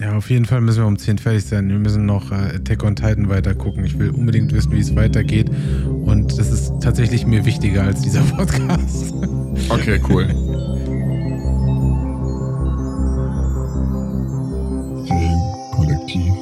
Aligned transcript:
Ja, 0.00 0.16
auf 0.16 0.30
jeden 0.30 0.44
Fall 0.44 0.60
müssen 0.60 0.82
wir 0.82 0.86
um 0.86 0.96
10 0.96 1.18
fertig 1.18 1.44
sein. 1.44 1.68
Wir 1.68 1.78
müssen 1.78 2.06
noch 2.06 2.30
äh, 2.30 2.56
Attack 2.56 2.84
on 2.84 2.94
Titan 2.94 3.28
weiter 3.28 3.56
gucken. 3.56 3.84
Ich 3.84 3.98
will 3.98 4.10
unbedingt 4.10 4.52
wissen, 4.52 4.70
wie 4.70 4.78
es 4.78 4.94
weitergeht. 4.94 5.50
Und 6.04 6.38
das 6.38 6.52
ist 6.52 6.72
tatsächlich 6.80 7.26
mir 7.26 7.44
wichtiger 7.44 7.82
als 7.82 8.00
dieser 8.02 8.20
Podcast. 8.36 9.12
Okay, 9.68 10.00
cool. 10.08 10.26
Kollektiv 15.72 16.32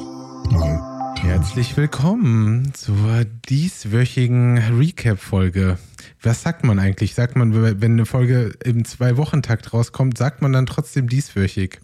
3. 0.51 0.79
Herzlich 1.23 1.75
willkommen 1.75 2.75
zur 2.75 3.25
dieswöchigen 3.49 4.59
Recap-Folge. 4.77 5.79
Was 6.21 6.43
sagt 6.43 6.63
man 6.63 6.77
eigentlich? 6.77 7.15
Sagt 7.15 7.35
man, 7.35 7.81
wenn 7.81 7.91
eine 7.93 8.05
Folge 8.05 8.53
im 8.63 8.85
Zwei-Wochen-Takt 8.85 9.73
rauskommt, 9.73 10.15
sagt 10.15 10.43
man 10.43 10.53
dann 10.53 10.67
trotzdem 10.67 11.09
dieswöchig? 11.09 11.79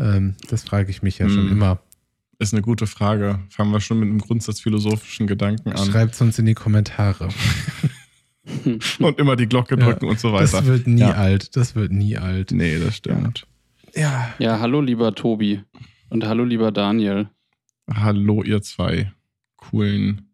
Ähm, 0.00 0.34
das 0.48 0.62
frage 0.64 0.90
ich 0.90 1.02
mich 1.02 1.18
ja 1.18 1.28
schon 1.28 1.44
Hm. 1.46 1.52
immer. 1.52 1.80
Ist 2.38 2.54
eine 2.54 2.62
gute 2.62 2.86
Frage. 2.86 3.40
Fangen 3.50 3.70
wir 3.70 3.80
schon 3.80 4.00
mit 4.00 4.08
einem 4.08 4.18
grundsatzphilosophischen 4.18 5.26
Gedanken 5.26 5.72
an. 5.72 5.90
Schreibt 5.90 6.14
es 6.14 6.20
uns 6.22 6.38
in 6.38 6.46
die 6.46 6.54
Kommentare. 6.54 7.28
Und 8.98 9.18
immer 9.18 9.36
die 9.36 9.46
Glocke 9.46 9.78
Ja, 9.78 9.84
drücken 9.84 10.06
und 10.06 10.18
so 10.18 10.32
weiter. 10.32 10.50
Das 10.50 10.64
wird 10.64 10.86
nie 10.86 11.00
Ja. 11.00 11.12
alt. 11.12 11.54
Das 11.56 11.74
wird 11.74 11.92
nie 11.92 12.16
alt. 12.16 12.50
Nee, 12.52 12.78
das 12.78 12.96
stimmt. 12.96 13.46
Ja. 13.94 14.32
Ja, 14.38 14.58
hallo 14.60 14.80
lieber 14.80 15.14
Tobi 15.14 15.62
und 16.08 16.24
hallo 16.26 16.44
lieber 16.44 16.72
Daniel. 16.72 17.28
Hallo, 17.92 18.42
ihr 18.42 18.62
zwei 18.62 19.12
coolen. 19.56 20.30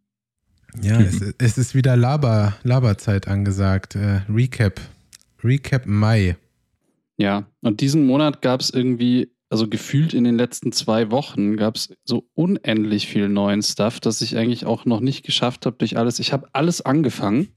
Ja, 0.81 1.01
es, 1.01 1.21
es 1.39 1.59
ist 1.59 1.75
wieder 1.75 1.97
Laber, 1.97 2.55
Laberzeit 2.63 3.29
angesagt. 3.29 3.97
Äh, 3.97 4.21
Recap. 4.29 4.81
Recap 5.43 5.87
Mai. 5.87 6.37
Ja, 7.17 7.47
und 7.63 7.81
diesen 7.81 8.07
Monat 8.07 8.41
gab 8.43 8.61
es 8.61 8.71
irgendwie, 8.71 9.31
also 9.49 9.69
gefühlt 9.69 10.13
in 10.13 10.25
den 10.25 10.37
letzten 10.37 10.73
zwei 10.73 11.11
Wochen 11.11 11.57
gab 11.57 11.77
es 11.77 11.95
so 12.05 12.29
unendlich 12.35 13.07
viel 13.07 13.29
neuen 13.29 13.63
Stuff, 13.63 14.01
dass 14.01 14.21
ich 14.21 14.37
eigentlich 14.37 14.67
auch 14.67 14.85
noch 14.85 15.01
nicht 15.01 15.25
geschafft 15.25 15.67
habe 15.67 15.77
durch 15.79 15.97
alles. 15.97 16.19
Ich 16.19 16.33
habe 16.33 16.49
alles 16.53 16.81
angefangen, 16.81 17.49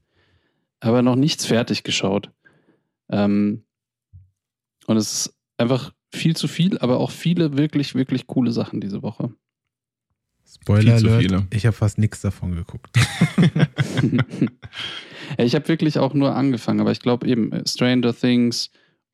aber 0.78 1.02
noch 1.02 1.16
nichts 1.16 1.46
fertig 1.46 1.82
geschaut. 1.82 2.30
Ähm, 3.10 3.64
und 4.86 4.96
es 4.96 5.12
ist 5.12 5.34
einfach 5.56 5.92
viel 6.12 6.36
zu 6.36 6.48
viel, 6.48 6.78
aber 6.78 6.98
auch 6.98 7.10
viele 7.10 7.56
wirklich, 7.56 7.94
wirklich 7.94 8.26
coole 8.26 8.52
Sachen 8.52 8.80
diese 8.80 9.02
Woche. 9.02 9.34
Spoiler 10.46 10.96
Viel 10.96 11.00
zu 11.00 11.06
Alert, 11.08 11.22
viele. 11.22 11.46
ich 11.50 11.66
habe 11.66 11.76
fast 11.76 11.98
nichts 11.98 12.20
davon 12.20 12.54
geguckt. 12.54 12.96
ja, 15.38 15.44
ich 15.44 15.54
habe 15.54 15.68
wirklich 15.68 15.98
auch 15.98 16.14
nur 16.14 16.34
angefangen, 16.34 16.80
aber 16.80 16.90
ich 16.92 17.00
glaube 17.00 17.26
eben 17.26 17.52
äh, 17.52 17.62
Stranger 17.66 18.14
Things, 18.14 18.70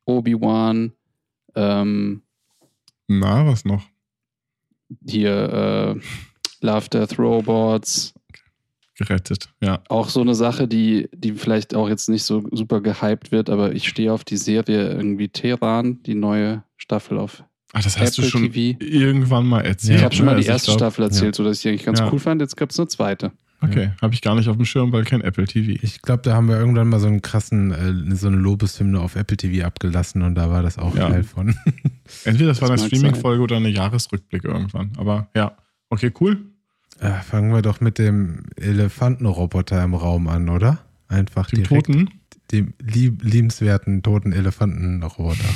Obi-Wan, 0.06 0.92
ähm, 1.54 2.22
Na, 3.08 3.46
was 3.46 3.64
noch? 3.64 3.84
hier 5.08 5.96
äh, 6.00 6.64
Love 6.64 6.88
Death 6.90 7.18
Robots. 7.18 8.14
Gerettet. 8.98 9.48
Ja. 9.60 9.82
Auch 9.88 10.08
so 10.08 10.20
eine 10.20 10.34
Sache, 10.34 10.66
die, 10.68 11.08
die 11.12 11.32
vielleicht 11.32 11.74
auch 11.74 11.88
jetzt 11.88 12.08
nicht 12.08 12.22
so 12.22 12.44
super 12.52 12.80
gehypt 12.80 13.30
wird, 13.32 13.50
aber 13.50 13.72
ich 13.74 13.88
stehe 13.88 14.12
auf 14.12 14.24
die 14.24 14.36
Serie 14.38 14.88
irgendwie 14.92 15.28
Teheran, 15.28 16.02
die 16.04 16.14
neue 16.14 16.62
Staffel 16.76 17.18
auf. 17.18 17.44
Ach, 17.72 17.82
das 17.82 17.98
hast 17.98 18.16
du 18.16 18.22
Apple 18.22 18.30
schon 18.30 18.52
TV. 18.52 18.78
irgendwann 18.82 19.44
mal 19.46 19.60
erzählt. 19.66 19.98
ich 19.98 20.04
habe 20.04 20.14
schon 20.14 20.24
ne? 20.24 20.32
mal 20.32 20.36
die 20.40 20.48
Also 20.48 20.52
erste 20.52 20.66
glaub- 20.70 20.78
Staffel 20.78 21.02
erzählt, 21.04 21.34
sodass 21.34 21.58
ich 21.58 21.62
die 21.62 21.68
eigentlich 21.70 21.84
ganz 21.84 21.98
Ja. 21.98 22.10
cool 22.10 22.18
fand. 22.18 22.40
Jetzt 22.40 22.56
gab 22.56 22.70
es 22.70 22.78
eine 22.78 22.88
zweite. 22.88 23.32
Okay, 23.62 23.92
habe 24.02 24.12
ich 24.14 24.20
gar 24.20 24.34
nicht 24.34 24.48
auf 24.48 24.56
dem 24.56 24.66
Schirm, 24.66 24.92
weil 24.92 25.04
kein 25.04 25.22
Apple 25.22 25.46
TV. 25.46 25.78
Ich 25.82 26.02
glaube, 26.02 26.22
da 26.22 26.34
haben 26.34 26.48
wir 26.48 26.58
irgendwann 26.58 26.88
mal 26.88 27.00
so 27.00 27.06
einen 27.06 27.22
krassen, 27.22 27.70
äh, 27.72 28.14
so 28.14 28.26
eine 28.28 28.36
Lobeshymne 28.36 29.00
auf 29.00 29.16
Apple 29.16 29.36
TV 29.36 29.66
abgelassen 29.66 30.22
und 30.22 30.34
da 30.34 30.50
war 30.50 30.62
das 30.62 30.76
auch 30.78 30.94
Ja. 30.94 31.08
Teil 31.08 31.24
von. 31.24 31.56
Entweder 32.24 32.48
das 32.50 32.60
war 32.60 32.68
Das 32.68 32.82
eine 32.82 32.90
mag 32.90 32.98
Streaming-Folge 32.98 33.42
oder 33.42 33.56
eine 33.56 33.68
Jahresrückblick 33.70 34.44
irgendwann. 34.44 34.92
Aber 34.98 35.28
ja. 35.34 35.56
Okay, 35.88 36.12
cool. 36.20 36.38
äh, 37.00 37.12
fangen 37.22 37.52
wir 37.52 37.62
doch 37.62 37.80
mit 37.80 37.98
dem 37.98 38.44
Elefantenroboter 38.56 39.82
im 39.82 39.94
Raum 39.94 40.28
an, 40.28 40.48
oder? 40.48 40.78
Einfach 41.08 41.46
Dem 41.48 41.62
direkt. 41.64 41.86
Toten. 41.86 42.10
Dem 42.52 42.74
lieb, 42.80 43.22
liebenswerten 43.24 44.02
toten 44.02 44.32
Elefantenroboter. 44.32 45.48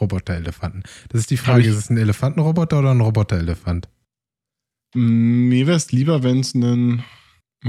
Roboter-Elefanten. 0.00 0.82
Das 1.08 1.20
ist 1.20 1.30
die 1.30 1.36
Frage, 1.36 1.64
ist 1.64 1.76
es 1.76 1.88
ein 1.90 1.96
Elefantenroboter 1.96 2.80
oder 2.80 2.90
ein 2.90 3.00
Roboter-Elefant? 3.00 3.88
Mm, 4.94 5.48
Mir 5.48 5.66
wäre 5.66 5.76
es 5.76 5.92
lieber, 5.92 6.22
wenn 6.22 6.40
es 6.40 6.54
ein 6.54 7.04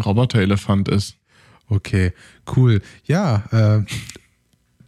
Roboter-Elefant 0.03 0.89
ist. 0.89 1.17
Okay, 1.67 2.13
cool. 2.55 2.81
Ja, 3.05 3.43
äh, 3.51 3.83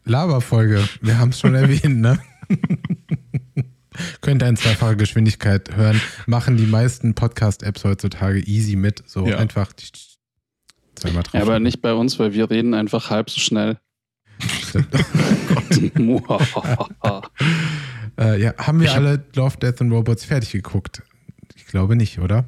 Laberfolge. 0.06 0.88
Wir 1.02 1.18
haben 1.18 1.30
es 1.30 1.40
schon 1.40 1.56
erwähnt, 1.56 2.00
ne? 2.00 2.20
Könnt 4.22 4.44
ihr 4.44 4.48
in 4.48 4.58
zweifacher 4.58 4.96
Geschwindigkeit 4.96 5.76
hören. 5.76 6.00
Machen 6.28 6.56
die 6.56 6.68
meisten 6.68 7.16
Podcast-Apps 7.16 7.84
heutzutage 7.84 8.40
easy 8.48 8.76
mit. 8.76 9.02
So 9.08 9.28
Ja. 9.28 9.38
einfach 9.40 9.74
die- 9.74 9.86
zweimal 10.96 11.24
drauf. 11.24 11.34
Ja, 11.34 11.42
aber 11.42 11.60
nicht 11.60 11.82
bei 11.82 11.94
uns, 11.94 12.20
weil 12.20 12.34
wir 12.34 12.50
reden 12.52 12.76
einfach 12.76 13.10
halb 13.10 13.30
so 13.32 13.40
schnell. 13.40 13.80
äh, 18.20 18.42
ja, 18.42 18.54
haben 18.58 18.80
wir 18.80 18.94
alle 18.94 19.24
Love, 19.36 19.58
Death 19.58 19.82
and 19.82 19.92
Robots 19.92 20.26
fertig 20.26 20.52
geguckt? 20.52 21.02
Ich 21.68 21.72
glaube 21.72 21.98
nicht, 21.98 22.20
oder? 22.20 22.46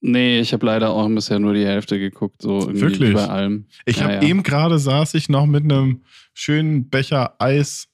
nee, 0.00 0.38
ich 0.38 0.52
habe 0.52 0.64
leider 0.64 0.90
auch 0.90 1.08
bisher 1.08 1.40
nur 1.40 1.54
die 1.54 1.66
Hälfte 1.66 1.98
geguckt, 1.98 2.40
so 2.40 2.60
irgendwie 2.60 2.80
Wirklich? 2.80 3.14
bei 3.14 3.26
allem. 3.28 3.66
Ich 3.84 3.96
Ja, 3.96 4.04
habe 4.04 4.14
ja. 4.14 4.22
eben 4.22 4.44
gerade 4.44 4.78
saß 4.78 5.12
ich 5.14 5.28
noch 5.28 5.44
mit 5.46 5.64
einem 5.64 6.02
schönen 6.34 6.88
Becher 6.88 7.34
Eis 7.40 7.88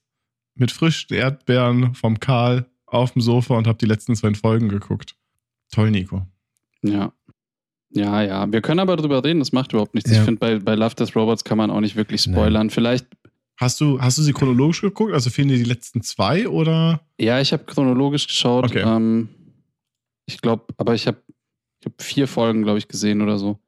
mit 0.54 0.70
frischen 0.70 1.16
Erdbeeren 1.16 1.94
vom 1.94 2.20
Karl 2.20 2.66
auf 2.84 3.12
dem 3.12 3.22
Sofa 3.22 3.56
und 3.56 3.66
habe 3.66 3.78
die 3.78 3.86
letzten 3.86 4.14
zwei 4.14 4.34
Folgen 4.34 4.68
geguckt. 4.68 5.16
Toll, 5.72 5.90
Nico. 5.90 6.26
Ja. 6.82 7.12
Ja, 7.90 8.20
ja. 8.22 8.52
Wir 8.52 8.60
können 8.60 8.80
aber 8.80 8.96
drüber 8.96 9.24
reden, 9.24 9.38
das 9.40 9.52
macht 9.52 9.72
überhaupt 9.72 9.94
nichts. 9.94 10.10
Ja. 10.10 10.18
Ich 10.18 10.24
finde, 10.24 10.38
bei, 10.38 10.58
bei 10.58 10.74
Love 10.74 10.94
Death 10.94 11.16
Robots 11.16 11.42
kann 11.42 11.56
man 11.58 11.70
auch 11.70 11.80
nicht 11.80 11.96
wirklich 11.96 12.20
spoilern. 12.20 12.68
Vielleicht, 12.70 13.06
Hast 13.58 13.80
du, 13.80 13.98
hast 14.00 14.18
du 14.18 14.22
sie 14.22 14.34
chronologisch 14.34 14.82
geguckt? 14.82 15.14
Also 15.14 15.30
fehlen 15.30 15.48
dir 15.48 15.56
die 15.56 15.64
letzten 15.64 16.02
zwei 16.02 16.46
oder? 16.46 17.00
ja, 17.18 17.40
ich 17.40 17.54
habe 17.54 17.64
chronologisch 17.64 18.26
geschaut. 18.26 18.66
Okay. 18.66 18.82
Ähm, 18.86 19.30
ich 20.26 20.40
glaube, 20.40 20.66
aber 20.76 20.94
ich 20.94 21.06
habe 21.06 21.22
ich 21.80 21.86
hab 21.86 22.02
vier 22.02 22.26
Folgen, 22.28 22.62
glaube 22.62 22.78
ich, 22.78 22.88
gesehen 22.88 23.22
oder 23.22 23.38
so. 23.38 23.58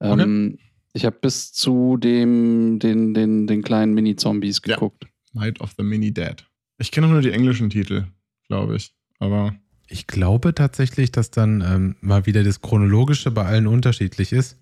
Ähm, 0.00 0.58
Ich 0.92 1.04
habe 1.04 1.16
bis 1.20 1.52
zu 1.52 1.96
dem, 1.96 2.78
den, 2.78 3.14
den, 3.14 3.46
den 3.46 3.62
kleinen 3.62 3.94
Mini-Zombies 3.94 4.60
Ja. 4.66 4.74
geguckt. 4.74 5.06
Night 5.32 5.60
of 5.60 5.72
the 5.76 5.82
Mini 5.82 6.12
Dead. 6.12 6.36
Ich 6.78 6.90
kenne 6.90 7.08
nur 7.08 7.20
die 7.20 7.30
englischen 7.32 7.70
Titel, 7.70 8.06
glaube 8.48 8.76
ich. 8.76 8.94
Aber 9.18 9.54
Ich 9.88 10.06
glaube 10.06 10.54
tatsächlich, 10.54 11.10
dass 11.12 11.30
dann 11.30 11.60
ähm, 11.60 11.96
mal 12.00 12.26
wieder 12.26 12.42
das 12.44 12.60
Chronologische 12.60 13.30
bei 13.30 13.44
allen 13.44 13.66
unterschiedlich 13.66 14.32
ist. 14.32 14.56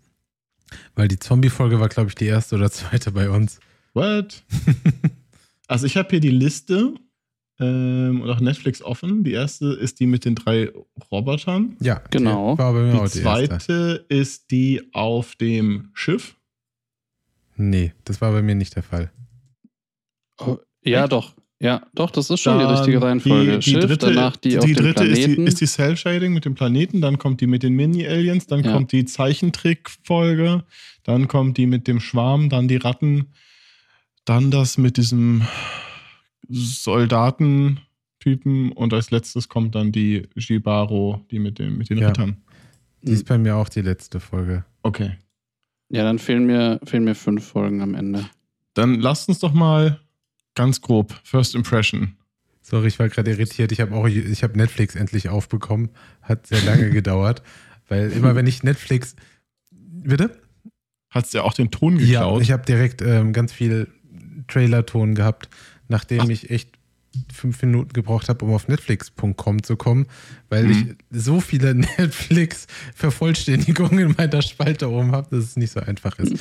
Weil 0.94 1.08
die 1.08 1.18
Zombie-Folge 1.18 1.78
war, 1.80 1.88
glaube 1.88 2.08
ich, 2.08 2.14
die 2.16 2.26
erste 2.26 2.56
oder 2.56 2.70
zweite 2.70 3.12
bei 3.12 3.30
uns. 3.30 3.60
what? 3.94 4.42
also 5.68 5.86
ich 5.86 5.96
habe 5.96 6.08
hier 6.10 6.20
die 6.20 6.30
Liste 6.30 6.94
ähm, 7.58 8.20
und 8.22 8.30
auch 8.30 8.40
Netflix 8.40 8.82
offen. 8.82 9.24
Die 9.24 9.32
erste 9.32 9.66
ist 9.72 10.00
die 10.00 10.06
mit 10.06 10.24
den 10.24 10.34
drei 10.34 10.70
Robotern. 11.10 11.76
Ja, 11.80 12.02
Genau. 12.10 12.52
die 12.54 12.58
War 12.58 12.72
bei 12.72 12.82
mir 12.82 12.92
Die 12.92 12.98
auch 12.98 13.08
die 13.08 13.20
zweite 13.22 13.52
erste. 13.54 14.04
ist 14.08 14.50
die 14.50 14.82
auf 14.92 15.34
dem 15.36 15.90
Schiff. 15.94 16.36
Nee, 17.56 17.92
das 18.04 18.20
war 18.20 18.32
bei 18.32 18.42
mir 18.42 18.54
nicht 18.54 18.76
der 18.76 18.82
Fall. 18.82 19.10
Oh, 20.38 20.58
ja, 20.84 21.04
Echt? 21.04 21.12
doch. 21.12 21.34
Ja, 21.58 21.86
doch, 21.94 22.10
das 22.10 22.28
ist 22.28 22.40
schon 22.40 22.58
die 22.58 22.64
Dann 22.64 22.74
richtige 22.74 23.00
Reihenfolge. 23.00 23.52
Die, 23.52 23.64
die 23.64 23.70
Schiff, 23.70 23.84
dritte, 23.86 24.06
danach 24.12 24.36
die, 24.36 24.50
die 24.50 24.58
auf 24.58 24.64
dem 24.66 24.74
dritte 24.74 25.04
ist 25.04 25.16
die, 25.16 25.22
Planeten. 25.22 25.46
ist 25.46 25.60
die 25.62 25.66
Cell-Shading 25.66 26.34
mit 26.34 26.44
dem 26.44 26.54
Planeten, 26.54 27.00
dann 27.00 27.16
kommt 27.16 27.40
die 27.40 27.46
mit 27.46 27.62
den 27.62 27.72
Mini-Aliens, 27.72 28.46
dann 28.46 28.62
Ja. 28.62 28.72
kommt 28.74 28.92
die 28.92 29.06
Zeichentrick-Folge, 29.06 30.64
dann 31.04 31.28
kommt 31.28 31.56
die 31.56 31.64
mit 31.66 31.88
dem 31.88 31.98
Schwarm, 32.00 32.50
dann 32.50 32.68
die 32.68 32.76
Ratten, 32.76 33.28
dann 34.26 34.50
das 34.50 34.76
mit 34.76 34.98
diesem 34.98 35.46
Soldatentypen 36.48 38.72
und 38.72 38.92
als 38.92 39.10
letztes 39.10 39.48
kommt 39.48 39.74
dann 39.74 39.92
die 39.92 40.28
Jibaro, 40.34 41.24
die 41.30 41.38
mit, 41.38 41.58
dem, 41.58 41.78
mit 41.78 41.90
den 41.90 41.98
Ja. 41.98 42.08
Rittern. 42.08 42.38
Die 43.02 43.12
ist 43.12 43.26
bei 43.26 43.38
mir 43.38 43.56
auch 43.56 43.68
die 43.68 43.82
letzte 43.82 44.20
Folge. 44.20 44.64
Okay. 44.82 45.12
ja, 45.90 46.02
dann 46.02 46.18
fehlen 46.18 46.46
mir, 46.46 46.80
fehlen 46.84 47.04
mir 47.04 47.14
fünf 47.14 47.44
Folgen 47.46 47.80
am 47.82 47.94
Ende. 47.94 48.28
Dann 48.74 48.96
lasst 49.00 49.28
uns 49.28 49.38
doch 49.38 49.52
mal 49.52 50.00
ganz 50.54 50.80
grob 50.80 51.12
First 51.24 51.54
Impression. 51.54 52.16
Sorry, 52.62 52.88
ich 52.88 52.98
war 52.98 53.08
gerade 53.08 53.30
irritiert. 53.30 53.70
Ich 53.70 53.80
habe 53.80 53.94
auch, 53.94 54.06
ich 54.08 54.42
habe 54.42 54.58
Netflix 54.58 54.96
endlich 54.96 55.28
aufbekommen. 55.28 55.90
Hat 56.22 56.48
sehr 56.48 56.60
lange 56.62 56.90
gedauert, 56.90 57.42
weil 57.88 58.10
immer 58.10 58.34
wenn 58.34 58.46
ich 58.48 58.64
Netflix, 58.64 59.14
bitte? 59.70 60.36
Hat's 61.10 61.32
ja 61.32 61.42
auch 61.42 61.54
den 61.54 61.70
Ton 61.70 61.98
Ja, 62.00 62.20
geklaut? 62.22 62.42
ich 62.42 62.50
habe 62.50 62.64
direkt 62.64 63.02
ähm, 63.02 63.32
ganz 63.32 63.52
viel 63.52 63.86
Trailerton 64.48 65.14
gehabt, 65.14 65.48
nachdem 65.88 66.20
Ach. 66.22 66.28
ich 66.28 66.50
echt 66.50 66.70
fünf 67.32 67.62
Minuten 67.62 67.94
gebraucht 67.94 68.28
habe, 68.28 68.44
um 68.44 68.52
auf 68.52 68.68
netflix.com 68.68 69.62
zu 69.62 69.76
kommen, 69.76 70.06
weil 70.50 70.64
Mhm. 70.64 70.70
ich 70.70 70.86
so 71.22 71.40
viele 71.40 71.74
Netflix-Vervollständigungen 72.76 73.98
in 74.10 74.14
meiner 74.16 74.42
Spalte 74.42 74.90
oben 74.90 75.12
habe, 75.12 75.28
dass 75.34 75.44
es 75.44 75.56
nicht 75.56 75.72
so 75.72 75.80
einfach 75.80 76.18
ist. 76.18 76.34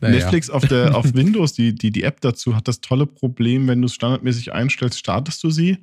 Naja. 0.00 0.16
Netflix 0.16 0.48
auf, 0.50 0.64
der, 0.66 0.96
auf 0.96 1.14
Windows, 1.14 1.52
die, 1.52 1.74
die, 1.74 1.90
die 1.90 2.02
App 2.04 2.20
dazu, 2.20 2.54
hat 2.54 2.68
das 2.68 2.80
tolle 2.80 3.06
Problem, 3.06 3.66
wenn 3.68 3.80
du 3.82 3.86
es 3.86 3.94
standardmäßig 3.94 4.52
einstellst, 4.52 4.98
startest 4.98 5.42
du 5.42 5.50
sie 5.50 5.78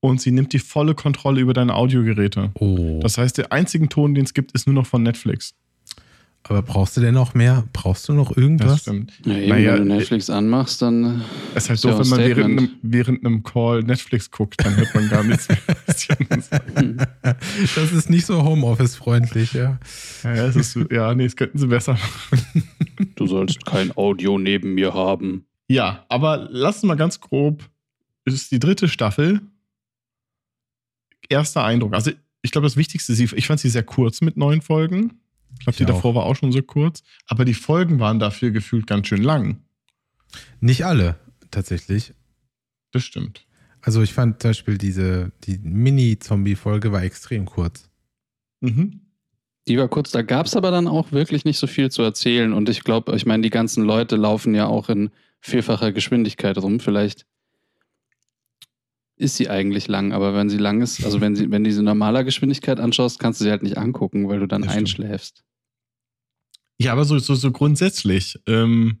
und 0.00 0.20
sie 0.20 0.30
nimmt 0.32 0.52
die 0.52 0.58
volle 0.58 0.94
Kontrolle 0.94 1.40
über 1.40 1.52
deine 1.54 1.74
Audiogeräte. 1.74 2.50
Oh. 2.54 3.00
Das 3.02 3.18
heißt, 3.18 3.38
der 3.38 3.52
einzige 3.52 3.88
Ton, 3.88 4.14
den 4.14 4.24
es 4.24 4.34
gibt, 4.34 4.52
ist 4.52 4.66
nur 4.66 4.74
noch 4.74 4.86
von 4.86 5.02
Netflix. 5.02 5.54
Aber 6.46 6.60
brauchst 6.60 6.94
du 6.96 7.00
denn 7.00 7.14
noch 7.14 7.32
mehr? 7.32 7.64
Brauchst 7.72 8.06
du 8.06 8.12
noch 8.12 8.28
Das 8.28 8.36
irgendwas? 8.36 8.80
stimmt. 8.82 9.12
Ja, 9.24 9.34
eben, 9.38 9.48
Naja, 9.48 9.72
wenn 9.74 9.88
du 9.88 9.94
Netflix 9.94 10.28
anmachst, 10.28 10.82
dann. 10.82 11.24
Es 11.54 11.64
ist 11.64 11.68
halt 11.70 11.78
Ist 11.78 11.84
ja 11.84 11.94
auch 11.94 12.00
wenn 12.00 12.08
man 12.08 12.18
während 12.20 12.44
einem, 12.58 12.70
während 12.82 13.24
einem 13.24 13.42
Call 13.42 13.82
Netflix 13.82 14.30
guckt, 14.30 14.62
dann 14.62 14.76
hört 14.76 14.94
man 14.94 15.08
gar 15.08 15.24
nichts 15.24 15.48
mehr. 15.48 15.58
Das 17.74 17.92
ist 17.92 18.10
nicht 18.10 18.26
so 18.26 18.42
Homeoffice-freundlich, 18.42 19.54
ja. 19.54 19.78
ja, 20.22 20.34
ja, 20.34 20.46
es 20.46 20.56
ist, 20.56 20.78
ja, 20.90 21.14
nee, 21.14 21.24
das 21.24 21.36
könnten 21.36 21.56
sie 21.58 21.66
besser 21.66 21.92
machen. 21.94 22.68
Du 23.16 23.26
sollst 23.26 23.64
kein 23.64 23.96
Audio 23.96 24.38
neben 24.38 24.74
mir 24.74 24.92
haben. 24.92 25.46
Ja, 25.66 26.04
aber 26.10 26.48
lass 26.50 26.76
uns 26.76 26.84
mal 26.84 26.94
ganz 26.96 27.20
grob. 27.20 27.64
Es 28.26 28.34
ist 28.34 28.52
die 28.52 28.58
dritte 28.58 28.88
Staffel. 28.88 29.40
Erster 31.30 31.64
Eindruck. 31.64 31.94
Also, 31.94 32.10
ich 32.42 32.50
glaube, 32.50 32.66
das 32.66 32.76
Wichtigste, 32.76 33.14
sie, 33.14 33.30
ich 33.34 33.46
fand 33.46 33.60
sie 33.60 33.70
sehr 33.70 33.82
kurz 33.82 34.20
mit 34.20 34.36
neun 34.36 34.60
Folgen. 34.60 35.20
Ich 35.58 35.64
glaube, 35.64 35.76
die 35.76 35.84
auch. 35.84 35.88
davor 35.88 36.14
war 36.14 36.24
auch 36.24 36.36
schon 36.36 36.52
so 36.52 36.62
kurz. 36.62 37.02
Aber 37.26 37.44
die 37.44 37.54
Folgen 37.54 38.00
waren 38.00 38.18
dafür 38.18 38.50
gefühlt 38.50 38.86
ganz 38.86 39.08
schön 39.08 39.22
lang. 39.22 39.62
Nicht 40.60 40.84
alle, 40.84 41.18
tatsächlich. 41.50 42.14
Das 42.92 43.02
stimmt. 43.02 43.46
Also 43.80 44.02
ich 44.02 44.14
fand 44.14 44.40
zum 44.40 44.50
Beispiel 44.50 44.78
diese, 44.78 45.32
die 45.44 45.58
Mini-Zombie-Folge 45.58 46.92
war 46.92 47.02
extrem 47.02 47.44
kurz. 47.44 47.90
Mhm. 48.60 49.00
Die 49.68 49.78
war 49.78 49.88
kurz, 49.88 50.10
da 50.10 50.22
gab 50.22 50.46
es 50.46 50.56
aber 50.56 50.70
dann 50.70 50.88
auch 50.88 51.12
wirklich 51.12 51.44
nicht 51.44 51.58
so 51.58 51.66
viel 51.66 51.90
zu 51.90 52.02
erzählen. 52.02 52.52
Und 52.52 52.68
ich 52.68 52.84
glaube, 52.84 53.14
ich 53.16 53.26
meine, 53.26 53.42
die 53.42 53.50
ganzen 53.50 53.84
Leute 53.84 54.16
laufen 54.16 54.54
ja 54.54 54.66
auch 54.66 54.88
in 54.88 55.10
vierfacher 55.40 55.92
Geschwindigkeit 55.92 56.58
rum. 56.58 56.80
Vielleicht 56.80 57.26
ist 59.16 59.36
sie 59.36 59.48
eigentlich 59.48 59.86
lang, 59.88 60.12
aber 60.12 60.34
wenn 60.34 60.48
sie 60.50 60.58
lang 60.58 60.80
ist, 60.82 61.04
also 61.04 61.20
wenn 61.20 61.36
sie, 61.36 61.50
wenn 61.50 61.62
du 61.64 61.70
diese 61.70 61.82
normaler 61.82 62.24
Geschwindigkeit 62.24 62.80
anschaust, 62.80 63.18
kannst 63.20 63.40
du 63.40 63.44
sie 63.44 63.50
halt 63.50 63.62
nicht 63.62 63.78
angucken, 63.78 64.28
weil 64.28 64.40
du 64.40 64.46
dann 64.46 64.64
einschläfst. 64.64 65.44
Ja, 66.78 66.92
aber 66.92 67.04
so, 67.04 67.18
so, 67.18 67.34
so 67.36 67.52
grundsätzlich. 67.52 68.40
Ähm, 68.46 68.98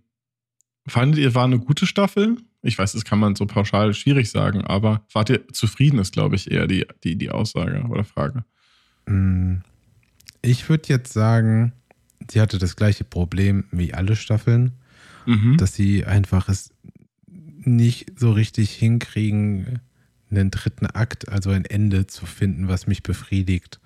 fandet 0.86 1.18
ihr, 1.18 1.34
war 1.34 1.44
eine 1.44 1.58
gute 1.58 1.86
Staffel? 1.86 2.36
Ich 2.62 2.78
weiß, 2.78 2.92
das 2.92 3.04
kann 3.04 3.18
man 3.18 3.34
so 3.34 3.46
pauschal 3.46 3.92
schwierig 3.94 4.30
sagen, 4.30 4.62
aber 4.62 5.04
wart 5.12 5.30
ihr 5.30 5.48
zufrieden, 5.48 5.98
ist, 5.98 6.12
glaube 6.12 6.36
ich, 6.36 6.50
eher 6.50 6.66
die, 6.68 6.86
die, 7.02 7.16
die 7.16 7.30
Aussage 7.30 7.84
oder 7.90 8.04
Frage. 8.04 8.44
Mm, 9.06 9.56
Ich 10.42 10.68
würde 10.68 10.84
jetzt 10.88 11.12
sagen, 11.12 11.72
sie 12.30 12.40
hatte 12.40 12.58
das 12.58 12.76
gleiche 12.76 13.04
Problem 13.04 13.64
wie 13.72 13.92
alle 13.94 14.14
Staffeln, 14.16 14.72
Mhm. 15.26 15.56
dass 15.56 15.74
sie 15.74 16.04
einfach 16.04 16.48
es 16.50 16.70
nicht 17.26 18.12
so 18.18 18.30
richtig 18.32 18.70
hinkriegen, 18.72 19.80
einen 20.30 20.50
dritten 20.50 20.86
Akt, 20.86 21.28
also 21.28 21.50
ein 21.50 21.64
Ende 21.64 22.06
zu 22.06 22.26
finden, 22.26 22.68
was 22.68 22.86
mich 22.86 23.02
befriedigt. 23.02 23.80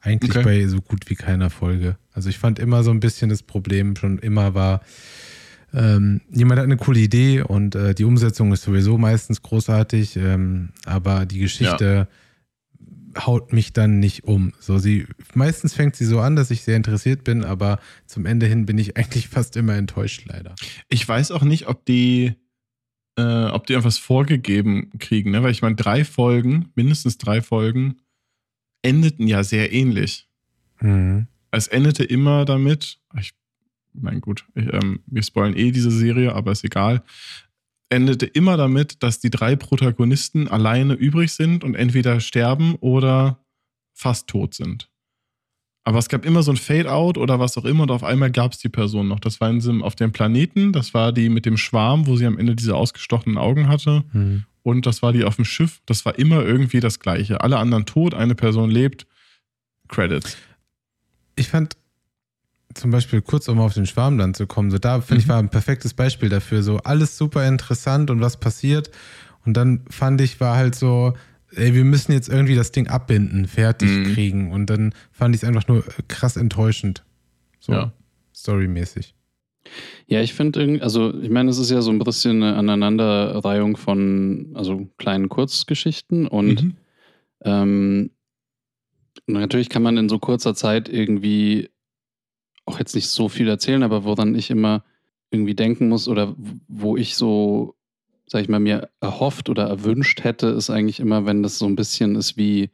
Eigentlich 0.00 0.34
Okay. 0.36 0.44
bei 0.44 0.66
so 0.66 0.80
gut 0.80 1.10
wie 1.10 1.14
keiner 1.14 1.50
Folge. 1.50 1.96
Also 2.12 2.28
ich 2.30 2.38
fand 2.38 2.58
immer 2.58 2.82
so 2.82 2.90
ein 2.90 3.00
bisschen 3.00 3.28
das 3.28 3.42
Problem 3.42 3.96
schon 3.96 4.18
immer 4.18 4.54
war, 4.54 4.80
ähm, 5.72 6.20
jemand 6.30 6.58
hat 6.58 6.64
eine 6.64 6.76
coole 6.76 6.98
Idee 7.00 7.42
und 7.42 7.74
äh, 7.74 7.94
die 7.94 8.04
Umsetzung 8.04 8.52
ist 8.52 8.62
sowieso 8.62 8.98
meistens 8.98 9.42
großartig, 9.42 10.16
ähm, 10.16 10.70
aber 10.84 11.26
die 11.26 11.38
Geschichte 11.38 12.08
haut 13.18 13.52
mich 13.52 13.72
dann 13.72 13.98
nicht 14.00 14.24
um. 14.24 14.52
So 14.58 14.78
sie 14.78 15.06
meistens 15.34 15.74
fängt 15.74 15.96
sie 15.96 16.06
so 16.06 16.20
an, 16.20 16.34
dass 16.36 16.50
ich 16.50 16.62
sehr 16.62 16.76
interessiert 16.76 17.24
bin, 17.24 17.44
aber 17.44 17.78
zum 18.06 18.26
Ende 18.26 18.46
hin 18.46 18.66
bin 18.66 18.78
ich 18.78 18.96
eigentlich 18.96 19.28
fast 19.28 19.56
immer 19.56 19.74
enttäuscht 19.76 20.22
leider. 20.26 20.54
Ich 20.88 21.06
weiß 21.06 21.30
auch 21.30 21.42
nicht, 21.42 21.68
ob 21.68 21.84
die, 21.84 22.34
äh, 23.16 23.46
ob 23.46 23.66
die 23.66 23.74
etwas 23.74 23.98
vorgegeben 23.98 24.90
kriegen, 24.98 25.30
ne? 25.30 25.42
weil 25.42 25.52
ich 25.52 25.62
meine, 25.62 25.76
drei 25.76 26.04
Folgen, 26.04 26.70
mindestens 26.74 27.18
drei 27.18 27.42
Folgen, 27.42 27.96
endeten 28.82 29.26
ja 29.26 29.44
sehr 29.44 29.72
ähnlich. 29.72 30.28
Mhm. 30.80 31.26
Es 31.50 31.66
endete 31.66 32.04
immer 32.04 32.44
damit, 32.44 33.00
ich, 33.18 33.32
mein 33.92 34.20
gut, 34.20 34.46
ich, 34.54 34.72
ähm, 34.72 35.00
wir 35.06 35.22
spoilen 35.22 35.56
eh 35.56 35.70
diese 35.72 35.90
Serie, 35.90 36.34
aber 36.34 36.52
ist 36.52 36.64
egal, 36.64 37.02
endete 37.88 38.26
immer 38.26 38.56
damit, 38.56 39.02
dass 39.02 39.18
die 39.18 39.30
drei 39.30 39.56
Protagonisten 39.56 40.48
alleine 40.48 40.94
übrig 40.94 41.32
sind 41.32 41.64
und 41.64 41.74
entweder 41.74 42.20
sterben 42.20 42.76
oder 42.76 43.44
fast 43.92 44.28
tot 44.28 44.54
sind. 44.54 44.89
Aber 45.84 45.98
es 45.98 46.08
gab 46.08 46.24
immer 46.26 46.42
so 46.42 46.50
ein 46.52 46.56
Fade-out 46.58 47.16
oder 47.16 47.40
was 47.40 47.56
auch 47.56 47.64
immer 47.64 47.84
und 47.84 47.90
auf 47.90 48.04
einmal 48.04 48.30
gab 48.30 48.52
es 48.52 48.58
die 48.58 48.68
Person 48.68 49.08
noch. 49.08 49.18
Das 49.20 49.40
war 49.40 49.48
in 49.48 49.56
diesem, 49.56 49.82
auf 49.82 49.94
dem 49.94 50.12
Planeten, 50.12 50.72
das 50.72 50.92
war 50.94 51.12
die 51.12 51.28
mit 51.30 51.46
dem 51.46 51.56
Schwarm, 51.56 52.06
wo 52.06 52.16
sie 52.16 52.26
am 52.26 52.38
Ende 52.38 52.54
diese 52.54 52.74
ausgestochenen 52.76 53.38
Augen 53.38 53.66
hatte 53.68 54.04
Mhm. 54.12 54.44
und 54.62 54.84
das 54.86 55.02
war 55.02 55.12
die 55.12 55.24
auf 55.24 55.36
dem 55.36 55.44
Schiff. 55.46 55.80
Das 55.86 56.04
war 56.04 56.18
immer 56.18 56.44
irgendwie 56.44 56.80
das 56.80 57.00
Gleiche. 57.00 57.40
Alle 57.40 57.56
anderen 57.58 57.86
tot, 57.86 58.12
eine 58.14 58.34
Person 58.34 58.70
lebt. 58.70 59.06
Credits. 59.88 60.36
Ich 61.36 61.48
fand 61.48 61.76
zum 62.74 62.90
Beispiel, 62.90 63.20
kurz 63.22 63.48
um 63.48 63.58
auf 63.58 63.74
den 63.74 63.86
Schwarm 63.86 64.16
dann 64.18 64.34
zu 64.34 64.46
kommen, 64.46 64.70
so 64.70 64.78
da 64.78 65.00
finde 65.00 65.20
ich 65.22 65.26
Mhm. 65.26 65.30
war 65.32 65.38
ein 65.38 65.48
perfektes 65.48 65.94
Beispiel 65.94 66.28
dafür. 66.28 66.62
So 66.62 66.76
alles 66.78 67.16
super 67.18 67.48
interessant 67.48 68.10
und 68.10 68.20
was 68.20 68.38
passiert. 68.38 68.90
Und 69.46 69.54
dann 69.56 69.80
fand 69.88 70.20
ich, 70.20 70.38
war 70.40 70.56
halt 70.56 70.74
so, 70.74 71.14
ey, 71.54 71.74
wir 71.74 71.84
müssen 71.84 72.12
jetzt 72.12 72.28
irgendwie 72.28 72.54
das 72.54 72.72
Ding 72.72 72.88
abbinden, 72.88 73.46
fertig 73.46 73.90
Mhm. 73.90 74.04
kriegen. 74.14 74.52
Und 74.52 74.66
dann 74.70 74.94
fand 75.12 75.34
ich 75.34 75.42
es 75.42 75.48
einfach 75.48 75.66
nur 75.68 75.84
krass 76.08 76.36
enttäuschend. 76.36 77.04
So 77.58 77.72
Ja. 77.72 77.92
storymäßig. 78.34 79.14
Ja, 80.06 80.20
ich 80.22 80.32
finde 80.34 80.60
irgendwie, 80.60 80.80
also 80.82 81.14
ich 81.20 81.30
meine, 81.30 81.50
es 81.50 81.58
ist 81.58 81.70
ja 81.70 81.82
so 81.82 81.90
ein 81.90 81.98
bisschen 81.98 82.42
eine 82.42 82.56
Aneinanderreihung 82.56 83.76
von 83.76 84.50
also 84.54 84.88
kleinen 84.96 85.28
Kurzgeschichten 85.28 86.26
und 86.26 86.62
Mhm. 86.64 86.76
ähm, 87.44 88.10
natürlich 89.26 89.68
kann 89.68 89.82
man 89.82 89.96
in 89.96 90.08
so 90.08 90.18
kurzer 90.18 90.54
Zeit 90.54 90.88
irgendwie 90.88 91.70
auch 92.64 92.78
jetzt 92.78 92.94
nicht 92.94 93.08
so 93.08 93.28
viel 93.28 93.48
erzählen, 93.48 93.82
aber 93.82 94.04
woran 94.04 94.34
ich 94.34 94.50
immer 94.50 94.84
irgendwie 95.30 95.54
denken 95.54 95.88
muss 95.88 96.08
oder 96.08 96.34
wo 96.68 96.96
ich 96.96 97.14
so, 97.16 97.76
sag 98.30 98.42
ich 98.42 98.48
mal, 98.48 98.60
mir 98.60 98.88
erhofft 99.00 99.48
oder 99.48 99.64
erwünscht 99.64 100.22
hätte, 100.22 100.46
ist 100.48 100.70
eigentlich 100.70 101.00
immer, 101.00 101.26
wenn 101.26 101.42
das 101.42 101.58
so 101.58 101.66
ein 101.66 101.74
bisschen 101.74 102.14
ist 102.14 102.36
wie, 102.36 102.70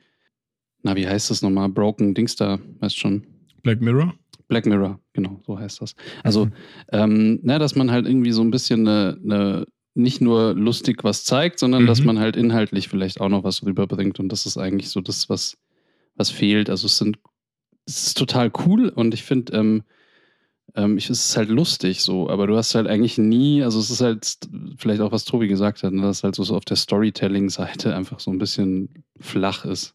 na, 0.82 0.94
wie 0.96 1.06
heißt 1.08 1.30
das 1.30 1.40
nochmal? 1.40 1.70
Broken 1.70 2.14
Dings 2.14 2.36
da, 2.36 2.58
weißt 2.80 2.96
schon. 2.98 3.26
Black 3.62 3.80
Mirror? 3.80 4.14
Black 4.48 4.66
Mirror, 4.66 5.00
genau, 5.14 5.40
so 5.46 5.58
heißt 5.58 5.80
das. 5.80 5.94
Also, 6.22 6.44
Mhm. 6.44 6.52
ähm, 6.92 7.38
na, 7.42 7.58
dass 7.58 7.74
man 7.74 7.90
halt 7.90 8.06
irgendwie 8.06 8.32
so 8.32 8.42
ein 8.42 8.50
bisschen 8.50 8.86
eine, 8.86 9.18
eine 9.24 9.66
nicht 9.94 10.20
nur 10.20 10.54
lustig 10.54 11.04
was 11.04 11.24
zeigt, 11.24 11.58
sondern 11.58 11.86
dass 11.86 12.00
Mhm. 12.00 12.06
man 12.06 12.18
halt 12.18 12.36
inhaltlich 12.36 12.88
vielleicht 12.88 13.20
auch 13.22 13.30
noch 13.30 13.42
was 13.44 13.64
rüberbringt. 13.64 14.20
Und 14.20 14.28
das 14.28 14.44
ist 14.44 14.58
eigentlich 14.58 14.90
so 14.90 15.00
das, 15.00 15.30
was, 15.30 15.56
was 16.16 16.28
fehlt. 16.30 16.68
Also 16.68 16.84
es 16.86 16.98
sind, 16.98 17.18
es 17.86 18.08
ist 18.08 18.18
total 18.18 18.52
cool 18.66 18.90
und 18.90 19.14
ich 19.14 19.22
finde, 19.22 19.54
ähm, 19.54 19.82
ähm, 20.76 20.98
ich, 20.98 21.10
es 21.10 21.26
ist 21.30 21.36
halt 21.36 21.48
lustig 21.48 22.02
so, 22.02 22.28
aber 22.30 22.46
du 22.46 22.56
hast 22.56 22.74
halt 22.74 22.86
eigentlich 22.86 23.18
nie, 23.18 23.62
also 23.62 23.80
es 23.80 23.90
ist 23.90 24.00
halt 24.00 24.38
vielleicht 24.78 25.00
auch, 25.00 25.12
was 25.12 25.24
Tobi 25.24 25.48
gesagt 25.48 25.82
hat, 25.82 25.92
ne, 25.92 26.02
dass 26.02 26.22
halt 26.22 26.34
so 26.34 26.44
so 26.44 26.56
auf 26.56 26.64
der 26.64 26.76
Storytelling-Seite 26.76 27.94
einfach 27.94 28.20
so 28.20 28.30
ein 28.30 28.38
bisschen 28.38 29.04
flach 29.20 29.64
ist. 29.64 29.94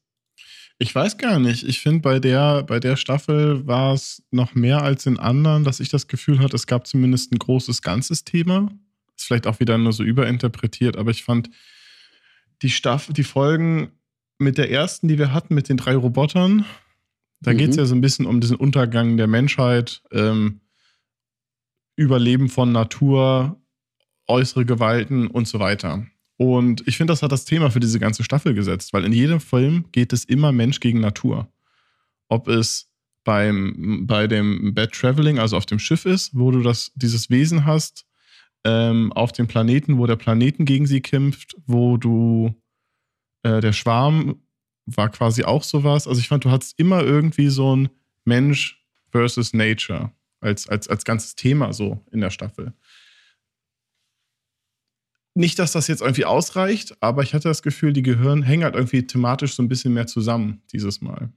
Ich 0.79 0.95
weiß 0.95 1.17
gar 1.17 1.39
nicht. 1.39 1.63
Ich 1.63 1.79
finde, 1.79 1.99
bei 2.01 2.19
der, 2.19 2.63
bei 2.63 2.79
der 2.79 2.95
Staffel 2.95 3.67
war 3.67 3.93
es 3.93 4.23
noch 4.31 4.55
mehr 4.55 4.81
als 4.81 5.05
in 5.05 5.19
anderen, 5.19 5.63
dass 5.63 5.79
ich 5.79 5.89
das 5.89 6.07
Gefühl 6.07 6.39
hatte, 6.39 6.55
es 6.55 6.65
gab 6.65 6.87
zumindest 6.87 7.31
ein 7.31 7.37
großes 7.37 7.83
ganzes 7.83 8.23
Thema. 8.23 8.67
Ist 9.15 9.27
vielleicht 9.27 9.45
auch 9.45 9.59
wieder 9.59 9.77
nur 9.77 9.93
so 9.93 10.01
überinterpretiert, 10.03 10.97
aber 10.97 11.11
ich 11.11 11.23
fand 11.23 11.51
die 12.63 12.71
Staffel, 12.71 13.13
die 13.13 13.23
Folgen 13.23 13.91
mit 14.39 14.57
der 14.57 14.71
ersten, 14.71 15.07
die 15.07 15.19
wir 15.19 15.33
hatten, 15.33 15.53
mit 15.53 15.69
den 15.69 15.77
drei 15.77 15.95
Robotern, 15.95 16.65
da 17.41 17.53
Mhm. 17.53 17.57
geht 17.57 17.69
es 17.71 17.75
ja 17.75 17.85
so 17.85 17.93
ein 17.93 18.01
bisschen 18.01 18.25
um 18.25 18.41
diesen 18.41 18.55
Untergang 18.55 19.17
der 19.17 19.27
Menschheit, 19.27 20.01
ähm, 20.11 20.60
Überleben 22.01 22.49
von 22.49 22.71
Natur, 22.71 23.61
äußere 24.27 24.65
Gewalten 24.65 25.27
und 25.27 25.47
so 25.47 25.59
weiter. 25.59 26.05
Und 26.37 26.87
ich 26.87 26.97
finde, 26.97 27.11
das 27.11 27.21
hat 27.21 27.31
das 27.31 27.45
Thema 27.45 27.69
für 27.69 27.79
diese 27.79 27.99
ganze 27.99 28.23
Staffel 28.23 28.55
gesetzt, 28.55 28.93
weil 28.93 29.05
in 29.05 29.13
jedem 29.13 29.39
Film 29.39 29.85
geht 29.91 30.11
es 30.11 30.25
immer 30.25 30.51
Mensch 30.51 30.79
gegen 30.79 30.99
Natur. 30.99 31.47
Ob 32.27 32.47
es 32.47 32.89
beim, 33.23 34.07
bei 34.07 34.25
dem 34.25 34.73
Bad 34.73 34.93
Traveling, 34.93 35.37
also 35.37 35.55
auf 35.55 35.67
dem 35.67 35.77
Schiff 35.77 36.05
ist, 36.05 36.31
wo 36.33 36.49
du 36.49 36.61
das, 36.61 36.91
dieses 36.95 37.29
Wesen 37.29 37.65
hast, 37.65 38.07
ähm, 38.63 39.13
auf 39.13 39.31
dem 39.31 39.47
Planeten, 39.47 39.99
wo 39.99 40.07
der 40.07 40.15
Planeten 40.15 40.65
gegen 40.65 40.87
sie 40.87 41.01
kämpft, 41.01 41.55
wo 41.67 41.97
du 41.97 42.55
äh, 43.43 43.61
der 43.61 43.73
Schwarm 43.73 44.41
war 44.87 45.09
quasi 45.09 45.43
auch 45.43 45.63
sowas. 45.63 46.07
Also 46.07 46.19
ich 46.19 46.27
fand, 46.27 46.45
du 46.45 46.49
hattest 46.49 46.79
immer 46.79 47.03
irgendwie 47.03 47.49
so 47.49 47.75
ein 47.75 47.89
Mensch 48.25 48.83
versus 49.11 49.53
Nature 49.53 50.11
als, 50.41 50.67
als, 50.67 50.87
als 50.87 51.05
ganzes 51.05 51.35
Thema 51.35 51.71
so 51.73 52.03
in 52.11 52.19
der 52.21 52.29
Staffel. 52.29 52.73
Nicht, 55.33 55.59
dass 55.59 55.71
das 55.71 55.87
jetzt 55.87 56.01
irgendwie 56.01 56.25
ausreicht, 56.25 56.97
aber 56.99 57.23
ich 57.23 57.33
hatte 57.33 57.47
das 57.47 57.63
Gefühl, 57.63 57.93
die 57.93 58.01
gehören, 58.01 58.43
hängen 58.43 58.65
halt 58.65 58.75
irgendwie 58.75 59.07
thematisch 59.07 59.53
so 59.53 59.63
ein 59.63 59.69
bisschen 59.69 59.93
mehr 59.93 60.07
zusammen 60.07 60.61
dieses 60.73 60.99
Mal. 60.99 61.31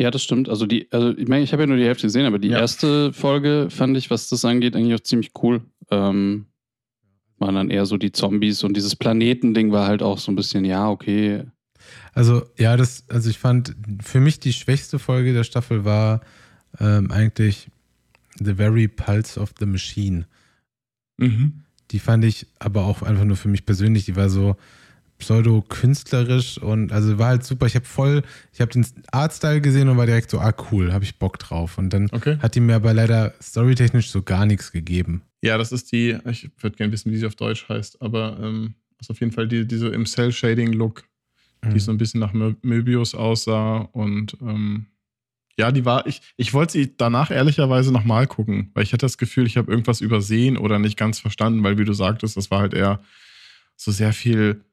Ja, 0.00 0.10
das 0.10 0.22
stimmt. 0.22 0.48
Also 0.48 0.66
die, 0.66 0.88
also 0.92 1.16
ich 1.16 1.28
meine, 1.28 1.44
ich 1.44 1.52
habe 1.52 1.62
ja 1.62 1.66
nur 1.68 1.76
die 1.76 1.84
Hälfte 1.84 2.06
gesehen, 2.06 2.26
aber 2.26 2.38
die 2.38 2.48
Ja. 2.48 2.58
erste 2.58 3.12
Folge 3.12 3.68
fand 3.70 3.96
ich, 3.96 4.10
was 4.10 4.28
das 4.28 4.44
angeht, 4.44 4.74
eigentlich 4.74 4.94
auch 4.94 5.04
ziemlich 5.04 5.30
cool. 5.42 5.62
Ähm, 5.90 6.46
waren 7.38 7.54
dann 7.54 7.70
eher 7.70 7.86
so 7.86 7.96
die 7.96 8.10
Zombies 8.10 8.64
und 8.64 8.76
dieses 8.76 8.96
Planetending 8.96 9.70
war 9.70 9.86
halt 9.86 10.02
auch 10.02 10.18
so 10.18 10.32
ein 10.32 10.36
bisschen, 10.36 10.64
ja, 10.64 10.88
okay. 10.88 11.44
Also, 12.12 12.42
ja, 12.58 12.76
das, 12.76 13.04
also 13.08 13.30
ich 13.30 13.38
fand, 13.38 13.76
für 14.02 14.18
mich 14.18 14.40
die 14.40 14.52
schwächste 14.52 14.98
Folge 14.98 15.32
der 15.32 15.44
Staffel 15.44 15.84
war 15.84 16.20
ähm, 16.80 17.12
eigentlich 17.12 17.68
The 18.42 18.54
Very 18.54 18.88
Pulse 18.88 19.40
of 19.40 19.52
the 19.58 19.66
Machine. 19.66 20.26
Mhm. 21.18 21.64
Die 21.90 21.98
fand 21.98 22.24
ich 22.24 22.46
aber 22.58 22.84
auch 22.84 23.02
einfach 23.02 23.24
nur 23.24 23.36
für 23.36 23.48
mich 23.48 23.64
persönlich, 23.66 24.04
die 24.04 24.16
war 24.16 24.28
so 24.28 24.56
pseudo-künstlerisch 25.18 26.58
und 26.58 26.92
also 26.92 27.18
war 27.18 27.28
halt 27.28 27.44
super. 27.44 27.66
Ich 27.66 27.74
habe 27.74 27.84
voll, 27.86 28.22
ich 28.52 28.60
habe 28.60 28.70
den 28.72 28.86
Artstyle 29.10 29.60
gesehen 29.60 29.88
und 29.88 29.96
war 29.96 30.06
direkt 30.06 30.30
so, 30.30 30.38
ah 30.38 30.54
cool, 30.70 30.92
habe 30.92 31.04
ich 31.04 31.18
Bock 31.18 31.38
drauf. 31.38 31.78
Und 31.78 31.90
dann 31.92 32.08
Okay. 32.12 32.36
hat 32.40 32.54
die 32.54 32.60
mir 32.60 32.76
aber 32.76 32.94
leider 32.94 33.34
storytechnisch 33.42 34.10
so 34.10 34.22
gar 34.22 34.46
nichts 34.46 34.72
gegeben. 34.72 35.22
Ja, 35.42 35.58
das 35.58 35.72
ist 35.72 35.92
die, 35.92 36.18
ich 36.28 36.50
würde 36.60 36.76
gerne 36.76 36.92
wissen, 36.92 37.12
wie 37.12 37.16
sie 37.16 37.26
auf 37.26 37.36
Deutsch 37.36 37.68
heißt, 37.68 38.02
aber 38.02 38.38
ähm, 38.40 38.74
ist 39.00 39.10
auf 39.10 39.20
jeden 39.20 39.32
Fall 39.32 39.48
die, 39.48 39.66
diese 39.66 39.88
im 39.88 40.06
Cell-Shading-Look, 40.06 41.04
Mhm. 41.64 41.74
die 41.74 41.80
so 41.80 41.90
ein 41.90 41.98
bisschen 41.98 42.20
nach 42.20 42.32
Mö- 42.34 42.54
Möbius 42.62 43.16
aussah 43.16 43.78
und 43.78 44.36
ähm, 44.40 44.86
ja, 45.58 45.72
die 45.72 45.84
war, 45.84 46.06
ich, 46.06 46.22
ich 46.36 46.54
wollte 46.54 46.72
sie 46.72 46.96
danach 46.96 47.32
ehrlicherweise 47.32 47.92
nochmal 47.92 48.28
gucken, 48.28 48.70
weil 48.74 48.84
ich 48.84 48.92
hatte 48.92 49.04
das 49.04 49.18
Gefühl, 49.18 49.46
ich 49.46 49.56
habe 49.56 49.70
irgendwas 49.70 50.00
übersehen 50.00 50.56
oder 50.56 50.78
nicht 50.78 50.96
ganz 50.96 51.18
verstanden, 51.18 51.64
weil 51.64 51.78
wie 51.78 51.84
du 51.84 51.92
sagtest, 51.92 52.36
das 52.36 52.50
war 52.52 52.60
halt 52.60 52.74
eher 52.74 53.00
so 53.76 53.90
sehr 53.90 54.12
viel, 54.12 54.64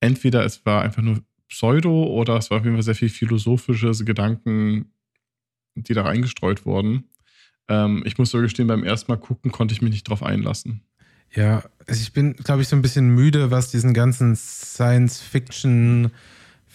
entweder 0.00 0.44
es 0.44 0.64
war 0.64 0.82
einfach 0.82 1.02
nur 1.02 1.22
Pseudo 1.48 2.04
oder 2.04 2.36
es 2.36 2.50
war 2.50 2.58
auf 2.58 2.64
jeden 2.64 2.76
Fall 2.76 2.84
sehr 2.84 2.94
viel 2.94 3.08
philosophische 3.08 3.92
Gedanken, 4.04 4.92
die 5.74 5.94
da 5.94 6.02
reingestreut 6.02 6.64
wurden. 6.64 7.04
Ähm, 7.68 8.02
ich 8.06 8.16
muss 8.16 8.30
so 8.30 8.40
gestehen, 8.40 8.68
beim 8.68 8.84
ersten 8.84 9.10
Mal 9.10 9.18
gucken 9.18 9.50
konnte 9.50 9.74
ich 9.74 9.82
mich 9.82 9.90
nicht 9.90 10.08
drauf 10.08 10.22
einlassen. 10.22 10.82
Ja, 11.34 11.64
also 11.86 12.00
ich 12.00 12.12
bin, 12.12 12.34
glaube 12.34 12.62
ich, 12.62 12.68
so 12.68 12.76
ein 12.76 12.82
bisschen 12.82 13.08
müde, 13.10 13.50
was 13.50 13.72
diesen 13.72 13.92
ganzen 13.92 14.36
Science-Fiction, 14.36 16.12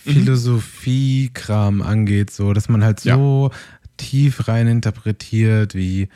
Philosophie-Kram 0.04 1.82
angeht, 1.82 2.30
so, 2.32 2.54
dass 2.54 2.70
man 2.70 2.84
halt 2.84 3.00
so 3.00 3.52
tief 3.98 4.48
rein 4.48 4.68
interpretiert, 4.68 5.76
wie 5.76 6.10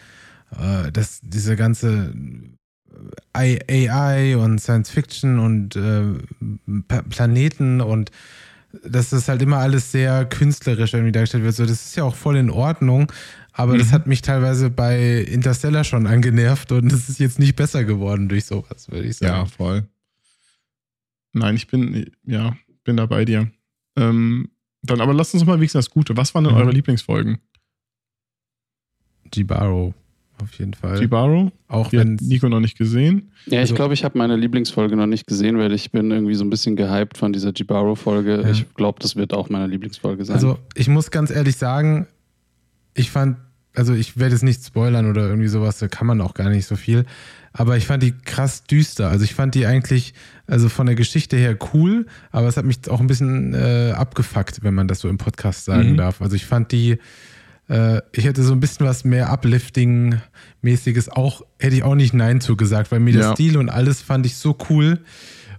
äh, 0.58 0.92
das, 0.92 1.20
diese 1.24 1.56
ganze 1.56 2.14
I- 3.38 3.60
AI 3.90 4.36
und 4.38 4.60
Science-Fiction 4.60 5.40
und 5.40 5.76
äh, 5.76 6.04
Planeten 7.10 7.82
und 7.82 8.12
dass 8.84 9.10
das 9.12 9.28
halt 9.30 9.42
immer 9.42 9.58
alles 9.58 9.92
sehr 9.92 10.26
künstlerisch 10.26 10.94
irgendwie 10.94 11.12
dargestellt 11.12 11.44
wird. 11.44 11.56
So, 11.56 11.66
das 11.66 11.86
ist 11.86 11.96
ja 11.96 12.04
auch 12.04 12.16
voll 12.16 12.36
in 12.38 12.50
Ordnung, 12.50 13.12
aber 13.54 13.78
das 13.78 13.88
Mhm. 13.88 13.92
hat 13.94 14.08
mich 14.08 14.22
teilweise 14.22 14.70
bei 14.70 15.20
Interstellar 15.22 15.84
schon 15.84 16.06
angenervt 16.06 16.72
und 16.72 16.92
es 16.92 17.08
ist 17.10 17.20
jetzt 17.20 17.40
nicht 17.40 17.56
besser 17.56 17.86
geworden 17.86 18.28
durch 18.30 18.46
sowas, 18.46 18.90
würde 18.92 19.08
ich 19.08 19.20
Ja, 19.20 19.30
sagen. 19.38 19.48
voll. 19.48 19.88
Nein, 21.34 21.56
ich 21.56 21.68
bin, 21.68 22.12
ja, 22.26 22.56
bin 22.84 22.98
da 22.98 23.06
bei 23.06 23.24
dir. 23.26 23.50
Ähm, 23.98 24.50
dann 24.84 25.02
aber 25.02 25.14
lasst 25.14 25.34
uns 25.34 25.46
mal 25.46 25.58
wenigstens 25.58 25.86
das 25.88 25.94
Gute. 25.94 26.16
Was 26.16 26.34
waren 26.36 26.44
denn 26.46 26.54
Mhm. 26.54 26.60
eure 26.60 26.72
Lieblingsfolgen? 26.72 27.40
Jibaro, 29.34 29.94
auf 30.42 30.54
jeden 30.60 30.74
Fall. 30.74 31.00
Jibaro? 31.02 31.52
auch 31.68 31.92
wenn 31.92 32.16
Nico 32.22 32.48
noch 32.48 32.62
nicht 32.62 32.78
gesehen. 32.78 33.32
Ja, 33.48 33.54
ich 33.56 33.60
Also- 33.60 33.76
glaube, 33.76 33.94
ich 33.94 34.06
habe 34.06 34.18
meine 34.18 34.38
Lieblingsfolge 34.38 34.96
noch 34.96 35.06
nicht 35.08 35.28
gesehen, 35.28 35.58
weil 35.58 35.74
ich 35.74 35.92
bin 35.92 36.12
irgendwie 36.12 36.36
so 36.36 36.46
ein 36.46 36.50
bisschen 36.50 36.78
gehypt 36.78 37.18
von 37.18 37.34
dieser 37.34 37.52
Jibaro-Folge. 37.52 38.42
Ja. 38.44 38.50
Ich 38.50 38.74
glaube, 38.76 39.00
das 39.02 39.18
wird 39.18 39.34
auch 39.34 39.50
meine 39.50 39.68
Lieblingsfolge 39.68 40.24
sein. 40.24 40.36
Also, 40.36 40.58
ich 40.76 40.88
muss 40.88 41.12
ganz 41.12 41.30
ehrlich 41.30 41.58
sagen, 41.58 42.08
ich 42.94 43.12
fand, 43.12 43.38
also 43.76 43.94
ich 43.94 44.18
werde 44.18 44.34
es 44.36 44.44
nicht 44.44 44.64
spoilern 44.64 45.10
oder 45.10 45.28
irgendwie 45.28 45.50
sowas, 45.50 45.78
da 45.80 45.90
kann 45.90 46.08
man 46.08 46.22
auch 46.22 46.34
gar 46.34 46.50
nicht 46.50 46.66
so 46.66 46.78
viel. 46.78 47.06
Aber 47.58 47.76
ich 47.76 47.88
fand 47.88 48.04
die 48.04 48.12
krass 48.14 48.64
düster. 48.64 49.10
Also 49.10 49.24
ich 49.26 49.34
fand 49.34 49.56
die 49.56 49.66
eigentlich, 49.66 50.14
also 50.46 50.70
von 50.70 50.86
der 50.86 50.96
Geschichte 50.96 51.36
her 51.38 51.58
cool, 51.74 52.06
aber 52.32 52.48
es 52.48 52.56
hat 52.56 52.66
mich 52.66 52.88
auch 52.90 53.00
ein 53.02 53.08
bisschen 53.08 53.54
äh, 53.56 53.94
abgefuckt, 53.96 54.64
wenn 54.64 54.76
man 54.76 54.88
das 54.88 55.00
so 55.00 55.10
im 55.10 55.18
Podcast 55.18 55.66
sagen 55.66 55.94
Mhm. 55.94 55.98
darf. 55.98 56.22
Also 56.22 56.36
ich 56.36 56.46
fand 56.46 56.72
die, 56.72 56.98
äh, 57.68 58.02
ich 58.14 58.26
hätte 58.26 58.44
so 58.44 58.54
ein 58.54 58.60
bisschen 58.60 58.86
was 58.86 59.04
mehr 59.04 59.32
Uplifting-mäßiges 59.32 61.10
auch, 61.10 61.42
hätte 61.60 61.76
ich 61.76 61.84
auch 61.84 61.96
nicht 61.96 62.14
Nein 62.14 62.42
zugesagt, 62.42 62.92
weil 62.92 63.00
mir 63.00 63.14
der 63.14 63.22
Ja. 63.22 63.34
Stil 63.34 63.58
und 63.58 63.70
alles 63.70 64.02
fand 64.02 64.26
ich 64.26 64.36
so 64.38 64.58
cool. 64.70 65.00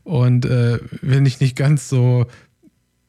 Und 0.04 0.44
äh, 0.46 0.78
wenn 1.02 1.26
ich 1.26 1.40
nicht 1.40 1.56
ganz 1.56 1.88
so 1.88 2.26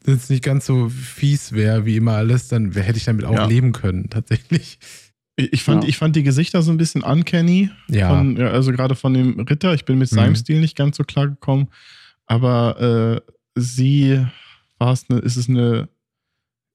wenn 0.06 0.16
es 0.16 0.30
nicht 0.30 0.44
ganz 0.44 0.66
so 0.66 0.90
fies 0.90 1.52
wäre 1.52 1.86
wie 1.86 1.98
immer 1.98 2.14
alles, 2.14 2.48
dann 2.48 2.72
hätte 2.72 2.98
ich 2.98 3.04
damit 3.04 3.26
auch 3.26 3.34
Ja. 3.36 3.46
leben 3.46 3.74
können, 3.74 4.10
tatsächlich. 4.10 4.80
Ich, 5.52 5.64
fand, 5.64 5.84
Ja. 5.84 5.90
ich 5.90 5.98
fand 5.98 6.16
die 6.16 6.24
Gesichter 6.24 6.62
so 6.62 6.72
ein 6.72 6.78
bisschen 6.78 7.02
uncanny. 7.04 7.70
Ja. 7.90 8.10
Von, 8.10 8.38
ja 8.38 8.50
also 8.52 8.72
gerade 8.72 8.96
von 8.96 9.14
dem 9.14 9.40
Ritter. 9.40 9.74
Ich 9.74 9.86
bin 9.86 9.98
mit 9.98 10.10
seinem 10.10 10.32
Mhm. 10.32 10.36
Stil 10.38 10.60
nicht 10.60 10.76
ganz 10.76 10.98
so 10.98 11.04
klar 11.04 11.28
gekommen. 11.28 11.68
Aber 12.26 13.22
äh, 13.26 13.32
sie 13.60 14.26
war 14.78 14.94
es 14.94 15.06
eine, 15.10 15.20
ist 15.20 15.36
es 15.38 15.50
eine, 15.50 15.90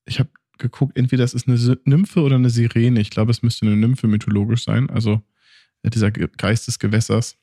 ich 0.07 0.19
habe 0.19 0.29
geguckt, 0.59 0.97
entweder 0.97 1.25
es 1.25 1.35
ist 1.35 1.49
eine 1.49 1.59
Nymphe 1.85 2.21
oder 2.23 2.37
eine 2.37 2.51
Sirene. 2.51 3.01
Ich 3.01 3.11
glaube, 3.11 3.31
es 3.31 3.43
müsste 3.43 3.67
eine 3.67 3.77
Nymphe 3.77 4.07
mythologisch 4.07 4.65
sein. 4.65 4.89
Also 4.91 5.23
äh, 5.83 5.91
dieser 5.91 6.11
Ge- 6.11 6.29
Geist 6.37 6.67
des 6.67 6.79
Gewässers. 6.79 7.37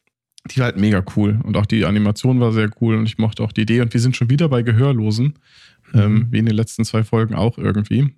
Die 0.50 0.58
war 0.58 0.66
halt 0.66 0.78
mega 0.78 1.04
cool. 1.16 1.40
Und 1.44 1.56
auch 1.56 1.66
die 1.68 1.86
Animation 1.86 2.40
war 2.40 2.51
sehr 2.51 2.70
cool 2.82 2.96
und 2.96 3.06
ich 3.06 3.18
mochte 3.20 3.44
auch 3.44 3.51
die 3.51 3.62
Idee. 3.62 3.82
Und 3.82 3.94
wir 3.94 4.01
sind 4.01 4.16
schon 4.18 4.30
wieder 4.30 4.50
bei 4.50 4.63
Gehörlosen. 4.63 5.36
Ähm, 5.94 6.13
Mhm. 6.13 6.28
wie 6.32 6.38
in 6.40 6.46
den 6.46 6.56
letzten 6.56 6.86
zwei 6.86 7.04
Folgen 7.04 7.36
auch 7.36 7.58
irgendwie. 7.58 8.16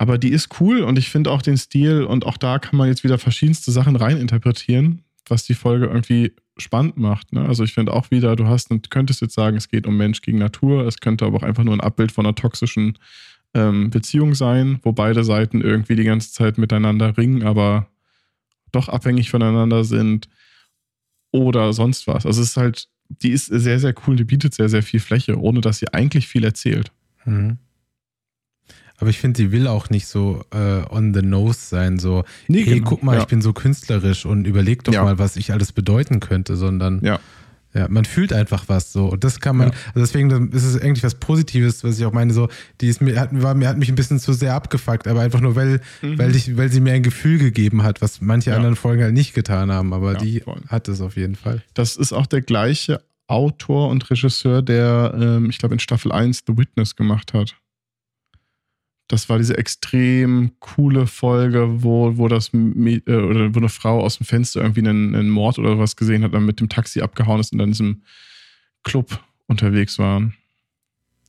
Aber 0.00 0.16
die 0.16 0.30
ist 0.30 0.58
cool 0.62 0.80
und 0.80 0.98
ich 0.98 1.10
finde 1.10 1.30
auch 1.30 1.42
den 1.42 1.58
Stil 1.58 2.04
und 2.04 2.24
auch 2.24 2.38
da 2.38 2.58
kann 2.58 2.78
man 2.78 2.88
jetzt 2.88 3.04
wieder 3.04 3.18
verschiedenste 3.18 3.70
Sachen 3.70 3.96
reininterpretieren, 3.96 5.02
was 5.28 5.44
die 5.44 5.52
Folge 5.52 5.84
irgendwie 5.84 6.32
spannend 6.56 6.96
macht. 6.96 7.34
Ne? 7.34 7.44
Also 7.44 7.64
ich 7.64 7.74
finde 7.74 7.92
auch 7.92 8.10
wieder, 8.10 8.34
du 8.34 8.46
hast, 8.46 8.70
könntest 8.88 9.20
jetzt 9.20 9.34
sagen, 9.34 9.58
es 9.58 9.68
geht 9.68 9.86
um 9.86 9.98
Mensch 9.98 10.22
gegen 10.22 10.38
Natur, 10.38 10.86
es 10.86 11.00
könnte 11.00 11.26
aber 11.26 11.36
auch 11.36 11.42
einfach 11.42 11.64
nur 11.64 11.74
ein 11.74 11.82
Abbild 11.82 12.12
von 12.12 12.24
einer 12.24 12.34
toxischen 12.34 12.96
ähm, 13.52 13.90
Beziehung 13.90 14.34
sein, 14.34 14.80
wo 14.84 14.92
beide 14.92 15.22
Seiten 15.22 15.60
irgendwie 15.60 15.96
die 15.96 16.04
ganze 16.04 16.32
Zeit 16.32 16.56
miteinander 16.56 17.18
ringen, 17.18 17.42
aber 17.42 17.86
doch 18.72 18.88
abhängig 18.88 19.28
voneinander 19.28 19.84
sind 19.84 20.30
oder 21.30 21.74
sonst 21.74 22.06
was. 22.06 22.24
Also 22.24 22.40
es 22.40 22.48
ist 22.48 22.56
halt, 22.56 22.88
die 23.10 23.32
ist 23.32 23.48
sehr, 23.48 23.78
sehr 23.78 23.92
cool, 24.06 24.16
die 24.16 24.24
bietet 24.24 24.54
sehr, 24.54 24.70
sehr 24.70 24.82
viel 24.82 25.00
Fläche, 25.00 25.38
ohne 25.38 25.60
dass 25.60 25.78
sie 25.78 25.92
eigentlich 25.92 26.26
viel 26.26 26.44
erzählt. 26.44 26.90
Mhm. 27.26 27.58
Aber 29.00 29.10
ich 29.10 29.18
finde, 29.18 29.38
sie 29.38 29.50
will 29.50 29.66
auch 29.66 29.90
nicht 29.90 30.06
so 30.06 30.44
äh, 30.52 30.82
on 30.90 31.12
the 31.14 31.22
nose 31.22 31.58
sein, 31.60 31.98
so, 31.98 32.24
Nee, 32.48 32.64
hey, 32.64 32.74
genau. 32.76 32.88
guck 32.90 33.02
mal, 33.02 33.16
Ja. 33.16 33.22
ich 33.22 33.26
bin 33.28 33.40
so 33.42 33.52
künstlerisch 33.52 34.26
und 34.26 34.46
überleg 34.46 34.84
doch 34.84 34.92
Ja. 34.92 35.02
mal, 35.04 35.18
was 35.18 35.36
ich 35.36 35.52
alles 35.52 35.72
bedeuten 35.72 36.20
könnte, 36.20 36.54
sondern 36.56 37.00
Ja. 37.02 37.18
ja, 37.74 37.86
man 37.88 38.04
fühlt 38.04 38.32
einfach 38.32 38.64
was 38.68 38.92
so. 38.92 39.06
Und 39.06 39.24
das 39.24 39.40
kann 39.40 39.56
man, 39.56 39.70
also 39.70 40.00
deswegen 40.00 40.50
ist 40.52 40.64
es 40.64 40.80
eigentlich 40.80 41.02
was 41.02 41.14
Positives, 41.14 41.82
was 41.82 41.98
ich 41.98 42.04
auch 42.04 42.12
meine, 42.12 42.32
so, 42.34 42.48
die 42.80 42.88
ist 42.88 43.00
mir, 43.00 43.18
hat, 43.18 43.30
war, 43.42 43.54
mir 43.54 43.68
hat 43.68 43.78
mich 43.78 43.88
ein 43.88 43.94
bisschen 43.94 44.18
zu 44.20 44.32
sehr 44.34 44.54
abgefuckt, 44.54 45.08
aber 45.08 45.20
einfach 45.22 45.40
nur, 45.40 45.56
weil, 45.56 45.80
Mhm. 46.02 46.18
weil, 46.18 46.36
ich, 46.36 46.56
weil 46.58 46.70
sie 46.70 46.80
mir 46.80 46.92
ein 46.92 47.02
Gefühl 47.02 47.38
gegeben 47.38 47.82
hat, 47.82 48.02
was 48.02 48.20
manche 48.20 48.54
anderen 48.54 48.76
Folgen 48.76 49.02
halt 49.02 49.14
nicht 49.14 49.32
getan 49.34 49.72
haben, 49.72 49.92
aber 49.94 50.14
die 50.14 50.40
voll. 50.40 50.60
hat 50.68 50.88
es 50.88 51.00
auf 51.00 51.16
jeden 51.16 51.36
Fall. 51.36 51.62
Das 51.74 51.96
ist 51.96 52.12
auch 52.12 52.26
der 52.26 52.42
gleiche 52.42 53.00
Autor 53.28 53.88
und 53.88 54.10
Regisseur, 54.10 54.60
der, 54.60 55.14
ähm, 55.18 55.48
ich 55.48 55.58
glaube, 55.58 55.74
in 55.74 55.78
Staffel 55.78 56.12
1 56.12 56.42
The 56.46 56.58
Witness 56.58 56.96
gemacht 56.96 57.32
hat. 57.32 57.54
Das 59.10 59.28
war 59.28 59.38
diese 59.38 59.58
extrem 59.58 60.52
coole 60.60 61.08
Folge, 61.08 61.82
wo, 61.82 62.16
wo 62.16 62.28
das 62.28 62.54
äh, 62.54 63.00
oder 63.08 63.52
wo 63.52 63.58
eine 63.58 63.68
Frau 63.68 64.00
aus 64.04 64.18
dem 64.18 64.24
Fenster 64.24 64.60
irgendwie 64.60 64.80
einen, 64.88 65.16
einen 65.16 65.30
Mord 65.30 65.58
oder 65.58 65.78
was 65.80 65.96
gesehen 65.96 66.22
hat, 66.22 66.32
dann 66.32 66.46
mit 66.46 66.60
dem 66.60 66.68
Taxi 66.68 67.00
abgehauen 67.00 67.40
ist 67.40 67.50
und 67.52 67.58
dann 67.58 67.70
in 67.70 67.72
diesem 67.72 68.02
Club 68.84 69.18
unterwegs 69.48 69.98
waren. 69.98 70.34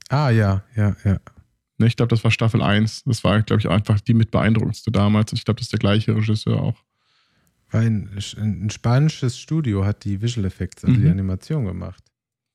Ah, 0.09 0.29
ja, 0.29 0.63
ja, 0.75 0.95
ja. 1.03 1.19
Ne, 1.79 1.87
ich 1.87 1.95
glaube, 1.95 2.09
das 2.09 2.23
war 2.23 2.29
Staffel 2.29 2.61
1. 2.61 3.05
Das 3.05 3.23
war, 3.23 3.41
glaube 3.41 3.61
ich, 3.61 3.67
einfach 3.69 3.99
die 3.99 4.13
mit 4.13 4.29
beeindruckendste 4.29 4.91
damals. 4.91 5.31
Und 5.31 5.39
ich 5.39 5.45
glaube, 5.45 5.57
das 5.57 5.65
ist 5.65 5.71
der 5.73 5.79
gleiche 5.79 6.15
Regisseur 6.15 6.61
auch. 6.61 6.77
Weil 7.71 7.87
ein, 7.87 8.09
ein 8.37 8.69
spanisches 8.69 9.39
Studio 9.39 9.85
hat 9.85 10.03
die 10.03 10.21
Visual 10.21 10.45
Effects, 10.45 10.83
also 10.85 10.95
die 10.95 11.05
Mhm. 11.05 11.11
Animation 11.13 11.65
gemacht. 11.65 12.03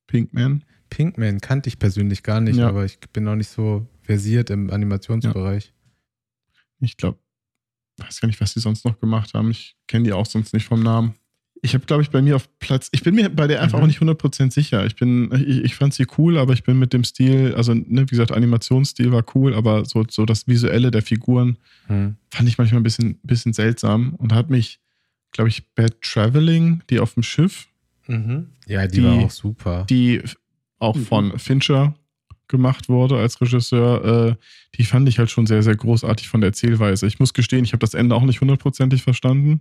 Pinkman. 0.06 0.62
Pinkman 0.88 1.40
kannte 1.40 1.68
ich 1.68 1.80
persönlich 1.80 2.22
gar 2.22 2.40
nicht, 2.40 2.58
Ja. 2.58 2.68
aber 2.68 2.84
ich 2.84 3.00
bin 3.12 3.24
noch 3.24 3.34
nicht 3.34 3.48
so 3.50 3.86
versiert 4.06 4.50
im 4.50 4.70
Animationsbereich. 4.70 5.72
Ich 6.80 6.96
glaube, 6.96 7.18
weiß 7.98 8.20
gar 8.20 8.26
nicht, 8.28 8.40
was 8.40 8.54
die 8.54 8.60
sonst 8.60 8.84
noch 8.84 8.98
gemacht 9.00 9.34
haben. 9.34 9.50
Ich 9.50 9.76
kenne 9.86 10.04
die 10.04 10.12
auch 10.12 10.26
sonst 10.26 10.52
nicht 10.54 10.66
vom 10.66 10.82
Namen. 10.82 11.14
Ich 11.62 11.72
habe, 11.74 11.86
glaube 11.86 12.02
ich, 12.02 12.10
bei 12.10 12.20
mir 12.20 12.36
auf 12.36 12.48
Platz, 12.58 12.88
ich 12.92 13.02
bin 13.02 13.14
mir 13.14 13.30
bei 13.30 13.46
der 13.46 13.62
einfach 13.62 13.78
Mhm. 13.78 13.84
auch 13.84 13.86
nicht 13.88 14.00
100% 14.00 14.52
sicher. 14.52 14.84
Ich 14.84 14.94
bin, 14.96 15.32
ich, 15.34 15.64
ich 15.64 15.74
fand 15.74 15.94
sie 15.94 16.06
cool, 16.18 16.36
aber 16.36 16.52
ich 16.52 16.62
bin 16.64 16.78
mit 16.78 16.92
dem 16.92 17.02
Stil, 17.02 17.54
also, 17.56 17.72
ne, 17.72 18.02
wie 18.02 18.06
gesagt, 18.06 18.30
Animationsstil 18.30 19.10
war 19.10 19.24
cool, 19.34 19.54
aber 19.54 19.84
so, 19.86 20.04
so 20.08 20.26
das 20.26 20.46
Visuelle 20.46 20.90
der 20.90 21.02
Figuren 21.02 21.56
Hm. 21.86 22.16
fand 22.30 22.48
ich 22.48 22.58
manchmal 22.58 22.80
ein 22.80 22.84
bisschen, 22.84 23.18
bisschen 23.22 23.54
seltsam 23.54 24.14
und 24.16 24.34
hat 24.34 24.50
mich, 24.50 24.80
glaube 25.32 25.48
ich, 25.48 25.66
Bad 25.74 26.00
Traveling, 26.02 26.82
die 26.90 27.00
auf 27.00 27.14
dem 27.14 27.22
Schiff, 27.22 27.68
Mhm. 28.08 28.50
Ja, 28.68 28.86
die, 28.86 28.98
Die- 28.98 29.02
war 29.04 29.14
auch 29.14 29.30
super. 29.32 29.84
die 29.90 30.22
auch 30.78 30.94
Mhm. 30.94 31.06
von 31.06 31.38
Fincher 31.40 31.96
gemacht 32.48 32.88
wurde 32.88 33.18
als 33.18 33.40
Regisseur, 33.40 34.04
äh, 34.04 34.34
die 34.76 34.84
fand 34.84 35.08
ich 35.08 35.18
halt 35.18 35.30
schon 35.30 35.46
sehr, 35.46 35.62
sehr 35.62 35.76
großartig 35.76 36.28
von 36.28 36.40
der 36.40 36.48
Erzählweise. 36.48 37.06
Ich 37.06 37.18
muss 37.18 37.34
gestehen, 37.34 37.64
ich 37.64 37.72
habe 37.72 37.80
das 37.80 37.94
Ende 37.94 38.14
auch 38.14 38.22
nicht 38.22 38.40
hundertprozentig 38.40 39.02
verstanden. 39.02 39.60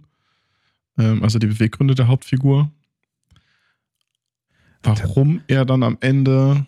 Ähm, 0.97 1.23
also 1.23 1.39
die 1.39 1.47
Beweggründe 1.47 1.95
der 1.95 2.07
Hauptfigur. 2.07 2.71
Warum 4.83 5.41
er 5.47 5.65
dann 5.65 5.83
am 5.83 5.97
Ende 5.99 6.65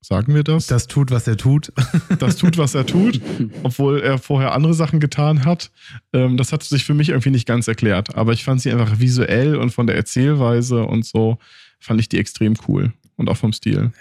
Sagen 0.00 0.34
wir 0.34 0.44
das? 0.44 0.68
Das 0.68 0.86
tut, 0.86 1.10
was 1.10 1.26
er 1.26 1.36
tut. 1.36 1.72
Das 2.18 2.36
tut, 2.36 2.56
was 2.56 2.74
er 2.74 2.86
tut, 2.86 3.20
obwohl 3.62 4.00
er 4.00 4.18
vorher 4.18 4.52
andere 4.52 4.74
Sachen 4.74 5.00
getan 5.00 5.44
hat. 5.44 5.70
Ähm, 6.12 6.36
das 6.36 6.52
hat 6.52 6.62
sich 6.62 6.84
für 6.84 6.94
mich 6.94 7.10
irgendwie 7.10 7.30
nicht 7.30 7.46
ganz 7.46 7.68
erklärt. 7.68 8.14
Aber 8.16 8.32
ich 8.32 8.44
fand 8.44 8.60
sie 8.60 8.70
einfach 8.72 8.98
visuell 8.98 9.56
und 9.56 9.70
von 9.70 9.86
der 9.86 9.96
Erzählweise 9.96 10.84
und 10.84 11.04
so 11.04 11.38
fand 11.78 12.00
ich 12.00 12.08
die 12.08 12.18
extrem 12.18 12.54
cool. 12.66 12.92
Und 13.16 13.28
auch 13.28 13.36
vom 13.36 13.52
Stil. 13.52 13.92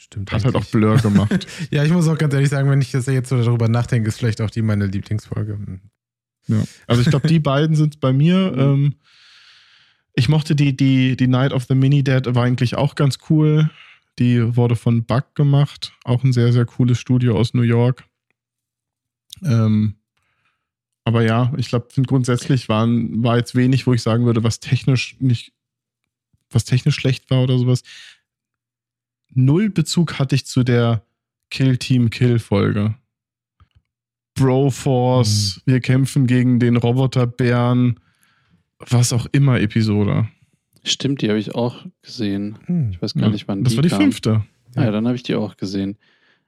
Stimmt. 0.00 0.32
Hat 0.32 0.46
halt 0.46 0.54
auch. 0.54 0.64
Blur 0.64 0.96
gemacht. 0.96 1.46
Ja, 1.70 1.84
ich 1.84 1.92
muss 1.92 2.08
auch 2.08 2.16
ganz 2.16 2.32
ehrlich 2.32 2.48
sagen, 2.48 2.70
wenn 2.70 2.80
ich 2.80 2.90
das 2.90 3.04
jetzt 3.04 3.28
so 3.28 3.42
darüber 3.42 3.68
nachdenke, 3.68 4.08
ist 4.08 4.18
vielleicht 4.18 4.40
auch 4.40 4.48
die 4.48 4.62
meine 4.62 4.86
Lieblingsfolge. 4.86 5.52
Hm. 5.52 5.80
Ja. 6.46 6.64
Also 6.86 7.02
ich 7.02 7.10
glaube, 7.10 7.28
die 7.28 7.38
beiden 7.38 7.76
sind 7.76 8.00
bei 8.00 8.10
mir. 8.10 8.54
Ähm, 8.56 8.94
ich 10.14 10.30
mochte 10.30 10.56
die, 10.56 10.74
die, 10.74 11.16
die 11.16 11.26
Night 11.26 11.52
of 11.52 11.64
the 11.64 11.74
Mini 11.74 12.02
Dead 12.02 12.34
war 12.34 12.44
eigentlich 12.44 12.76
auch 12.76 12.94
ganz 12.94 13.18
cool. 13.28 13.68
Die 14.18 14.56
wurde 14.56 14.74
von 14.74 15.04
Bug 15.04 15.34
gemacht. 15.34 15.92
Auch 16.04 16.24
ein 16.24 16.32
sehr, 16.32 16.52
sehr 16.54 16.64
cooles 16.64 16.98
Studio 16.98 17.36
aus 17.36 17.52
New 17.52 17.60
York. 17.60 18.04
Ähm, 19.44 19.96
aber 21.04 21.22
ja, 21.22 21.52
ich 21.58 21.68
glaube, 21.68 21.88
grundsätzlich 22.06 22.70
waren, 22.70 23.22
war 23.22 23.36
jetzt 23.36 23.54
wenig, 23.54 23.86
wo 23.86 23.92
ich 23.92 24.02
sagen 24.02 24.24
würde, 24.24 24.42
was 24.42 24.60
technisch 24.60 25.16
nicht, 25.18 25.52
was 26.48 26.64
technisch 26.64 26.94
schlecht 26.94 27.30
war 27.30 27.42
oder 27.42 27.58
sowas. 27.58 27.82
Null 29.34 29.70
Bezug 29.70 30.18
hatte 30.18 30.34
ich 30.34 30.46
zu 30.46 30.62
der 30.64 31.02
Kill 31.50 31.76
Team 31.76 32.10
Kill 32.10 32.38
Folge. 32.38 32.94
Broforce, 34.34 35.60
wir 35.66 35.80
kämpfen 35.80 36.26
gegen 36.26 36.60
den 36.60 36.76
Roboterbären, 36.76 38.00
was 38.78 39.12
auch 39.12 39.26
immer 39.32 39.60
Episode. 39.60 40.28
Stimmt, 40.82 41.20
die 41.20 41.28
habe 41.28 41.38
ich 41.38 41.54
auch 41.54 41.84
gesehen. 42.00 42.58
Hm. 42.66 42.90
Ich 42.90 43.02
weiß 43.02 43.14
gar 43.14 43.28
nicht, 43.28 43.48
wann 43.48 43.64
Das 43.64 43.72
die 43.72 43.76
war 43.76 43.82
die 43.82 43.88
kam. 43.90 44.00
fünfte. 44.00 44.44
Ah, 44.76 44.84
ja, 44.84 44.90
dann 44.90 45.06
habe 45.06 45.16
ich 45.16 45.22
die 45.22 45.34
auch 45.34 45.56
gesehen. 45.56 45.98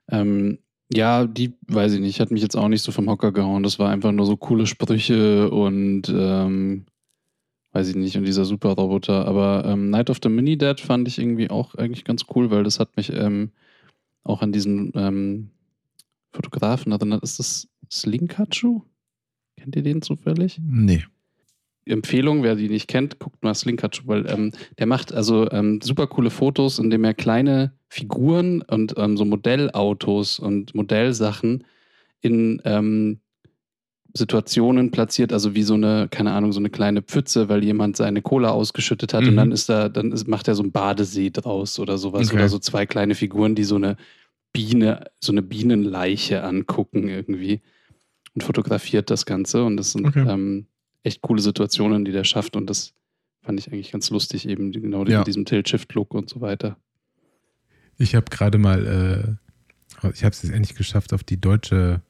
Ähm, 0.08 0.58
ja, 0.90 1.26
die, 1.26 1.54
weiß 1.68 1.92
ich 1.94 2.00
nicht, 2.00 2.20
hat 2.20 2.30
mich 2.30 2.40
jetzt 2.42 2.56
auch 2.56 2.68
nicht 2.68 2.82
so 2.82 2.92
vom 2.92 3.10
Hocker 3.10 3.32
gehauen. 3.32 3.62
Das 3.62 3.78
war 3.78 3.90
einfach 3.90 4.12
nur 4.12 4.24
so 4.24 4.36
coole 4.36 4.66
Sprüche 4.66 5.50
und 5.50 6.02
ähm, 6.14 6.86
weiß 7.72 7.88
ich 7.88 7.96
nicht, 7.96 8.16
und 8.16 8.24
dieser 8.24 8.44
Superroboter. 8.44 9.26
Aber 9.26 9.64
ähm, 9.66 9.90
Night 9.90 10.10
of 10.10 10.18
the 10.22 10.28
Mini 10.28 10.56
Dead 10.56 10.78
fand 10.80 11.08
ich 11.08 11.18
irgendwie 11.18 11.50
auch 11.50 11.74
eigentlich 11.74 12.04
ganz 12.04 12.24
cool, 12.34 12.50
weil 12.50 12.64
das 12.64 12.78
hat 12.78 12.96
mich 12.96 13.12
ähm, 13.12 13.50
auch 14.24 14.42
an 14.42 14.52
diesen 14.52 14.92
ähm, 14.94 15.50
Fotografen 16.32 16.92
erinnert. 16.92 17.22
Ist 17.22 17.38
das 17.38 17.68
Slinkachu? 17.90 18.82
Kennt 19.56 19.76
ihr 19.76 19.82
den 19.82 20.02
zufällig? 20.02 20.60
Nee. 20.62 21.04
Empfehlung, 21.84 22.42
wer 22.42 22.54
die 22.54 22.68
nicht 22.68 22.86
kennt, 22.86 23.18
guckt 23.18 23.42
mal 23.42 23.54
Slinkachu, 23.54 24.02
weil 24.06 24.30
ähm, 24.30 24.52
der 24.78 24.86
macht 24.86 25.12
also 25.12 25.50
ähm, 25.50 25.80
super 25.82 26.06
coole 26.06 26.30
Fotos, 26.30 26.78
indem 26.78 27.02
er 27.02 27.14
kleine 27.14 27.72
Figuren 27.88 28.62
und 28.62 28.94
ähm, 28.96 29.16
so 29.16 29.24
Modellautos 29.24 30.38
und 30.38 30.74
Modellsachen 30.74 31.64
in 32.20 32.62
ähm, 32.64 33.20
Situationen 34.14 34.90
platziert, 34.90 35.32
also 35.32 35.54
wie 35.54 35.62
so 35.62 35.74
eine, 35.74 36.08
keine 36.10 36.32
Ahnung, 36.32 36.52
so 36.52 36.60
eine 36.60 36.68
kleine 36.70 37.00
Pfütze, 37.02 37.48
weil 37.48 37.64
jemand 37.64 37.96
seine 37.96 38.20
Cola 38.22 38.50
ausgeschüttet 38.50 39.14
hat 39.14 39.24
und 39.24 39.32
Mhm. 39.32 39.36
dann 39.36 39.52
ist 39.52 39.68
da, 39.68 39.88
dann 39.88 40.12
ist, 40.12 40.28
macht 40.28 40.48
er 40.48 40.54
so 40.54 40.62
einen 40.62 40.72
Badesee 40.72 41.30
draus 41.30 41.78
oder 41.78 41.96
sowas 41.98 42.28
Okay. 42.28 42.36
oder 42.36 42.48
so 42.48 42.58
zwei 42.58 42.84
kleine 42.86 43.14
Figuren, 43.14 43.54
die 43.54 43.64
so 43.64 43.76
eine 43.76 43.96
Biene, 44.52 45.10
so 45.20 45.32
eine 45.32 45.40
Bienenleiche 45.42 46.42
angucken 46.44 47.08
irgendwie 47.08 47.62
und 48.34 48.42
fotografiert 48.42 49.08
das 49.10 49.24
Ganze 49.24 49.64
und 49.64 49.76
das 49.78 49.92
sind 49.92 50.06
Okay. 50.06 50.26
ähm, 50.28 50.66
echt 51.04 51.22
coole 51.22 51.40
Situationen, 51.40 52.04
die 52.04 52.12
der 52.12 52.24
schafft 52.24 52.54
und 52.54 52.68
das 52.68 52.92
fand 53.42 53.58
ich 53.58 53.72
eigentlich 53.72 53.92
ganz 53.92 54.10
lustig, 54.10 54.46
eben 54.48 54.72
genau 54.72 55.04
Ja. 55.06 55.18
mit 55.18 55.26
diesem 55.26 55.44
Tilt-Shift-Look 55.46 56.12
und 56.14 56.28
so 56.28 56.40
weiter. 56.42 56.76
Ich 57.98 58.14
habe 58.14 58.26
gerade 58.30 58.58
mal, 58.58 58.86
äh, 58.86 60.08
ich 60.12 60.22
habe 60.24 60.32
es 60.32 60.42
jetzt 60.42 60.52
endlich 60.52 60.76
geschafft, 60.76 61.12
auf 61.12 61.24
die 61.24 61.40
deutsche 61.40 62.02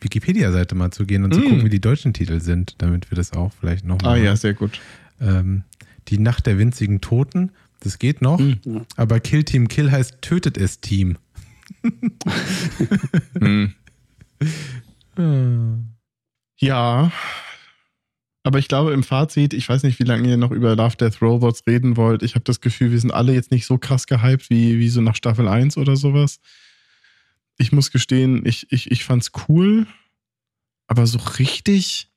Wikipedia-Seite 0.00 0.74
mal 0.74 0.90
zu 0.90 1.04
gehen 1.06 1.24
und 1.24 1.34
zu 1.34 1.40
Mm. 1.40 1.44
gucken, 1.44 1.64
wie 1.64 1.68
die 1.70 1.80
deutschen 1.80 2.12
Titel 2.14 2.40
sind, 2.40 2.74
damit 2.78 3.10
wir 3.10 3.16
das 3.16 3.32
auch 3.32 3.52
vielleicht 3.58 3.84
Ah 3.84 3.88
nochmal. 3.88 4.22
ja, 4.22 4.36
sehr 4.36 4.54
gut. 4.54 4.80
Ähm, 5.20 5.64
die 6.08 6.18
Nacht 6.18 6.46
der 6.46 6.58
winzigen 6.58 7.00
Toten, 7.00 7.50
das 7.80 7.98
geht 7.98 8.22
noch. 8.22 8.40
Ja. 8.40 8.56
aber 8.96 9.20
Kill 9.20 9.44
Team 9.44 9.68
Kill 9.68 9.90
heißt 9.90 10.22
Tötet 10.22 10.56
es 10.56 10.80
Team. 10.80 11.16
Hm. 13.40 13.74
Ja. 16.60 17.12
Aber 18.44 18.58
ich 18.58 18.66
glaube 18.68 18.92
im 18.92 19.02
Fazit, 19.02 19.52
ich 19.52 19.68
weiß 19.68 19.82
nicht, 19.82 19.98
wie 19.98 20.04
lange 20.04 20.28
ihr 20.28 20.36
noch 20.36 20.50
über 20.52 20.74
Love 20.74 20.96
Death 20.96 21.20
Robots 21.22 21.62
reden 21.66 21.96
wollt. 21.96 22.22
Ich 22.22 22.34
habe 22.34 22.44
das 22.44 22.60
Gefühl, 22.60 22.90
wir 22.90 22.98
sind 22.98 23.12
alle 23.12 23.32
jetzt 23.32 23.50
nicht 23.50 23.66
so 23.66 23.78
krass 23.78 24.06
gehypt 24.06 24.48
wie, 24.50 24.78
wie 24.78 24.88
so 24.88 25.00
nach 25.00 25.14
Staffel 25.16 25.46
1 25.48 25.76
oder 25.76 25.96
sowas. 25.96 26.40
Ich 27.58 27.72
muss 27.72 27.90
gestehen, 27.90 28.46
ich, 28.46 28.70
ich, 28.70 28.90
ich 28.90 29.04
fand's 29.04 29.32
cool, 29.48 29.86
aber 30.86 31.06
so 31.06 31.18
richtig. 31.38 32.08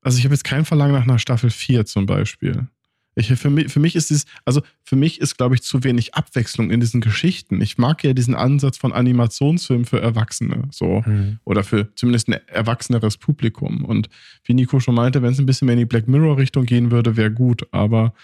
Also 0.00 0.18
ich 0.18 0.24
habe 0.24 0.34
jetzt 0.34 0.44
kein 0.44 0.64
Verlangen 0.64 0.94
nach 0.94 1.02
einer 1.04 1.18
Staffel 1.18 1.50
4 1.50 1.84
zum 1.86 2.06
Beispiel. 2.06 2.68
Ich, 3.14 3.26
für, 3.34 3.50
mich, 3.50 3.72
für 3.72 3.80
mich 3.80 3.96
ist 3.96 4.12
es, 4.12 4.26
also 4.44 4.62
für 4.84 4.94
mich 4.94 5.20
ist, 5.20 5.36
glaube 5.36 5.56
ich, 5.56 5.62
zu 5.62 5.82
wenig 5.82 6.14
Abwechslung 6.14 6.70
in 6.70 6.78
diesen 6.78 7.00
Geschichten. 7.00 7.60
Ich 7.60 7.76
mag 7.76 8.04
ja 8.04 8.12
diesen 8.12 8.36
Ansatz 8.36 8.78
von 8.78 8.92
Animationsfilmen 8.92 9.86
für 9.86 10.00
Erwachsene. 10.00 10.68
So 10.70 11.04
Hm. 11.04 11.40
oder 11.44 11.64
für 11.64 11.92
zumindest 11.96 12.28
ein 12.28 12.34
erwachseneres 12.46 13.16
Publikum. 13.16 13.84
Und 13.84 14.08
wie 14.44 14.54
Nico 14.54 14.78
schon 14.78 14.94
meinte, 14.94 15.20
wenn 15.20 15.32
es 15.32 15.40
ein 15.40 15.46
bisschen 15.46 15.66
mehr 15.66 15.72
in 15.74 15.80
die 15.80 15.86
Black 15.86 16.06
Mirror-Richtung 16.06 16.64
gehen 16.64 16.92
würde, 16.92 17.16
wäre 17.16 17.32
gut. 17.32 17.66
Aber 17.72 18.14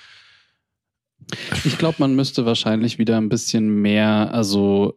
Ich 1.64 1.76
glaube, 1.76 1.96
man 1.98 2.14
müsste 2.14 2.46
wahrscheinlich 2.46 2.98
wieder 2.98 3.16
ein 3.16 3.28
bisschen 3.28 3.82
mehr, 3.82 4.32
also 4.32 4.94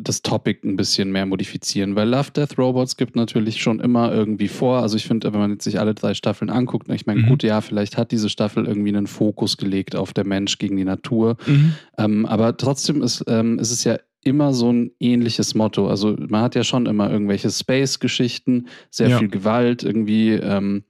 das 0.00 0.22
Topic 0.22 0.60
ein 0.66 0.76
bisschen 0.76 1.10
mehr 1.12 1.26
modifizieren, 1.26 1.94
weil 1.96 2.08
Love 2.08 2.30
Death 2.32 2.58
Robots 2.58 2.96
gibt 2.96 3.16
natürlich 3.16 3.60
schon 3.62 3.80
immer 3.80 4.12
irgendwie 4.12 4.48
vor. 4.48 4.78
Also 4.82 4.96
ich 4.96 5.06
finde, 5.06 5.32
wenn 5.32 5.40
man 5.40 5.52
jetzt 5.52 5.64
sich 5.64 5.78
alle 5.80 5.94
drei 5.94 6.14
Staffeln 6.14 6.50
anguckt, 6.50 6.88
ich 6.90 7.06
meine, 7.06 7.22
Mhm. 7.22 7.26
gut, 7.26 7.42
ja, 7.42 7.60
vielleicht 7.60 7.96
hat 7.96 8.10
diese 8.12 8.28
Staffel 8.28 8.66
irgendwie 8.66 8.88
einen 8.90 9.06
Fokus 9.06 9.56
gelegt 9.56 9.96
auf 9.96 10.12
der 10.12 10.26
Mensch 10.26 10.58
gegen 10.58 10.76
die 10.76 10.84
Natur. 10.84 11.36
Ähm, 11.96 12.26
aber 12.26 12.56
trotzdem 12.56 13.02
ist, 13.02 13.24
ähm, 13.28 13.58
ist 13.58 13.70
es 13.70 13.84
ja 13.84 13.98
immer 14.24 14.52
so 14.52 14.72
ein 14.72 14.90
ähnliches 15.00 15.54
Motto. 15.54 15.88
Also 15.88 16.16
man 16.18 16.42
hat 16.42 16.54
ja 16.54 16.64
schon 16.64 16.86
immer 16.86 17.10
irgendwelche 17.10 17.50
Space-Geschichten, 17.50 18.66
sehr 18.90 19.08
Ja. 19.10 19.18
viel 19.18 19.28
Gewalt 19.28 19.82
irgendwie, 19.84 20.30
ähm, 20.32 20.82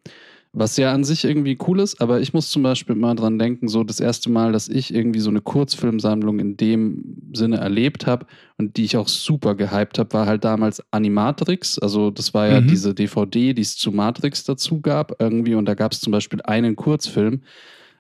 was 0.53 0.77
ja 0.77 0.93
an 0.93 1.05
sich 1.05 1.25
irgendwie 1.25 1.59
cool 1.67 1.81
ist. 1.81 2.01
Aber 2.01 2.21
ich 2.21 2.33
muss 2.33 2.51
zum 2.51 2.63
Beispiel 2.63 2.95
mal 2.97 3.15
dran 3.15 3.39
denken, 3.39 3.69
so 3.69 3.85
das 3.85 4.01
erste 4.01 4.31
Mal, 4.31 4.53
dass 4.53 4.69
ich 4.69 4.93
irgendwie 4.95 5.21
so 5.21 5.31
eine 5.31 5.41
Kurzfilmsammlung 5.41 6.39
in 6.41 6.57
dem 6.57 7.17
Sinne 7.33 7.59
erlebt 7.59 8.07
habe 8.07 8.27
und 8.57 8.77
die 8.77 8.85
ich 8.85 8.97
auch 8.97 9.09
super 9.09 9.55
gehypt 9.55 9.99
habe, 9.99 10.13
war 10.15 10.27
halt 10.27 10.45
damals 10.45 10.83
Animatrix. 10.91 11.79
Also 11.79 12.11
das 12.11 12.35
war 12.35 12.47
ja 12.49 12.61
Mhm. 12.61 12.67
diese 12.67 12.95
DVD, 12.95 13.53
die 13.55 13.63
es 13.63 13.77
zu 13.77 13.93
Matrix 13.93 14.45
dazu 14.45 14.81
gab 14.81 15.21
irgendwie. 15.21 15.55
Und 15.55 15.67
da 15.67 15.75
gab 15.75 15.93
es 15.93 16.01
zum 16.01 16.11
Beispiel 16.13 16.41
einen 16.43 16.77
Kurzfilm, 16.77 17.43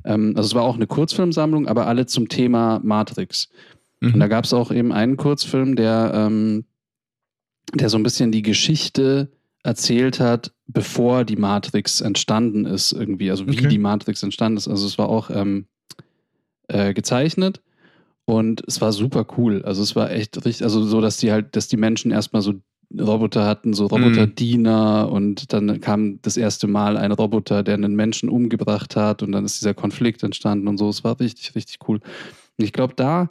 ähm, 0.04 0.32
also 0.36 0.46
es 0.48 0.54
war 0.54 0.62
auch 0.62 0.76
eine 0.76 0.86
Kurzfilmsammlung, 0.86 1.66
aber 1.68 1.86
alle 1.86 2.06
zum 2.06 2.28
Thema 2.28 2.80
Matrix. 2.82 3.48
Und 4.00 4.20
da 4.20 4.26
Mhm. 4.26 4.30
gab 4.30 4.44
es 4.44 4.54
auch 4.54 4.70
eben 4.70 4.92
einen 4.92 5.16
Kurzfilm, 5.16 5.74
der, 5.76 6.12
ähm, 6.14 6.64
der 7.74 7.88
so 7.88 7.98
ein 7.98 8.02
bisschen 8.02 8.32
die 8.32 8.42
Geschichte 8.42 9.30
erzählt 9.62 10.20
hat, 10.20 10.52
bevor 10.66 11.24
die 11.24 11.36
Matrix 11.36 12.00
entstanden 12.00 12.64
ist, 12.64 12.92
irgendwie. 12.92 13.30
Also 13.30 13.46
wie 13.46 13.58
Okay. 13.58 13.68
die 13.68 13.78
Matrix 13.78 14.22
entstanden 14.22 14.58
ist. 14.58 14.68
Also 14.68 14.86
es 14.86 14.98
war 14.98 15.08
auch 15.08 15.30
ähm, 15.30 15.66
äh, 16.68 16.94
gezeichnet 16.94 17.60
und 18.24 18.62
es 18.66 18.80
war 18.80 18.92
super 18.92 19.26
cool. 19.36 19.62
Also 19.64 19.82
es 19.82 19.96
war 19.96 20.10
echt 20.10 20.36
richtig, 20.44 20.62
also 20.62 20.82
so, 20.84 21.00
dass 21.00 21.16
die 21.16 21.32
halt, 21.32 21.56
dass 21.56 21.68
die 21.68 21.76
Menschen 21.76 22.10
erstmal 22.10 22.42
so 22.42 22.54
Roboter 22.98 23.44
hatten, 23.44 23.74
so 23.74 23.86
Roboterdiener 23.86 25.10
und 25.12 25.52
dann 25.52 25.80
kam 25.80 26.20
das 26.22 26.38
erste 26.38 26.66
Mal 26.66 26.96
ein 26.96 27.12
Roboter, 27.12 27.62
der 27.62 27.74
einen 27.74 27.94
Menschen 27.94 28.30
umgebracht 28.30 28.96
hat 28.96 29.22
und 29.22 29.32
dann 29.32 29.44
ist 29.44 29.60
dieser 29.60 29.74
Konflikt 29.74 30.22
entstanden 30.22 30.68
und 30.68 30.78
so. 30.78 30.88
Es 30.88 31.04
war 31.04 31.20
richtig, 31.20 31.54
richtig 31.54 31.78
cool. 31.86 32.00
Und 32.58 32.64
ich 32.64 32.72
glaube, 32.72 32.94
da 32.96 33.28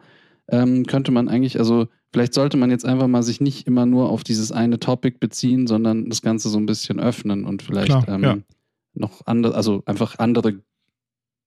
ähm, 0.50 0.86
könnte 0.86 1.12
man 1.12 1.28
eigentlich, 1.28 1.58
also 1.58 1.88
vielleicht 2.12 2.34
sollte 2.34 2.58
man 2.58 2.70
jetzt 2.70 2.86
einfach 2.86 3.08
mal 3.08 3.24
sich 3.24 3.42
nicht 3.42 3.68
immer 3.68 3.86
nur 3.86 4.10
auf 4.10 4.24
dieses 4.24 4.52
eine 4.52 4.80
Topic 4.80 5.18
beziehen, 5.20 5.68
sondern 5.68 6.10
das 6.10 6.22
Ganze 6.22 6.50
so 6.50 6.58
ein 6.58 6.66
bisschen 6.66 7.00
öffnen 7.00 7.46
und 7.46 7.62
vielleicht 7.62 7.88
Klar, 7.88 8.08
ähm, 8.08 8.24
ja. 8.24 8.38
noch 8.94 9.26
andere, 9.26 9.56
also 9.56 9.84
einfach 9.86 10.20
andere 10.20 10.56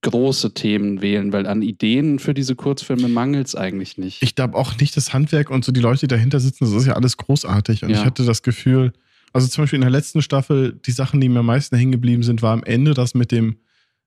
große 0.03 0.53
Themen 0.53 1.01
wählen, 1.01 1.31
weil 1.31 1.45
an 1.45 1.61
Ideen 1.61 2.17
für 2.17 2.33
diese 2.33 2.55
Kurzfilme 2.55 3.07
mangelt 3.07 3.47
es 3.47 3.55
eigentlich 3.55 3.97
nicht. 3.99 4.23
ich 4.23 4.33
glaube 4.33 4.57
auch 4.57 4.75
nicht 4.79 4.97
das 4.97 5.13
Handwerk 5.13 5.51
und 5.51 5.63
so 5.63 5.71
die 5.71 5.79
Leute, 5.79 6.01
die 6.01 6.07
dahinter 6.07 6.39
sitzen, 6.39 6.65
das 6.65 6.73
ist 6.73 6.87
ja 6.87 6.93
alles 6.93 7.17
großartig. 7.17 7.83
Und 7.83 7.89
Ja. 7.91 7.99
ich 7.99 8.05
hatte 8.05 8.25
das 8.25 8.41
Gefühl, 8.41 8.93
also 9.31 9.47
zum 9.47 9.63
Beispiel 9.63 9.77
in 9.77 9.81
der 9.81 9.91
letzten 9.91 10.21
Staffel, 10.23 10.79
die 10.85 10.91
Sachen, 10.91 11.21
die 11.21 11.29
mir 11.29 11.39
am 11.39 11.45
meisten 11.45 11.75
hängen 11.75 11.91
geblieben 11.91 12.23
sind, 12.23 12.41
war 12.41 12.53
am 12.53 12.63
Ende 12.63 12.93
das 12.95 13.13
mit 13.13 13.31
dem, 13.31 13.57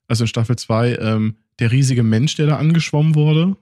also 0.08 0.24
in 0.24 0.28
Staffel 0.28 0.56
2, 0.56 0.96
ähm, 0.96 1.36
der 1.60 1.70
riesige 1.70 2.02
Mensch, 2.02 2.34
der 2.34 2.46
da 2.48 2.56
angeschwommen 2.56 3.14
wurde. 3.14 3.56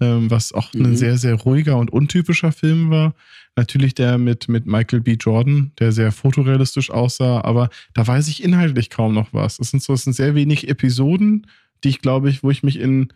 Ähm, 0.00 0.30
was 0.30 0.52
auch 0.52 0.74
Mhm. 0.74 0.84
ein 0.86 0.96
sehr, 0.96 1.16
sehr 1.16 1.34
ruhiger 1.34 1.78
und 1.78 1.90
untypischer 1.90 2.52
Film 2.52 2.90
war. 2.90 3.14
Natürlich 3.56 3.94
der 3.94 4.18
mit, 4.18 4.46
mit 4.48 4.66
Michael 4.66 5.00
B. 5.00 5.12
Jordan, 5.18 5.72
der 5.78 5.90
sehr 5.92 6.12
fotorealistisch 6.12 6.90
aussah, 6.90 7.40
aber 7.42 7.70
da 7.94 8.06
weiß 8.06 8.28
ich 8.28 8.42
inhaltlich 8.44 8.90
kaum 8.90 9.14
noch 9.14 9.32
was. 9.32 9.58
Es 9.58 9.70
sind 9.70 9.82
so, 9.82 9.94
es 9.94 10.04
sind 10.04 10.12
sehr 10.12 10.34
wenig 10.34 10.68
Episoden, 10.68 11.46
die 11.82 11.88
ich 11.88 12.02
glaube 12.02 12.28
ich, 12.28 12.42
wo 12.42 12.50
ich 12.50 12.62
mich 12.62 12.78
in 12.78 13.10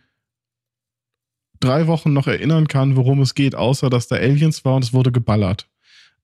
drei 1.59 1.85
Wochen 1.87 2.13
noch 2.13 2.27
erinnern 2.27 2.67
kann, 2.67 2.95
worum 2.95 3.21
es 3.21 3.35
geht, 3.35 3.53
außer 3.55 3.89
dass 3.89 4.07
da 4.07 4.15
Aliens 4.15 4.65
war 4.65 4.75
und 4.75 4.83
es 4.83 4.93
wurde 4.93 5.11
geballert. 5.11 5.67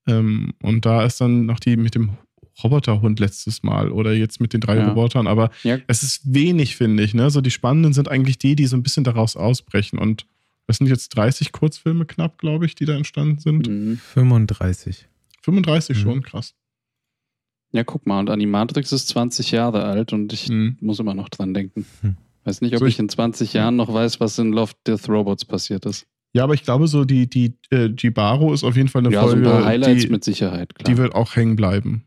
Ähm, 0.08 0.54
und 0.64 0.86
da 0.86 1.06
ist 1.06 1.22
dann 1.22 1.46
noch 1.46 1.60
die 1.60 1.78
mit 1.78 1.94
dem 1.94 2.18
Roboterhund 2.64 3.20
letztes 3.20 3.62
Mal 3.62 3.92
oder 3.92 4.14
jetzt 4.14 4.42
mit 4.42 4.54
den 4.54 4.62
drei 4.62 4.78
Ja. 4.78 4.88
Robotern, 4.90 5.28
aber 5.28 5.52
Ja. 5.62 5.78
es 5.86 6.02
ist 6.02 6.34
wenig, 6.34 6.76
finde 6.76 7.04
ich. 7.04 7.14
Ne? 7.14 7.30
So 7.30 7.42
die 7.42 7.52
spannenden 7.52 7.94
sind 7.94 8.10
eigentlich 8.10 8.40
die, 8.40 8.56
die 8.56 8.66
so 8.66 8.76
ein 8.76 8.82
bisschen 8.82 9.04
daraus 9.04 9.36
ausbrechen. 9.36 10.00
Und 10.00 10.26
das 10.68 10.78
sind 10.78 10.88
jetzt 10.88 11.10
30 11.10 11.52
Kurzfilme 11.52 12.06
knapp, 12.06 12.38
glaube 12.38 12.66
ich, 12.66 12.76
die 12.76 12.86
da 12.86 12.96
entstanden 12.96 13.40
sind. 13.40 13.68
Mhm. 13.68 13.98
35. 14.14 15.08
35 15.42 15.98
Mhm. 15.98 16.02
schon, 16.02 16.22
krass. 16.24 16.54
Ja, 17.72 17.84
guck 17.84 18.06
mal, 18.08 18.20
und 18.20 18.30
Animatrix 18.30 18.92
ist 18.92 19.08
20 19.10 19.52
Jahre 19.52 19.84
alt 19.84 20.14
und 20.14 20.32
ich 20.32 20.50
Mhm. 20.50 20.78
muss 20.80 21.00
immer 21.00 21.14
noch 21.14 21.30
dran 21.30 21.54
denken. 21.54 21.86
Hm. 22.02 22.16
Weiß 22.46 22.62
nicht, 22.62 22.74
ob 22.74 22.80
So, 22.80 22.86
ich 22.86 22.94
ich- 22.96 23.00
in 23.00 23.10
20 23.10 23.54
Jahren 23.54 23.76
noch 23.76 23.94
weiß, 23.94 24.20
was 24.22 24.40
in 24.40 24.54
Love 24.54 24.72
Death 24.86 25.10
Robots 25.10 25.44
passiert 25.44 25.86
ist. 25.86 26.06
Ja, 26.34 26.44
aber 26.44 26.54
ich 26.54 26.64
glaube, 26.64 26.88
so 26.88 27.04
die, 27.04 27.28
die 27.30 27.58
äh, 27.72 27.86
Jibaro 27.88 28.54
ist 28.54 28.64
auf 28.64 28.76
jeden 28.78 28.88
Fall 28.90 29.06
eine 29.06 29.14
ja, 29.14 29.22
so 29.22 29.28
ein 29.36 29.44
Folge, 29.44 29.50
paar 29.50 29.66
Highlights 29.66 30.04
die, 30.04 30.10
mit 30.10 30.24
Sicherheit, 30.24 30.76
klar. 30.76 30.86
die 30.94 30.98
wird 30.98 31.14
auch 31.16 31.36
hängen 31.36 31.56
bleiben. 31.56 32.04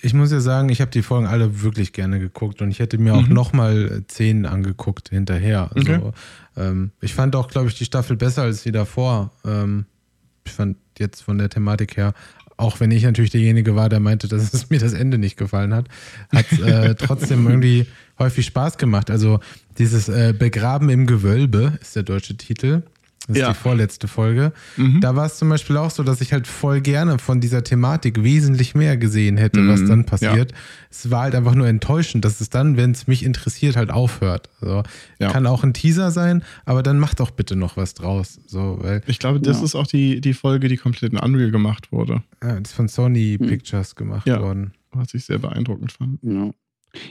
Ich 0.00 0.14
muss 0.14 0.32
ja 0.32 0.40
sagen, 0.40 0.68
ich 0.70 0.80
habe 0.80 0.90
die 0.90 1.02
Folgen 1.02 1.26
alle 1.26 1.62
wirklich 1.62 1.92
gerne 1.92 2.18
geguckt 2.18 2.62
und 2.62 2.70
ich 2.70 2.78
hätte 2.78 2.98
mir 2.98 3.14
auch 3.14 3.26
Mhm. 3.26 3.34
nochmal 3.34 4.02
zehn 4.08 4.46
angeguckt 4.46 5.10
hinterher. 5.10 5.70
Also, 5.74 5.92
Okay. 5.92 6.10
ähm, 6.56 6.90
ich 7.00 7.14
fand 7.14 7.36
auch, 7.36 7.48
glaube 7.48 7.68
ich, 7.68 7.74
die 7.76 7.84
Staffel 7.84 8.16
besser 8.16 8.42
als 8.42 8.62
die 8.62 8.72
davor. 8.72 9.30
Ähm, 9.44 9.84
ich 10.44 10.52
fand 10.52 10.76
jetzt 10.98 11.22
von 11.22 11.38
der 11.38 11.50
Thematik 11.50 11.96
her, 11.96 12.14
auch 12.56 12.80
wenn 12.80 12.90
ich 12.90 13.02
natürlich 13.02 13.30
derjenige 13.30 13.74
war, 13.76 13.88
der 13.88 14.00
meinte, 14.00 14.28
dass 14.28 14.52
es 14.54 14.70
mir 14.70 14.78
das 14.78 14.92
Ende 14.92 15.18
nicht 15.18 15.36
gefallen 15.36 15.74
hat, 15.74 15.88
hat 16.30 16.50
äh, 16.60 16.94
trotzdem 16.98 17.46
irgendwie 17.46 17.86
häufig 18.18 18.46
Spaß 18.46 18.78
gemacht. 18.78 19.10
Also 19.10 19.40
dieses 19.78 20.08
äh, 20.08 20.32
Begraben 20.36 20.88
im 20.88 21.06
Gewölbe 21.06 21.78
ist 21.80 21.96
der 21.96 22.02
deutsche 22.02 22.36
Titel. 22.36 22.82
Das 23.28 23.36
ist 23.36 23.40
Ja. 23.40 23.48
die 23.50 23.54
vorletzte 23.54 24.08
Folge. 24.08 24.52
Mhm. 24.76 25.00
Da 25.00 25.14
war 25.16 25.26
es 25.26 25.36
zum 25.38 25.48
Beispiel 25.48 25.76
auch 25.76 25.90
so, 25.90 26.02
dass 26.02 26.20
ich 26.20 26.32
halt 26.32 26.46
voll 26.46 26.80
gerne 26.80 27.18
von 27.18 27.40
dieser 27.40 27.62
Thematik 27.62 28.22
wesentlich 28.24 28.74
mehr 28.74 28.96
gesehen 28.96 29.36
hätte, 29.36 29.60
Mhm, 29.60 29.68
was 29.68 29.84
dann 29.84 30.04
passiert. 30.04 30.52
Es 30.90 31.10
war 31.10 31.22
halt 31.22 31.34
einfach 31.34 31.54
nur 31.54 31.66
enttäuschend, 31.68 32.24
dass 32.24 32.40
es 32.40 32.50
dann, 32.50 32.76
wenn 32.76 32.90
es 32.90 33.06
mich 33.06 33.24
interessiert, 33.24 33.76
halt 33.76 33.90
aufhört. 33.90 34.50
Also, 34.60 34.82
Ja. 35.20 35.30
Kann 35.30 35.46
auch 35.46 35.62
ein 35.64 35.72
Teaser 35.72 36.10
sein, 36.10 36.42
aber 36.64 36.82
dann 36.82 36.98
macht 36.98 37.20
doch 37.20 37.30
bitte 37.30 37.54
noch 37.56 37.76
was 37.76 37.94
draus. 37.94 38.40
So, 38.46 38.78
weil 38.82 39.02
Ich 39.06 39.18
glaube, 39.18 39.40
das 39.40 39.58
Ja. 39.58 39.64
ist 39.64 39.74
auch 39.74 39.86
die, 39.86 40.20
die 40.20 40.34
Folge, 40.34 40.68
die 40.68 40.76
komplett 40.76 41.12
in 41.12 41.18
Unreal 41.18 41.50
gemacht 41.50 41.92
wurde, 41.92 42.22
ja, 42.42 42.58
das 42.60 42.70
ist 42.70 42.72
von 42.74 42.88
Sony 42.88 43.36
Hm. 43.38 43.46
Pictures 43.48 43.94
gemacht 43.94 44.26
Ja. 44.26 44.40
worden. 44.40 44.72
was 44.94 45.14
ich 45.14 45.24
sehr 45.24 45.38
beeindruckend 45.38 45.90
fand. 45.92 46.18
Ja. 46.22 46.50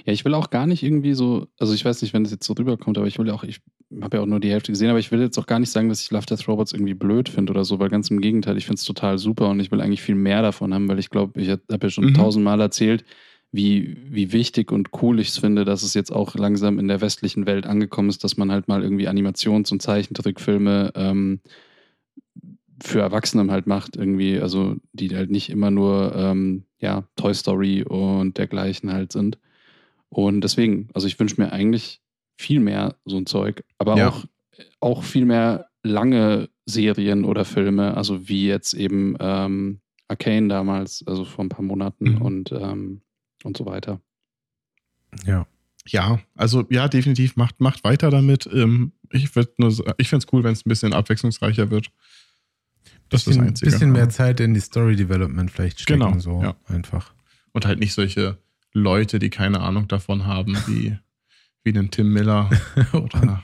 Ja, 0.06 0.14
ich 0.14 0.26
will 0.26 0.34
auch 0.34 0.50
gar 0.50 0.68
nicht 0.68 0.84
irgendwie 0.84 1.14
so, 1.14 1.48
also 1.60 1.74
ich 1.74 1.84
weiß 1.84 2.02
nicht, 2.02 2.14
wenn 2.14 2.24
das 2.24 2.32
jetzt 2.32 2.46
so 2.46 2.54
rüberkommt, 2.54 2.98
aber 2.98 3.08
ich 3.08 3.18
will 3.20 3.28
ja 3.28 3.34
auch, 3.34 3.44
ich 3.44 3.62
habe 4.02 4.18
ja 4.18 4.24
auch 4.24 4.28
nur 4.28 4.40
die 4.40 4.52
Hälfte 4.52 4.72
gesehen, 4.72 4.90
aber 4.90 5.00
ich 5.00 5.12
will 5.12 5.20
jetzt 5.22 5.38
auch 5.38 5.48
gar 5.48 5.60
nicht 5.60 5.72
sagen, 5.72 5.90
dass 5.90 6.02
ich 6.02 6.12
Love 6.12 6.26
Death 6.26 6.48
Robots 6.48 6.74
irgendwie 6.74 6.94
blöd 6.94 7.30
finde 7.30 7.52
oder 7.52 7.66
so, 7.66 7.80
weil 7.80 7.90
ganz 7.90 8.10
im 8.10 8.22
Gegenteil, 8.22 8.58
ich 8.58 8.66
finde 8.66 8.78
es 8.78 8.84
total 8.86 9.18
super 9.18 9.50
und 9.50 9.60
ich 9.60 9.72
will 9.72 9.82
eigentlich 9.82 10.02
viel 10.02 10.16
mehr 10.16 10.42
davon 10.42 10.74
haben, 10.74 10.88
weil 10.88 11.00
ich 11.00 11.10
glaube, 11.10 11.42
ich 11.42 11.50
habe 11.50 11.62
ja 11.82 11.90
schon 11.90 12.06
Mhm. 12.06 12.14
tausendmal 12.14 12.62
erzählt, 12.62 13.04
wie, 13.52 13.98
wie 14.10 14.32
wichtig 14.32 14.72
und 14.72 14.90
cool 15.02 15.20
ich 15.20 15.30
es 15.30 15.38
finde, 15.38 15.66
dass 15.66 15.84
es 15.84 15.94
jetzt 15.94 16.12
auch 16.12 16.36
langsam 16.36 16.80
in 16.80 16.88
der 16.88 17.02
westlichen 17.02 17.46
Welt 17.46 17.66
angekommen 17.66 18.10
ist, 18.10 18.24
dass 18.24 18.38
man 18.38 18.50
halt 18.52 18.70
mal 18.70 18.82
irgendwie 18.82 19.10
Animations- 19.10 19.72
und 19.74 19.82
Zeichentrickfilme 19.82 20.94
ähm, 20.96 21.42
für 22.82 23.02
Erwachsene 23.02 23.52
halt 23.52 23.68
macht, 23.68 23.96
irgendwie, 23.96 24.40
also 24.40 24.76
die 24.94 25.16
halt 25.16 25.30
nicht 25.32 25.50
immer 25.50 25.70
nur 25.70 26.14
ähm, 26.16 26.64
ja, 26.80 27.04
Toy 27.16 27.34
Story 27.34 27.84
und 27.84 28.38
dergleichen 28.38 28.92
halt 28.92 29.12
sind. 29.12 29.38
Und 30.14 30.42
deswegen, 30.42 30.90
also 30.94 31.08
ich 31.08 31.18
wünsche 31.20 31.40
mir 31.42 31.52
eigentlich 31.54 32.02
viel 32.38 32.60
mehr 32.60 32.96
so 33.06 33.18
ein 33.18 33.26
Zeug, 33.26 33.64
aber 33.78 33.98
Ja. 33.98 34.10
auch, 34.10 34.26
auch 34.82 35.04
viel 35.04 35.26
mehr 35.26 35.68
lange 35.84 36.50
Serien 36.66 37.24
oder 37.24 37.46
Filme, 37.46 37.96
also 37.96 38.28
wie 38.28 38.46
jetzt 38.48 38.74
eben 38.74 39.16
ähm, 39.20 39.80
Arcane 40.10 40.50
damals, 40.50 41.04
also 41.08 41.24
vor 41.26 41.46
ein 41.46 41.50
paar 41.50 41.64
Monaten 41.64 42.16
Mhm. 42.16 42.22
und, 42.22 42.52
ähm, 42.52 43.02
und 43.44 43.56
so 43.58 43.66
weiter. 43.66 44.02
Ja. 45.26 45.48
Ja, 45.88 46.20
also 46.36 46.66
ja, 46.70 46.88
definitiv 46.88 47.38
macht, 47.38 47.60
macht 47.60 47.84
weiter 47.84 48.12
damit. 48.12 48.48
Ähm, 48.54 48.92
ich 49.12 49.32
nur, 49.58 49.70
ich 49.98 50.10
fände 50.10 50.26
es 50.26 50.32
cool, 50.34 50.44
wenn 50.44 50.54
es 50.54 50.64
ein 50.66 50.70
bisschen 50.70 50.94
abwechslungsreicher 50.94 51.72
wird. 51.72 51.90
Das 53.10 53.22
ist 53.22 53.28
das 53.28 53.34
Bisschen, 53.36 53.44
Einzige. 53.48 53.72
bisschen 53.72 53.92
mehr 53.92 54.10
Zeit 54.10 54.40
in 54.42 54.54
die 54.54 54.60
Story 54.60 54.96
Development 54.96 55.50
vielleicht 55.50 55.80
stecken, 55.80 56.02
Genau, 56.02 56.20
so 56.20 56.42
ja. 56.44 56.56
einfach. 56.68 57.14
Und 57.54 57.66
halt 57.66 57.80
nicht 57.80 57.94
solche 57.94 58.38
Leute, 58.74 59.20
die 59.20 59.30
keine 59.30 59.62
Ahnung 59.62 59.88
davon 59.88 60.26
haben, 60.26 60.56
wie, 60.68 60.98
wie 61.64 61.74
den 61.74 61.92
Tim 61.92 62.12
Miller 62.14 62.50
oder 62.94 63.44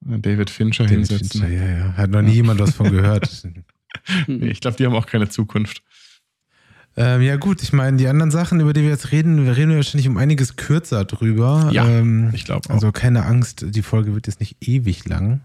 David 0.00 0.50
Fincher 0.50 0.84
David 0.84 0.98
hinsetzen. 1.08 1.40
Fincher, 1.42 1.48
ja, 1.48 1.78
ja. 1.78 1.92
Hat 1.94 2.10
noch 2.10 2.22
nie 2.22 2.32
jemand 2.34 2.60
was 2.60 2.74
von 2.74 2.90
gehört. 2.90 3.46
Nee, 4.26 4.50
ich 4.50 4.60
glaube, 4.60 4.76
die 4.76 4.84
haben 4.84 4.94
auch 4.94 5.06
keine 5.06 5.28
Zukunft. 5.30 5.82
Ähm, 6.96 7.22
ja, 7.22 7.36
gut, 7.36 7.62
ich 7.62 7.72
meine, 7.72 7.96
die 7.96 8.06
anderen 8.06 8.30
Sachen, 8.30 8.60
über 8.60 8.72
die 8.72 8.82
wir 8.82 8.90
jetzt 8.90 9.12
reden, 9.12 9.46
wir 9.46 9.56
reden 9.56 9.74
wahrscheinlich 9.74 10.08
um 10.08 10.16
einiges 10.16 10.56
kürzer 10.56 11.04
drüber. 11.04 11.70
Ja, 11.72 11.88
ähm, 11.88 12.30
Ich 12.34 12.44
glaube 12.44 12.68
auch. 12.68 12.74
Also 12.74 12.92
keine 12.92 13.24
Angst, 13.24 13.64
die 13.66 13.82
Folge 13.82 14.14
wird 14.14 14.26
jetzt 14.26 14.40
nicht 14.40 14.56
ewig 14.60 15.08
lang. 15.08 15.40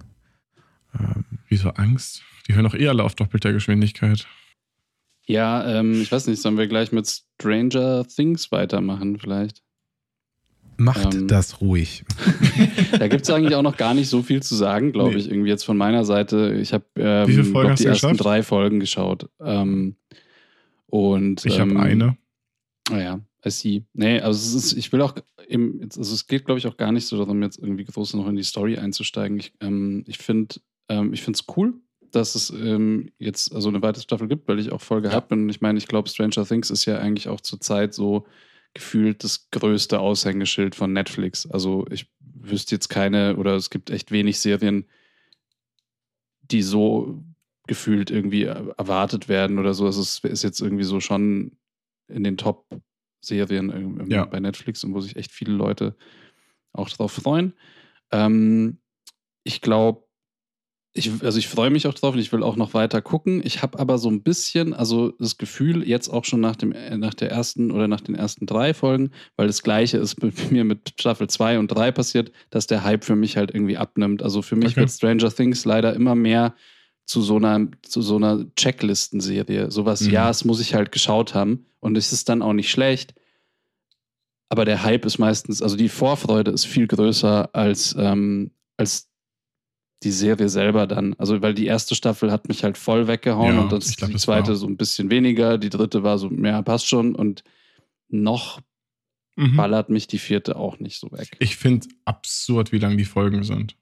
Ähm, 0.99 1.25
Wieso 1.47 1.69
Angst? 1.69 2.21
Die 2.47 2.55
hören 2.55 2.65
auch 2.65 2.75
eh 2.75 2.88
alle 2.88 3.03
auf 3.03 3.15
doppelter 3.15 3.53
Geschwindigkeit. 3.53 4.27
Ja, 5.25 5.79
ähm, 5.79 6.01
ich 6.01 6.12
weiß 6.12 6.27
nicht, 6.27 6.41
sollen 6.41 6.57
wir 6.57 6.67
gleich 6.67 6.91
mit 6.91 7.07
Stranger 7.07 8.05
Things 8.07 8.51
weitermachen 8.51 9.17
vielleicht? 9.19 9.62
macht 10.77 11.13
Ähm, 11.13 11.27
das 11.27 11.62
ruhig. 11.62 12.03
Da 12.99 13.07
gibt 13.07 13.23
es 13.23 13.29
eigentlich 13.29 13.55
auch 13.55 13.62
noch 13.62 13.77
gar 13.77 13.93
nicht 13.93 14.09
so 14.09 14.21
viel 14.23 14.41
zu 14.43 14.55
sagen, 14.55 14.91
glaube 14.91 15.12
Nee. 15.12 15.17
ich, 15.17 15.29
irgendwie 15.29 15.49
jetzt 15.49 15.63
von 15.63 15.77
meiner 15.77 16.03
Seite. 16.05 16.53
Ich 16.59 16.73
habe 16.73 16.86
ähm, 16.95 17.27
Wie 17.27 17.31
viele 17.33 17.43
Folgen 17.45 17.69
hast 17.71 17.79
die 17.83 17.86
ersten 17.88 18.07
geschafft? 18.09 18.23
drei 18.25 18.43
Folgen 18.43 18.79
geschaut. 18.79 19.29
Ähm, 19.39 19.95
und 20.88 21.45
Ich 21.45 21.59
habe 21.59 21.71
ähm, 21.71 21.77
eine. 21.77 22.17
Naja, 22.89 23.19
I 23.45 23.49
see. 23.49 23.83
Nee, 23.93 24.19
also 24.19 24.38
es 24.57 24.65
ist, 24.65 24.77
ich 24.77 24.91
will 24.91 25.01
auch 25.01 25.15
eben, 25.47 25.81
also 25.95 26.01
es 26.13 26.27
geht, 26.27 26.45
glaube 26.45 26.59
ich, 26.59 26.67
auch 26.67 26.77
gar 26.77 26.91
nicht 26.91 27.05
so 27.07 27.17
darum, 27.17 27.41
jetzt 27.43 27.57
irgendwie 27.59 27.86
groß 27.86 28.13
noch 28.15 28.27
in 28.27 28.36
die 28.36 28.43
Story 28.43 28.77
einzusteigen. 28.77 29.39
Ich, 29.39 29.53
ähm, 29.62 30.03
ich 30.07 30.17
finde 30.17 30.55
ähm, 30.89 31.13
ich 31.13 31.21
finde 31.21 31.39
es 31.39 31.55
cool, 31.55 31.75
dass 32.15 32.36
es 32.36 32.49
ähm, 32.52 33.12
jetzt 33.17 33.54
also 33.54 33.69
eine 33.69 33.82
weitere 33.82 34.04
Staffel 34.04 34.28
gibt, 34.28 34.47
weil 34.47 34.60
ich 34.60 34.71
auch 34.71 34.82
voll 34.82 35.02
gehypt 35.02 35.30
bin. 35.30 35.43
Und 35.43 35.49
ich 35.49 35.62
meine, 35.62 35.78
ich 35.78 35.88
glaube, 35.88 36.10
Stranger 36.10 36.45
Things 36.45 36.69
ist 36.69 36.86
ja 36.86 36.99
eigentlich 36.99 37.28
auch 37.28 37.41
zur 37.41 37.60
Zeit 37.60 37.93
so 37.93 38.26
gefühlt 38.73 39.23
das 39.23 39.49
größte 39.52 39.99
Aushängeschild 39.99 40.76
von 40.76 40.93
Netflix. 40.93 41.45
Also 41.49 41.86
ich 41.91 42.10
wüsste 42.19 42.76
jetzt 42.76 42.89
keine, 42.89 43.38
oder 43.38 43.56
es 43.56 43.69
gibt 43.69 43.89
echt 43.89 44.12
wenig 44.12 44.39
Serien, 44.39 44.86
die 46.41 46.62
so 46.62 47.23
gefühlt 47.67 48.12
irgendwie 48.12 48.43
erwartet 48.43 49.30
werden 49.30 49.60
oder 49.60 49.73
so. 49.73 49.86
Also 49.86 50.02
es 50.02 50.19
ist 50.23 50.43
jetzt 50.43 50.60
irgendwie 50.60 50.84
so 50.84 50.99
schon 50.99 51.58
in 52.08 52.23
den 52.23 52.38
Top-Serien 52.38 54.08
Ja. 54.10 54.26
bei 54.26 54.39
Netflix 54.39 54.84
und 54.84 54.93
wo 54.93 54.99
sich 55.02 55.15
echt 55.15 55.32
viele 55.32 55.54
Leute 55.54 55.95
auch 56.73 56.89
drauf 56.89 57.13
freuen. 57.13 57.54
Ähm, 58.12 58.80
ich 59.43 59.62
glaube, 59.62 60.04
ich, 60.95 61.10
also 61.23 61.39
ich 61.39 61.47
freue 61.47 61.71
mich 61.71 61.88
auch 61.88 61.93
drauf 61.95 62.13
und 62.13 62.19
ich 62.19 62.32
will 62.32 62.43
auch 62.43 62.56
noch 62.56 62.75
weiter 62.75 63.01
gucken. 63.01 63.41
Ich 63.43 63.63
habe 63.63 63.79
aber 63.79 63.97
so 63.97 64.10
ein 64.10 64.21
bisschen, 64.21 64.73
also 64.75 65.10
das 65.19 65.39
Gefühl, 65.39 65.88
jetzt 65.88 66.08
auch 66.10 66.23
schon 66.23 66.39
nach, 66.39 66.56
dem, 66.56 66.71
äh, 66.71 66.95
nach 66.97 67.15
der 67.15 67.32
ersten 67.32 67.71
oder 67.71 67.88
nach 67.88 68.01
den 68.01 68.13
ersten 68.13 68.45
drei 68.45 68.75
Folgen, 68.75 69.10
weil 69.36 69.47
das 69.47 69.63
Gleiche 69.63 69.97
ist 69.97 70.15
bei 70.19 70.32
mir 70.51 70.63
mit 70.63 70.93
Staffel 70.99 71.27
2 71.27 71.58
und 71.58 71.69
3 71.69 71.91
passiert, 71.91 72.32
dass 72.51 72.67
der 72.67 72.84
Hype 72.84 73.03
für 73.06 73.15
mich 73.15 73.38
halt 73.38 73.51
irgendwie 73.53 73.77
abnimmt. 73.77 74.21
Also 74.21 74.43
für 74.43 74.56
mich 74.56 74.73
Okay. 74.73 74.82
wird 74.82 74.91
Stranger 74.91 75.34
Things 75.34 75.65
leider 75.65 75.93
immer 75.95 76.13
mehr 76.13 76.53
zu 77.06 77.21
so 77.21 77.38
einer, 77.38 77.67
zu 77.82 78.01
so 78.03 78.15
einer 78.17 78.45
Checklistenserie. 78.56 79.71
Sowas, 79.71 80.01
Mhm. 80.01 80.12
ja, 80.12 80.29
es 80.29 80.45
muss 80.45 80.62
ich 80.62 80.75
halt 80.75 80.91
geschaut 80.91 81.34
haben 81.34 81.65
und 81.79 81.97
es 81.97 82.13
ist 82.13 82.29
dann 82.29 82.41
auch 82.43 82.53
nicht 82.53 82.69
schlecht. 82.69 83.15
Aber 84.49 84.63
der 84.65 84.84
Hype 84.84 85.06
ist 85.06 85.17
meistens, 85.17 85.62
also 85.63 85.75
die 85.75 85.89
Vorfreude 85.89 86.51
ist 86.51 86.65
viel 86.65 86.86
größer 86.86 87.49
als, 87.53 87.95
ähm, 87.97 88.51
als 88.77 89.10
die 90.03 90.11
Serie 90.11 90.49
selber 90.49 90.87
dann. 90.87 91.13
Also, 91.17 91.41
weil 91.41 91.53
die 91.53 91.65
erste 91.65 91.95
Staffel 91.95 92.31
hat 92.31 92.47
mich 92.47 92.63
halt 92.63 92.77
voll 92.77 93.07
weggehauen 93.07 93.55
Ja, 93.55 93.61
und 93.61 93.71
das, 93.71 93.95
glaub, 93.95 94.07
die 94.09 94.13
das 94.13 94.23
zweite 94.23 94.49
war- 94.49 94.55
so 94.55 94.67
ein 94.67 94.77
bisschen 94.77 95.09
weniger, 95.09 95.57
die 95.57 95.69
dritte 95.69 96.03
war 96.03 96.17
so, 96.17 96.31
ja, 96.31 96.61
passt 96.61 96.87
schon 96.87 97.15
und 97.15 97.43
noch 98.09 98.61
Mhm. 99.35 99.55
ballert 99.55 99.89
mich 99.89 100.05
die 100.07 100.19
vierte 100.19 100.55
auch 100.57 100.79
nicht 100.79 100.99
so 100.99 101.11
weg. 101.11 101.35
Ich 101.39 101.55
finde 101.55 101.87
absurd, 102.05 102.71
wie 102.71 102.77
lang 102.77 102.97
die 102.97 103.05
Folgen 103.05 103.43
sind. 103.43 103.75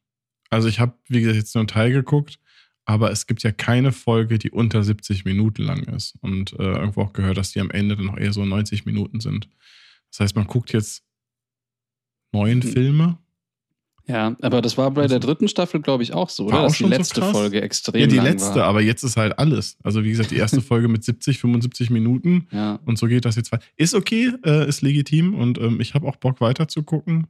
Also 0.49 0.67
ich 0.69 0.79
habe, 0.79 0.93
wie 1.09 1.19
gesagt, 1.19 1.37
jetzt 1.37 1.53
nur 1.55 1.61
einen 1.61 1.67
Teil 1.67 1.91
geguckt, 1.91 2.39
aber 2.85 3.11
es 3.11 3.27
gibt 3.27 3.43
ja 3.43 3.51
keine 3.51 3.91
Folge, 3.91 4.37
die 4.39 4.49
unter 4.51 4.81
70 4.83 5.25
Minuten 5.25 5.63
lang 5.63 5.83
ist. 5.83 6.15
Und 6.21 6.53
äh, 6.53 6.63
irgendwo 6.63 7.01
auch 7.01 7.11
gehört, 7.13 7.37
dass 7.37 7.51
die 7.51 7.59
am 7.59 7.69
Ende 7.71 7.97
dann 7.97 8.05
noch 8.05 8.17
eher 8.17 8.31
so 8.33 8.45
90 8.45 8.85
Minuten 8.85 9.19
sind. 9.19 9.49
Das 10.11 10.21
heißt, 10.21 10.35
man 10.37 10.47
guckt 10.47 10.71
jetzt 10.71 11.03
neun 12.33 12.59
Mhm. 12.59 12.61
Filme. 12.63 13.17
Ja, 14.11 14.35
aber 14.41 14.61
das 14.61 14.77
war 14.77 14.91
bei 14.91 15.07
der 15.07 15.19
dritten 15.19 15.47
Staffel, 15.47 15.81
glaube 15.81 16.03
ich, 16.03 16.13
auch 16.13 16.29
so, 16.29 16.43
Also 16.45 16.53
War 16.53 16.59
oder? 16.59 16.65
auch 16.65 16.69
Dass 16.69 16.77
die 16.77 16.83
so 16.83 16.89
letzte 16.89 17.21
krass? 17.21 17.31
Folge 17.31 17.61
extrem 17.61 18.01
Ja, 18.01 18.07
die 18.07 18.19
letzte, 18.19 18.55
war. 18.59 18.65
aber 18.65 18.81
jetzt 18.81 19.03
ist 19.03 19.17
halt 19.17 19.39
alles. 19.39 19.77
Also 19.83 20.03
wie 20.03 20.09
gesagt, 20.11 20.31
die 20.31 20.35
erste 20.37 20.61
Folge 20.61 20.87
mit 20.87 21.03
70, 21.03 21.39
75 21.39 21.89
Minuten. 21.89 22.47
Ja. 22.51 22.79
Und 22.85 22.97
so 22.97 23.07
geht 23.07 23.25
das 23.25 23.35
jetzt 23.35 23.51
weiter. 23.51 23.63
Ist 23.77 23.93
okay, 23.95 24.31
äh, 24.45 24.67
ist 24.67 24.81
legitim 24.81 25.33
und 25.35 25.57
ähm, 25.59 25.79
ich 25.79 25.93
habe 25.93 26.07
auch 26.07 26.17
Bock 26.17 26.41
weiter 26.41 26.67
zu 26.67 26.83
gucken. 26.83 27.27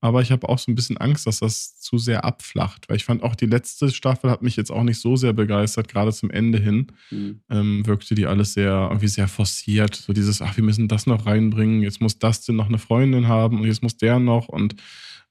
aber 0.00 0.22
ich 0.22 0.30
habe 0.30 0.48
auch 0.48 0.58
so 0.60 0.70
ein 0.70 0.76
bisschen 0.76 0.96
Angst, 0.96 1.26
dass 1.26 1.40
das 1.40 1.80
zu 1.80 1.98
sehr 1.98 2.24
abflacht, 2.24 2.88
weil 2.88 2.94
ich 2.96 3.04
fand 3.04 3.24
auch 3.24 3.34
die 3.34 3.46
letzte 3.46 3.90
Staffel 3.90 4.30
hat 4.30 4.42
mich 4.42 4.54
jetzt 4.54 4.70
auch 4.70 4.84
nicht 4.84 5.00
so 5.00 5.16
sehr 5.16 5.32
begeistert, 5.32 5.88
gerade 5.88 6.12
zum 6.12 6.30
Ende 6.30 6.58
hin 6.60 6.86
Mhm. 7.10 7.40
ähm, 7.50 7.84
wirkte 7.86 8.14
die 8.14 8.26
alles 8.26 8.52
sehr, 8.54 8.70
irgendwie 8.90 9.08
sehr 9.08 9.26
forciert. 9.26 9.96
So 9.96 10.12
dieses, 10.12 10.40
ach, 10.40 10.56
wir 10.56 10.62
müssen 10.62 10.86
das 10.86 11.06
noch 11.06 11.26
reinbringen, 11.26 11.82
jetzt 11.82 12.00
muss 12.00 12.16
Dustin 12.18 12.54
noch 12.54 12.68
eine 12.68 12.78
Freundin 12.78 13.26
haben 13.26 13.58
und 13.60 13.66
jetzt 13.66 13.82
muss 13.82 13.96
der 13.96 14.20
noch. 14.20 14.46
Und 14.48 14.76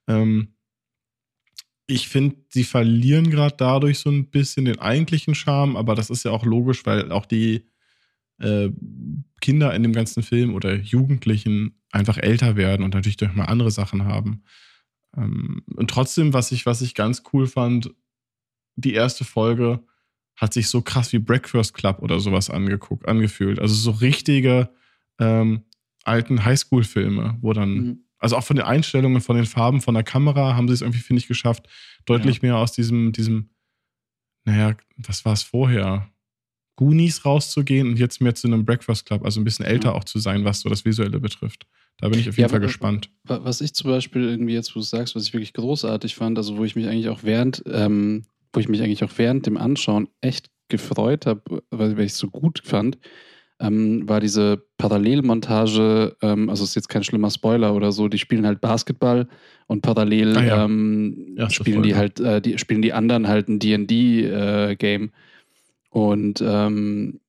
ähm, 0.09 0.49
ich 1.87 2.09
finde, 2.09 2.35
sie 2.49 2.65
verlieren 2.65 3.29
gerade 3.29 3.55
dadurch 3.57 3.99
so 3.99 4.09
ein 4.09 4.29
bisschen 4.29 4.65
den 4.65 4.79
eigentlichen 4.79 5.35
Charme, 5.35 5.77
aber 5.77 5.95
das 5.95 6.09
ist 6.09 6.23
ja 6.23 6.31
auch 6.31 6.45
logisch, 6.45 6.85
weil 6.85 7.11
auch 7.11 7.25
die 7.25 7.65
äh, 8.39 8.69
Kinder 9.41 9.73
in 9.73 9.83
dem 9.83 9.93
ganzen 9.93 10.21
Film 10.21 10.53
oder 10.53 10.75
Jugendlichen 10.75 11.79
einfach 11.91 12.17
älter 12.17 12.55
werden 12.57 12.83
und 12.83 12.93
natürlich 12.93 13.17
doch 13.17 13.33
mal 13.33 13.45
andere 13.45 13.71
Sachen 13.71 14.03
haben. 14.05 14.43
Ähm, 15.15 15.63
und 15.75 15.89
trotzdem, 15.89 16.33
was 16.33 16.51
ich, 16.51 16.65
was 16.65 16.81
ich 16.81 16.93
ganz 16.93 17.23
cool 17.33 17.47
fand, 17.47 17.91
die 18.75 18.93
erste 18.93 19.23
Folge 19.23 19.83
hat 20.35 20.53
sich 20.53 20.67
so 20.67 20.81
krass 20.81 21.11
wie 21.13 21.19
Breakfast 21.19 21.73
Club 21.73 21.99
oder 22.01 22.19
sowas 22.19 22.49
angeguckt, 22.49 23.07
angefühlt. 23.07 23.59
Also 23.59 23.73
so 23.73 23.91
richtige 23.91 24.69
ähm, 25.19 25.63
alten 26.03 26.45
Highschool-Filme, 26.45 27.37
wo 27.41 27.53
dann, 27.53 27.73
Mhm. 27.73 28.03
Also 28.19 28.35
auch 28.37 28.43
von 28.43 28.55
den 28.55 28.65
Einstellungen, 28.65 29.21
von 29.21 29.35
den 29.35 29.45
Farben, 29.45 29.81
von 29.81 29.93
der 29.93 30.03
Kamera 30.03 30.55
haben 30.55 30.67
sie 30.67 30.73
es 30.73 30.81
irgendwie, 30.81 30.99
finde 31.01 31.19
ich, 31.21 31.27
geschafft, 31.27 31.67
deutlich 32.05 32.41
mehr 32.41 32.57
aus 32.57 32.71
diesem, 32.71 33.11
diesem, 33.11 33.49
naja, 34.45 34.75
was 34.97 35.25
war 35.25 35.33
es 35.33 35.43
vorher? 35.43 36.09
Goonies 36.77 37.25
rauszugehen 37.25 37.87
und 37.89 37.97
jetzt 37.97 38.21
mehr 38.21 38.35
zu 38.35 38.47
einem 38.47 38.63
Breakfast 38.63 39.05
Club, 39.07 39.25
also 39.25 39.41
ein 39.41 39.43
bisschen 39.43 39.65
älter 39.65 39.89
Ja. 39.89 39.95
auch 39.95 40.03
zu 40.03 40.19
sein, 40.19 40.45
was 40.45 40.59
so 40.61 40.69
das 40.69 40.85
Visuelle 40.85 41.19
betrifft. 41.19 41.65
Da 41.97 42.07
bin 42.09 42.19
ich 42.19 42.29
auf 42.29 42.37
jeden 42.37 42.47
Ja, 42.47 42.49
Fall 42.49 42.59
gespannt. 42.59 43.09
Wa- 43.23 43.39
Was 43.43 43.61
ich 43.61 43.73
zum 43.73 43.89
Beispiel 43.89 44.21
irgendwie 44.23 44.53
jetzt, 44.53 44.75
wo 44.75 44.79
du 44.79 44.85
sagst, 44.85 45.15
was 45.15 45.23
ich 45.23 45.33
wirklich 45.33 45.53
großartig 45.53 46.13
fand, 46.13 46.37
also 46.37 46.55
wo 46.57 46.63
ich 46.63 46.75
mich 46.75 46.87
eigentlich 46.87 47.09
auch 47.09 47.23
während, 47.23 47.63
ähm, 47.65 48.25
wo 48.53 48.59
ich 48.59 48.69
mich 48.69 48.81
eigentlich 48.83 49.03
auch 49.03 49.11
während 49.17 49.47
dem 49.47 49.57
Anschauen 49.57 50.07
echt 50.21 50.51
gefreut 50.69 51.25
habe, 51.25 51.63
weil, 51.71 51.97
weil 51.97 52.05
ich 52.05 52.11
es 52.11 52.19
so 52.19 52.29
gut 52.29 52.61
fand, 52.63 52.99
ähm, 53.59 54.07
war 54.07 54.19
diese 54.19 54.63
Parallelmontage, 54.77 56.15
ähm, 56.21 56.49
also 56.49 56.63
ist 56.63 56.75
jetzt 56.75 56.89
kein 56.89 57.03
schlimmer 57.03 57.31
Spoiler 57.31 57.73
oder 57.73 57.91
so, 57.91 58.07
die 58.07 58.17
spielen 58.19 58.45
halt 58.45 58.61
Basketball 58.61 59.27
und 59.67 59.81
parallel 59.81 60.37
Ah 60.37 60.43
ja. 60.43 60.65
ähm, 60.65 61.35
Erste 61.37 61.55
spielen 61.55 61.83
die 61.83 61.95
halt, 61.95 62.19
äh, 62.19 62.41
die 62.41 62.57
spielen 62.57 62.81
die 62.81 62.93
anderen 62.93 63.27
halt 63.27 63.47
ein 63.49 63.59
D&D-Game 63.59 65.11
und 65.89 66.43
ähm, 66.45 67.19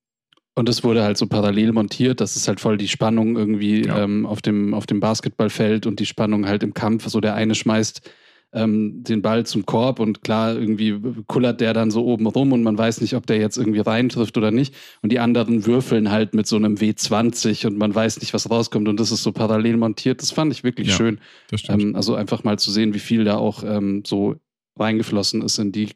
und 0.55 0.69
das 0.69 0.83
wurde 0.83 1.05
halt 1.05 1.17
so 1.17 1.29
parallel 1.29 1.71
montiert, 1.73 2.21
dass 2.21 2.35
es 2.35 2.49
halt 2.49 2.59
voll 2.59 2.79
die 2.79 2.89
Spannung 2.89 3.37
irgendwie 3.37 3.87
Ja. 3.87 4.03
ähm, 4.03 4.27
auf, 4.27 4.43
dem, 4.43 4.75
auf 4.75 4.87
dem 4.87 4.99
Basketballfeld 4.99 5.87
und 5.87 6.01
die 6.01 6.07
Spannung 6.07 6.49
halt 6.49 6.65
im 6.65 6.75
Kampf. 6.75 7.07
So 7.07 7.21
der 7.21 7.35
eine 7.37 7.55
schmeißt 7.55 8.11
ähm, 8.53 9.03
den 9.05 9.21
Ball 9.21 9.45
zum 9.45 9.67
Korb 9.67 10.01
und 10.01 10.23
klar, 10.23 10.55
irgendwie 10.57 10.99
kullert 11.27 11.61
der 11.61 11.75
dann 11.75 11.91
so 11.91 12.05
oben 12.05 12.27
rum 12.27 12.53
und 12.53 12.63
man 12.63 12.79
weiß 12.79 13.01
nicht, 13.03 13.15
ob 13.15 13.27
der 13.27 13.39
jetzt 13.39 13.59
irgendwie 13.59 13.81
reintrifft 13.81 14.39
oder 14.39 14.51
nicht. 14.51 14.75
Und 15.03 15.13
die 15.13 15.19
anderen 15.19 15.67
würfeln 15.67 16.11
halt 16.11 16.35
mit 16.35 16.47
so 16.47 16.57
einem 16.57 16.77
W20 16.77 17.67
und 17.67 17.77
man 17.77 17.95
weiß 17.95 18.21
nicht, 18.21 18.33
was 18.33 18.49
rauskommt. 18.51 18.89
Und 18.89 18.99
das 18.99 19.11
ist 19.13 19.23
so 19.23 19.33
parallel 19.33 19.77
montiert. 19.77 20.23
Das 20.23 20.31
fand 20.31 20.53
ich 20.53 20.65
wirklich 20.65 20.89
Ja. 20.89 20.95
schön. 20.97 21.21
Ähm, 21.69 21.95
also 21.97 22.15
einfach 22.15 22.43
mal 22.45 22.59
zu 22.59 22.71
sehen, 22.71 22.95
wie 22.95 22.99
viel 23.01 23.25
da 23.25 23.37
auch 23.37 23.63
ähm, 23.65 24.03
so 24.07 24.37
reingeflossen 24.79 25.43
ist 25.43 25.59
in 25.59 25.73
die 25.73 25.91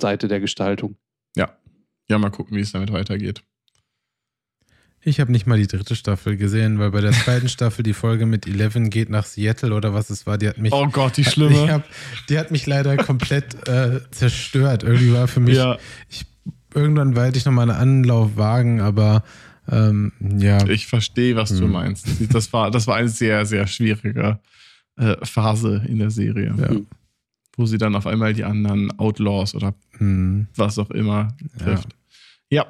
Seite 0.00 0.28
der 0.28 0.40
Gestaltung. 0.40 0.96
ja, 2.08 2.18
mal 2.18 2.30
gucken, 2.30 2.56
wie 2.56 2.60
es 2.60 2.70
damit 2.70 2.92
weitergeht. 2.92 3.42
Ich 5.08 5.20
habe 5.20 5.30
nicht 5.30 5.46
mal 5.46 5.56
die 5.56 5.68
dritte 5.68 5.94
Staffel 5.94 6.36
gesehen, 6.36 6.80
weil 6.80 6.90
bei 6.90 7.00
der 7.00 7.12
zweiten 7.12 7.48
Staffel 7.48 7.84
die 7.84 7.92
Folge 7.92 8.26
mit 8.26 8.44
Eleven 8.48 8.90
geht 8.90 9.08
nach 9.08 9.24
Seattle 9.24 9.72
oder 9.72 9.94
was 9.94 10.10
es 10.10 10.26
war, 10.26 10.36
die 10.36 10.48
hat 10.48 10.58
mich. 10.58 10.72
Oh 10.72 10.88
Gott, 10.88 11.16
die 11.16 11.24
schlimme. 11.24 11.70
hab, 11.72 11.84
die 12.28 12.36
hat 12.36 12.50
mich 12.50 12.66
leider 12.66 12.96
komplett 12.96 13.68
äh, 13.68 14.00
zerstört. 14.10 14.82
Irgendwie 14.82 15.12
war 15.12 15.28
für 15.28 15.38
mich, 15.38 15.54
Ja, 15.56 15.78
ich, 16.10 16.26
irgendwann 16.74 17.14
werde 17.14 17.38
ich 17.38 17.44
nochmal 17.44 17.70
einen 17.70 17.78
Anlauf 17.80 18.36
wagen, 18.36 18.80
aber 18.80 19.22
ähm, 19.70 20.10
ja. 20.38 20.66
ich 20.68 20.88
verstehe, 20.88 21.36
was 21.36 21.50
du 21.50 21.62
Hm. 21.66 21.70
meinst. 21.70 22.08
Das 22.32 22.52
war, 22.52 22.72
das 22.72 22.88
war 22.88 22.96
eine 22.96 23.08
sehr, 23.08 23.46
sehr 23.46 23.68
schwierige 23.68 24.40
äh, 24.96 25.14
Phase 25.24 25.84
in 25.88 26.00
der 26.00 26.10
Serie, 26.10 26.52
Ja. 26.58 26.76
Wo 27.56 27.64
sie 27.64 27.78
dann 27.78 27.94
auf 27.94 28.06
einmal 28.08 28.34
die 28.34 28.42
anderen 28.44 28.90
Outlaws 28.98 29.54
oder 29.54 29.72
Hm. 29.98 30.48
was 30.56 30.80
auch 30.80 30.90
immer 30.90 31.28
trifft. 31.58 31.94
Ja. 32.50 32.66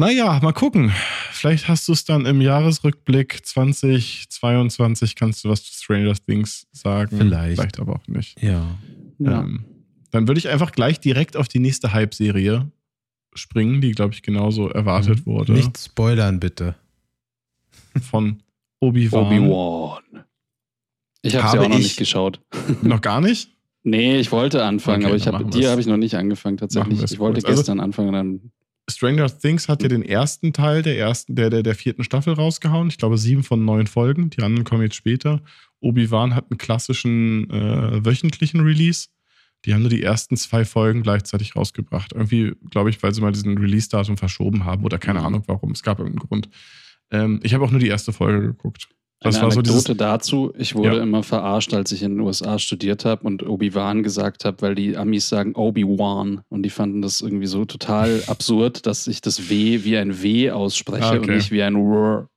Naja, 0.00 0.40
mal 0.42 0.52
gucken. 0.52 0.90
Vielleicht 1.30 1.68
hast 1.68 1.86
du 1.86 1.92
es 1.92 2.06
dann 2.06 2.24
im 2.24 2.40
Jahresrückblick 2.40 3.44
2022, 3.44 5.14
kannst 5.14 5.44
du 5.44 5.50
was 5.50 5.62
zu 5.62 5.74
Stranger 5.74 6.14
Things 6.14 6.66
sagen. 6.72 7.18
Vielleicht. 7.18 7.60
Vielleicht 7.60 7.78
aber 7.80 7.96
auch 7.96 8.08
nicht. 8.08 8.40
Ja. 8.42 8.78
Ja. 9.18 9.40
Ähm, 9.42 9.66
dann 10.10 10.26
würde 10.26 10.38
ich 10.38 10.48
einfach 10.48 10.72
gleich 10.72 11.00
direkt 11.00 11.36
auf 11.36 11.48
die 11.48 11.58
nächste 11.58 11.92
Hype-Serie 11.92 12.70
springen, 13.34 13.82
die, 13.82 13.92
glaube 13.92 14.14
ich, 14.14 14.22
genauso 14.22 14.70
erwartet 14.70 15.26
wurde. 15.26 15.52
Nicht 15.52 15.76
spoilern, 15.76 16.40
bitte. 16.40 16.76
Von 18.10 18.42
Obi-Wan. 18.80 19.26
Obi-Wan. 19.26 20.24
Ich 21.20 21.36
habe 21.36 21.50
sie 21.50 21.58
auch 21.58 21.68
noch 21.68 21.76
ich- 21.76 21.84
nicht 21.84 21.98
geschaut. 21.98 22.40
Noch 22.82 23.02
gar 23.02 23.20
nicht? 23.20 23.50
Nee, 23.82 24.18
ich 24.18 24.32
wollte 24.32 24.64
anfangen, 24.64 25.02
Okay, 25.02 25.06
aber 25.08 25.16
ich 25.16 25.26
hab, 25.26 25.50
dir 25.50 25.70
habe 25.70 25.80
ich 25.80 25.86
noch 25.86 25.96
nicht 25.98 26.14
angefangen 26.14 26.56
tatsächlich. 26.56 27.02
Ich 27.02 27.18
wollte 27.18 27.40
kurz. 27.40 27.50
Also- 27.50 27.60
gestern 27.60 27.80
anfangen, 27.80 28.12
dann 28.12 28.52
Stranger 28.90 29.26
Things 29.38 29.68
hat 29.68 29.82
ja 29.82 29.88
den 29.88 30.02
ersten 30.02 30.52
Teil 30.52 30.82
der 30.82 30.98
ersten, 30.98 31.34
der, 31.36 31.50
der, 31.50 31.62
der 31.62 31.74
vierten 31.74 32.04
Staffel 32.04 32.34
rausgehauen. 32.34 32.88
Ich 32.88 32.98
glaube, 32.98 33.18
sieben 33.18 33.42
von 33.42 33.64
neun 33.64 33.86
Folgen. 33.86 34.30
Die 34.30 34.42
anderen 34.42 34.64
kommen 34.64 34.82
jetzt 34.82 34.96
später. 34.96 35.42
Obi-Wan 35.80 36.34
hat 36.34 36.46
einen 36.50 36.58
klassischen 36.58 37.48
äh, 37.50 38.04
wöchentlichen 38.04 38.60
Release. 38.60 39.08
Die 39.64 39.74
haben 39.74 39.80
nur 39.82 39.90
die 39.90 40.02
ersten 40.02 40.36
zwei 40.36 40.64
Folgen 40.64 41.02
gleichzeitig 41.02 41.54
rausgebracht. 41.56 42.12
Irgendwie, 42.12 42.54
glaube 42.70 42.90
ich, 42.90 43.02
weil 43.02 43.14
sie 43.14 43.20
mal 43.20 43.32
diesen 43.32 43.58
Release-Datum 43.58 44.16
verschoben 44.16 44.64
haben 44.64 44.84
oder 44.84 44.98
keine 44.98 45.20
Mhm. 45.20 45.26
Ahnung 45.26 45.42
warum. 45.46 45.72
Es 45.72 45.82
gab 45.82 45.98
irgendeinen 45.98 46.26
Grund. 46.28 46.48
Ähm, 47.10 47.40
ich 47.42 47.54
habe 47.54 47.64
auch 47.64 47.70
nur 47.70 47.80
die 47.80 47.88
erste 47.88 48.12
Folge 48.12 48.40
geguckt. 48.40 48.88
Das 49.22 49.34
eine 49.36 49.44
war 49.44 49.50
so 49.52 49.60
Anekdote 49.60 49.82
dieses. 49.84 49.96
dazu. 49.98 50.52
Ich 50.56 50.74
wurde 50.74 50.96
Ja. 50.96 51.02
immer 51.02 51.22
verarscht, 51.22 51.74
als 51.74 51.92
ich 51.92 52.02
in 52.02 52.12
den 52.12 52.20
USA 52.20 52.58
studiert 52.58 53.04
habe 53.04 53.24
und 53.26 53.42
Obi-Wan 53.46 54.02
gesagt 54.02 54.44
habe, 54.46 54.62
weil 54.62 54.74
die 54.74 54.96
Amis 54.96 55.28
sagen 55.28 55.54
Obi-Wan 55.54 56.40
und 56.48 56.62
die 56.62 56.70
fanden 56.70 57.02
das 57.02 57.20
irgendwie 57.20 57.46
so 57.46 57.64
total 57.66 58.22
absurd, 58.28 58.86
dass 58.86 59.06
ich 59.06 59.20
das 59.20 59.50
W 59.50 59.84
wie 59.84 59.98
ein 59.98 60.22
W 60.22 60.50
ausspreche 60.52 61.04
Ah, 61.04 61.10
und 61.12 61.18
okay. 61.20 61.36
nicht 61.36 61.50
wie 61.50 61.62
ein 61.62 61.76
R. 61.76 62.28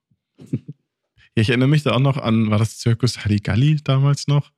Ja, 0.52 0.58
ich 1.36 1.50
erinnere 1.50 1.70
mich 1.70 1.84
da 1.84 1.92
auch 1.92 2.00
noch 2.00 2.18
an, 2.18 2.52
war 2.52 2.58
das 2.60 2.78
Zirkus 2.80 3.24
Halligalli 3.24 3.80
damals 3.84 4.28
noch? 4.28 4.52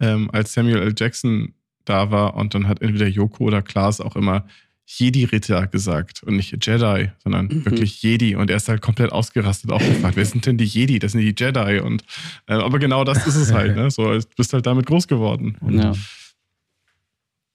Ähm, 0.00 0.30
als 0.32 0.52
Samuel 0.54 0.78
L. 0.82 0.94
Jackson 0.96 1.54
da 1.84 2.10
war 2.10 2.34
und 2.36 2.54
dann 2.54 2.66
hat 2.68 2.82
entweder 2.82 3.06
Yoko 3.06 3.44
oder 3.44 3.62
Klaas 3.62 4.00
auch 4.00 4.16
immer 4.16 4.46
Jedi-Ritter 4.90 5.66
gesagt 5.66 6.22
und 6.22 6.36
nicht 6.36 6.50
Jedi, 6.66 7.10
sondern 7.22 7.46
Mhm. 7.48 7.64
wirklich 7.66 8.02
Jedi. 8.02 8.34
Und 8.36 8.48
er 8.50 8.56
ist 8.56 8.68
halt 8.68 8.80
komplett 8.80 9.12
ausgerastet, 9.12 9.70
auch 9.70 9.80
gefragt, 9.80 10.16
wer 10.16 10.24
sind 10.24 10.46
denn 10.46 10.56
die 10.56 10.64
Jedi? 10.64 10.98
Das 10.98 11.12
sind 11.12 11.20
die 11.20 11.34
Jedi. 11.38 11.80
Und, 11.80 12.04
äh, 12.46 12.54
aber 12.54 12.78
genau 12.78 13.04
das 13.04 13.26
ist 13.26 13.36
es 13.36 13.52
halt, 13.52 13.76
ne? 13.76 13.90
So, 13.90 14.04
du 14.18 14.26
bist 14.36 14.52
halt 14.54 14.64
damit 14.66 14.86
groß 14.86 15.06
geworden. 15.06 15.56
Und, 15.60 15.74
Ja. 15.78 15.92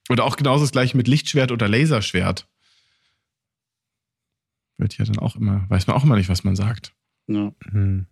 Oder 0.10 0.26
auch 0.26 0.36
genauso 0.36 0.64
das 0.64 0.72
gleiche 0.74 0.96
mit 0.98 1.08
Lichtschwert 1.08 1.52
oder 1.52 1.68
Laserschwert. 1.70 2.46
Wird 4.78 4.98
ja 4.98 5.06
dann 5.06 5.18
auch 5.20 5.36
immer, 5.36 5.66
weiß 5.70 5.88
man 5.88 5.96
auch 5.96 6.04
immer 6.04 6.18
nicht, 6.18 6.30
was 6.30 6.44
man 6.44 6.56
sagt. 6.56 6.94
Ja. 7.28 7.52
Hm. 7.72 8.06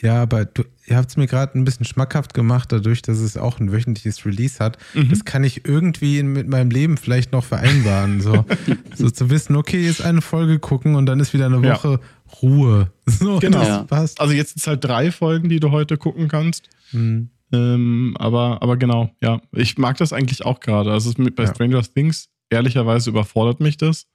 Ja, 0.00 0.22
aber 0.22 0.44
du, 0.44 0.62
ihr 0.86 0.96
habt 0.96 1.10
es 1.10 1.16
mir 1.16 1.26
gerade 1.26 1.58
ein 1.58 1.64
bisschen 1.64 1.84
schmackhaft 1.84 2.32
gemacht, 2.32 2.70
dadurch, 2.70 3.02
dass 3.02 3.18
es 3.18 3.36
auch 3.36 3.58
ein 3.58 3.72
wöchentliches 3.72 4.24
Release 4.24 4.62
hat. 4.62 4.78
Mhm. 4.94 5.08
Das 5.08 5.24
kann 5.24 5.42
ich 5.42 5.64
irgendwie 5.66 6.22
mit 6.22 6.46
meinem 6.48 6.70
Leben 6.70 6.96
vielleicht 6.96 7.32
noch 7.32 7.44
vereinbaren. 7.44 8.20
So, 8.20 8.44
so 8.94 9.10
zu 9.10 9.28
wissen, 9.28 9.56
okay, 9.56 9.84
jetzt 9.84 10.00
eine 10.02 10.20
Folge 10.20 10.60
gucken 10.60 10.94
und 10.94 11.06
dann 11.06 11.18
ist 11.18 11.34
wieder 11.34 11.46
eine 11.46 11.60
Ja. 11.66 11.74
Woche 11.74 12.00
Ruhe. 12.42 12.92
So, 13.06 13.38
Genau. 13.40 13.62
Ja. 13.62 13.82
passt. 13.84 14.20
Also 14.20 14.34
jetzt 14.34 14.50
sind 14.50 14.60
es 14.60 14.66
halt 14.68 14.84
drei 14.84 15.10
Folgen, 15.10 15.48
die 15.48 15.58
du 15.58 15.72
heute 15.72 15.96
gucken 15.96 16.28
kannst. 16.28 16.68
Hm. 16.90 17.30
Ähm, 17.50 18.14
aber, 18.20 18.62
aber 18.62 18.76
genau, 18.76 19.10
ja. 19.20 19.40
Ich 19.52 19.78
mag 19.78 19.96
das 19.96 20.12
eigentlich 20.12 20.44
auch 20.44 20.60
gerade. 20.60 20.92
Also 20.92 21.10
mit, 21.16 21.34
bei 21.34 21.44
Ja. 21.44 21.54
Stranger 21.54 21.82
Things, 21.82 22.28
ehrlicherweise 22.50 23.10
überfordert 23.10 23.58
mich 23.60 23.78
das. 23.78 24.06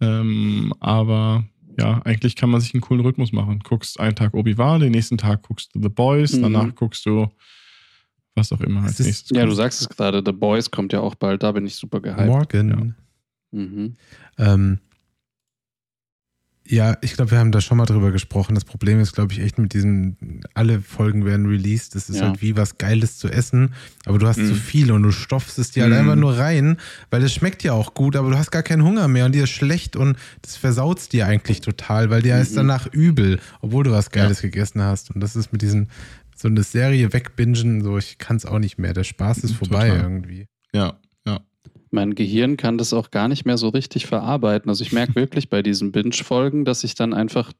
Ähm, 0.00 0.72
aber 0.80 1.44
ja, 1.78 2.00
eigentlich 2.04 2.36
kann 2.36 2.50
man 2.50 2.60
sich 2.60 2.74
einen 2.74 2.80
coolen 2.80 3.02
Rhythmus 3.04 3.32
machen. 3.32 3.60
Guckst 3.60 3.98
einen 4.00 4.14
Tag 4.16 4.34
Obi-Wan, 4.34 4.80
den 4.80 4.92
nächsten 4.92 5.18
Tag 5.18 5.42
guckst 5.42 5.74
du 5.74 5.80
The 5.82 5.88
Boys, 5.88 6.34
Mhm. 6.36 6.42
danach 6.42 6.74
guckst 6.74 7.04
du 7.06 7.28
was 8.34 8.52
auch 8.52 8.60
immer 8.60 8.82
als 8.84 9.00
ist- 9.00 9.06
nächstes. 9.06 9.36
ja, 9.36 9.44
du 9.44 9.52
sagst 9.52 9.80
es 9.80 9.88
gerade, 9.88 10.22
The 10.24 10.32
Boys 10.32 10.70
kommt 10.70 10.92
ja 10.92 11.00
auch 11.00 11.14
bald, 11.14 11.42
da 11.42 11.52
bin 11.52 11.66
ich 11.66 11.74
super 11.76 12.00
gehypt. 12.00 12.26
Morgen. 12.26 12.94
Mhm. 13.50 13.94
Ähm, 14.38 14.78
ja, 16.70 16.96
ich 17.00 17.14
glaube, 17.14 17.32
wir 17.32 17.38
haben 17.38 17.50
da 17.50 17.60
schon 17.60 17.76
mal 17.78 17.84
drüber 17.86 18.12
gesprochen. 18.12 18.54
Das 18.54 18.64
Problem 18.64 19.00
ist, 19.00 19.12
glaube 19.14 19.32
ich, 19.32 19.40
echt 19.40 19.58
mit 19.58 19.74
diesen, 19.74 20.42
alle 20.54 20.80
Folgen 20.80 21.24
werden 21.24 21.46
released. 21.46 21.94
Das 21.96 22.08
ist 22.08 22.20
Ja. 22.20 22.28
halt 22.28 22.40
wie 22.42 22.56
was 22.56 22.78
Geiles 22.78 23.18
zu 23.18 23.28
essen, 23.28 23.74
aber 24.06 24.18
du 24.18 24.26
hast 24.28 24.36
Mhm. 24.38 24.46
zu 24.48 24.54
viel 24.54 24.92
und 24.92 25.02
du 25.02 25.10
stopfst 25.10 25.58
es 25.58 25.72
dir 25.72 25.82
halt 25.82 25.92
Mhm. 25.92 25.98
einfach 25.98 26.14
nur 26.16 26.38
rein, 26.38 26.76
weil 27.10 27.22
es 27.24 27.34
schmeckt 27.34 27.64
ja 27.64 27.72
auch 27.72 27.94
gut, 27.94 28.14
aber 28.14 28.30
du 28.30 28.38
hast 28.38 28.50
gar 28.52 28.62
keinen 28.62 28.84
Hunger 28.84 29.08
mehr 29.08 29.26
und 29.26 29.32
dir 29.34 29.44
ist 29.44 29.50
schlecht 29.50 29.96
und 29.96 30.16
das 30.42 30.56
versaut 30.56 31.12
dir 31.12 31.26
eigentlich 31.26 31.60
total, 31.60 32.08
weil 32.10 32.22
dir 32.22 32.38
ist 32.38 32.52
Mhm. 32.52 32.56
danach 32.56 32.86
übel, 32.92 33.40
obwohl 33.60 33.82
du 33.84 33.90
was 33.90 34.10
Geiles 34.10 34.40
gegessen 34.40 34.80
hast. 34.82 35.10
Und 35.10 35.20
das 35.20 35.34
ist 35.36 35.52
mit 35.52 35.62
diesen 35.62 35.88
so 36.36 36.46
eine 36.48 36.62
Serie 36.62 37.12
wegbingen, 37.12 37.82
so 37.82 37.98
ich 37.98 38.18
kann 38.18 38.36
es 38.36 38.46
auch 38.46 38.58
nicht 38.60 38.78
mehr. 38.78 38.92
Der 38.94 39.04
Spaß 39.04 39.38
ist 39.38 39.54
vorbei 39.54 39.88
Total. 39.88 40.02
irgendwie. 40.02 40.46
Ja, 40.72 40.86
ja. 40.86 40.94
Mein 41.90 42.14
Gehirn 42.14 42.56
kann 42.56 42.78
das 42.78 42.92
auch 42.92 43.10
gar 43.10 43.28
nicht 43.28 43.44
mehr 43.46 43.58
so 43.58 43.68
richtig 43.68 44.06
verarbeiten. 44.06 44.68
Also 44.68 44.82
ich 44.82 44.92
merke 44.92 45.14
wirklich 45.16 45.48
bei 45.50 45.62
diesen 45.62 45.92
Binge-Folgen, 45.92 46.64
dass 46.64 46.84
ich 46.84 46.94
dann 46.94 47.12
einfach 47.14 47.52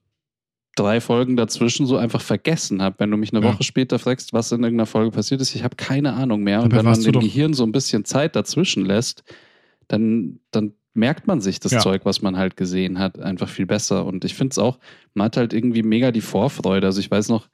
drei 0.76 1.00
Folgen 1.00 1.36
dazwischen 1.36 1.84
so 1.86 1.96
einfach 1.96 2.20
vergessen 2.20 2.80
habe. 2.80 2.96
Wenn 2.98 3.10
du 3.10 3.16
mich 3.16 3.34
eine 3.34 3.44
Ja. 3.44 3.52
Woche 3.52 3.64
später 3.64 3.98
fragst, 3.98 4.32
was 4.32 4.52
in 4.52 4.62
irgendeiner 4.62 4.86
Folge 4.86 5.10
passiert 5.10 5.40
ist, 5.40 5.54
ich 5.54 5.64
habe 5.64 5.76
keine 5.76 6.12
Ahnung 6.12 6.42
mehr. 6.42 6.62
Und 6.62 6.72
Dabei 6.72 6.84
wenn 6.84 6.90
man 6.92 7.02
dem 7.02 7.20
Gehirn 7.20 7.54
so 7.54 7.64
ein 7.64 7.72
bisschen 7.72 8.04
Zeit 8.04 8.36
dazwischen 8.36 8.84
lässt, 8.84 9.24
dann, 9.88 10.38
dann 10.52 10.72
merkt 10.94 11.26
man 11.26 11.40
sich 11.40 11.58
das 11.60 11.72
Ja. 11.72 11.78
Zeug, 11.80 12.02
was 12.04 12.22
man 12.22 12.36
halt 12.36 12.56
gesehen 12.56 12.98
hat, 12.98 13.18
einfach 13.18 13.48
viel 13.48 13.66
besser. 13.66 14.06
Und 14.06 14.24
ich 14.24 14.34
finde 14.34 14.52
es 14.52 14.58
auch, 14.58 14.78
man 15.14 15.26
hat 15.26 15.36
halt 15.36 15.52
irgendwie 15.52 15.82
mega 15.82 16.12
die 16.12 16.20
Vorfreude. 16.20 16.86
Also 16.86 17.00
ich 17.00 17.10
weiß 17.10 17.28
noch, 17.28 17.48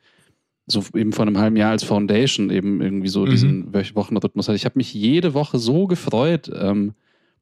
so 0.67 0.83
eben 0.95 1.13
vor 1.13 1.27
einem 1.27 1.39
halben 1.39 1.57
Jahr 1.57 1.71
als 1.71 1.85
Foundation 1.85 2.51
eben 2.51 2.81
irgendwie 2.81 3.09
so 3.09 3.25
Mhm. 3.25 3.31
diesen 3.31 3.73
Wochenrhythmus 3.73 4.49
hatte. 4.49 4.57
Ich 4.57 4.65
habe 4.65 4.79
mich 4.79 4.93
jede 4.93 5.33
Woche 5.35 5.59
so 5.59 5.87
gefreut. 5.87 6.51
Ähm, 6.55 6.95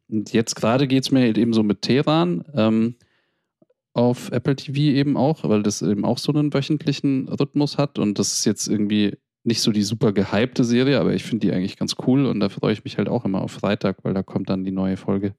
und 0.08 0.32
jetzt 0.32 0.54
gerade 0.56 0.87
geht 0.87 1.04
es 1.04 1.10
mir 1.10 1.20
halt 1.20 1.38
eben 1.38 1.54
so 1.54 1.62
mit 1.62 1.80
Teheran 1.82 2.44
ähm, 2.54 2.94
auf 3.94 4.30
Apple 4.32 4.56
TV 4.56 4.76
eben 4.96 5.16
auch, 5.16 5.48
weil 5.48 5.62
das 5.62 5.80
eben 5.80 6.04
auch 6.04 6.18
so 6.18 6.32
einen 6.32 6.52
wöchentlichen 6.52 7.28
Rhythmus 7.28 7.78
hat. 7.78 7.98
Und 7.98 8.18
das 8.18 8.34
ist 8.34 8.44
jetzt 8.44 8.66
irgendwie 8.68 9.16
nicht 9.44 9.60
so 9.60 9.72
die 9.72 9.82
super 9.82 10.12
gehypte 10.12 10.64
Serie, 10.64 10.98
aber 11.00 11.14
ich 11.14 11.22
finde 11.24 11.46
die 11.46 11.52
eigentlich 11.54 11.76
ganz 11.76 11.96
cool 12.06 12.26
und 12.26 12.40
da 12.40 12.48
freue 12.48 12.72
ich 12.72 12.84
mich 12.84 12.98
halt 12.98 13.08
auch 13.08 13.24
immer 13.24 13.42
auf 13.42 13.52
Freitag, 13.52 13.98
weil 14.02 14.14
da 14.14 14.22
kommt 14.22 14.48
dann 14.50 14.64
die 14.64 14.70
neue 14.72 14.96
Folge. 14.96 15.34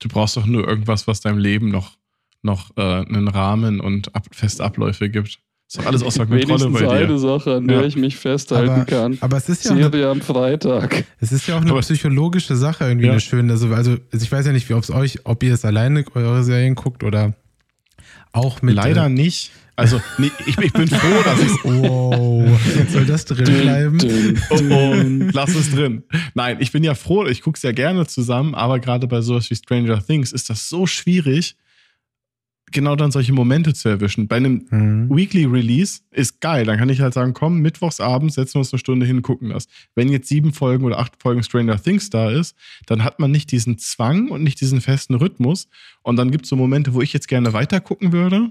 Du 0.00 0.08
brauchst 0.08 0.36
doch 0.36 0.46
nur 0.46 0.66
irgendwas, 0.68 1.06
was 1.06 1.20
deinem 1.20 1.38
Leben 1.38 1.70
noch, 1.70 1.96
noch 2.42 2.76
äh, 2.76 2.80
einen 2.80 3.28
Rahmen 3.28 3.80
und 3.80 4.14
ab, 4.14 4.26
feste 4.32 4.64
Abläufe 4.64 5.08
gibt. 5.08 5.40
Ist 5.72 5.78
doch 5.78 5.86
alles 5.86 6.02
außer 6.02 6.26
Kontrolle 6.26 6.42
Wenigstens 6.48 6.72
bei 6.74 6.80
dir. 6.80 6.90
eine 7.08 7.18
Sache, 7.18 7.54
an 7.54 7.66
der 7.66 7.80
Ja. 7.80 7.86
ich 7.86 7.96
mich 7.96 8.16
festhalten 8.18 8.68
Aber, 8.72 8.84
kann. 8.84 9.16
aber 9.22 9.38
es 9.38 9.48
ist 9.48 9.64
ja 9.64 9.70
auch 9.70 9.76
eine, 9.76 9.84
Serie 9.90 10.08
am 10.10 10.20
Freitag. 10.20 11.04
es 11.18 11.32
ist 11.32 11.46
ja 11.46 11.56
auch 11.56 11.62
eine 11.62 11.70
Aber- 11.70 11.80
psychologische 11.80 12.56
Sache 12.56 12.84
irgendwie 12.84 13.06
Ja. 13.06 13.12
eine 13.12 13.20
schöne. 13.22 13.50
Also, 13.52 13.68
also 13.72 13.96
ich 14.12 14.30
weiß 14.30 14.44
ja 14.44 14.52
nicht, 14.52 14.68
wie 14.68 14.74
ob 14.74 14.82
es 14.82 14.90
euch, 14.90 15.20
ob 15.24 15.42
ihr 15.42 15.54
es 15.54 15.64
alleine 15.64 16.04
eure 16.14 16.44
Serien 16.44 16.74
guckt 16.74 17.02
oder 17.04 17.32
auch 18.32 18.60
mit. 18.60 18.74
Leider 18.74 19.08
nicht. 19.08 19.52
Also, 19.74 19.98
nee, 20.18 20.30
ich, 20.46 20.58
ich 20.58 20.72
bin 20.74 20.86
froh, 20.88 21.22
dass 21.24 21.40
ich 21.40 21.50
Äh, 21.64 21.82
wow, 21.88 22.46
jetzt 22.76 22.92
soll 22.92 23.06
das 23.06 23.24
drin 23.24 23.44
bleiben. 23.62 23.96
Dün, 23.96 24.38
Oh, 24.50 24.58
oh, 24.70 24.94
lass 25.32 25.54
es 25.54 25.70
drin. 25.70 26.02
Nein, 26.34 26.58
ich 26.60 26.70
bin 26.72 26.84
ja 26.84 26.94
froh, 26.94 27.24
ich 27.26 27.40
gucke 27.40 27.56
es 27.56 27.62
ja 27.62 27.72
gerne 27.72 28.06
zusammen, 28.06 28.54
aber 28.54 28.78
gerade 28.78 29.06
bei 29.06 29.22
sowas 29.22 29.48
wie 29.50 29.54
Stranger 29.56 30.04
Things 30.04 30.32
ist 30.32 30.50
das 30.50 30.68
so 30.68 30.86
schwierig, 30.86 31.56
genau 32.72 32.96
dann 32.96 33.10
solche 33.10 33.32
Momente 33.32 33.74
zu 33.74 33.88
erwischen. 33.88 34.26
Bei 34.28 34.36
einem 34.36 34.66
Hm. 34.70 35.08
Weekly 35.14 35.44
Release 35.44 36.00
ist 36.10 36.40
geil. 36.40 36.64
Dann 36.66 36.78
kann 36.78 36.88
ich 36.88 37.00
halt 37.00 37.14
sagen, 37.14 37.34
komm, 37.34 37.60
mittwochsabends 37.60 38.34
setzen 38.34 38.54
wir 38.54 38.58
uns 38.60 38.72
eine 38.72 38.78
Stunde 38.80 39.06
hin 39.06 39.22
gucken 39.22 39.50
das. 39.50 39.68
Wenn 39.94 40.08
jetzt 40.08 40.28
sieben 40.28 40.52
Folgen 40.52 40.84
oder 40.84 40.98
acht 40.98 41.12
Folgen 41.20 41.42
Stranger 41.42 41.80
Things 41.80 42.10
da 42.10 42.30
ist, 42.30 42.56
dann 42.86 43.04
hat 43.04 43.18
man 43.20 43.30
nicht 43.30 43.52
diesen 43.52 43.78
Zwang 43.78 44.28
und 44.30 44.42
nicht 44.42 44.60
diesen 44.60 44.80
festen 44.80 45.14
Rhythmus. 45.14 45.68
Und 46.02 46.16
dann 46.16 46.30
gibt 46.30 46.44
es 46.44 46.48
so 46.50 46.56
Momente, 46.56 46.94
wo 46.94 47.02
ich 47.02 47.12
jetzt 47.12 47.28
gerne 47.28 47.52
weiter 47.52 47.80
gucken 47.80 48.12
würde 48.12 48.50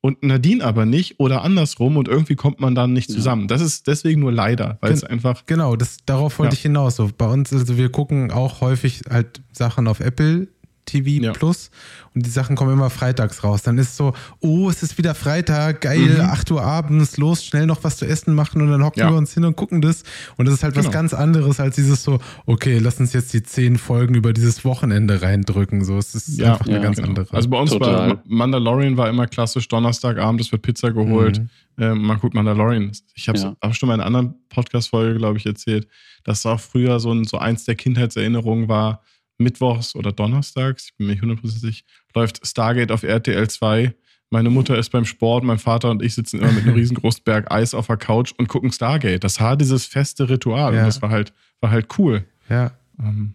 und 0.00 0.22
Nadine 0.22 0.64
aber 0.64 0.86
nicht 0.86 1.18
oder 1.18 1.42
andersrum 1.42 1.96
und 1.96 2.06
irgendwie 2.06 2.36
kommt 2.36 2.60
man 2.60 2.74
dann 2.76 2.92
nicht 2.92 3.10
Ja. 3.10 3.16
zusammen. 3.16 3.48
Das 3.48 3.60
ist 3.60 3.88
deswegen 3.88 4.20
nur 4.20 4.30
leider, 4.32 4.78
weil 4.80 4.90
Gen- 4.90 4.96
es 4.98 5.04
einfach 5.04 5.44
Genau, 5.46 5.74
das, 5.74 5.98
darauf 6.06 6.38
wollte 6.38 6.54
Ja. 6.54 6.58
ich 6.58 6.62
hinaus. 6.62 6.94
So, 6.96 7.10
bei 7.18 7.26
uns, 7.26 7.52
also 7.52 7.76
wir 7.76 7.88
gucken 7.90 8.30
auch 8.30 8.60
häufig 8.60 9.00
halt 9.10 9.42
Sachen 9.52 9.88
auf 9.88 9.98
Apple 10.00 10.46
TV 10.88 11.22
Ja. 11.22 11.32
Plus 11.32 11.70
und 12.14 12.26
die 12.26 12.30
Sachen 12.30 12.56
kommen 12.56 12.72
immer 12.72 12.90
freitags 12.90 13.44
raus. 13.44 13.62
Dann 13.62 13.78
ist 13.78 13.96
so, 13.96 14.14
oh, 14.40 14.68
es 14.70 14.82
ist 14.82 14.98
wieder 14.98 15.14
Freitag, 15.14 15.82
geil, 15.82 15.98
Mhm. 16.16 16.20
8 16.22 16.50
Uhr 16.50 16.62
abends, 16.62 17.16
los, 17.18 17.44
schnell 17.44 17.66
noch 17.66 17.84
was 17.84 17.96
zu 17.98 18.06
essen 18.06 18.34
machen 18.34 18.60
und 18.62 18.70
dann 18.70 18.82
hocken 18.82 19.00
Ja. 19.00 19.10
wir 19.10 19.16
uns 19.16 19.34
hin 19.34 19.44
und 19.44 19.56
gucken 19.56 19.80
das. 19.80 20.02
Und 20.36 20.46
das 20.46 20.54
ist 20.54 20.62
halt 20.64 20.74
was 20.76 20.86
Genau. 20.86 20.92
ganz 20.94 21.14
anderes 21.14 21.60
als 21.60 21.76
dieses 21.76 22.02
so, 22.02 22.18
okay, 22.46 22.78
lass 22.78 22.98
uns 22.98 23.12
jetzt 23.12 23.32
die 23.34 23.42
zehn 23.42 23.78
Folgen 23.78 24.14
über 24.14 24.32
dieses 24.32 24.64
Wochenende 24.64 25.22
reindrücken. 25.22 25.84
So, 25.84 25.98
es 25.98 26.14
ist 26.14 26.38
Ja, 26.38 26.52
einfach 26.54 26.66
eine 26.66 26.80
ganz 26.80 26.96
Genau. 26.96 27.08
andere. 27.08 27.26
Also 27.34 27.48
bei 27.48 27.58
uns 27.60 27.70
Total. 27.70 28.10
war 28.10 28.22
Mandalorian 28.26 28.96
war 28.96 29.08
immer 29.08 29.26
klassisch 29.26 29.68
Donnerstagabend, 29.68 30.40
es 30.40 30.50
wird 30.50 30.62
Pizza 30.62 30.90
geholt. 30.90 31.38
Mhm. 31.40 31.48
Ähm, 31.80 32.02
man 32.02 32.18
guckt 32.18 32.34
Mandalorian. 32.34 32.90
Ich 33.14 33.28
habe 33.28 33.38
es 33.38 33.44
Ja. 33.44 33.54
auch 33.60 33.72
schon 33.74 33.88
mal 33.88 33.94
in 33.94 34.00
einer 34.00 34.06
anderen 34.06 34.34
Podcast-Folge, 34.48 35.16
glaube 35.18 35.38
ich, 35.38 35.46
erzählt, 35.46 35.86
dass 36.24 36.44
auch 36.44 36.58
früher 36.58 36.98
so, 36.98 37.12
ein, 37.12 37.22
so 37.24 37.38
eins 37.38 37.64
der 37.64 37.76
Kindheitserinnerungen 37.76 38.68
war, 38.68 39.02
mittwochs 39.38 39.94
oder 39.94 40.12
donnerstags, 40.12 40.86
ich 40.90 40.96
bin 40.96 41.06
mir 41.06 41.12
nicht 41.14 41.22
hundertprozentig, 41.22 41.84
läuft 42.14 42.46
Stargate 42.46 42.90
auf 42.92 43.02
RTL 43.02 43.48
2. 43.48 43.94
Meine 44.30 44.50
Mutter 44.50 44.76
ist 44.76 44.90
beim 44.90 45.04
Sport, 45.06 45.42
mein 45.44 45.58
Vater 45.58 45.90
und 45.90 46.02
ich 46.02 46.14
sitzen 46.14 46.40
immer 46.40 46.52
mit 46.52 46.64
einem 46.64 46.74
riesengroßen 46.74 47.22
Berg 47.24 47.50
Eis 47.50 47.72
auf 47.72 47.86
der 47.86 47.96
Couch 47.96 48.32
und 48.36 48.48
gucken 48.48 48.70
Stargate. 48.70 49.22
Das 49.24 49.40
war 49.40 49.56
dieses 49.56 49.86
feste 49.86 50.28
Ritual 50.28 50.74
Ja. 50.74 50.80
und 50.80 50.86
das 50.86 51.00
war 51.00 51.08
halt, 51.10 51.32
war 51.60 51.70
halt 51.70 51.86
cool. 51.98 52.24
ja. 52.50 52.72
Ähm, 53.00 53.34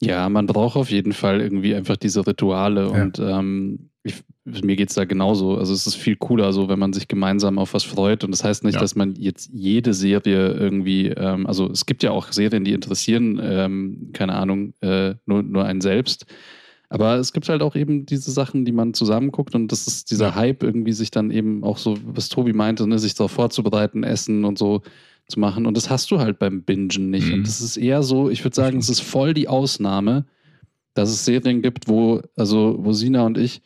Ja, 0.00 0.28
man 0.28 0.46
braucht 0.46 0.76
auf 0.76 0.90
jeden 0.90 1.12
Fall 1.12 1.40
irgendwie 1.40 1.74
einfach 1.74 1.96
diese 1.96 2.24
Rituale 2.24 2.82
Ja. 2.82 3.02
und 3.02 3.18
ähm, 3.18 3.87
ich, 4.08 4.62
mir 4.64 4.76
geht's 4.76 4.94
da 4.94 5.04
genauso. 5.04 5.56
Also 5.56 5.72
es 5.72 5.86
ist 5.86 5.94
viel 5.96 6.16
cooler, 6.16 6.52
so 6.52 6.68
wenn 6.68 6.78
man 6.78 6.92
sich 6.92 7.08
gemeinsam 7.08 7.58
auf 7.58 7.74
was 7.74 7.84
freut 7.84 8.24
und 8.24 8.30
das 8.30 8.44
heißt 8.44 8.64
nicht, 8.64 8.74
Ja. 8.74 8.80
dass 8.80 8.94
man 8.96 9.14
jetzt 9.16 9.50
jede 9.52 9.94
Serie 9.94 10.52
irgendwie, 10.52 11.08
ähm, 11.08 11.46
also 11.46 11.70
es 11.70 11.86
gibt 11.86 12.02
ja 12.02 12.10
auch 12.10 12.32
Serien, 12.32 12.64
die 12.64 12.72
interessieren, 12.72 13.40
ähm, 13.42 14.10
keine 14.12 14.34
Ahnung, 14.34 14.74
äh, 14.80 15.14
nur, 15.26 15.42
nur 15.42 15.64
einen 15.64 15.80
selbst. 15.80 16.26
Aber 16.90 17.16
es 17.16 17.34
gibt 17.34 17.48
halt 17.50 17.60
auch 17.62 17.76
eben 17.76 18.06
diese 18.06 18.30
Sachen, 18.30 18.64
die 18.64 18.72
man 18.72 18.94
zusammenguckt 18.94 19.54
und 19.54 19.70
das 19.70 19.86
ist 19.86 20.10
dieser 20.10 20.28
Ja. 20.28 20.34
Hype 20.36 20.62
irgendwie 20.62 20.92
sich 20.92 21.10
dann 21.10 21.30
eben 21.30 21.62
auch 21.62 21.76
so, 21.76 21.98
was 22.06 22.30
Tobi 22.30 22.54
meinte, 22.54 22.86
ne, 22.86 22.98
sich 22.98 23.14
darauf 23.14 23.32
vorzubereiten, 23.32 24.04
essen 24.04 24.44
und 24.46 24.56
so 24.58 24.80
zu 25.28 25.38
machen. 25.38 25.66
Und 25.66 25.76
das 25.76 25.90
hast 25.90 26.10
du 26.10 26.18
halt 26.18 26.38
beim 26.38 26.62
Bingen 26.62 27.10
nicht. 27.10 27.28
Mhm. 27.28 27.34
Und 27.34 27.46
das 27.46 27.60
ist 27.60 27.76
eher 27.76 28.02
so, 28.02 28.30
ich 28.30 28.42
würde 28.42 28.54
sagen, 28.54 28.78
es 28.78 28.88
ist 28.88 29.00
voll 29.00 29.34
die 29.34 29.48
Ausnahme, 29.48 30.24
dass 30.94 31.10
es 31.10 31.26
Serien 31.26 31.60
gibt, 31.60 31.86
wo, 31.88 32.22
also, 32.34 32.76
wo 32.78 32.92
Sina 32.94 33.26
und 33.26 33.36
ich 33.36 33.60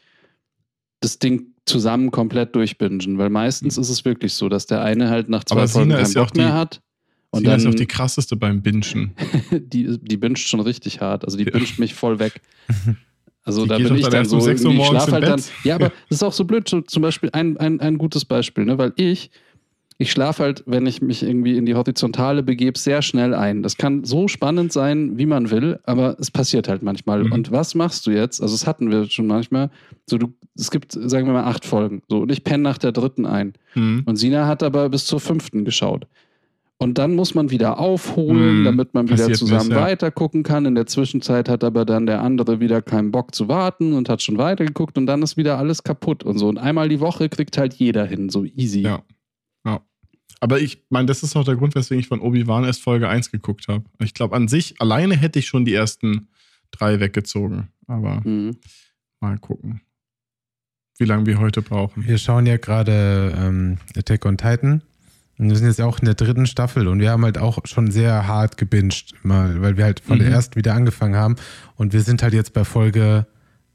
das 1.02 1.18
Ding 1.18 1.48
zusammen 1.66 2.10
komplett 2.10 2.54
durchbingen. 2.56 3.18
Weil 3.18 3.28
meistens 3.30 3.76
ist 3.76 3.90
es 3.90 4.04
wirklich 4.06 4.32
so, 4.32 4.48
dass 4.48 4.66
der 4.66 4.82
eine 4.82 5.10
halt 5.10 5.28
nach 5.28 5.44
zwei 5.44 5.56
Aber 5.56 5.68
Folgen 5.68 5.90
Sina 5.90 6.02
keinen 6.02 6.12
ja 6.12 6.22
Bock 6.22 6.32
die- 6.32 6.40
mehr 6.40 6.52
hat. 6.54 6.80
Und 7.30 7.40
Sina 7.40 7.50
dann, 7.52 7.60
ist 7.60 7.66
auch 7.66 7.74
die 7.74 7.86
krasseste 7.86 8.36
beim 8.36 8.60
Bingen. 8.62 9.12
die, 9.50 9.98
die 10.00 10.16
binget 10.16 10.38
schon 10.38 10.60
richtig 10.60 11.00
hart. 11.00 11.24
Also 11.24 11.36
die 11.38 11.44
Ja. 11.44 11.50
binget 11.50 11.78
mich 11.78 11.94
voll 11.94 12.18
weg. 12.18 12.40
Also 13.44 13.64
Die 13.64 13.70
da 13.70 13.76
bin 13.78 13.96
ich 13.96 14.02
dann 14.04 14.12
dann 14.12 14.24
so, 14.24 14.36
um 14.36 14.42
6 14.42 14.64
Uhr 14.64 14.70
irgendwie, 14.70 14.82
ich 14.84 14.88
morgens 14.92 15.02
schlaf 15.02 15.08
im 15.08 15.14
halt 15.14 15.24
dann. 15.24 15.36
Bett. 15.40 15.52
Ja, 15.64 15.74
aber 15.74 15.88
das 16.08 16.18
ist 16.18 16.22
auch 16.22 16.32
so 16.32 16.44
blöd. 16.44 16.68
So, 16.68 16.80
zum 16.82 17.02
Beispiel 17.02 17.28
ein, 17.32 17.56
ein, 17.56 17.80
ein 17.80 17.98
gutes 17.98 18.24
Beispiel, 18.24 18.64
ne? 18.64 18.78
weil 18.78 18.92
ich, 18.94 19.32
ich 19.98 20.10
schlafe 20.10 20.42
halt, 20.42 20.62
wenn 20.66 20.86
ich 20.86 21.02
mich 21.02 21.22
irgendwie 21.22 21.56
in 21.56 21.66
die 21.66 21.74
Horizontale 21.74 22.42
begebe, 22.42 22.78
sehr 22.78 23.02
schnell 23.02 23.34
ein. 23.34 23.62
Das 23.62 23.76
kann 23.76 24.04
so 24.04 24.28
spannend 24.28 24.72
sein, 24.72 25.18
wie 25.18 25.26
man 25.26 25.50
will, 25.50 25.80
aber 25.84 26.16
es 26.18 26.30
passiert 26.30 26.68
halt 26.68 26.82
manchmal. 26.82 27.24
Mhm. 27.24 27.32
Und 27.32 27.52
was 27.52 27.74
machst 27.74 28.06
du 28.06 28.10
jetzt? 28.10 28.40
Also, 28.40 28.54
das 28.54 28.66
hatten 28.66 28.90
wir 28.90 29.08
schon 29.10 29.26
manchmal. 29.26 29.70
So, 30.06 30.18
du, 30.18 30.32
es 30.56 30.70
gibt, 30.70 30.92
sagen 30.92 31.26
wir 31.26 31.34
mal, 31.34 31.44
acht 31.44 31.64
Folgen. 31.64 32.02
So, 32.08 32.20
und 32.20 32.32
ich 32.32 32.44
penne 32.44 32.62
nach 32.62 32.78
der 32.78 32.92
dritten 32.92 33.26
ein. 33.26 33.52
Mhm. 33.74 34.02
Und 34.06 34.16
Sina 34.16 34.46
hat 34.46 34.62
aber 34.62 34.88
bis 34.88 35.06
zur 35.06 35.20
fünften 35.20 35.64
geschaut. 35.64 36.06
Und 36.78 36.98
dann 36.98 37.14
muss 37.14 37.36
man 37.36 37.50
wieder 37.50 37.78
aufholen, 37.78 38.58
Hm, 38.58 38.64
damit 38.64 38.92
man 38.92 39.06
wieder 39.06 39.18
passiert 39.18 39.38
zusammen 39.38 39.68
nicht, 39.68 39.76
ja. 39.76 39.82
weiter 39.82 40.10
gucken 40.10 40.42
kann. 40.42 40.66
In 40.66 40.74
der 40.74 40.86
Zwischenzeit 40.86 41.48
hat 41.48 41.62
aber 41.62 41.84
dann 41.84 42.06
der 42.06 42.22
andere 42.22 42.58
wieder 42.58 42.82
keinen 42.82 43.12
Bock 43.12 43.36
zu 43.36 43.46
warten 43.46 43.92
und 43.92 44.08
hat 44.08 44.20
schon 44.20 44.36
weitergeguckt 44.36 44.98
und 44.98 45.06
dann 45.06 45.22
ist 45.22 45.36
wieder 45.36 45.58
alles 45.58 45.84
kaputt 45.84 46.24
und 46.24 46.38
so. 46.38 46.48
Und 46.48 46.58
einmal 46.58 46.88
die 46.88 46.98
Woche 46.98 47.28
kriegt 47.28 47.56
halt 47.56 47.74
jeder 47.74 48.04
hin, 48.04 48.30
so 48.30 48.44
easy. 48.44 48.80
Ja. 48.80 49.02
Aber 50.42 50.58
ich 50.60 50.82
meine, 50.90 51.06
das 51.06 51.22
ist 51.22 51.36
auch 51.36 51.44
der 51.44 51.54
Grund, 51.54 51.76
weswegen 51.76 52.00
ich 52.00 52.08
von 52.08 52.18
Obi-Wan 52.20 52.64
erst 52.64 52.82
Folge 52.82 53.08
1 53.08 53.30
geguckt 53.30 53.68
habe. 53.68 53.84
Ich 54.00 54.12
glaube, 54.12 54.34
an 54.34 54.48
sich, 54.48 54.74
alleine 54.80 55.14
hätte 55.16 55.38
ich 55.38 55.46
schon 55.46 55.64
die 55.64 55.72
ersten 55.72 56.26
drei 56.72 56.98
weggezogen. 56.98 57.68
Aber 57.86 58.20
Mhm. 58.24 58.56
mal 59.20 59.38
gucken, 59.38 59.82
wie 60.98 61.04
lange 61.04 61.26
wir 61.26 61.38
heute 61.38 61.62
brauchen. 61.62 62.04
Wir 62.08 62.18
schauen 62.18 62.46
ja 62.46 62.56
gerade 62.56 63.32
ähm, 63.38 63.78
Attack 63.96 64.26
on 64.26 64.36
Titan. 64.36 64.82
Und 65.38 65.48
wir 65.48 65.56
sind 65.56 65.68
jetzt 65.68 65.80
auch 65.80 66.00
in 66.00 66.06
der 66.06 66.14
dritten 66.14 66.46
Staffel 66.46 66.88
und 66.88 66.98
wir 66.98 67.10
haben 67.10 67.24
halt 67.24 67.38
auch 67.38 67.60
schon 67.64 67.90
sehr 67.92 68.26
hart 68.26 68.56
gebinged, 68.56 69.14
mal, 69.24 69.62
weil 69.62 69.76
wir 69.76 69.84
halt 69.84 70.00
von 70.00 70.18
der 70.18 70.26
Mhm. 70.28 70.34
ersten 70.34 70.56
wieder 70.56 70.74
angefangen 70.74 71.14
haben. 71.14 71.36
Und 71.76 71.92
wir 71.92 72.00
sind 72.02 72.20
halt 72.22 72.34
jetzt 72.34 72.52
bei 72.52 72.64
Folge 72.64 73.26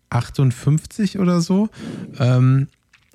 58 0.09 1.19
oder 1.19 1.39
so. 1.41 1.69
Ähm, 2.19 2.67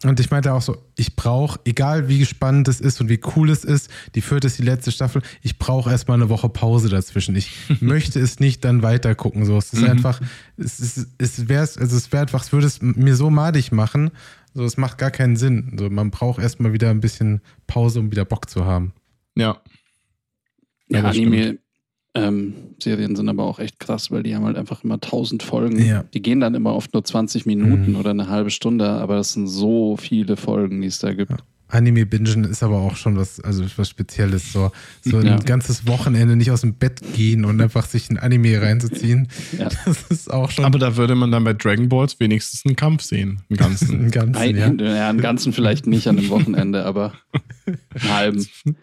und 0.04 0.18
ich 0.20 0.30
meinte 0.30 0.52
auch 0.52 0.62
so, 0.62 0.76
ich 0.96 1.14
brauche, 1.16 1.60
egal 1.64 2.08
wie 2.08 2.24
spannend 2.26 2.66
es 2.68 2.80
ist 2.80 3.00
und 3.00 3.08
wie 3.08 3.20
cool 3.36 3.50
es 3.50 3.64
ist, 3.64 3.88
die 4.14 4.20
vierte 4.20 4.48
ist 4.48 4.58
die 4.58 4.62
letzte 4.64 4.90
Staffel, 4.90 5.22
ich 5.42 5.58
brauche 5.58 5.90
erstmal 5.90 6.16
eine 6.16 6.28
Woche 6.28 6.48
Pause 6.48 6.88
dazwischen. 6.88 7.36
Ich 7.36 7.52
möchte 7.80 8.18
es 8.20 8.40
nicht 8.40 8.64
dann 8.64 8.82
weiter 8.82 9.14
gucken. 9.14 9.44
So, 9.44 9.56
es 9.58 9.72
ist 9.72 9.80
Mhm. 9.82 9.88
einfach, 9.90 10.20
es 10.56 10.80
ist, 10.80 11.08
es 11.18 11.48
wäre, 11.48 11.60
also 11.62 11.96
es 11.96 12.10
wäre 12.12 12.22
einfach, 12.22 12.42
es 12.42 12.52
würde 12.52 12.66
es 12.66 12.82
mir 12.82 13.14
so 13.16 13.30
madig 13.30 13.70
machen. 13.72 14.10
So, 14.54 14.64
es 14.64 14.76
macht 14.76 14.98
gar 14.98 15.10
keinen 15.10 15.36
Sinn. 15.36 15.76
So, 15.78 15.88
man 15.88 16.10
braucht 16.10 16.40
erstmal 16.40 16.72
wieder 16.72 16.90
ein 16.90 17.00
bisschen 17.00 17.40
Pause, 17.66 18.00
um 18.00 18.10
wieder 18.10 18.24
Bock 18.24 18.50
zu 18.50 18.64
haben. 18.66 18.92
Ja. 19.34 19.60
Ja, 20.88 21.10
Ja, 21.12 21.52
das 22.14 22.22
Anime-Serien 22.24 23.16
sind 23.16 23.28
aber 23.28 23.44
auch 23.44 23.58
echt 23.58 23.78
krass, 23.80 24.10
weil 24.10 24.22
die 24.22 24.34
haben 24.34 24.44
halt 24.44 24.56
einfach 24.56 24.84
immer 24.84 25.00
tausend 25.00 25.42
Folgen. 25.42 25.78
Ja. 25.84 26.04
Die 26.14 26.20
gehen 26.22 26.40
dann 26.40 26.54
immer 26.54 26.74
oft 26.74 26.92
nur 26.92 27.04
20 27.04 27.46
Minuten 27.46 27.90
Mhm. 27.92 27.96
oder 27.96 28.10
eine 28.10 28.28
halbe 28.28 28.50
Stunde, 28.50 28.88
aber 28.90 29.16
das 29.16 29.32
sind 29.32 29.46
so 29.48 29.96
viele 29.96 30.36
Folgen, 30.36 30.80
die 30.82 30.88
es 30.88 30.98
da 30.98 31.12
gibt. 31.14 31.32
Anime-Bingen 31.68 32.44
ist 32.44 32.62
aber 32.62 32.76
auch 32.76 32.96
schon 32.96 33.16
was, 33.16 33.40
also 33.40 33.64
was 33.76 33.88
Spezielles. 33.88 34.52
So, 34.52 34.70
so 35.00 35.16
ein 35.16 35.24
Ja. 35.26 35.36
ganzes 35.36 35.86
Wochenende 35.86 36.36
nicht 36.36 36.50
aus 36.50 36.60
dem 36.60 36.74
Bett 36.74 37.00
gehen 37.16 37.46
und 37.46 37.58
einfach 37.62 37.86
sich 37.86 38.10
ein 38.10 38.18
Anime 38.18 38.60
reinzuziehen. 38.60 39.28
Ja. 39.58 39.70
Das 39.86 40.02
ist 40.10 40.30
auch 40.30 40.50
schon 40.50 40.66
Aber 40.66 40.78
da 40.78 40.98
würde 40.98 41.14
man 41.14 41.30
dann 41.30 41.44
bei 41.44 41.54
Dragon 41.54 41.88
Balls 41.88 42.20
wenigstens 42.20 42.66
einen 42.66 42.76
Kampf 42.76 43.04
sehen. 43.04 43.40
Einen 43.48 43.56
ganzen. 43.56 44.00
ein 44.04 44.10
ganzen, 44.10 44.36
Ein, 44.36 44.56
ja. 44.80 44.94
ja. 44.96 45.08
einen 45.08 45.22
ganzen 45.22 45.54
vielleicht 45.54 45.86
nicht 45.86 46.06
an 46.08 46.16
dem 46.16 46.28
Wochenende, 46.28 46.84
aber 46.84 47.14
einen 47.64 48.12
halben. 48.12 48.46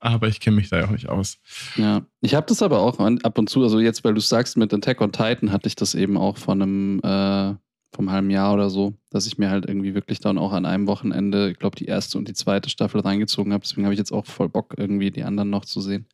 Aber 0.00 0.28
ich 0.28 0.40
kenne 0.40 0.56
mich 0.56 0.70
da 0.70 0.78
ja 0.78 0.86
auch 0.86 0.90
nicht 0.90 1.08
aus. 1.08 1.38
Ja, 1.76 2.06
ich 2.22 2.34
habe 2.34 2.46
das 2.46 2.62
aber 2.62 2.80
auch 2.80 2.98
ab 2.98 3.38
und 3.38 3.50
zu, 3.50 3.62
also 3.62 3.78
jetzt, 3.80 4.02
weil 4.02 4.14
du 4.14 4.20
sagst, 4.20 4.56
mit 4.56 4.72
Attack 4.72 5.00
on 5.02 5.12
Titan 5.12 5.52
hatte 5.52 5.68
ich 5.68 5.76
das 5.76 5.94
eben 5.94 6.16
auch 6.16 6.38
von 6.38 6.62
einem, 6.62 7.00
äh, 7.00 7.54
vom 7.94 8.10
halben 8.10 8.30
Jahr 8.30 8.54
oder 8.54 8.70
so, 8.70 8.94
dass 9.10 9.26
ich 9.26 9.36
mir 9.36 9.50
halt 9.50 9.66
irgendwie 9.66 9.94
wirklich 9.94 10.20
dann 10.20 10.38
auch 10.38 10.52
an 10.52 10.64
einem 10.64 10.86
Wochenende, 10.86 11.50
ich 11.50 11.58
glaube, 11.58 11.76
die 11.76 11.84
erste 11.84 12.16
und 12.16 12.28
die 12.28 12.32
zweite 12.32 12.70
Staffel 12.70 13.02
reingezogen 13.02 13.52
habe. 13.52 13.62
Deswegen 13.62 13.84
habe 13.84 13.92
ich 13.92 13.98
jetzt 13.98 14.12
auch 14.12 14.24
voll 14.24 14.48
Bock, 14.48 14.74
irgendwie 14.78 15.10
die 15.10 15.24
anderen 15.24 15.50
noch 15.50 15.66
zu 15.66 15.82
sehen. 15.82 16.06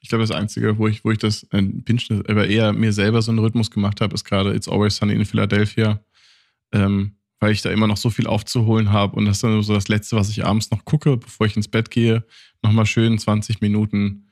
Ich 0.00 0.08
glaube, 0.08 0.22
das 0.22 0.30
Einzige, 0.30 0.78
wo 0.78 0.88
ich, 0.88 1.04
wo 1.04 1.10
ich 1.10 1.18
das 1.18 1.42
äh, 1.50 1.62
Pinch, 1.62 2.10
aber 2.10 2.46
eher 2.46 2.72
mir 2.72 2.92
selber 2.92 3.20
so 3.20 3.32
einen 3.32 3.40
Rhythmus 3.40 3.70
gemacht 3.70 4.00
habe, 4.00 4.14
ist 4.14 4.24
gerade 4.24 4.54
It's 4.54 4.68
Always 4.68 4.96
Sunny 4.96 5.14
in 5.14 5.26
Philadelphia. 5.26 6.00
Ähm, 6.72 7.16
weil 7.38 7.52
ich 7.52 7.62
da 7.62 7.70
immer 7.70 7.86
noch 7.86 7.96
so 7.96 8.10
viel 8.10 8.26
aufzuholen 8.26 8.92
habe. 8.92 9.16
Und 9.16 9.26
das 9.26 9.36
ist 9.36 9.44
dann 9.44 9.62
so 9.62 9.74
das 9.74 9.88
Letzte, 9.88 10.16
was 10.16 10.30
ich 10.30 10.44
abends 10.44 10.70
noch 10.70 10.84
gucke, 10.84 11.16
bevor 11.16 11.46
ich 11.46 11.56
ins 11.56 11.68
Bett 11.68 11.90
gehe. 11.90 12.24
Nochmal 12.66 12.86
schön 12.86 13.16
20 13.18 13.60
Minuten 13.60 14.28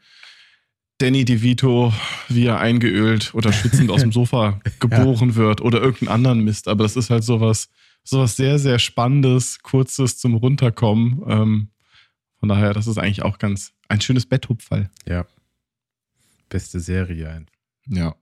Danny 0.99 1.25
DeVito, 1.25 1.93
wie 2.29 2.47
er 2.47 2.59
eingeölt 2.59 3.33
oder 3.35 3.53
schwitzend 3.53 3.91
aus 3.91 4.01
dem 4.01 4.13
Sofa 4.19 4.61
geboren 4.81 5.35
wird 5.37 5.61
oder 5.61 5.81
irgendeinen 5.81 6.09
anderen 6.15 6.41
Mist. 6.45 6.67
Aber 6.69 6.83
das 6.83 6.97
ist 6.97 7.11
halt 7.11 7.23
sowas, 7.25 7.69
sowas 8.03 8.37
sehr, 8.37 8.59
sehr 8.59 8.79
Spannendes, 8.79 9.61
Kurzes 9.63 10.19
zum 10.19 10.35
Runterkommen. 10.35 11.23
Ähm, 11.29 11.69
von 12.41 12.49
daher, 12.49 12.73
das 12.75 12.87
ist 12.89 12.99
eigentlich 12.99 13.23
auch 13.23 13.39
ganz 13.39 13.73
ein 13.89 14.01
schönes 14.01 14.27
Betthupferl. 14.27 14.91
ja. 15.07 15.25
Beste 16.51 16.79
Serie. 16.79 17.29
ein. 17.31 17.47
Ja. 17.89 18.15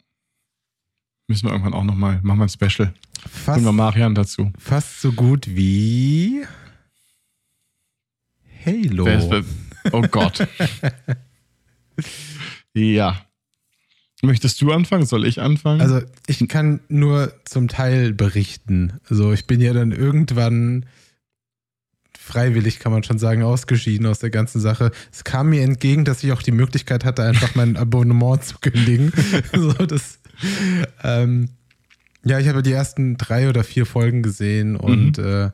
Müssen 1.26 1.46
wir 1.46 1.52
irgendwann 1.52 1.74
auch 1.74 1.84
nochmal, 1.84 2.20
machen 2.22 2.38
wir 2.38 2.44
ein 2.44 2.48
Special. 2.48 2.94
Fast, 3.28 3.56
Holen 3.56 3.64
wir 3.64 3.72
Marian 3.72 4.14
dazu. 4.14 4.50
fast 4.58 5.00
so 5.02 5.12
gut 5.12 5.46
wie 5.48 6.42
Halo. 8.64 9.04
Wer 9.04 9.18
ist, 9.18 9.30
wer- 9.30 9.44
oh 9.90 10.02
Gott. 10.02 10.46
ja. 12.74 13.26
Möchtest 14.24 14.60
du 14.60 14.70
anfangen? 14.70 15.04
Soll 15.04 15.26
ich 15.26 15.40
anfangen? 15.40 15.80
Also 15.80 16.00
ich 16.28 16.46
kann 16.48 16.80
nur 16.88 17.32
zum 17.44 17.66
Teil 17.66 18.12
berichten. 18.12 19.00
Also 19.08 19.32
ich 19.32 19.48
bin 19.48 19.60
ja 19.60 19.72
dann 19.72 19.90
irgendwann 19.90 20.86
freiwillig, 22.16 22.78
kann 22.78 22.92
man 22.92 23.02
schon 23.02 23.18
sagen, 23.18 23.42
ausgeschieden 23.42 24.06
aus 24.06 24.20
der 24.20 24.30
ganzen 24.30 24.60
Sache. 24.60 24.92
Es 25.10 25.24
kam 25.24 25.50
mir 25.50 25.62
entgegen, 25.62 26.04
dass 26.04 26.22
ich 26.22 26.30
auch 26.30 26.42
die 26.42 26.52
Möglichkeit 26.52 27.04
hatte, 27.04 27.24
einfach 27.24 27.56
mein 27.56 27.76
Abonnement 27.76 28.44
zu 28.44 28.58
kündigen. 28.60 29.12
so, 29.52 29.72
das, 29.72 30.20
ähm, 31.02 31.48
ja, 32.24 32.38
ich 32.38 32.46
habe 32.46 32.62
die 32.62 32.72
ersten 32.72 33.16
drei 33.16 33.48
oder 33.48 33.64
vier 33.64 33.86
Folgen 33.86 34.22
gesehen 34.22 34.76
und 34.76 35.18
äh, 35.18 35.50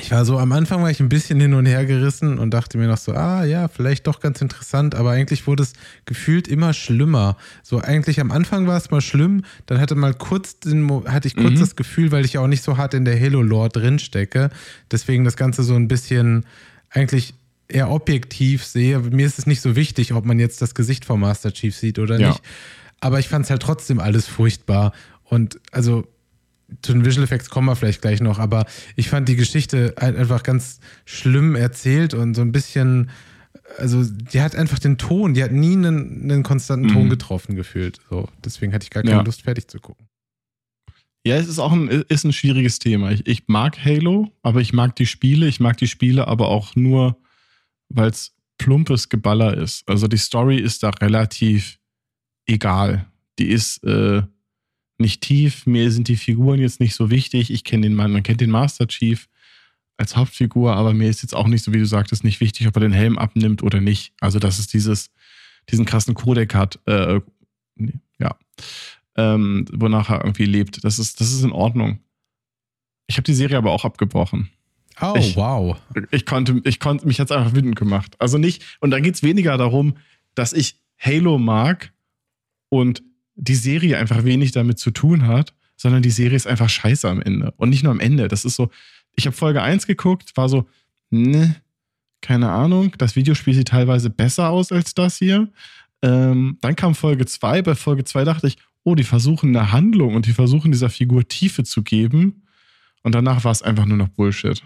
ich 0.00 0.10
war 0.10 0.24
so, 0.24 0.38
am 0.38 0.50
Anfang 0.52 0.82
war 0.82 0.90
ich 0.90 0.98
ein 1.00 1.08
bisschen 1.08 1.38
hin 1.38 1.54
und 1.54 1.66
her 1.66 1.84
gerissen 1.86 2.38
und 2.38 2.50
dachte 2.52 2.78
mir 2.78 2.88
noch 2.88 2.96
so, 2.98 3.12
ah 3.12 3.44
ja, 3.44 3.68
vielleicht 3.68 4.08
doch 4.08 4.18
ganz 4.18 4.40
interessant, 4.40 4.94
aber 4.96 5.10
eigentlich 5.12 5.46
wurde 5.46 5.62
es 5.62 5.74
gefühlt 6.04 6.48
immer 6.48 6.72
schlimmer. 6.72 7.36
So 7.62 7.78
eigentlich 7.80 8.20
am 8.20 8.32
Anfang 8.32 8.66
war 8.66 8.76
es 8.76 8.90
mal 8.90 9.00
schlimm, 9.00 9.44
dann 9.66 9.80
hatte 9.80 9.94
mal 9.94 10.12
kurz 10.12 10.58
den, 10.58 10.90
hatte 11.06 11.28
ich 11.28 11.36
kurz 11.36 11.54
Mhm. 11.54 11.60
das 11.60 11.76
Gefühl, 11.76 12.10
weil 12.10 12.24
ich 12.24 12.32
ja 12.32 12.40
auch 12.40 12.48
nicht 12.48 12.64
so 12.64 12.76
hart 12.76 12.92
in 12.94 13.04
der 13.04 13.18
Halo-Lore 13.20 13.68
drinstecke, 13.68 14.50
deswegen 14.90 15.24
das 15.24 15.36
Ganze 15.36 15.62
so 15.62 15.74
ein 15.74 15.86
bisschen 15.86 16.44
eigentlich 16.90 17.34
eher 17.68 17.88
objektiv 17.90 18.64
sehe. 18.64 18.98
Mir 18.98 19.26
ist 19.26 19.38
es 19.38 19.46
nicht 19.46 19.60
so 19.60 19.76
wichtig, 19.76 20.12
ob 20.12 20.24
man 20.24 20.38
jetzt 20.40 20.60
das 20.60 20.74
Gesicht 20.74 21.04
vom 21.04 21.20
Master 21.20 21.52
Chief 21.52 21.74
sieht 21.76 21.98
oder 22.00 22.18
Ja. 22.18 22.28
nicht. 22.30 22.42
Aber 23.00 23.20
ich 23.20 23.28
fand 23.28 23.44
es 23.44 23.50
halt 23.50 23.62
trotzdem 23.62 24.00
alles 24.00 24.26
furchtbar. 24.26 24.92
Und 25.24 25.60
also 25.72 26.06
zu 26.82 26.92
den 26.92 27.04
Visual 27.04 27.24
Effects 27.24 27.50
kommen 27.50 27.66
wir 27.68 27.76
vielleicht 27.76 28.02
gleich 28.02 28.20
noch, 28.20 28.38
aber 28.38 28.66
ich 28.96 29.08
fand 29.08 29.28
die 29.28 29.36
Geschichte 29.36 29.94
halt 29.98 30.16
einfach 30.16 30.42
ganz 30.42 30.80
schlimm 31.04 31.54
erzählt 31.56 32.14
und 32.14 32.34
so 32.34 32.42
ein 32.42 32.52
bisschen, 32.52 33.10
also 33.78 34.04
die 34.04 34.40
hat 34.40 34.54
einfach 34.56 34.78
den 34.78 34.98
Ton, 34.98 35.34
die 35.34 35.42
hat 35.44 35.52
nie 35.52 35.72
einen, 35.74 36.22
einen 36.30 36.42
konstanten 36.42 36.88
Ton 36.88 37.06
Mhm. 37.06 37.10
getroffen 37.10 37.56
gefühlt. 37.56 37.98
So, 38.10 38.28
deswegen 38.44 38.72
hatte 38.72 38.84
ich 38.84 38.90
gar 38.90 39.02
keine 39.02 39.16
Ja. 39.16 39.22
Lust, 39.22 39.42
fertig 39.42 39.68
zu 39.68 39.78
gucken. 39.80 40.06
ja, 41.26 41.36
es 41.36 41.48
ist 41.48 41.58
auch 41.58 41.72
ein, 41.72 41.88
ist 41.88 42.24
ein 42.24 42.32
schwieriges 42.34 42.78
Thema. 42.78 43.10
Ich, 43.10 43.26
ich 43.26 43.44
mag 43.48 43.82
Halo, 43.82 44.30
aber 44.42 44.60
ich 44.60 44.72
mag 44.74 44.94
die 44.96 45.06
Spiele. 45.06 45.48
Ich 45.48 45.58
mag 45.60 45.76
die 45.78 45.88
Spiele 45.88 46.28
aber 46.28 46.48
auch 46.48 46.76
nur, 46.76 47.16
weil 47.88 48.10
es 48.10 48.32
plumpes 48.58 49.08
Geballer 49.08 49.56
ist. 49.56 49.88
Also 49.88 50.06
die 50.06 50.18
Story 50.18 50.58
ist 50.58 50.82
da 50.82 50.90
relativ 50.90 51.78
egal. 52.46 53.06
Die 53.38 53.48
ist 53.48 53.82
äh, 53.84 54.22
nicht 54.98 55.20
tief. 55.22 55.66
Mir 55.66 55.90
sind 55.90 56.08
die 56.08 56.16
Figuren 56.16 56.60
jetzt 56.60 56.80
nicht 56.80 56.94
so 56.94 57.10
wichtig. 57.10 57.50
Ich 57.50 57.64
kenne 57.64 57.82
den 57.82 57.94
Mann, 57.94 58.12
man 58.12 58.22
kennt 58.22 58.40
den 58.40 58.50
Master 58.50 58.86
Chief 58.86 59.28
als 59.96 60.16
Hauptfigur, 60.16 60.74
aber 60.74 60.92
mir 60.92 61.08
ist 61.08 61.22
jetzt 61.22 61.34
auch 61.34 61.46
nicht 61.46 61.62
so, 61.64 61.72
wie 61.72 61.78
du 61.78 61.86
sagtest, 61.86 62.24
nicht 62.24 62.40
wichtig, 62.40 62.66
ob 62.66 62.76
er 62.76 62.80
den 62.80 62.92
Helm 62.92 63.18
abnimmt 63.18 63.62
oder 63.62 63.80
nicht. 63.80 64.12
Also, 64.20 64.38
dass 64.38 64.58
es 64.58 64.66
dieses, 64.66 65.10
diesen 65.70 65.84
krassen 65.84 66.14
Codec 66.14 66.54
hat. 66.54 66.78
Äh, 66.86 67.20
nee, 67.76 67.92
ja. 68.18 68.36
Ähm, 69.16 69.66
wonach 69.72 70.10
er 70.10 70.24
irgendwie 70.24 70.46
lebt. 70.46 70.82
Das 70.82 70.98
ist, 70.98 71.20
das 71.20 71.32
ist 71.32 71.44
in 71.44 71.52
Ordnung. 71.52 72.00
Ich 73.06 73.16
habe 73.16 73.24
die 73.24 73.34
Serie 73.34 73.56
aber 73.58 73.70
auch 73.70 73.84
abgebrochen. 73.84 74.50
Oh, 75.00 75.14
Ich- 75.16 75.36
wow. 75.36 75.76
Ich 76.10 76.24
konnte, 76.26 76.60
ich 76.64 76.80
konnte, 76.80 77.06
mich 77.06 77.18
jetzt 77.18 77.30
einfach 77.32 77.54
wütend 77.54 77.76
gemacht. 77.76 78.16
Also 78.20 78.38
nicht, 78.38 78.64
und 78.80 78.90
da 78.90 78.98
geht 79.00 79.14
es 79.14 79.22
weniger 79.22 79.56
darum, 79.56 79.96
dass 80.34 80.52
ich 80.52 80.80
Halo 80.98 81.38
mag 81.38 81.92
und 82.70 83.02
die 83.36 83.54
Serie 83.54 83.98
einfach 83.98 84.24
wenig 84.24 84.52
damit 84.52 84.78
zu 84.78 84.90
tun 84.90 85.26
hat, 85.26 85.54
sondern 85.76 86.02
die 86.02 86.10
Serie 86.10 86.36
ist 86.36 86.46
einfach 86.46 86.68
scheiße 86.68 87.08
am 87.08 87.20
Ende. 87.20 87.52
Und 87.56 87.70
nicht 87.70 87.82
nur 87.82 87.92
am 87.92 88.00
Ende. 88.00 88.28
Das 88.28 88.44
ist 88.44 88.56
so, 88.56 88.70
ich 89.16 89.26
habe 89.26 89.36
Folge 89.36 89.62
1 89.62 89.86
geguckt, 89.86 90.36
war 90.36 90.48
so, 90.48 90.66
ne, 91.10 91.56
keine 92.20 92.50
Ahnung. 92.50 92.92
Das 92.98 93.16
Videospiel 93.16 93.54
sieht 93.54 93.68
teilweise 93.68 94.08
besser 94.10 94.50
aus 94.50 94.72
als 94.72 94.94
das 94.94 95.18
hier. 95.18 95.50
Ähm, 96.02 96.58
dann 96.60 96.76
kam 96.76 96.94
Folge 96.94 97.26
2. 97.26 97.62
Bei 97.62 97.74
Folge 97.74 98.04
2 98.04 98.24
dachte 98.24 98.46
ich, 98.46 98.56
oh, 98.84 98.94
die 98.94 99.04
versuchen 99.04 99.54
eine 99.56 99.72
Handlung 99.72 100.14
und 100.14 100.26
die 100.26 100.32
versuchen 100.32 100.70
dieser 100.72 100.90
Figur 100.90 101.26
Tiefe 101.26 101.64
zu 101.64 101.82
geben. 101.82 102.42
Und 103.02 103.14
danach 103.14 103.44
war 103.44 103.52
es 103.52 103.62
einfach 103.62 103.84
nur 103.86 103.96
noch 103.96 104.08
Bullshit. 104.08 104.62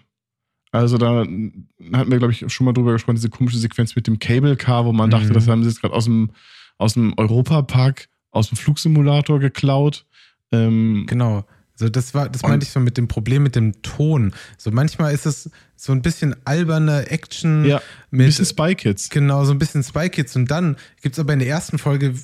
Also 0.70 0.98
da 0.98 1.20
hatten 1.20 1.68
wir, 2.10 2.18
glaube 2.18 2.32
ich, 2.32 2.44
schon 2.52 2.66
mal 2.66 2.72
drüber 2.74 2.92
gesprochen, 2.92 3.16
diese 3.16 3.30
komische 3.30 3.58
Sequenz 3.58 3.96
mit 3.96 4.06
dem 4.06 4.18
Cable 4.18 4.56
Car, 4.56 4.84
wo 4.84 4.92
man 4.92 5.08
dachte, 5.10 5.28
Mhm. 5.28 5.32
das 5.32 5.48
haben 5.48 5.62
sie 5.62 5.70
jetzt 5.70 5.80
gerade 5.80 5.94
aus 5.94 6.04
dem, 6.04 6.30
aus 6.76 6.94
dem 6.94 7.14
Europapark, 7.16 8.08
aus 8.30 8.48
dem 8.48 8.56
Flugsimulator 8.56 9.38
geklaut. 9.40 10.04
Ähm, 10.52 11.04
Genau. 11.08 11.44
So, 11.80 11.88
das 11.88 12.12
war, 12.12 12.28
das 12.28 12.42
meinte 12.42 12.64
ich 12.66 12.72
so 12.72 12.80
mit 12.80 12.96
dem 12.98 13.06
Problem 13.06 13.44
mit 13.44 13.54
dem 13.54 13.82
Ton. 13.82 14.32
So 14.56 14.72
manchmal 14.72 15.14
ist 15.14 15.26
es 15.26 15.48
so 15.76 15.92
ein 15.92 16.02
bisschen 16.02 16.34
alberne 16.44 17.08
Action 17.08 17.64
ja, 17.64 17.76
ein 17.76 17.82
mit 18.10 18.26
bisschen 18.26 18.46
Spy 18.46 18.74
Kids. 18.74 19.10
Genau, 19.10 19.44
so 19.44 19.52
ein 19.52 19.60
bisschen 19.60 19.84
Spy 19.84 20.08
Kids. 20.08 20.34
Und 20.34 20.50
dann 20.50 20.74
gibt 21.02 21.12
es 21.14 21.20
aber 21.20 21.34
in 21.34 21.38
der 21.38 21.46
ersten 21.46 21.78
Folge 21.78 22.14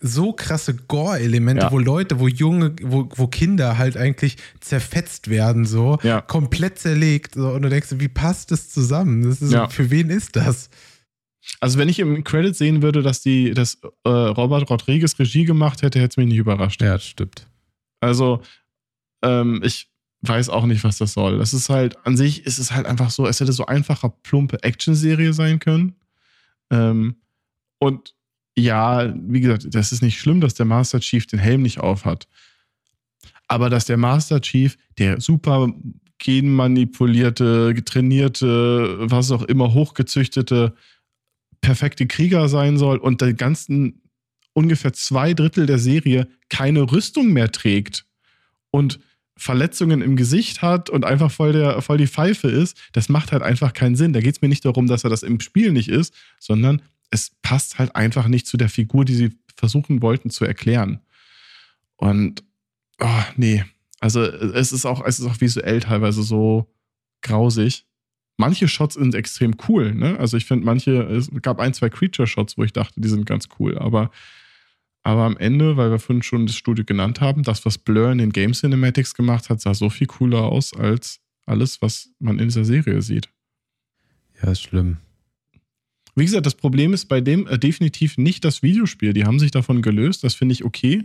so 0.00 0.32
krasse 0.32 0.72
Gore-Elemente, 0.74 1.64
Ja. 1.64 1.70
wo 1.70 1.78
Leute, 1.78 2.20
wo 2.20 2.26
Junge, 2.26 2.74
wo, 2.80 3.06
wo 3.14 3.26
Kinder 3.26 3.76
halt 3.76 3.98
eigentlich 3.98 4.38
zerfetzt 4.60 5.28
werden, 5.28 5.66
so 5.66 5.98
Ja. 6.02 6.22
komplett 6.22 6.78
zerlegt. 6.78 7.34
So, 7.34 7.50
und 7.50 7.60
du 7.60 7.68
denkst, 7.68 7.88
wie 7.98 8.08
passt 8.08 8.50
das 8.50 8.70
zusammen? 8.70 9.24
Das 9.28 9.42
ist, 9.42 9.52
Ja. 9.52 9.68
Für 9.68 9.90
wen 9.90 10.08
ist 10.08 10.36
das? 10.36 10.70
Also 11.60 11.78
wenn 11.78 11.88
ich 11.88 11.98
im 11.98 12.24
Credit 12.24 12.54
sehen 12.54 12.82
würde, 12.82 13.02
dass 13.02 13.20
die, 13.20 13.52
dass 13.52 13.78
äh, 14.04 14.08
Robert 14.08 14.68
Rodriguez 14.70 15.18
Regie 15.18 15.44
gemacht 15.44 15.82
hätte, 15.82 15.98
hätte 15.98 16.12
es 16.12 16.16
mich 16.16 16.28
nicht 16.28 16.38
überrascht. 16.38 16.80
Ja, 16.82 16.94
das 16.94 17.06
stimmt. 17.06 17.48
Also, 18.00 18.42
ähm, 19.22 19.60
ich 19.64 19.88
weiß 20.22 20.48
auch 20.48 20.66
nicht, 20.66 20.84
was 20.84 20.98
das 20.98 21.12
soll. 21.14 21.38
Das 21.38 21.52
ist 21.52 21.68
halt, 21.68 21.96
an 22.06 22.16
sich 22.16 22.46
ist 22.46 22.58
es 22.58 22.72
halt 22.72 22.86
einfach 22.86 23.10
so, 23.10 23.26
es 23.26 23.40
hätte 23.40 23.52
so 23.52 23.66
einfacher, 23.66 24.08
plumpe 24.22 24.62
Action-Serie 24.62 25.32
sein 25.32 25.58
können. 25.58 25.96
Ähm, 26.70 27.16
und 27.78 28.14
ja, 28.56 29.12
wie 29.16 29.40
gesagt, 29.40 29.66
das 29.70 29.92
ist 29.92 30.02
nicht 30.02 30.18
schlimm, 30.18 30.40
dass 30.40 30.54
der 30.54 30.66
Master 30.66 31.00
Chief 31.00 31.26
den 31.26 31.40
Helm 31.40 31.62
nicht 31.62 31.80
aufhat. 31.80 32.28
Aber 33.48 33.70
dass 33.70 33.86
der 33.86 33.96
Master 33.96 34.40
Chief, 34.40 34.76
der 34.98 35.20
super 35.20 35.72
genmanipulierte, 36.18 37.74
getrainierte, 37.74 38.96
was 39.10 39.32
auch 39.32 39.42
immer, 39.42 39.74
hochgezüchtete, 39.74 40.74
perfekte 41.62 42.06
Krieger 42.06 42.50
sein 42.50 42.76
soll 42.76 42.98
und 42.98 43.22
den 43.22 43.36
ganzen 43.36 44.02
ungefähr 44.52 44.92
zwei 44.92 45.32
Drittel 45.32 45.64
der 45.64 45.78
Serie 45.78 46.28
keine 46.50 46.82
Rüstung 46.92 47.32
mehr 47.32 47.50
trägt 47.50 48.04
und 48.70 49.00
Verletzungen 49.36 50.02
im 50.02 50.16
Gesicht 50.16 50.60
hat 50.60 50.90
und 50.90 51.06
einfach 51.06 51.30
voll, 51.30 51.52
der, 51.52 51.80
voll 51.80 51.96
die 51.96 52.06
Pfeife 52.06 52.48
ist, 52.48 52.76
das 52.92 53.08
macht 53.08 53.32
halt 53.32 53.42
einfach 53.42 53.72
keinen 53.72 53.96
Sinn. 53.96 54.12
Da 54.12 54.20
geht 54.20 54.36
es 54.36 54.42
mir 54.42 54.48
nicht 54.48 54.64
darum, 54.64 54.86
dass 54.86 55.04
er 55.04 55.10
das 55.10 55.22
im 55.22 55.40
Spiel 55.40 55.72
nicht 55.72 55.88
ist, 55.88 56.12
sondern 56.38 56.82
es 57.10 57.32
passt 57.42 57.78
halt 57.78 57.96
einfach 57.96 58.28
nicht 58.28 58.46
zu 58.46 58.56
der 58.56 58.68
Figur, 58.68 59.04
die 59.04 59.14
sie 59.14 59.30
versuchen 59.56 60.02
wollten 60.02 60.30
zu 60.30 60.44
erklären. 60.44 61.00
Und, 61.96 62.44
oh, 63.00 63.22
nee. 63.36 63.64
Also 64.00 64.22
es 64.22 64.72
ist 64.72 64.84
auch, 64.84 65.04
es 65.04 65.18
ist 65.18 65.26
auch 65.26 65.40
visuell 65.40 65.80
teilweise 65.80 66.22
so 66.22 66.72
grausig. 67.22 67.86
Manche 68.42 68.66
Shots 68.66 68.96
sind 68.96 69.14
extrem 69.14 69.54
cool, 69.68 69.94
ne? 69.94 70.18
Also 70.18 70.36
ich 70.36 70.46
finde 70.46 70.66
manche, 70.66 71.02
es 71.02 71.30
gab 71.42 71.60
ein, 71.60 71.74
zwei 71.74 71.88
Creature-Shots, 71.88 72.58
wo 72.58 72.64
ich 72.64 72.72
dachte, 72.72 73.00
die 73.00 73.08
sind 73.08 73.24
ganz 73.24 73.48
cool, 73.60 73.78
aber, 73.78 74.10
aber 75.04 75.22
am 75.22 75.36
Ende, 75.36 75.76
weil 75.76 75.92
wir 75.92 76.00
vorhin 76.00 76.24
schon 76.24 76.46
das 76.46 76.56
Studio 76.56 76.84
genannt 76.84 77.20
haben, 77.20 77.44
das, 77.44 77.64
was 77.64 77.78
Blur 77.78 78.10
in 78.10 78.18
den 78.18 78.32
Game 78.32 78.52
Cinematics 78.52 79.14
gemacht 79.14 79.48
hat, 79.48 79.60
sah 79.60 79.74
so 79.74 79.90
viel 79.90 80.08
cooler 80.08 80.42
aus 80.42 80.74
als 80.74 81.20
alles, 81.46 81.80
was 81.82 82.08
man 82.18 82.40
in 82.40 82.48
dieser 82.48 82.64
Serie 82.64 83.00
sieht. 83.00 83.28
Ja, 84.42 84.50
ist 84.50 84.62
schlimm. 84.62 84.96
Wie 86.16 86.24
gesagt, 86.24 86.44
das 86.44 86.56
Problem 86.56 86.92
ist 86.94 87.06
bei 87.06 87.20
dem 87.20 87.46
äh, 87.46 87.60
definitiv 87.60 88.18
nicht 88.18 88.44
das 88.44 88.64
Videospiel. 88.64 89.12
Die 89.12 89.24
haben 89.24 89.38
sich 89.38 89.52
davon 89.52 89.82
gelöst, 89.82 90.24
das 90.24 90.34
finde 90.34 90.54
ich 90.54 90.64
okay. 90.64 91.04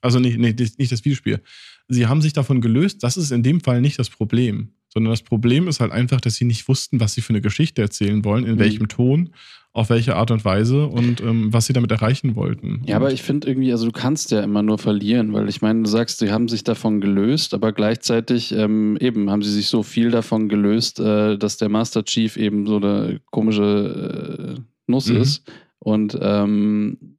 Also 0.00 0.18
nicht, 0.18 0.38
nee, 0.38 0.56
nicht 0.78 0.92
das 0.92 1.04
Videospiel. 1.04 1.42
Sie 1.88 2.06
haben 2.06 2.22
sich 2.22 2.32
davon 2.32 2.62
gelöst, 2.62 3.02
das 3.02 3.18
ist 3.18 3.32
in 3.32 3.42
dem 3.42 3.60
Fall 3.60 3.82
nicht 3.82 3.98
das 3.98 4.08
Problem. 4.08 4.72
Sondern 4.92 5.12
das 5.12 5.22
Problem 5.22 5.68
ist 5.68 5.80
halt 5.80 5.92
einfach, 5.92 6.20
dass 6.20 6.34
sie 6.34 6.44
nicht 6.44 6.66
wussten, 6.68 7.00
was 7.00 7.14
sie 7.14 7.20
für 7.20 7.30
eine 7.30 7.40
Geschichte 7.40 7.80
erzählen 7.80 8.24
wollen, 8.24 8.44
in 8.44 8.54
Mhm. 8.54 8.58
welchem 8.58 8.88
Ton, 8.88 9.30
auf 9.72 9.88
welche 9.88 10.16
Art 10.16 10.32
und 10.32 10.44
Weise 10.44 10.86
und 10.88 11.20
ähm, 11.20 11.52
was 11.52 11.66
sie 11.66 11.72
damit 11.72 11.92
erreichen 11.92 12.34
wollten. 12.34 12.82
Ja, 12.86 12.96
aber 12.96 13.12
ich 13.12 13.22
finde 13.22 13.46
irgendwie, 13.46 13.70
also 13.70 13.86
du 13.86 13.92
kannst 13.92 14.32
ja 14.32 14.40
immer 14.40 14.64
nur 14.64 14.78
verlieren, 14.78 15.32
weil 15.32 15.48
ich 15.48 15.62
meine, 15.62 15.84
du 15.84 15.88
sagst, 15.88 16.18
sie 16.18 16.32
haben 16.32 16.48
sich 16.48 16.64
davon 16.64 17.00
gelöst, 17.00 17.54
aber 17.54 17.70
gleichzeitig 17.72 18.50
ähm, 18.50 18.96
eben 19.00 19.30
haben 19.30 19.42
sie 19.42 19.52
sich 19.52 19.68
so 19.68 19.84
viel 19.84 20.10
davon 20.10 20.48
gelöst, 20.48 20.98
äh, 20.98 21.38
dass 21.38 21.56
der 21.56 21.68
Master 21.68 22.04
Chief 22.04 22.36
eben 22.36 22.66
so 22.66 22.78
eine 22.78 23.20
komische 23.30 24.56
äh, 24.58 24.60
Nuss 24.90 25.06
Mhm. 25.08 25.16
ist. 25.18 25.48
Und 25.78 26.18
ähm, 26.20 27.16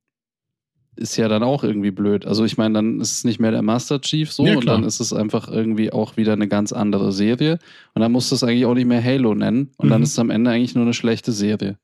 ist 1.02 1.18
ja 1.18 1.28
dann 1.28 1.44
auch 1.44 1.64
irgendwie 1.64 1.92
blöd. 1.92 2.26
Also 2.26 2.46
ich 2.46 2.58
meine, 2.58 2.76
dann 2.76 3.00
ist 3.02 3.12
es 3.12 3.24
nicht 3.24 3.40
mehr 3.40 3.52
der 3.52 3.62
Master 3.62 4.00
Chief 4.00 4.32
so 4.32 4.46
Ja, 4.46 4.56
und 4.58 4.66
dann 4.66 4.84
ist 4.84 5.00
es 5.00 5.12
einfach 5.12 5.50
irgendwie 5.50 5.92
auch 5.92 6.16
wieder 6.16 6.34
eine 6.34 6.48
ganz 6.48 6.72
andere 6.72 7.12
Serie. 7.12 7.60
Und 7.94 8.02
dann 8.02 8.12
musst 8.12 8.32
du 8.32 8.36
es 8.36 8.44
eigentlich 8.44 8.66
auch 8.66 8.74
nicht 8.76 8.88
mehr 8.88 9.04
Halo 9.04 9.36
nennen. 9.36 9.72
Und 9.78 9.90
dann 9.90 10.00
Mhm. 10.00 10.04
ist 10.04 10.12
es 10.12 10.20
am 10.20 10.30
Ende 10.30 10.52
eigentlich 10.52 10.76
nur 10.76 10.84
eine 10.86 10.94
schlechte 10.94 11.32
Serie. 11.32 11.78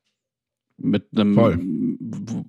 Mit 0.78 1.07
einem, 1.15 1.34
Voll. 1.34 1.59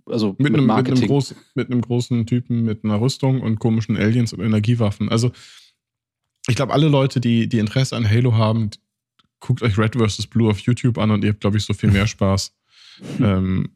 also 0.06 0.28
mit, 0.32 0.38
mit, 0.40 0.46
einem, 0.48 0.56
mit, 0.60 0.66
Marketing. 0.66 0.98
einem 0.98 1.08
groß, 1.08 1.34
mit 1.54 1.70
einem 1.70 1.80
großen 1.80 2.26
Typen 2.26 2.62
mit 2.62 2.84
einer 2.84 3.00
Rüstung 3.00 3.40
und 3.40 3.58
komischen 3.58 3.96
Aliens 3.96 4.32
und 4.34 4.40
Energiewaffen. 4.40 5.08
Also, 5.08 5.32
ich 6.46 6.54
glaube, 6.56 6.72
alle 6.74 6.88
Leute, 6.88 7.20
die, 7.20 7.48
die 7.48 7.58
Interesse 7.58 7.96
an 7.96 8.08
Halo 8.08 8.34
haben, 8.34 8.70
guckt 9.40 9.62
euch 9.62 9.78
Red 9.78 9.96
vs. 9.96 10.26
Blue 10.26 10.50
auf 10.50 10.58
YouTube 10.60 10.98
an 10.98 11.10
und 11.10 11.24
ihr 11.24 11.30
habt, 11.30 11.40
glaube 11.40 11.56
ich, 11.56 11.64
so 11.64 11.72
viel 11.72 11.90
mehr 11.90 12.06
Spaß. 12.06 12.54
ähm, 13.20 13.70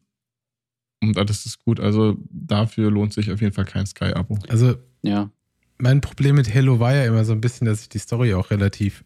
und 1.02 1.18
alles 1.18 1.44
ist 1.46 1.64
gut. 1.64 1.80
Also, 1.80 2.16
dafür 2.30 2.90
lohnt 2.90 3.12
sich 3.12 3.30
auf 3.30 3.40
jeden 3.40 3.52
Fall 3.52 3.64
kein 3.64 3.86
Sky-Abo. 3.86 4.38
Also, 4.48 4.74
ja. 5.02 5.30
mein 5.78 6.00
Problem 6.00 6.36
mit 6.36 6.52
Halo 6.54 6.78
war 6.80 6.94
ja 6.94 7.04
immer 7.04 7.24
so 7.24 7.32
ein 7.32 7.40
bisschen, 7.40 7.66
dass 7.66 7.82
ich 7.82 7.88
die 7.88 7.98
Story 7.98 8.34
auch 8.34 8.50
relativ 8.50 9.04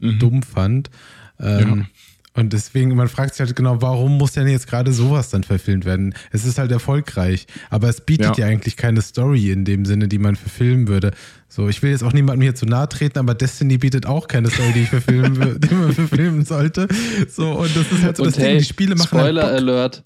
Mhm. 0.00 0.18
dumm 0.18 0.42
fand. 0.42 0.90
Ähm, 1.38 1.86
Und 2.36 2.52
deswegen, 2.52 2.96
man 2.96 3.06
fragt 3.08 3.34
sich 3.34 3.46
halt 3.46 3.54
genau, 3.54 3.80
warum 3.80 4.18
muss 4.18 4.32
denn 4.32 4.48
jetzt 4.48 4.66
gerade 4.66 4.92
sowas 4.92 5.30
dann 5.30 5.44
verfilmt 5.44 5.84
werden? 5.84 6.14
Es 6.32 6.44
ist 6.44 6.58
halt 6.58 6.72
erfolgreich, 6.72 7.46
aber 7.70 7.88
es 7.88 8.00
bietet 8.00 8.38
ja, 8.38 8.46
Ja. 8.46 8.52
eigentlich 8.52 8.76
keine 8.76 9.02
Story 9.02 9.52
in 9.52 9.64
dem 9.64 9.84
Sinne, 9.84 10.08
die 10.08 10.18
man 10.18 10.34
verfilmen 10.34 10.88
würde. 10.88 11.12
So, 11.48 11.68
ich 11.68 11.80
will 11.84 11.92
jetzt 11.92 12.02
auch 12.02 12.12
niemandem 12.12 12.42
hier 12.42 12.56
zu 12.56 12.66
nahe 12.66 12.88
treten, 12.88 13.20
aber 13.20 13.34
Destiny 13.36 13.78
bietet 13.78 14.06
auch 14.06 14.26
keine 14.26 14.50
Story, 14.50 14.72
die 14.74 14.80
ich 14.82 14.88
verfilmen, 14.88 15.60
die 15.60 15.74
man 15.74 15.92
verfilmen 15.92 16.44
sollte. 16.44 16.88
So, 17.28 17.52
und 17.52 17.76
das 17.76 17.92
ist 17.92 18.02
halt 18.02 18.16
so 18.16 18.24
Und 18.24 18.30
das 18.30 18.34
Ding, 18.36 18.44
hey, 18.46 18.58
die 18.58 18.64
Spiele 18.64 18.96
machen 18.96 19.06
Spoiler 19.16 19.42
halt 19.44 19.52
Bock. 19.60 19.68
Alert. 19.68 20.04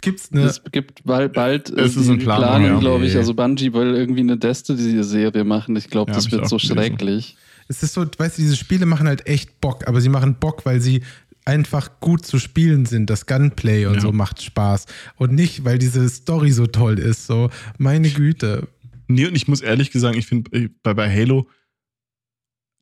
Gibt's 0.00 0.30
eine, 0.32 0.42
Es 0.42 0.62
gibt 0.72 1.04
bald, 1.04 1.32
bald 1.32 1.70
äh, 1.70 1.82
Es 1.82 1.96
ist 1.96 2.08
die 2.08 2.14
in 2.14 2.18
Planung, 2.20 2.66
ja. 2.66 2.78
glaube 2.78 3.06
ich. 3.06 3.16
Also 3.16 3.34
Bungie 3.34 3.72
will 3.72 3.94
irgendwie 3.94 4.20
eine 4.20 4.36
Destiny-Serie 4.36 5.44
machen. 5.44 5.76
Ich 5.76 5.88
glaube, 5.88 6.10
Ja, 6.12 6.16
das 6.16 6.30
wird 6.30 6.48
so 6.48 6.56
gelesen. 6.56 6.74
schrecklich. 6.76 7.36
es 7.68 7.82
ist 7.82 7.94
so, 7.94 8.04
weißt 8.18 8.38
du, 8.38 8.42
diese 8.42 8.56
Spiele 8.56 8.86
machen 8.86 9.06
halt 9.06 9.26
echt 9.26 9.60
Bock, 9.60 9.86
aber 9.86 10.00
sie 10.00 10.08
machen 10.08 10.36
Bock, 10.40 10.64
weil 10.66 10.80
sie 10.80 11.02
einfach 11.44 12.00
gut 12.00 12.24
zu 12.26 12.38
spielen 12.38 12.84
sind. 12.86 13.08
Das 13.10 13.26
Gunplay 13.26 13.86
und 13.86 13.94
Ja. 13.94 14.00
so 14.00 14.12
macht 14.12 14.42
Spaß. 14.42 14.86
Und 15.16 15.32
nicht, 15.32 15.64
weil 15.64 15.78
diese 15.78 16.08
Story 16.08 16.50
so 16.52 16.66
toll 16.66 16.98
ist. 16.98 17.26
So, 17.26 17.50
meine 17.78 18.10
Güte. 18.10 18.68
Nee, 19.08 19.26
und 19.26 19.34
ich 19.36 19.48
muss 19.48 19.60
ehrlich 19.60 19.90
gesagt, 19.90 20.16
ich 20.16 20.26
finde 20.26 20.50
äh, 20.56 20.68
bei, 20.82 20.94
bei 20.94 21.10
Halo, 21.12 21.48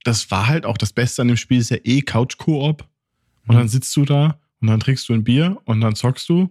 das 0.05 0.31
war 0.31 0.47
halt 0.47 0.65
auch 0.67 0.77
das 0.79 0.93
Beste 0.93 1.23
an 1.23 1.29
dem 1.29 1.37
Spiel, 1.37 1.59
ist 1.59 1.71
ja 1.71 1.79
eh 1.85 2.03
Couch-Koop. 2.03 2.87
Und 3.47 3.55
Mhm. 3.55 3.59
dann 3.61 3.69
sitzt 3.69 3.97
du 3.97 4.05
da 4.05 4.39
und 4.61 4.69
dann 4.69 4.81
trinkst 4.81 5.09
du 5.09 5.15
ein 5.15 5.25
Bier 5.25 5.59
und 5.65 5.81
dann 5.81 5.95
zockst 5.95 6.29
du. 6.29 6.51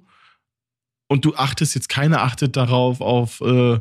Und 1.08 1.26
du 1.26 1.36
achtest 1.36 1.76
jetzt, 1.76 1.90
keiner 1.90 2.22
achtet 2.22 2.56
darauf, 2.56 3.02
auf 3.02 3.42
äh, 3.42 3.80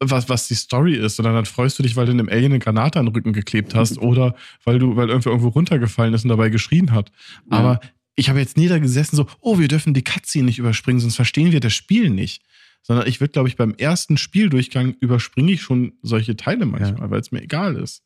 was, 0.00 0.28
was 0.28 0.48
die 0.48 0.54
Story 0.54 0.94
ist, 0.94 1.16
sondern 1.16 1.34
dann 1.34 1.46
freust 1.46 1.78
du 1.78 1.82
dich, 1.82 1.96
weil 1.96 2.06
du 2.06 2.12
einem 2.12 2.28
Alien 2.28 2.52
eine 2.52 2.58
Granate 2.58 2.98
an 2.98 3.06
den 3.06 3.14
Rücken 3.14 3.32
geklebt 3.32 3.74
hast 3.74 3.98
oder 3.98 4.34
weil 4.64 4.78
du, 4.78 4.96
weil 4.96 5.08
irgendwer 5.08 5.32
irgendwo 5.32 5.48
runtergefallen 5.48 6.12
ist 6.12 6.24
und 6.24 6.30
dabei 6.30 6.50
geschrien 6.50 6.92
hat. 6.92 7.10
Ja. 7.50 7.58
Aber 7.58 7.80
ich 8.14 8.28
habe 8.28 8.38
jetzt 8.38 8.56
nie 8.56 8.68
da 8.68 8.78
gesessen, 8.78 9.16
so, 9.16 9.26
oh, 9.40 9.58
wir 9.58 9.68
dürfen 9.68 9.94
die 9.94 10.04
Cutscene 10.04 10.44
nicht 10.44 10.58
überspringen, 10.58 11.00
sonst 11.00 11.16
verstehen 11.16 11.52
wir 11.52 11.60
das 11.60 11.74
Spiel 11.74 12.10
nicht. 12.10 12.42
Sondern 12.82 13.08
ich 13.08 13.20
würde, 13.20 13.32
glaube 13.32 13.48
ich, 13.48 13.56
beim 13.56 13.74
ersten 13.74 14.16
Spieldurchgang 14.16 14.94
überspringe 15.00 15.52
ich 15.52 15.62
schon 15.62 15.94
solche 16.02 16.36
Teile 16.36 16.66
manchmal, 16.66 17.10
weil 17.10 17.20
es 17.20 17.32
mir 17.32 17.42
egal 17.42 17.74
ist. 17.76 18.04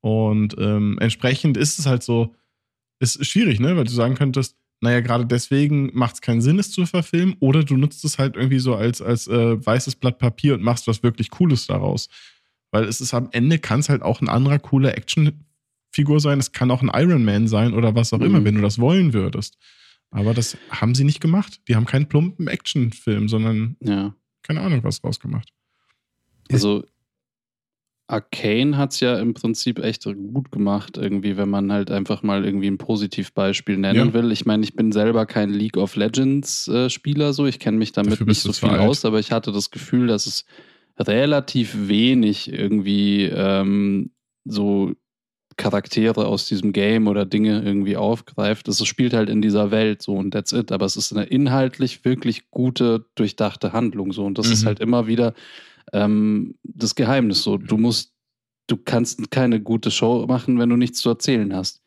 Und 0.00 0.56
ähm, 0.58 0.98
entsprechend 1.00 1.56
ist 1.56 1.78
es 1.78 1.86
halt 1.86 2.02
so, 2.02 2.34
ist 2.98 3.24
schwierig, 3.24 3.60
ne? 3.60 3.76
Weil 3.76 3.84
du 3.84 3.92
sagen 3.92 4.14
könntest, 4.14 4.56
naja, 4.80 5.00
gerade 5.00 5.24
deswegen 5.26 5.90
macht 5.94 6.16
es 6.16 6.20
keinen 6.20 6.42
Sinn, 6.42 6.58
es 6.58 6.70
zu 6.70 6.84
verfilmen, 6.86 7.36
oder 7.40 7.64
du 7.64 7.76
nutzt 7.76 8.04
es 8.04 8.18
halt 8.18 8.36
irgendwie 8.36 8.58
so 8.58 8.74
als, 8.74 9.00
als 9.00 9.26
äh, 9.26 9.64
weißes 9.64 9.96
Blatt 9.96 10.18
Papier 10.18 10.54
und 10.54 10.62
machst 10.62 10.86
was 10.86 11.02
wirklich 11.02 11.30
Cooles 11.30 11.66
daraus. 11.66 12.08
Weil 12.70 12.84
es 12.84 13.00
ist 13.00 13.14
am 13.14 13.28
Ende, 13.32 13.58
kann 13.58 13.80
es 13.80 13.88
halt 13.88 14.02
auch 14.02 14.20
ein 14.20 14.28
anderer 14.28 14.58
cooler 14.58 14.96
Actionfigur 14.96 16.20
sein, 16.20 16.38
es 16.38 16.52
kann 16.52 16.70
auch 16.70 16.82
ein 16.82 16.90
Iron 16.94 17.24
Man 17.24 17.48
sein 17.48 17.72
oder 17.74 17.94
was 17.94 18.12
auch 18.12 18.18
Mhm. 18.18 18.24
immer, 18.26 18.44
wenn 18.44 18.56
du 18.56 18.60
das 18.60 18.78
wollen 18.78 19.12
würdest. 19.12 19.56
Aber 20.10 20.34
das 20.34 20.56
haben 20.70 20.94
sie 20.94 21.04
nicht 21.04 21.20
gemacht. 21.20 21.60
Die 21.68 21.74
haben 21.76 21.84
keinen 21.86 22.06
plumpen 22.06 22.46
Actionfilm, 22.48 23.28
sondern 23.28 23.76
Ja. 23.80 24.14
keine 24.42 24.60
Ahnung, 24.60 24.84
was 24.84 25.02
rausgemacht. 25.02 25.52
Also 26.50 26.84
Arcane 28.08 28.76
hat 28.76 28.92
es 28.92 29.00
ja 29.00 29.18
im 29.18 29.34
Prinzip 29.34 29.80
echt 29.80 30.04
gut 30.04 30.52
gemacht, 30.52 30.96
irgendwie, 30.96 31.36
wenn 31.36 31.48
man 31.50 31.72
halt 31.72 31.90
einfach 31.90 32.22
mal 32.22 32.44
irgendwie 32.44 32.68
ein 32.68 32.78
Positivbeispiel 32.78 33.76
nennen 33.78 34.08
Ja. 34.08 34.14
will. 34.14 34.30
Ich 34.30 34.46
meine, 34.46 34.62
ich 34.62 34.74
bin 34.74 34.92
selber 34.92 35.26
kein 35.26 35.50
League 35.50 35.76
of 35.76 35.96
Legends 35.96 36.68
äh, 36.68 36.88
Spieler, 36.88 37.32
so 37.32 37.46
ich 37.46 37.58
kenne 37.58 37.78
mich 37.78 37.92
damit 37.92 38.24
nicht 38.26 38.42
so 38.42 38.52
viel 38.52 38.68
alt. 38.70 38.80
aus, 38.80 39.04
aber 39.04 39.18
ich 39.18 39.32
hatte 39.32 39.50
das 39.50 39.70
Gefühl, 39.72 40.06
dass 40.06 40.26
es 40.26 40.44
relativ 40.98 41.88
wenig 41.88 42.52
irgendwie 42.52 43.24
ähm, 43.24 44.10
so 44.44 44.92
Charaktere 45.56 46.26
aus 46.26 46.46
diesem 46.46 46.72
Game 46.72 47.06
oder 47.08 47.24
Dinge 47.24 47.62
irgendwie 47.62 47.96
aufgreift. 47.96 48.68
Es 48.68 48.84
spielt 48.86 49.14
halt 49.14 49.30
in 49.30 49.40
dieser 49.40 49.70
Welt 49.70 50.02
so 50.02 50.14
und 50.14 50.30
that's 50.32 50.52
it. 50.52 50.70
Aber 50.70 50.84
es 50.84 50.96
ist 50.96 51.12
eine 51.12 51.24
inhaltlich 51.24 52.04
wirklich 52.04 52.50
gute, 52.50 53.06
durchdachte 53.14 53.72
Handlung 53.72 54.12
so. 54.12 54.24
Und 54.26 54.36
das 54.38 54.48
ist 54.50 54.62
Mhm. 54.62 54.66
halt 54.66 54.80
immer 54.80 55.06
wieder 55.06 55.32
ähm, 55.92 56.54
das 56.64 56.94
Geheimnis 56.94 57.42
so. 57.42 57.56
Du 57.58 57.76
musst, 57.76 58.12
du 58.66 58.76
kannst 58.76 59.30
keine 59.30 59.60
gute 59.60 59.90
Show 59.90 60.26
machen, 60.26 60.58
wenn 60.58 60.68
du 60.68 60.76
nichts 60.76 61.00
zu 61.00 61.08
erzählen 61.08 61.54
hast. 61.54 61.80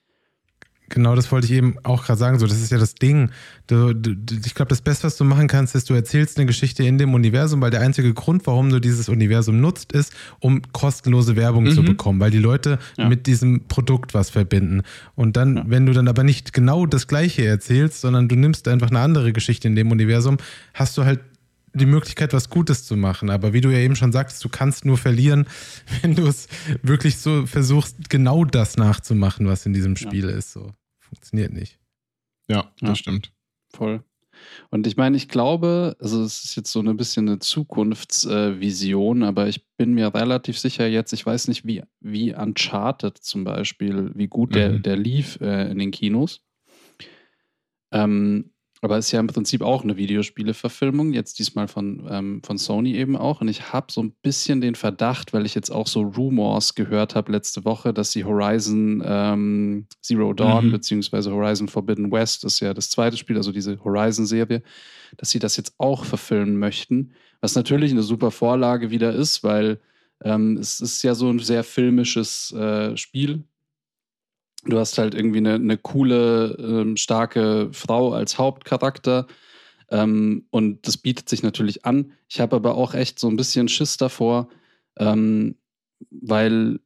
Genau, 0.92 1.14
das 1.14 1.32
wollte 1.32 1.46
ich 1.46 1.52
eben 1.54 1.76
auch 1.84 2.04
gerade 2.04 2.18
sagen. 2.18 2.40
So, 2.40 2.48
das 2.48 2.60
ist 2.60 2.72
ja 2.72 2.80
das 2.80 2.96
Ding. 2.96 3.30
Du, 3.68 3.94
du, 3.94 4.16
ich 4.44 4.56
glaube, 4.56 4.70
das 4.70 4.82
Beste, 4.82 5.04
was 5.04 5.18
du 5.18 5.24
machen 5.24 5.48
kannst, 5.48 5.76
ist, 5.76 5.88
du 5.92 5.94
erzählst 5.94 6.38
eine 6.40 6.48
Geschichte 6.48 6.84
in 6.84 6.98
dem 6.98 7.14
Universum, 7.14 7.62
weil 7.62 7.70
der 7.70 7.82
einzige 7.82 8.12
Grund, 8.16 8.48
warum 8.48 8.72
du 8.72 8.80
dieses 8.82 9.08
Universum 9.08 9.62
nutzt, 9.62 9.92
ist, 9.92 10.12
um 10.40 10.64
kostenlose 10.72 11.36
Werbung 11.36 11.70
zu 11.70 11.84
Mhm. 11.84 11.86
bekommen, 11.86 12.20
weil 12.20 12.32
die 12.32 12.40
Leute 12.40 12.80
Ja. 12.98 13.08
mit 13.08 13.28
diesem 13.28 13.68
Produkt 13.68 14.16
was 14.16 14.32
verbinden. 14.32 14.82
Und 15.14 15.38
dann, 15.38 15.58
Ja. 15.58 15.64
wenn 15.68 15.86
du 15.86 15.94
dann 15.94 16.08
aber 16.08 16.24
nicht 16.24 16.54
genau 16.54 16.88
das 16.88 17.08
Gleiche 17.08 17.46
erzählst, 17.46 18.02
sondern 18.02 18.28
du 18.28 18.36
nimmst 18.36 18.68
einfach 18.68 18.90
eine 18.90 19.00
andere 19.02 19.32
Geschichte 19.32 19.68
in 19.68 19.76
dem 19.76 19.92
Universum, 19.92 20.38
hast 20.74 20.98
du 20.98 21.06
halt 21.06 21.20
die 21.74 21.86
Möglichkeit, 21.86 22.34
was 22.34 22.50
Gutes 22.50 22.86
zu 22.86 22.96
machen. 22.98 23.30
Aber 23.30 23.54
wie 23.54 23.62
du 23.62 23.70
ja 23.70 23.80
eben 23.80 23.96
schon 23.96 24.12
sagtest, 24.12 24.44
du 24.44 24.50
kannst 24.50 24.86
nur 24.86 24.98
verlieren, 24.98 25.46
wenn 26.02 26.16
du 26.16 26.28
es 26.28 26.48
wirklich 26.84 27.18
so 27.18 27.46
versuchst, 27.46 28.10
genau 28.10 28.46
das 28.46 28.78
nachzumachen, 28.78 29.48
was 29.48 29.66
in 29.66 29.74
diesem 29.74 29.96
Ja. 29.96 30.02
Spiel 30.08 30.26
ist. 30.30 30.52
So 30.54 30.72
funktioniert 31.00 31.54
nicht. 31.54 31.80
Ja, 32.50 32.72
das 32.80 32.90
Ja. 32.90 32.96
stimmt. 32.96 33.32
Voll. 33.74 34.04
Und 34.70 34.88
ich 34.88 34.96
meine, 34.96 35.18
ich 35.18 35.28
glaube, 35.28 35.98
also 36.00 36.24
es 36.24 36.46
ist 36.46 36.56
jetzt 36.56 36.72
so 36.72 36.80
ein 36.80 36.96
bisschen 36.98 37.28
eine 37.28 37.40
Zukunftsvision, 37.40 39.24
aber 39.24 39.48
ich 39.50 39.66
bin 39.76 39.94
mir 39.94 40.14
relativ 40.14 40.58
sicher 40.58 40.88
jetzt, 40.88 41.12
ich 41.12 41.26
weiß 41.26 41.50
nicht, 41.50 41.66
wie, 41.68 41.84
wie 42.00 42.34
Uncharted 42.34 43.18
zum 43.18 43.44
Beispiel, 43.44 44.12
wie 44.16 44.28
gut 44.28 44.56
der, 44.56 44.72
Mhm. 44.72 44.84
der 44.84 44.96
lief 44.98 45.40
äh, 45.42 45.70
in 45.70 45.78
den 45.80 45.92
Kinos. 45.92 46.42
Ähm, 47.92 48.52
aber 48.82 48.98
ist 48.98 49.12
ja 49.12 49.20
im 49.20 49.28
Prinzip 49.28 49.62
auch 49.62 49.84
eine 49.84 49.98
Videospiele-Verfilmung, 49.98 51.14
jetzt 51.14 51.40
diesmal 51.40 51.68
von, 51.68 52.08
ähm, 52.10 52.42
von 52.44 52.58
Sony 52.58 52.96
eben 52.96 53.18
auch. 53.18 53.42
Und 53.42 53.50
ich 53.50 53.74
habe 53.74 53.92
so 53.92 54.02
ein 54.02 54.14
bisschen 54.22 54.62
den 54.62 54.76
Verdacht, 54.76 55.34
weil 55.34 55.46
ich 55.46 55.54
jetzt 55.56 55.70
auch 55.70 55.88
so 55.88 56.02
Rumors 56.02 56.76
gehört 56.76 57.16
habe 57.16 57.32
letzte 57.32 57.66
Woche, 57.66 57.94
dass 57.94 58.12
sie 58.12 58.24
Horizon 58.24 59.04
ähm, 59.06 59.88
Zero 60.02 60.34
Dawn 60.34 60.68
Mhm. 60.68 60.72
beziehungsweise 60.72 61.32
Horizon 61.32 61.68
Forbidden 61.68 62.12
West 62.12 62.44
ist 62.46 62.60
ja 62.62 62.74
das 62.74 62.90
zweite 62.90 63.18
Spiel, 63.18 63.38
also 63.38 63.52
diese 63.52 63.84
Horizon-Serie, 63.84 64.64
dass 65.18 65.30
sie 65.30 65.40
das 65.40 65.58
jetzt 65.58 65.74
auch 65.78 66.06
verfilmen 66.06 66.58
möchten. 66.58 67.12
Was 67.42 67.56
natürlich 67.56 67.92
eine 67.92 68.04
super 68.04 68.32
Vorlage 68.32 68.92
wieder 68.92 69.14
ist, 69.14 69.44
weil 69.44 69.80
ähm, 70.24 70.58
es 70.58 70.82
ist 70.82 71.04
ja 71.04 71.16
so 71.16 71.30
ein 71.30 71.40
sehr 71.40 71.64
filmisches 71.64 72.52
äh, 72.54 72.96
Spiel. 72.98 73.44
Du 74.66 74.78
hast 74.78 74.98
halt 74.98 75.16
irgendwie 75.16 75.38
eine, 75.38 75.56
eine 75.56 75.78
coole, 75.78 76.56
ähm, 76.60 76.98
starke 76.98 77.70
Frau 77.72 78.14
als 78.14 78.38
Hauptcharakter. 78.38 79.28
Ähm, 79.90 80.46
und 80.52 80.86
das 80.88 80.98
bietet 80.98 81.30
sich 81.30 81.44
natürlich 81.44 81.86
an. 81.86 82.12
Ich 82.28 82.40
habe 82.40 82.56
aber 82.58 82.76
auch 82.76 82.94
echt 82.94 83.20
so 83.20 83.28
ein 83.28 83.38
bisschen 83.38 83.68
Schiss 83.68 83.98
davor, 83.98 84.50
ähm, 84.98 85.56
weil, 86.12 86.80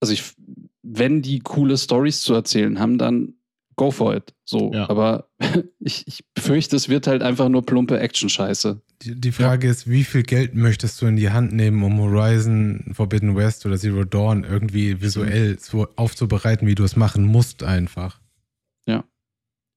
also 0.00 0.12
ich, 0.12 0.34
wenn 0.82 1.22
die 1.22 1.38
coole 1.38 1.78
Stories 1.78 2.22
zu 2.22 2.34
erzählen 2.34 2.78
haben, 2.78 2.98
dann 2.98 3.34
go 3.76 3.90
for 3.90 4.14
it. 4.14 4.34
So, 4.44 4.72
Ja. 4.74 4.88
aber 4.90 5.27
ich, 5.78 6.06
ich 6.06 6.24
befürchte, 6.34 6.76
es 6.76 6.88
wird 6.88 7.06
halt 7.06 7.22
einfach 7.22 7.48
nur 7.48 7.64
plumpe 7.64 7.98
Action-Scheiße. 7.98 8.80
Die, 9.02 9.20
die 9.20 9.32
Frage 9.32 9.68
ist, 9.68 9.88
wie 9.88 10.04
viel 10.04 10.22
Geld 10.24 10.54
möchtest 10.54 11.00
du 11.00 11.06
in 11.06 11.16
die 11.16 11.30
Hand 11.30 11.52
nehmen, 11.52 11.82
um 11.82 12.00
Horizon 12.00 12.90
Forbidden 12.92 13.36
West 13.36 13.64
oder 13.64 13.78
Zero 13.78 14.04
Dawn 14.04 14.44
irgendwie 14.44 15.00
visuell 15.00 15.58
so 15.60 15.86
aufzubereiten, 15.96 16.66
wie 16.66 16.74
du 16.74 16.84
es 16.84 16.96
machen 16.96 17.24
musst 17.24 17.62
einfach. 17.62 18.20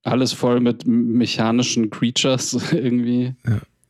Alles 0.03 0.33
voll 0.33 0.61
mit 0.61 0.87
mechanischen 0.87 1.91
Creatures 1.91 2.53
irgendwie. 2.71 3.35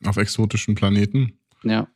Auf 0.04 0.18
exotischen 0.18 0.76
Planeten. 0.76 1.40
Ja. 1.64 1.88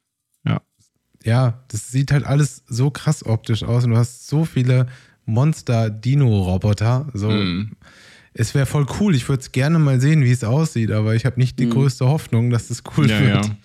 Ja, 1.24 1.66
das 1.70 1.92
sieht 1.92 2.12
halt 2.12 2.24
alles 2.24 2.64
so 2.68 2.92
krass 2.92 3.26
optisch 3.26 3.64
aus 3.64 3.84
und 3.84 3.90
du 3.90 3.98
hast 3.98 4.28
so 4.28 4.46
viele 4.46 4.86
Monster-Dino-Roboter. 5.26 7.10
So, 7.16 7.32
Mhm. 7.32 7.78
Es 8.38 8.54
wäre 8.54 8.66
voll 8.66 8.86
cool. 9.00 9.16
Ich 9.16 9.28
würde 9.28 9.42
es 9.42 9.52
gerne 9.52 9.80
mal 9.80 10.00
sehen, 10.00 10.24
wie 10.24 10.32
es 10.32 10.44
aussieht, 10.44 10.92
aber 10.92 11.16
ich 11.16 11.26
habe 11.26 11.40
nicht 11.40 11.58
die 11.60 11.66
Mhm. 11.66 11.72
größte 11.72 12.08
Hoffnung, 12.08 12.50
dass 12.52 12.70
es 12.70 12.84
cool 12.98 13.10
Ja, 13.10 13.20
wird. 13.20 13.46
ja. 13.46 13.56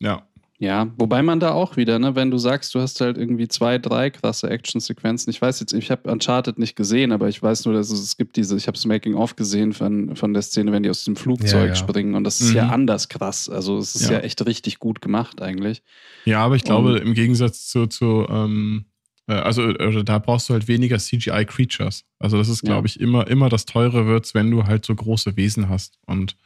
Ja. 0.00 0.22
Ja, 0.60 0.86
wobei 0.96 1.20
man 1.22 1.40
da 1.40 1.50
auch 1.50 1.76
wieder, 1.76 1.98
ne, 1.98 2.14
wenn 2.14 2.30
du 2.30 2.38
sagst, 2.38 2.74
du 2.74 2.80
hast 2.80 3.00
halt 3.00 3.18
irgendwie 3.18 3.48
zwei, 3.48 3.76
drei 3.76 4.08
krasse 4.10 4.48
Action-Sequenzen. 4.48 5.28
Ich 5.30 5.42
weiß 5.42 5.58
jetzt, 5.60 5.72
ich 5.74 5.90
habe 5.90 6.10
Uncharted 6.10 6.58
nicht 6.58 6.76
gesehen, 6.76 7.10
aber 7.10 7.28
ich 7.28 7.42
weiß 7.42 7.64
nur, 7.66 7.74
dass 7.74 7.90
es, 7.90 8.00
es 8.00 8.16
gibt 8.16 8.36
diese, 8.36 8.56
ich 8.56 8.66
habe 8.68 8.76
das 8.76 8.86
Making-of 8.86 9.34
gesehen 9.36 9.72
von, 9.72 10.14
von 10.14 10.32
der 10.32 10.42
Szene, 10.42 10.70
wenn 10.72 10.84
die 10.84 10.90
aus 10.90 11.04
dem 11.04 11.16
Flugzeug 11.16 11.52
Ja, 11.60 11.66
ja. 11.66 11.74
springen 11.74 12.14
und 12.14 12.22
das 12.24 12.40
ist 12.40 12.52
ja 12.54 12.64
Mhm. 12.66 12.70
anders 12.70 13.08
krass. 13.08 13.48
Also 13.48 13.78
es 13.78 13.96
ist 13.96 14.06
ja. 14.08 14.12
Ja. 14.12 14.18
echt 14.20 14.46
richtig 14.46 14.78
gut 14.78 15.00
gemacht 15.02 15.42
eigentlich. 15.42 15.82
Ja, 16.24 16.38
aber 16.44 16.54
ich 16.54 16.62
glaube, 16.64 16.92
Und- 16.94 17.02
im 17.02 17.14
Gegensatz 17.14 17.66
zu, 17.66 17.86
zu 17.88 18.24
ähm, 18.30 18.84
äh, 18.86 18.93
also 19.32 19.62
äh, 19.62 20.04
da 20.04 20.18
brauchst 20.18 20.48
du 20.48 20.54
halt 20.54 20.68
weniger 20.68 20.98
CGI-Creatures. 20.98 22.04
Also 22.18 22.36
das 22.36 22.48
ist, 22.48 22.62
glaube 22.62 22.86
ich, 22.86 23.00
immer, 23.00 23.26
immer 23.26 23.48
das 23.48 23.64
teure 23.64 24.06
wird's, 24.06 24.34
wenn 24.34 24.50
du 24.50 24.64
halt 24.64 24.84
so 24.84 24.94
große 24.94 25.36
Wesen 25.36 25.68
hast. 25.68 25.98
Und 26.06 26.36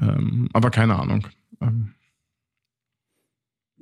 ähm, 0.00 0.48
aber 0.52 0.70
keine 0.70 0.96
Ahnung. 0.98 1.28
Ähm, 1.60 1.94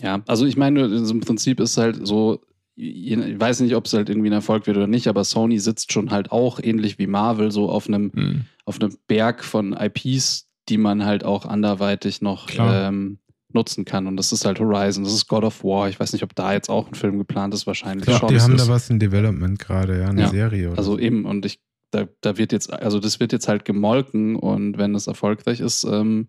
Ja, 0.01 0.23
also 0.27 0.45
ich 0.47 0.57
meine, 0.57 0.83
also 0.83 1.15
im 1.15 1.21
Prinzip 1.21 1.61
ist 1.61 1.79
halt 1.79 2.07
so, 2.07 2.43
ich 2.75 3.17
weiß 3.17 3.61
nicht, 3.61 3.75
ob 3.77 3.87
es 3.87 3.93
halt 3.93 4.09
irgendwie 4.09 4.29
ein 4.29 4.35
Erfolg 4.35 4.67
wird 4.67 4.77
oder 4.77 4.87
nicht, 4.87 5.07
aber 5.09 5.25
Sony 5.25 5.59
sitzt 5.59 5.93
schon 5.93 6.11
halt 6.11 6.33
auch 6.33 6.59
ähnlich 6.63 6.99
wie 6.99 7.07
Marvel 7.07 7.51
so 7.51 7.71
auf 7.71 7.87
einem 7.87 8.11
mh. 8.15 8.41
auf 8.65 8.81
einem 8.81 8.97
Berg 9.07 9.45
von 9.45 9.75
IPs, 9.75 10.49
die 10.69 10.79
man 10.79 11.05
halt 11.05 11.25
auch 11.25 11.45
anderweitig 11.45 12.23
noch 12.23 12.49
ähm, 12.59 13.19
nutzen 13.55 13.85
kann. 13.85 14.07
Und 14.07 14.17
das 14.17 14.33
ist 14.33 14.45
halt 14.45 14.61
Horizon, 14.61 15.05
das 15.05 15.13
ist 15.15 15.29
God 15.29 15.45
of 15.45 15.63
War. 15.65 15.89
Ich 15.89 15.99
weiß 16.01 16.13
nicht, 16.13 16.23
ob 16.23 16.35
da 16.35 16.53
jetzt 16.53 16.69
auch 16.71 16.89
ein 16.89 16.95
Film 16.95 17.19
geplant 17.19 17.55
ist, 17.55 17.67
wahrscheinlich 17.67 18.03
Ich 18.09 18.19
glaube, 18.19 18.21
schon. 18.21 18.35
die 18.37 18.41
haben 18.41 18.55
ist- 18.57 18.69
da 18.69 18.73
was 18.73 18.91
in 18.91 18.99
Development 18.99 19.59
gerade, 19.59 20.01
ja, 20.01 20.09
eine 20.09 20.23
Ja. 20.23 20.29
Serie 20.29 20.69
oder 20.71 20.79
Also 20.79 20.93
so. 20.93 20.99
eben, 20.99 21.25
und 21.25 21.45
ich, 21.47 21.59
da, 21.91 22.07
da 22.21 22.39
wird 22.39 22.53
jetzt, 22.53 22.73
also 22.73 22.99
das 23.01 23.21
wird 23.21 23.33
jetzt 23.33 23.49
halt 23.49 23.65
gemolken 23.65 24.37
und 24.37 24.79
wenn 24.79 24.95
es 24.95 25.07
erfolgreich 25.07 25.61
ist, 25.61 25.85
ähm, 25.85 26.29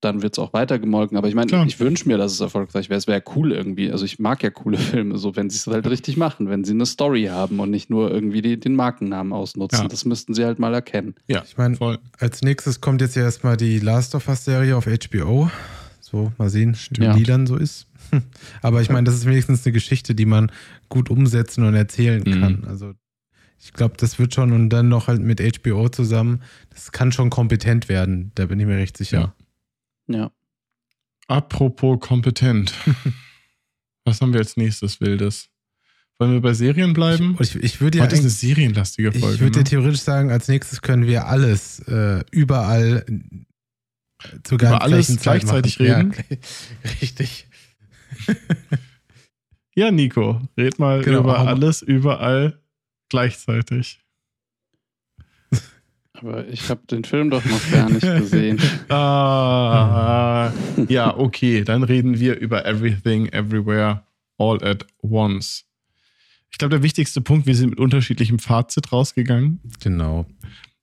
dann 0.00 0.20
wird 0.20 0.32
es 0.34 0.40
auch 0.40 0.52
weiter 0.52 0.80
gemolken. 0.80 1.16
Aber 1.16 1.28
ich 1.28 1.36
meine, 1.36 1.64
ich 1.64 1.78
wünsche 1.78 2.08
mir, 2.08 2.18
dass 2.18 2.32
es 2.32 2.40
erfolgreich 2.40 2.90
wäre. 2.90 2.98
Es 2.98 3.06
wäre 3.06 3.22
cool 3.36 3.52
irgendwie. 3.52 3.92
Also 3.92 4.04
ich 4.04 4.18
mag 4.18 4.42
ja 4.42 4.50
coole 4.50 4.76
Filme, 5.04 5.16
so 5.16 5.36
wenn 5.36 5.48
sie 5.48 5.58
es 5.58 5.66
halt 5.68 5.86
richtig 5.88 6.16
machen, 6.16 6.48
wenn 6.48 6.64
sie 6.64 6.72
eine 6.72 6.86
Story 6.86 7.26
haben 7.26 7.60
und 7.60 7.70
nicht 7.70 7.88
nur 7.88 8.10
irgendwie 8.10 8.42
die, 8.42 8.58
den 8.58 8.74
Markennamen 8.74 9.32
ausnutzen. 9.32 9.82
Ja. 9.82 9.86
Das 9.88 10.04
müssten 10.04 10.34
sie 10.34 10.44
halt 10.44 10.58
mal 10.58 10.74
erkennen. 10.74 11.14
Ja, 11.28 11.44
Ich 11.46 11.56
meine, 11.56 11.78
als 12.18 12.42
nächstes 12.42 12.80
kommt 12.80 13.00
jetzt 13.00 13.14
ja 13.14 13.22
erstmal 13.22 13.56
die 13.56 13.78
Last 13.78 14.16
of 14.16 14.26
Us-Serie 14.26 14.76
auf 14.76 14.86
HBO. 14.88 15.52
So, 16.12 16.30
mal 16.38 16.50
sehen, 16.50 16.76
wie 16.90 17.02
Ja. 17.04 17.14
die 17.16 17.22
dann 17.24 17.46
so 17.46 17.56
ist. 17.56 17.86
Aber 18.62 18.82
ich 18.82 18.90
meine, 18.90 19.04
das 19.04 19.14
ist 19.14 19.24
wenigstens 19.26 19.64
eine 19.66 19.72
Geschichte, 19.72 20.14
die 20.14 20.26
man 20.26 20.52
gut 20.90 21.08
umsetzen 21.10 21.64
und 21.64 21.74
erzählen 21.74 22.22
Mhm. 22.24 22.40
kann. 22.40 22.64
Also 22.66 22.92
ich 23.58 23.72
glaube, 23.72 23.94
das 23.96 24.18
wird 24.18 24.34
schon 24.34 24.52
und 24.52 24.68
dann 24.70 24.88
noch 24.88 25.06
halt 25.08 25.22
mit 25.22 25.40
HBO 25.40 25.88
zusammen, 25.88 26.42
das 26.70 26.92
kann 26.92 27.12
schon 27.12 27.30
kompetent 27.30 27.88
werden, 27.88 28.30
da 28.34 28.46
bin 28.46 28.60
ich 28.60 28.66
mir 28.66 28.76
recht 28.76 28.96
sicher. 28.98 29.34
Ja. 30.06 30.30
Apropos 31.28 31.98
kompetent. 32.00 32.74
Was 34.04 34.20
haben 34.20 34.32
wir 34.32 34.40
als 34.40 34.56
nächstes 34.56 35.00
Wildes? 35.00 35.48
Wollen 36.18 36.32
wir 36.32 36.40
bei 36.40 36.52
Serien 36.54 36.92
bleiben? 36.92 37.36
Ich, 37.40 37.54
ich, 37.56 37.62
ich 37.62 37.80
würde 37.80 37.98
ja 37.98 38.04
Heute 38.04 38.14
ist 38.16 38.20
eine 38.20 38.30
serienlastige 38.30 39.12
Folge. 39.12 39.34
ich 39.36 39.40
würde 39.40 39.58
ne? 39.58 39.64
dir 39.64 39.70
theoretisch 39.70 40.00
sagen, 40.02 40.30
als 40.30 40.48
nächstes 40.48 40.82
können 40.82 41.06
wir 41.06 41.26
alles 41.26 41.78
äh, 41.88 42.22
überall 42.32 43.06
zur 44.44 44.58
Über 44.58 44.82
alles 44.82 45.08
Zeit 45.08 45.22
gleichzeitig 45.42 45.78
machen. 45.78 46.12
reden? 46.12 46.14
Ja, 46.84 46.90
richtig. 47.00 47.46
Ja, 49.74 49.90
Nico, 49.90 50.38
red 50.58 50.78
mal 50.78 51.00
Genau, 51.00 51.20
über 51.20 51.38
alles, 51.38 51.80
überall, 51.80 52.60
gleichzeitig. 53.08 54.00
Aber 56.12 56.46
ich 56.48 56.68
habe 56.68 56.82
den 56.90 57.04
Film 57.04 57.30
doch 57.30 57.42
noch 57.46 57.70
gar 57.70 57.88
nicht 57.88 58.02
gesehen. 58.02 58.60
Ah, 58.90 60.52
ja, 60.88 61.16
okay, 61.16 61.64
dann 61.64 61.84
reden 61.84 62.20
wir 62.20 62.38
über 62.38 62.66
Everything, 62.66 63.28
Everywhere, 63.28 64.02
All 64.36 64.62
at 64.62 64.86
Once. 65.02 65.64
Ich 66.50 66.58
glaube, 66.58 66.74
der 66.74 66.82
wichtigste 66.82 67.22
Punkt, 67.22 67.46
wir 67.46 67.54
sind 67.54 67.70
mit 67.70 67.80
unterschiedlichem 67.80 68.38
Fazit 68.38 68.92
rausgegangen. 68.92 69.58
Genau. 69.80 70.26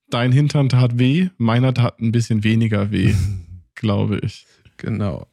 Dein 0.09 0.31
Hintern 0.31 0.69
tat 0.69 0.97
weh, 0.97 1.29
meiner 1.37 1.73
tat 1.73 1.99
ein 1.99 2.11
bisschen 2.11 2.43
weniger 2.43 2.91
weh, 2.91 3.13
glaube 3.75 4.19
ich. 4.23 4.45
Genau. 4.77 5.27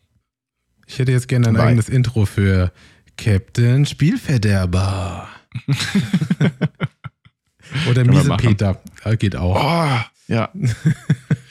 Ich 0.87 0.99
hätte 0.99 1.13
jetzt 1.13 1.29
gerne 1.29 1.49
ein 1.49 1.55
Bye. 1.55 1.65
eigenes 1.65 1.89
Intro 1.89 2.27
für 2.27 2.73
Captain 3.17 3.87
Spielverderber. 3.87 5.29
Oder 7.91 8.05
Miese. 8.05 8.37
Peter. 8.37 8.81
Äh, 9.05 9.17
Geht 9.17 9.37
auch. 9.37 9.57
Oh, 9.57 10.01
ja. 10.29 10.51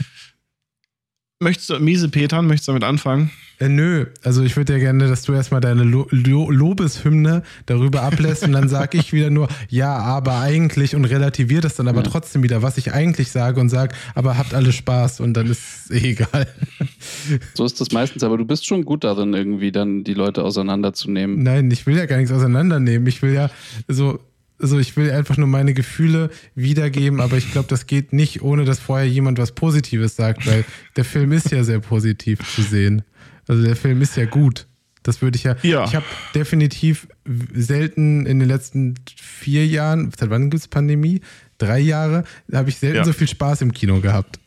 möchtest 1.39 1.69
du, 1.69 1.79
miese 1.79 2.09
Petern, 2.09 2.47
möchtest 2.47 2.67
du 2.67 2.71
damit 2.71 2.83
anfangen? 2.83 3.29
Äh, 3.57 3.69
nö, 3.69 4.07
also 4.23 4.43
ich 4.43 4.57
würde 4.57 4.73
ja 4.73 4.79
gerne, 4.79 5.07
dass 5.07 5.21
du 5.23 5.31
erstmal 5.31 5.61
deine 5.61 5.83
Lo 5.83 6.07
Lo 6.11 6.51
Lobeshymne 6.51 7.41
darüber 7.67 8.01
ablässt 8.03 8.43
und 8.43 8.51
dann 8.51 8.67
sage 8.67 8.97
ich 8.97 9.13
wieder 9.13 9.29
nur, 9.29 9.47
ja, 9.69 9.95
aber 9.97 10.39
eigentlich 10.41 10.93
und 10.93 11.05
relativiere 11.05 11.61
das 11.61 11.75
dann 11.75 11.87
aber 11.87 12.03
Ja. 12.03 12.09
trotzdem 12.09 12.43
wieder, 12.43 12.61
was 12.63 12.77
ich 12.77 12.91
eigentlich 12.93 13.31
sage 13.31 13.61
und 13.61 13.69
sage, 13.69 13.95
aber 14.13 14.37
habt 14.37 14.53
alle 14.53 14.73
Spaß 14.73 15.21
und 15.21 15.35
dann 15.35 15.47
ist 15.47 15.61
es 15.85 15.91
eh 15.91 16.11
egal. 16.11 16.47
So 17.53 17.63
ist 17.63 17.79
das 17.79 17.91
meistens, 17.93 18.23
aber 18.23 18.37
du 18.37 18.43
bist 18.45 18.65
schon 18.65 18.83
gut 18.83 19.05
darin, 19.05 19.33
irgendwie 19.33 19.71
dann 19.71 20.03
die 20.03 20.13
Leute 20.15 20.43
auseinanderzunehmen. 20.43 21.41
Nein, 21.41 21.71
ich 21.71 21.85
will 21.87 21.95
ja 21.95 22.07
gar 22.07 22.17
nichts 22.17 22.33
auseinandernehmen. 22.33 23.07
Ich 23.07 23.21
will 23.21 23.33
ja 23.33 23.49
so, 23.87 24.19
so 24.59 24.79
ich 24.79 24.95
will 24.97 25.11
einfach 25.11 25.37
nur 25.37 25.47
meine 25.47 25.73
Gefühle 25.73 26.29
wiedergeben, 26.55 27.19
aber 27.19 27.37
ich 27.37 27.51
glaube, 27.51 27.67
das 27.67 27.87
geht 27.87 28.13
nicht, 28.13 28.41
ohne 28.41 28.65
dass 28.65 28.79
vorher 28.79 29.07
jemand 29.07 29.37
was 29.37 29.51
Positives 29.53 30.15
sagt, 30.15 30.47
weil 30.47 30.63
der 30.95 31.05
Film 31.05 31.31
ist 31.31 31.51
ja 31.51 31.63
sehr 31.63 31.79
positiv 31.79 32.39
zu 32.53 32.61
sehen. 32.61 33.03
Also 33.47 33.63
der 33.63 33.75
Film 33.75 34.01
ist 34.01 34.15
ja 34.17 34.25
gut. 34.25 34.67
Das 35.03 35.21
würde 35.21 35.37
ich 35.37 35.43
ja. 35.43 35.55
Ja. 35.61 35.85
Ich 35.85 35.95
habe 35.95 36.05
definitiv 36.33 37.07
selten 37.53 38.25
in 38.25 38.39
den 38.39 38.47
letzten 38.47 38.95
vier 39.21 39.67
Jahren, 39.67 40.11
seit 40.17 40.31
wann 40.31 40.49
gibt 40.49 40.61
es 40.61 40.67
Pandemie? 40.67 41.21
Drei 41.59 41.79
Jahre, 41.79 42.23
habe 42.51 42.69
ich 42.69 42.77
selten 42.77 42.97
Ja. 42.97 43.05
so 43.05 43.13
viel 43.13 43.27
Spaß 43.27 43.61
im 43.61 43.71
Kino 43.71 43.99
gehabt. 44.01 44.39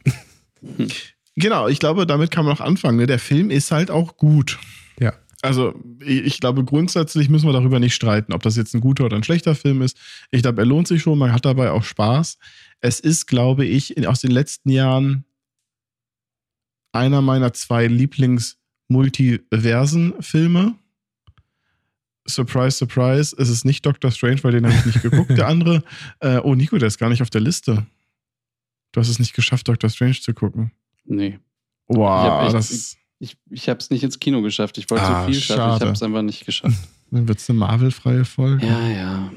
Genau, 1.37 1.69
ich 1.69 1.79
glaube, 1.79 2.07
damit 2.07 2.31
kann 2.33 2.45
man 2.45 2.55
auch 2.57 2.61
anfangen. 2.61 2.99
Ne? 2.99 3.07
Der 3.07 3.21
Film 3.21 3.51
ist 3.51 3.71
halt 3.71 3.91
auch 3.91 4.17
gut. 4.17 4.59
Ja. 4.99 5.15
Also, 5.41 5.73
ich 6.05 6.41
glaube, 6.41 6.65
grundsätzlich 6.65 7.29
müssen 7.29 7.47
wir 7.47 7.53
darüber 7.53 7.79
nicht 7.79 7.95
streiten, 7.95 8.33
ob 8.33 8.43
das 8.43 8.57
jetzt 8.57 8.75
ein 8.75 8.81
guter 8.81 9.05
oder 9.05 9.17
ein 9.17 9.23
schlechter 9.23 9.55
Film 9.55 9.83
ist. 9.83 9.97
Ich 10.33 10.43
glaube, 10.43 10.63
er 10.63 10.67
lohnt 10.67 10.89
sich 10.89 11.03
schon, 11.03 11.17
man 11.19 11.33
hat 11.33 11.45
dabei 11.45 11.71
auch 11.71 11.85
Spaß. 11.85 12.39
Es 12.81 12.99
ist, 12.99 13.27
glaube 13.27 13.65
ich, 13.65 13.97
in, 13.97 14.05
aus 14.07 14.21
den 14.21 14.33
letzten 14.33 14.71
Jahren 14.71 15.25
einer 16.93 17.23
meiner 17.23 17.53
zwei 17.53 17.87
Lieblings-Multiversen-Filme. 17.87 20.75
Surprise, 22.27 22.77
surprise, 22.77 23.35
es 23.39 23.49
ist 23.49 23.65
nicht 23.65 23.87
Doctor 23.87 24.11
Strange, 24.11 24.43
weil 24.45 24.53
den 24.53 24.67
habe 24.67 24.75
ich 24.77 24.85
nicht 24.87 25.03
geguckt. 25.03 25.31
Der 25.31 25.47
andere, 25.49 25.83
äh, 26.21 26.37
oh 26.39 26.55
Nico, 26.55 26.77
der 26.77 26.89
ist 26.89 26.99
gar 26.99 27.09
nicht 27.09 27.23
auf 27.23 27.31
der 27.31 27.41
Liste. 27.41 27.87
Du 28.93 29.01
hast 29.01 29.09
es 29.09 29.19
nicht 29.19 29.35
geschafft, 29.35 29.67
Doctor 29.69 29.89
Strange 29.89 30.21
zu 30.21 30.35
gucken. 30.35 30.73
Nee. 31.05 31.39
Wow, 31.87 32.25
Ich 32.25 32.31
hab 32.31 32.43
echt- 32.45 32.55
das 32.55 32.97
Ich, 33.21 33.37
ich 33.51 33.69
habe 33.69 33.79
es 33.81 33.91
nicht 33.91 34.05
ins 34.05 34.21
Kino 34.21 34.43
geschafft. 34.43 34.79
Ich 34.79 34.89
wollte 34.91 35.05
Ah, 35.05 35.23
so 35.27 35.33
viel 35.33 35.41
schaffen, 35.41 35.77
ich 35.77 35.81
habe 35.83 35.93
es 35.93 36.03
einfach 36.03 36.23
nicht 36.23 36.47
geschafft. 36.47 36.77
dann 37.11 37.27
wird's 37.29 37.49
eine 37.51 37.59
Marvel-freie 37.59 38.25
Folge. 38.25 38.65
Ja, 38.67 38.89
ja. 38.89 39.33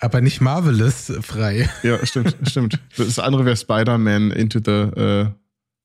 Aber 0.00 0.20
nicht 0.20 0.40
Marvelous 0.40 1.12
frei. 1.22 1.68
Ja, 1.82 2.04
stimmt, 2.06 2.36
stimmt. 2.48 2.78
Das 2.96 3.18
andere 3.18 3.44
wäre 3.44 3.56
Spider-Man 3.56 4.30
into 4.32 4.60
the, 4.64 4.70
äh, 5.00 5.26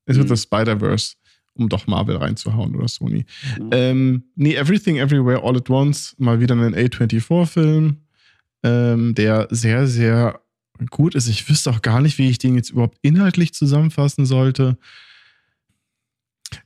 into 0.06 0.22
Mhm. 0.24 0.28
the 0.28 0.36
Spider-Verse, 0.36 1.14
um 1.54 1.68
doch 1.68 1.86
Marvel 1.86 2.16
reinzuhauen 2.16 2.74
oder 2.76 2.88
Sony. 2.88 3.26
Ja. 3.58 3.66
Ähm, 3.72 4.24
nee, 4.36 4.54
Everything 4.54 4.96
Everywhere 4.98 5.42
All 5.42 5.56
at 5.56 5.68
Once, 5.70 6.14
mal 6.18 6.40
wieder 6.40 6.54
ein 6.56 6.74
A24-Film. 6.74 7.96
ähm, 8.64 9.14
der 9.14 9.46
sehr, 9.50 9.86
sehr 9.86 10.40
gut 10.90 11.14
ist. 11.14 11.28
Ich 11.28 11.48
wüsste 11.48 11.70
auch 11.70 11.82
gar 11.82 12.00
nicht, 12.00 12.18
wie 12.18 12.28
ich 12.30 12.38
den 12.38 12.54
jetzt 12.56 12.70
überhaupt 12.70 12.98
inhaltlich 13.02 13.52
zusammenfassen 13.54 14.26
sollte. 14.26 14.78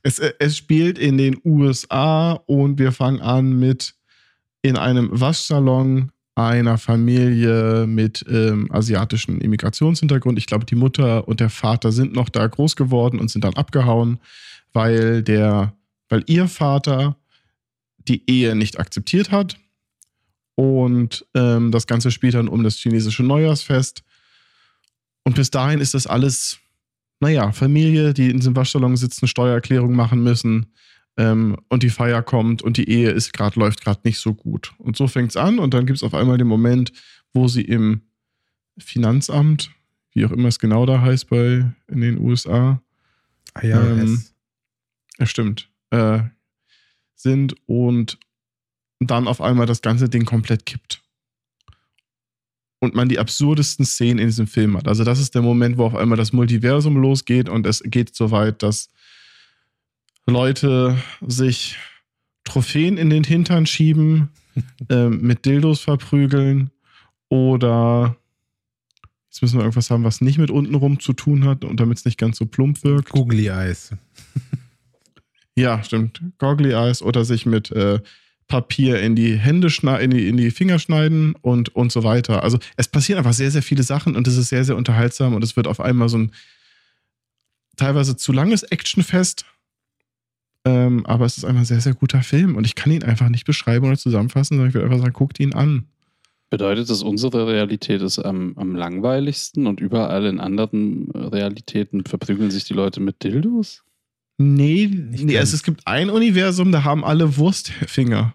Es, 0.03 0.19
äh, 0.19 0.33
es 0.39 0.57
spielt 0.57 0.97
in 0.97 1.17
den 1.17 1.39
USA 1.43 2.33
und 2.33 2.79
wir 2.79 2.91
fangen 2.91 3.21
an 3.21 3.57
mit 3.57 3.95
in 4.61 4.77
einem 4.77 5.09
Waschsalon 5.11 6.11
einer 6.35 6.77
Familie 6.77 7.85
mit 7.85 8.25
ähm, 8.29 8.71
asiatischem 8.71 9.39
Immigrationshintergrund. 9.39 10.37
Ich 10.37 10.45
glaube, 10.45 10.65
die 10.65 10.75
Mutter 10.75 11.27
und 11.27 11.39
der 11.39 11.49
Vater 11.49 11.91
sind 11.91 12.13
noch 12.13 12.29
da 12.29 12.47
groß 12.47 12.75
geworden 12.75 13.19
und 13.19 13.29
sind 13.29 13.43
dann 13.43 13.55
abgehauen, 13.55 14.19
weil 14.71 15.21
der, 15.21 15.73
weil 16.07 16.23
ihr 16.27 16.47
Vater 16.47 17.17
die 18.07 18.29
Ehe 18.29 18.55
nicht 18.55 18.79
akzeptiert 18.79 19.31
hat. 19.31 19.57
Und 20.55 21.25
ähm, 21.35 21.71
das 21.71 21.87
Ganze 21.87 22.11
spielt 22.11 22.33
dann 22.33 22.47
um 22.47 22.63
das 22.63 22.75
chinesische 22.75 23.23
Neujahrsfest. 23.23 24.03
Und 25.23 25.35
bis 25.35 25.51
dahin 25.51 25.79
ist 25.79 25.93
das 25.93 26.07
alles, 26.07 26.59
naja, 27.19 27.51
Familie, 27.51 28.13
die 28.13 28.29
in 28.29 28.37
diesem 28.37 28.55
Waschsalon 28.55 28.95
sitzen, 28.95 29.27
Steuererklärung 29.27 29.93
machen 29.95 30.23
müssen. 30.23 30.67
Ähm, 31.17 31.57
und 31.67 31.83
die 31.83 31.89
Feier 31.89 32.21
kommt 32.21 32.61
und 32.61 32.77
die 32.77 32.89
Ehe 32.89 33.11
ist 33.11 33.33
gerade, 33.33 33.59
läuft 33.59 33.83
gerade 33.83 33.99
nicht 34.03 34.19
so 34.19 34.33
gut. 34.33 34.73
Und 34.77 34.95
so 34.95 35.07
fängt 35.07 35.31
es 35.31 35.37
an 35.37 35.59
und 35.59 35.73
dann 35.73 35.85
gibt 35.85 35.97
es 35.97 36.03
auf 36.03 36.13
einmal 36.13 36.37
den 36.37 36.47
Moment, 36.47 36.93
wo 37.33 37.47
sie 37.47 37.63
im 37.63 38.01
Finanzamt, 38.77 39.71
wie 40.13 40.25
auch 40.25 40.31
immer 40.31 40.47
es 40.47 40.59
genau 40.59 40.85
da 40.85 41.01
heißt 41.01 41.29
bei 41.29 41.69
in 41.87 42.01
den 42.01 42.19
USA, 42.19 42.81
IRS. 43.61 43.73
Ähm, 43.75 44.23
ja, 45.19 45.25
stimmt, 45.25 45.69
äh, 45.89 46.21
sind 47.15 47.55
und 47.65 48.17
dann 48.99 49.27
auf 49.27 49.41
einmal 49.41 49.65
das 49.65 49.81
ganze 49.81 50.07
Ding 50.07 50.25
komplett 50.25 50.65
kippt. 50.65 51.01
Und 52.81 52.95
man 52.95 53.09
die 53.09 53.19
absurdesten 53.19 53.85
Szenen 53.85 54.19
in 54.19 54.27
diesem 54.27 54.47
Film 54.47 54.77
hat. 54.77 54.87
Also, 54.87 55.03
das 55.03 55.19
ist 55.19 55.35
der 55.35 55.41
Moment, 55.41 55.77
wo 55.77 55.85
auf 55.85 55.95
einmal 55.95 56.17
das 56.17 56.31
Multiversum 56.31 56.95
losgeht 56.97 57.49
und 57.49 57.65
es 57.65 57.83
geht 57.83 58.15
so 58.15 58.31
weit, 58.31 58.63
dass 58.63 58.89
Leute 60.25 60.97
sich 61.25 61.77
Trophäen 62.45 62.97
in 62.97 63.09
den 63.09 63.23
Hintern 63.23 63.65
schieben, 63.65 64.29
ähm, 64.89 65.21
mit 65.21 65.45
Dildos 65.45 65.81
verprügeln 65.81 66.71
oder 67.27 68.15
jetzt 69.29 69.41
müssen 69.41 69.57
wir 69.57 69.63
irgendwas 69.63 69.91
haben, 69.91 70.03
was 70.03 70.21
nicht 70.21 70.37
mit 70.37 70.49
untenrum 70.49 70.99
zu 70.99 71.13
tun 71.13 71.45
hat 71.45 71.63
und 71.63 71.79
damit 71.79 71.97
es 71.97 72.05
nicht 72.05 72.17
ganz 72.17 72.37
so 72.37 72.45
plump 72.45 72.83
wirkt. 72.83 73.09
Googly 73.09 73.47
Eyes. 73.47 73.91
Ja, 75.59 75.83
stimmt. 75.83 76.21
Goggly 76.37 76.71
Eyes 76.71 77.01
oder 77.01 77.25
sich 77.25 77.45
mit 77.45 77.69
äh, 77.71 77.99
Papier 78.49 78.99
in 78.99 79.15
die 79.15 79.37
Hände 79.37 79.69
schneiden, 79.69 80.11
in 80.11 80.17
die, 80.17 80.27
in 80.27 80.35
die 80.35 80.51
Finger 80.51 80.79
schneiden 80.79 81.35
und, 81.41 81.73
und 81.75 81.91
so 81.91 82.03
weiter. 82.03 82.43
Also 82.43 82.57
es 82.75 82.89
passieren 82.89 83.19
einfach 83.19 83.33
sehr, 83.33 83.51
sehr 83.51 83.61
viele 83.61 83.83
Sachen 83.83 84.17
und 84.17 84.27
es 84.27 84.35
ist 84.35 84.49
sehr, 84.49 84.65
sehr 84.65 84.75
unterhaltsam 84.75 85.33
und 85.35 85.43
es 85.43 85.55
wird 85.55 85.67
auf 85.67 85.79
einmal 85.79 86.09
so 86.09 86.17
ein 86.17 86.31
teilweise 87.77 88.17
zu 88.17 88.33
langes 88.33 88.63
Actionfest. 88.63 89.45
Ähm, 90.65 91.05
aber 91.05 91.25
es 91.25 91.37
ist 91.37 91.45
einfach 91.45 91.61
ein 91.61 91.65
sehr, 91.65 91.79
sehr 91.79 91.93
guter 91.93 92.21
Film 92.23 92.57
und 92.57 92.65
ich 92.65 92.75
kann 92.75 92.91
ihn 92.91 93.03
einfach 93.03 93.29
nicht 93.29 93.45
beschreiben 93.45 93.87
oder 93.87 93.97
zusammenfassen, 93.97 94.57
sondern 94.57 94.69
ich 94.69 94.73
würde 94.73 94.87
einfach 94.87 94.99
sagen, 94.99 95.13
guckt 95.13 95.39
ihn 95.39 95.53
an. 95.53 95.85
Bedeutet 96.49 96.89
das, 96.89 97.03
unsere 97.03 97.47
Realität 97.47 98.01
ist 98.01 98.17
am, 98.17 98.53
am 98.57 98.75
langweiligsten 98.75 99.67
und 99.67 99.79
überall 99.79 100.25
in 100.25 100.39
anderen 100.39 101.11
Realitäten 101.11 102.03
verprügeln 102.03 102.49
sich 102.49 102.63
die 102.63 102.73
Leute 102.73 102.99
mit 102.99 103.23
Dildos? 103.23 103.83
Nee, 104.39 104.89
nee 104.91 105.37
also 105.37 105.53
es 105.53 105.61
gibt 105.61 105.85
ein 105.85 106.09
Universum, 106.09 106.71
da 106.71 106.83
haben 106.83 107.05
alle 107.05 107.37
Wurstfinger. 107.37 108.33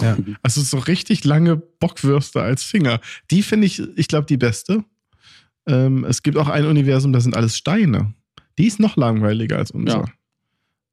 Ja. 0.00 0.16
Also 0.42 0.60
so 0.62 0.78
richtig 0.78 1.24
lange 1.24 1.56
Bockwürste 1.56 2.40
als 2.40 2.62
Finger. 2.62 3.00
Die 3.30 3.42
finde 3.42 3.66
ich, 3.66 3.82
ich 3.96 4.08
glaube, 4.08 4.26
die 4.26 4.36
beste. 4.36 4.84
Ähm, 5.66 6.04
es 6.04 6.22
gibt 6.22 6.36
auch 6.36 6.48
ein 6.48 6.66
Universum, 6.66 7.12
da 7.12 7.20
sind 7.20 7.36
alles 7.36 7.56
Steine. 7.56 8.14
Die 8.58 8.66
ist 8.66 8.80
noch 8.80 8.96
langweiliger 8.96 9.58
als 9.58 9.70
unser. 9.70 9.98
Ja. 9.98 10.04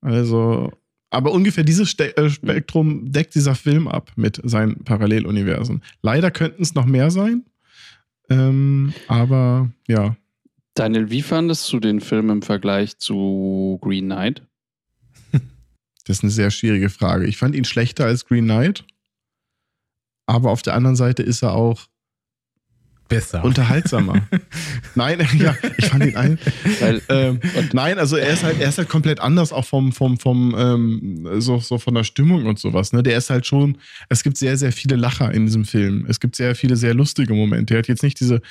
Also, 0.02 0.72
aber 1.10 1.32
ungefähr 1.32 1.64
dieses 1.64 1.90
Ste 1.90 2.16
äh, 2.18 2.30
Spektrum 2.30 3.12
deckt 3.12 3.36
dieser 3.36 3.56
Film 3.56 3.88
ab 3.88 4.12
mit 4.16 4.40
seinen 4.44 4.84
Paralleluniversen. 4.84 5.82
Leider 6.02 6.32
könnten 6.32 6.62
es 6.62 6.76
noch 6.76 6.86
mehr 6.86 7.12
sein. 7.12 7.46
Ähm, 8.30 8.94
aber 9.08 9.72
ja. 9.88 10.16
Daniel, 10.76 11.10
wie 11.10 11.24
fandest 11.24 11.72
du 11.74 11.80
den 11.80 12.00
Film 12.00 12.30
im 12.30 12.42
Vergleich 12.42 12.98
zu 12.98 13.80
Green 13.82 14.06
Knight? 14.06 14.44
Das 16.10 16.18
ist 16.18 16.24
eine 16.24 16.32
sehr 16.32 16.50
schwierige 16.50 16.90
Frage. 16.90 17.28
Ich 17.28 17.38
fand 17.38 17.54
ihn 17.54 17.66
schlechter 17.66 18.06
als 18.06 18.26
Green 18.26 18.46
Knight. 18.46 18.84
Aber 20.26 20.50
auf 20.50 20.64
der 20.64 20.74
anderen 20.74 20.96
Seite 20.96 21.22
ist 21.22 21.44
er 21.44 21.54
auch 21.54 21.86
Besser. 23.08 23.44
unterhaltsamer. 23.44 24.28
Nein, 24.96 25.20
ja, 25.38 25.56
ich 25.78 25.86
fand 25.86 26.08
ihn 26.08 26.16
ein. 26.16 26.40
Weil, 26.80 27.04
Ähm, 27.10 27.40
nein, 27.74 28.00
also 28.00 28.16
er 28.16 28.34
ist 28.34 28.44
halt, 28.44 28.60
er 28.60 28.70
ist 28.70 28.80
halt 28.80 28.90
komplett 28.90 29.20
anders, 29.20 29.54
auch 29.54 29.66
vom, 29.66 29.92
vom, 29.92 30.18
vom, 30.18 30.56
ähm, 30.58 31.28
so, 31.40 31.60
so 31.60 31.78
von 31.78 31.94
der 31.94 32.04
Stimmung 32.04 32.48
und 32.48 32.58
sowas. 32.58 32.92
Ne? 32.92 33.04
Der 33.04 33.16
ist 33.16 33.30
halt 33.30 33.46
schon, 33.46 33.78
es 34.10 34.24
gibt 34.24 34.38
sehr, 34.38 34.58
sehr 34.58 34.72
viele 34.72 34.96
Lacher 34.96 35.32
in 35.32 35.46
diesem 35.46 35.64
Film. 35.64 36.08
Es 36.10 36.20
gibt 36.20 36.36
sehr 36.36 36.56
viele, 36.56 36.76
sehr 36.76 36.96
lustige 36.96 37.36
Momente. 37.36 37.76
Er 37.76 37.80
hat 37.80 37.88
jetzt 37.88 38.02
nicht 38.02 38.20
diese 38.20 38.42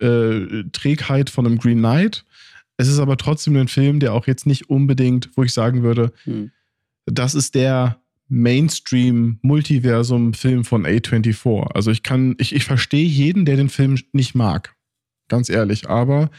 äh, 0.00 0.62
Trägheit 0.70 1.30
von 1.30 1.46
einem 1.46 1.58
Green 1.58 1.78
Knight. 1.78 2.24
Es 2.76 2.86
ist 2.86 3.00
aber 3.00 3.16
trotzdem 3.16 3.56
ein 3.56 3.66
Film, 3.66 3.98
der 3.98 4.12
auch 4.12 4.28
jetzt 4.28 4.46
nicht 4.46 4.70
unbedingt, 4.70 5.30
wo 5.34 5.42
ich 5.42 5.52
sagen 5.52 5.82
würde, 5.82 6.12
hm. 6.22 6.52
Das 7.10 7.34
ist 7.34 7.54
der 7.54 8.00
Mainstream-Multiversum-Film 8.28 10.64
von 10.64 10.86
A24. 10.86 11.74
Also 11.74 11.90
ich 11.90 12.02
kann, 12.02 12.34
ich, 12.38 12.54
ich 12.54 12.64
verstehe 12.64 13.06
jeden, 13.06 13.44
der 13.44 13.56
den 13.56 13.68
Film 13.68 13.98
nicht 14.12 14.34
mag. 14.34 14.74
Ganz 15.28 15.48
ehrlich. 15.48 15.88
Aber 15.88 16.30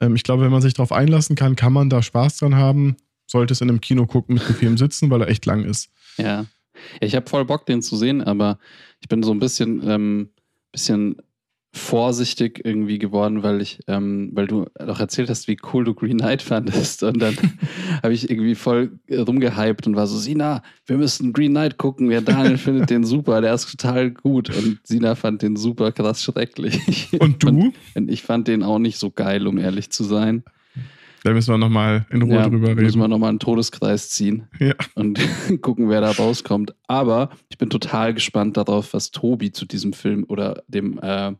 ähm, 0.00 0.16
ich 0.16 0.24
glaube, 0.24 0.42
wenn 0.42 0.50
man 0.50 0.62
sich 0.62 0.74
darauf 0.74 0.92
einlassen 0.92 1.36
kann, 1.36 1.56
kann 1.56 1.72
man 1.72 1.88
da 1.88 2.02
Spaß 2.02 2.38
dran 2.38 2.56
haben. 2.56 2.96
Sollte 3.26 3.52
es 3.52 3.60
in 3.60 3.68
einem 3.68 3.80
Kino 3.80 4.06
gucken 4.06 4.34
mit 4.34 4.46
bequem 4.46 4.76
sitzen, 4.78 5.10
weil 5.10 5.22
er 5.22 5.28
echt 5.28 5.46
lang 5.46 5.64
ist. 5.64 5.90
Ja. 6.16 6.24
ja 6.24 6.46
ich 7.00 7.14
habe 7.14 7.28
voll 7.28 7.44
Bock, 7.44 7.66
den 7.66 7.82
zu 7.82 7.96
sehen, 7.96 8.22
aber 8.22 8.58
ich 9.00 9.08
bin 9.08 9.22
so 9.22 9.32
ein 9.32 9.40
bisschen, 9.40 9.82
ähm, 9.88 10.30
bisschen 10.72 11.16
vorsichtig 11.76 12.62
irgendwie 12.64 12.98
geworden, 12.98 13.42
weil 13.42 13.60
ich, 13.60 13.80
ähm, 13.86 14.30
weil 14.32 14.46
du 14.46 14.66
doch 14.78 14.98
erzählt 14.98 15.28
hast, 15.28 15.46
wie 15.46 15.58
cool 15.72 15.84
du 15.84 15.94
Green 15.94 16.18
Knight 16.18 16.42
fandest. 16.42 17.02
Und 17.02 17.20
dann 17.20 17.36
habe 18.02 18.14
ich 18.14 18.30
irgendwie 18.30 18.54
voll 18.54 18.98
rumgehypt 19.10 19.86
und 19.86 19.94
war 19.94 20.06
so, 20.06 20.18
Sina, 20.18 20.62
wir 20.86 20.96
müssen 20.96 21.32
Green 21.32 21.52
Knight 21.52 21.76
gucken. 21.76 22.10
Ja, 22.10 22.20
Daniel 22.20 22.58
findet 22.58 22.90
den 22.90 23.04
super, 23.04 23.40
der 23.40 23.54
ist 23.54 23.70
total 23.70 24.10
gut. 24.10 24.50
Und 24.50 24.80
Sina 24.84 25.14
fand 25.14 25.42
den 25.42 25.56
super 25.56 25.92
krass 25.92 26.22
schrecklich. 26.22 27.08
Und 27.20 27.42
du? 27.42 27.72
Und 27.94 28.10
ich 28.10 28.22
fand 28.22 28.48
den 28.48 28.62
auch 28.62 28.78
nicht 28.78 28.98
so 28.98 29.10
geil, 29.10 29.46
um 29.46 29.58
ehrlich 29.58 29.90
zu 29.90 30.04
sein. 30.04 30.44
Da 31.24 31.32
müssen 31.32 31.52
wir 31.52 31.58
nochmal 31.58 32.06
in 32.10 32.22
Ruhe 32.22 32.34
ja, 32.34 32.48
drüber 32.48 32.68
reden. 32.68 32.84
Müssen 32.84 33.00
wir 33.00 33.08
nochmal 33.08 33.30
einen 33.30 33.40
Todeskreis 33.40 34.10
ziehen 34.10 34.44
Ja. 34.60 34.74
und 34.94 35.18
gucken, 35.60 35.88
wer 35.88 36.00
da 36.00 36.12
rauskommt. 36.12 36.74
Aber 36.86 37.30
ich 37.48 37.58
bin 37.58 37.68
total 37.68 38.14
gespannt 38.14 38.56
darauf, 38.56 38.94
was 38.94 39.10
Tobi 39.10 39.50
zu 39.50 39.66
diesem 39.66 39.92
Film 39.92 40.24
oder 40.28 40.62
dem 40.68 41.00
äh, 41.02 41.32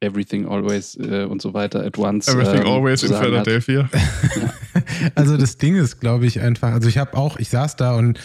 Everything 0.00 0.46
Always 0.46 0.96
äh, 0.96 1.24
und 1.24 1.40
so 1.40 1.54
weiter 1.54 1.84
at 1.84 1.96
once. 1.98 2.28
Everything 2.28 2.62
ähm, 2.62 2.66
Always 2.66 3.02
in. 3.02 3.14
Philadelphia. 3.14 3.88
Also 5.14 5.36
das 5.36 5.56
Ding 5.56 5.76
ist, 5.76 6.00
glaube 6.00 6.26
ich, 6.26 6.40
einfach, 6.40 6.72
also 6.72 6.88
ich 6.88 6.98
habe 6.98 7.16
auch, 7.16 7.38
ich 7.38 7.48
saß 7.48 7.76
da 7.76 7.94
und 7.94 8.18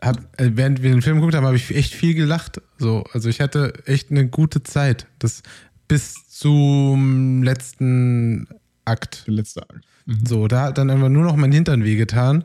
hab, 0.00 0.18
äh, 0.40 0.50
während 0.54 0.82
wir 0.82 0.90
den 0.90 1.02
Film 1.02 1.16
geguckt 1.16 1.34
haben, 1.34 1.46
habe 1.46 1.56
ich 1.56 1.74
echt 1.74 1.94
viel 1.94 2.14
gelacht. 2.14 2.60
So, 2.78 3.04
also 3.12 3.28
ich 3.28 3.40
hatte 3.40 3.72
echt 3.86 4.10
eine 4.10 4.28
gute 4.28 4.62
Zeit. 4.62 5.06
Das 5.18 5.42
bis 5.88 6.28
zum 6.28 7.42
letzten 7.42 8.48
Akt. 8.84 9.24
Der 9.26 9.34
letzte 9.34 9.62
Akt. 9.62 9.84
Mhm. 10.06 10.26
So, 10.26 10.48
da 10.48 10.62
hat 10.62 10.78
dann 10.78 10.90
einfach 10.90 11.08
nur 11.08 11.24
noch 11.24 11.36
mein 11.36 11.52
Hintern 11.52 11.84
wehgetan. 11.84 12.44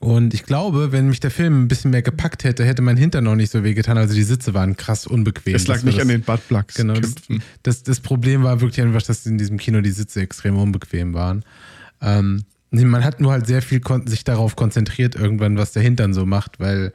Und 0.00 0.34
ich 0.34 0.42
glaube, 0.44 0.92
wenn 0.92 1.08
mich 1.08 1.20
der 1.20 1.30
Film 1.30 1.62
ein 1.62 1.68
bisschen 1.68 1.90
mehr 1.90 2.02
gepackt 2.02 2.44
hätte, 2.44 2.64
hätte 2.64 2.82
mein 2.82 2.96
Hintern 2.96 3.24
noch 3.24 3.36
nicht 3.36 3.50
so 3.50 3.64
wehgetan. 3.64 3.96
Also 3.96 4.14
die 4.14 4.22
Sitze 4.22 4.52
waren 4.52 4.76
krass 4.76 5.06
unbequem. 5.06 5.54
Es 5.54 5.66
lag 5.66 5.78
war 5.78 5.84
nicht 5.84 5.96
das, 5.98 6.02
an 6.02 6.08
den 6.08 6.20
Buttplugs. 6.22 6.74
Genau, 6.74 6.94
das- 6.94 7.14
das, 7.62 7.82
das 7.84 8.00
Problem 8.00 8.42
war 8.42 8.60
wirklich 8.60 8.84
einfach, 8.84 9.02
dass 9.02 9.24
in 9.24 9.38
diesem 9.38 9.56
Kino 9.56 9.80
die 9.80 9.90
Sitze 9.92 10.20
extrem 10.20 10.56
unbequem 10.58 11.14
waren. 11.14 11.44
Ähm, 12.02 12.44
man 12.70 13.04
hat 13.04 13.20
nur 13.20 13.32
halt 13.32 13.46
sehr 13.46 13.62
viel 13.62 13.80
sich 14.06 14.24
darauf 14.24 14.56
konzentriert 14.56 15.14
irgendwann, 15.14 15.56
was 15.56 15.72
der 15.72 15.82
Hintern 15.82 16.12
so 16.12 16.26
macht, 16.26 16.58
weil, 16.60 16.92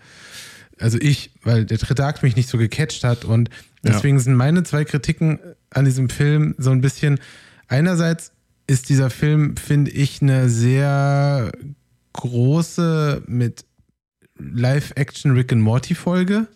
also 0.78 0.97
ich, 1.00 1.32
weil 1.43 1.66
der 1.66 1.78
dritte 1.78 2.06
Akt 2.06 2.22
mich 2.22 2.36
nicht 2.36 2.50
so 2.50 2.58
gecatcht 2.58 3.04
hat 3.06 3.24
und 3.26 3.50
Ja. 3.84 3.93
deswegen 3.93 4.20
sind 4.20 4.36
meine 4.36 4.64
zwei 4.64 4.84
Kritiken 4.84 5.39
an 5.70 5.86
diesem 5.86 6.10
Film 6.10 6.54
so 6.58 6.72
ein 6.72 6.82
bisschen, 6.82 7.18
einerseits 7.70 8.34
ist 8.68 8.89
dieser 8.89 9.10
Film, 9.10 9.56
finde 9.58 9.89
ich, 9.91 10.22
eine 10.22 10.50
sehr 10.50 11.52
große 12.14 13.24
mit 13.28 13.66
Live-Action 14.38 15.32
Rick 15.34 15.51
and 15.51 15.62
Morty 15.62 15.95
Folge. 15.95 16.47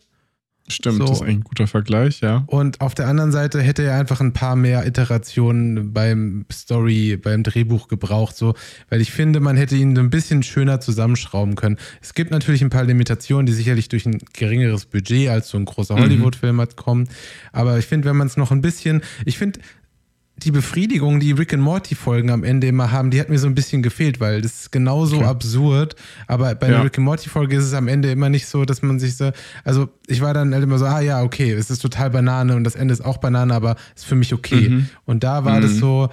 Stimmt, 0.70 1.00
So. 1.00 1.06
das 1.06 1.18
ist 1.18 1.22
eigentlich 1.24 1.36
ein 1.40 1.44
guter 1.44 1.68
Vergleich, 1.68 2.22
ja. 2.22 2.46
Und 2.48 2.80
auf 2.80 2.96
der 2.96 3.08
anderen 3.08 3.34
Seite 3.34 3.62
hätte 3.62 3.84
er 3.84 4.00
einfach 4.00 4.22
ein 4.22 4.32
paar 4.32 4.56
mehr 4.56 4.88
Iterationen 4.88 5.92
beim 5.92 6.46
Story, 6.50 7.18
beim 7.22 7.44
Drehbuch 7.44 7.90
gebraucht, 7.90 8.38
so, 8.38 8.54
weil 8.88 9.02
ich 9.02 9.12
finde, 9.12 9.42
man 9.42 9.58
hätte 9.58 9.76
ihn 9.76 9.94
so 9.94 10.02
ein 10.02 10.10
bisschen 10.10 10.42
schöner 10.42 10.80
zusammenschrauben 10.80 11.56
können. 11.56 11.78
Es 12.02 12.14
gibt 12.14 12.32
natürlich 12.32 12.62
ein 12.62 12.70
paar 12.70 12.86
Limitationen, 12.86 13.46
die 13.46 13.52
sicherlich 13.52 13.90
durch 13.90 14.06
ein 14.06 14.20
geringeres 14.32 14.86
Budget 14.86 15.28
als 15.28 15.50
so 15.50 15.58
ein 15.58 15.66
großer 15.66 15.96
Mhm. 15.98 16.00
Hollywood-Film 16.00 16.62
hat 16.62 16.78
kommen. 16.78 17.10
Aber 17.52 17.78
ich 17.78 17.86
finde, 17.86 18.08
wenn 18.08 18.16
man 18.16 18.28
es 18.28 18.38
noch 18.38 18.52
ein 18.52 18.62
bisschen, 18.62 19.02
ich 19.26 19.38
finde, 19.38 19.60
die 20.38 20.52
Befriedigung, 20.52 21.20
die 21.20 21.32
Rick 21.32 21.54
and 21.54 21.62
Morty 21.64 21.94
Folgen 21.96 22.30
am 22.32 22.44
Ende 22.44 22.68
immer 22.68 22.92
haben, 22.92 23.12
die 23.12 23.20
hat 23.20 23.30
mir 23.30 23.38
so 23.38 23.48
ein 23.48 23.54
bisschen 23.56 23.84
gefehlt, 23.84 24.20
weil 24.20 24.42
das 24.42 24.62
ist 24.62 24.72
genauso 24.72 25.18
Okay. 25.18 25.26
absurd. 25.26 25.96
Aber 26.28 26.54
bei 26.56 26.70
Ja. 26.70 26.76
einer 26.78 26.86
Rick 26.86 26.98
and 26.98 27.06
Morty 27.06 27.30
Folge 27.30 27.56
ist 27.56 27.66
es 27.66 27.74
am 27.74 27.88
Ende 27.88 28.12
immer 28.12 28.30
nicht 28.30 28.48
so, 28.48 28.66
dass 28.66 28.82
man 28.82 29.00
sich 29.00 29.16
so, 29.16 29.32
also 29.64 29.90
ich 30.08 30.22
war 30.22 30.34
dann 30.34 30.52
halt 30.54 30.64
immer 30.64 30.80
so, 30.80 30.86
ah 30.86 31.00
ja, 31.02 31.22
okay, 31.22 31.52
es 31.52 31.70
ist 31.70 31.82
total 31.84 32.10
Banane 32.10 32.56
und 32.56 32.64
das 32.64 32.76
Ende 32.76 32.94
ist 32.94 33.02
auch 33.06 33.18
Banane, 33.18 33.54
aber 33.54 33.76
ist 33.96 34.06
für 34.06 34.16
mich 34.16 34.34
okay. 34.34 34.70
Mhm. 34.70 34.90
Und 35.06 35.24
da 35.24 35.46
war 35.46 35.62
das 35.62 35.74
Mhm. 35.74 35.80
so, 35.80 36.10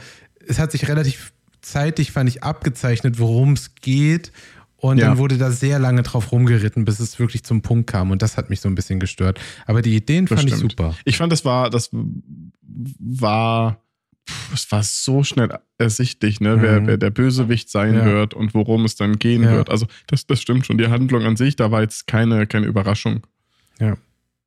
es 0.47 0.59
hat 0.59 0.71
sich 0.73 0.87
relativ 0.89 1.33
zeitig, 1.63 2.13
fand 2.13 2.29
ich, 2.29 2.43
abgezeichnet, 2.43 3.19
worum 3.19 3.55
es 3.55 3.75
geht. 3.77 4.33
Und 4.77 4.99
Ja. 4.99 5.09
dann 5.09 5.19
wurde 5.19 5.37
da 5.39 5.51
sehr 5.51 5.79
lange 5.79 6.03
drauf 6.03 6.31
rumgeritten, 6.33 6.85
bis 6.87 7.01
es 7.01 7.19
wirklich 7.19 7.43
zum 7.43 7.61
Punkt 7.63 7.91
kam. 7.91 8.11
Und 8.11 8.23
das 8.23 8.37
hat 8.37 8.49
mich 8.49 8.61
so 8.61 8.69
ein 8.69 8.75
bisschen 8.75 8.99
gestört. 9.01 9.39
Aber 9.67 9.83
die 9.83 9.95
Ideen 9.97 10.25
Das 10.27 10.39
fand 10.39 10.49
ich 10.49 10.57
stimmt. 10.57 10.73
super. 10.73 10.95
Ich 11.05 11.17
fand, 11.19 11.33
das 11.33 11.45
war, 11.45 11.69
das 11.69 11.91
war, 12.99 13.83
es 14.53 14.71
war 14.73 14.83
so 14.83 15.23
schnell 15.25 15.49
ersichtlich, 15.79 16.41
ne, 16.41 16.61
wer, 16.61 16.81
Mhm. 16.81 16.87
wer 16.87 16.97
der 16.97 17.11
Bösewicht 17.11 17.71
sein 17.71 17.95
Ja. 17.95 18.05
wird 18.05 18.35
und 18.35 18.55
worum 18.55 18.85
es 18.85 18.97
dann 18.97 19.19
gehen 19.19 19.43
Ja. 19.43 19.53
wird. 19.53 19.71
Also, 19.71 19.87
das, 20.07 20.27
das 20.27 20.41
stimmt 20.41 20.67
schon. 20.67 20.79
Die 20.79 20.89
Handlung 20.89 21.25
an 21.25 21.37
sich, 21.37 21.57
da 21.57 21.71
war 21.71 21.83
jetzt 21.83 22.07
keine, 22.07 22.47
keine 22.47 22.67
Überraschung. 22.67 23.27
Ja. 23.79 23.97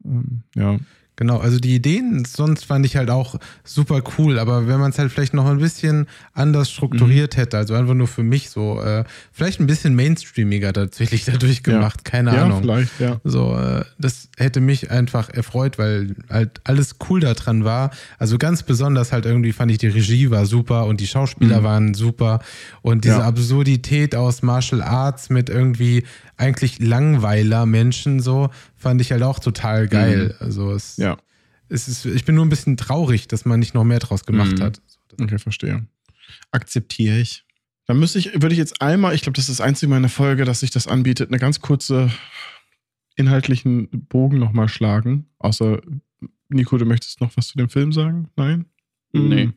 Ähm, 0.06 0.42
ja. 0.56 0.78
Genau, 1.16 1.38
also 1.38 1.59
die 1.59 1.76
Ideen 1.76 2.26
sonst 2.26 2.66
fand 2.66 2.86
ich 2.88 2.95
halt 2.97 3.11
auch 3.11 3.36
super 3.64 4.01
cool, 4.18 4.39
aber 4.39 4.68
wenn 4.68 4.80
man 4.80 4.89
es 4.89 4.97
halt 4.97 5.11
vielleicht 5.11 5.36
noch 5.36 5.45
ein 5.45 5.59
bisschen 5.59 6.07
anders 6.34 6.72
strukturiert 6.72 7.38
hätte, 7.38 7.55
also 7.57 7.76
einfach 7.76 7.93
nur 7.93 8.07
für 8.07 8.24
mich 8.24 8.49
so, 8.49 8.82
äh, 8.82 9.03
vielleicht 9.32 9.59
ein 9.59 9.68
bisschen 9.68 9.93
mainstreamiger 9.93 10.74
tatsächlich 10.74 11.26
dadurch 11.32 11.61
gemacht, 11.61 12.03
keine 12.03 12.34
ja, 12.34 12.45
Ahnung. 12.45 12.61
vielleicht, 12.64 12.99
ja. 12.99 13.22
So, 13.24 13.55
äh, 13.55 13.86
das 13.99 14.28
hätte 14.38 14.59
mich 14.59 14.89
einfach 14.89 15.30
erfreut, 15.30 15.78
weil 15.78 16.16
halt 16.32 16.61
alles 16.64 16.95
cool 17.09 17.20
da 17.20 17.36
dran 17.36 17.64
war. 17.64 17.91
Also 18.18 18.39
ganz 18.39 18.64
besonders 18.64 19.11
halt 19.11 19.26
irgendwie 19.28 19.53
fand 19.53 19.70
ich 19.72 19.78
die 19.78 19.88
Regie 19.89 20.32
war 20.32 20.47
super 20.47 20.88
und 20.88 20.99
die 20.99 21.07
Schauspieler 21.07 21.59
Mhm. 21.59 21.64
waren 21.64 21.93
super 21.93 22.39
und 22.82 23.05
diese 23.05 23.18
Ja. 23.18 23.26
Absurdität 23.26 24.16
aus 24.16 24.41
Martial 24.41 24.82
Arts 24.82 25.30
mit 25.30 25.49
irgendwie 25.49 26.05
eigentlich 26.38 26.80
Langweiler 26.80 27.68
Menschen 27.68 28.20
so 28.20 28.49
fand 28.76 28.99
ich 28.99 29.11
halt 29.11 29.22
auch 29.24 29.39
total 29.39 29.88
geil. 29.88 30.36
Also 30.39 30.72
es, 30.72 30.97
Ja, 30.97 31.12
es 31.70 31.88
ist, 31.88 32.05
ich 32.05 32.26
bin 32.26 32.36
nur 32.36 32.45
ein 32.45 32.49
bisschen 32.49 32.78
traurig, 32.78 33.28
dass 33.28 33.45
man 33.45 33.59
nicht 33.59 33.74
noch 33.74 33.84
mehr 33.84 33.99
draus 33.99 34.26
gemacht 34.26 34.57
Mhm. 34.59 34.64
hat. 34.64 34.82
okay, 35.22 35.38
verstehe. 35.38 35.88
Akzeptiere 36.51 37.20
ich. 37.20 37.45
Dann 37.86 37.99
müsste 37.99 38.20
ich, 38.20 38.34
würde 38.34 38.51
ich 38.53 38.57
jetzt 38.57 38.82
einmal, 38.82 39.14
ich 39.14 39.22
glaube, 39.22 39.36
das 39.36 39.49
ist 39.49 39.59
das 39.59 39.66
einzige 39.66 39.89
Mal 39.89 39.97
in 39.97 40.03
der 40.03 40.09
Folge, 40.09 40.45
dass 40.45 40.61
sich 40.61 40.72
das 40.72 40.88
anbietet, 40.88 41.30
eine 41.30 41.39
ganz 41.39 41.59
kurze 41.59 42.09
inhaltlichen 43.16 43.89
Bogen 44.07 44.39
nochmal 44.39 44.70
schlagen. 44.70 45.28
Außer, 45.39 45.82
Nico, 46.49 46.78
du 46.78 46.86
möchtest 46.86 47.22
noch 47.22 47.36
was 47.36 47.47
zu 47.49 47.57
dem 47.57 47.70
Film 47.70 47.91
sagen? 47.91 48.30
Nein? 48.36 48.66
Nee. 49.16 49.51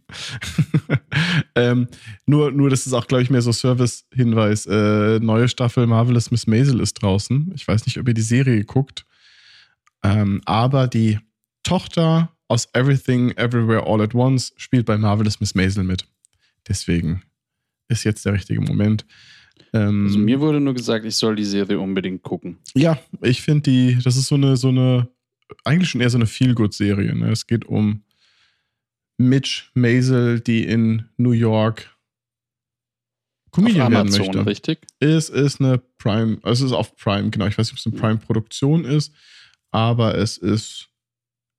ähm, 1.55 1.89
nur, 2.27 2.51
nur, 2.53 2.69
das 2.69 2.87
ist 2.87 2.93
auch, 2.93 3.07
glaube 3.07 3.23
ich, 3.23 3.31
mehr 3.31 3.41
so 3.41 3.53
Service-Hinweis. 3.53 4.67
Äh, 4.67 5.19
neue 5.21 5.49
Staffel 5.49 5.87
Marvelous 5.87 6.31
Miss 6.31 6.47
Maisel 6.47 6.81
ist 6.81 6.95
draußen. 6.95 7.53
Ich 7.55 7.67
weiß 7.67 7.87
nicht, 7.87 7.99
ob 7.99 8.07
ihr 8.07 8.13
die 8.15 8.21
Serie 8.21 8.65
guckt. 8.65 9.07
Ähm, 10.03 10.43
aber 10.45 10.89
die 10.89 11.19
Tochter 11.67 12.33
aus 12.49 12.69
Everything 12.75 13.33
Everywhere 13.33 13.87
All 13.87 14.01
at 14.01 14.15
Once 14.15 14.53
spielt 14.57 14.87
bei 14.87 14.97
Marvelous 14.97 15.41
Miss 15.41 15.55
Maisel 15.55 15.85
mit. 15.85 16.07
Deswegen 16.69 17.23
ist 17.89 18.05
jetzt 18.05 18.25
der 18.25 18.33
richtige 18.35 18.61
Moment. 18.61 19.05
Ähm, 19.73 20.07
Also 20.07 20.19
mir 20.19 20.41
wurde 20.41 20.61
nur 20.61 20.75
gesagt, 20.75 21.05
ich 21.05 21.17
soll 21.17 21.37
die 21.37 21.45
Serie 21.45 21.79
unbedingt 21.81 22.23
gucken. 22.23 22.59
ja, 22.75 22.99
ich 23.21 23.43
finde 23.43 23.71
die, 23.71 23.99
das 24.03 24.17
ist 24.17 24.29
so 24.29 24.37
eine, 24.37 24.57
so 24.57 24.69
eine, 24.69 25.09
eigentlich 25.65 25.91
schon 25.91 26.01
eher 26.01 26.11
so 26.11 26.19
eine 26.19 26.27
Feel-Good-Serie. 26.27 27.15
Ne? 27.15 27.31
Es 27.31 27.47
geht 27.47 27.65
um 27.65 28.03
Mitch 29.19 29.65
Maisel, 29.75 30.41
die 30.41 30.65
in 30.65 31.09
New 31.17 31.33
York 31.33 31.91
Comedian 33.51 33.91
werden 33.91 34.09
Amazon, 34.09 34.27
möchte. 34.27 34.47
richtig? 34.47 34.87
Es 35.01 35.31
ist 35.31 35.61
eine 35.61 35.79
Prime, 35.99 36.39
also 36.43 36.65
es 36.65 36.71
ist 36.71 36.77
auf 36.77 36.95
Prime, 36.97 37.31
genau. 37.31 37.47
Ich 37.47 37.57
weiß 37.57 37.73
nicht, 37.73 37.73
ob 37.73 37.79
es 37.79 37.87
eine 37.87 37.97
Prime-Produktion 38.01 38.85
ist, 38.85 39.13
aber 39.71 40.17
es 40.17 40.37
ist, 40.37 40.89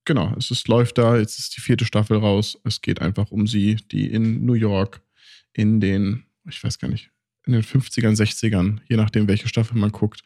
genau, 0.08 0.34
es 0.36 0.50
ist, 0.50 0.68
läuft 0.68 0.98
da, 0.98 1.18
jetzt 1.18 1.38
ist 1.38 1.56
die 1.56 1.62
vierte 1.62 1.86
Staffel 1.86 2.18
raus. 2.18 2.58
Es 2.64 2.82
geht 2.82 3.02
einfach 3.02 3.30
um 3.30 3.46
sie, 3.46 3.76
die 3.92 4.12
in 4.12 4.44
New 4.44 4.54
York 4.54 5.02
in 5.54 5.80
den, 5.80 6.24
ich 6.50 6.64
weiß 6.64 6.80
gar 6.80 6.88
nicht, 6.88 7.12
in 7.46 7.54
den 7.54 7.62
50ern, 7.62 8.16
60ern, 8.16 8.80
je 8.90 8.98
nachdem, 8.98 9.28
welche 9.28 9.48
Staffel 9.48 9.78
man 9.78 9.92
guckt, 9.92 10.22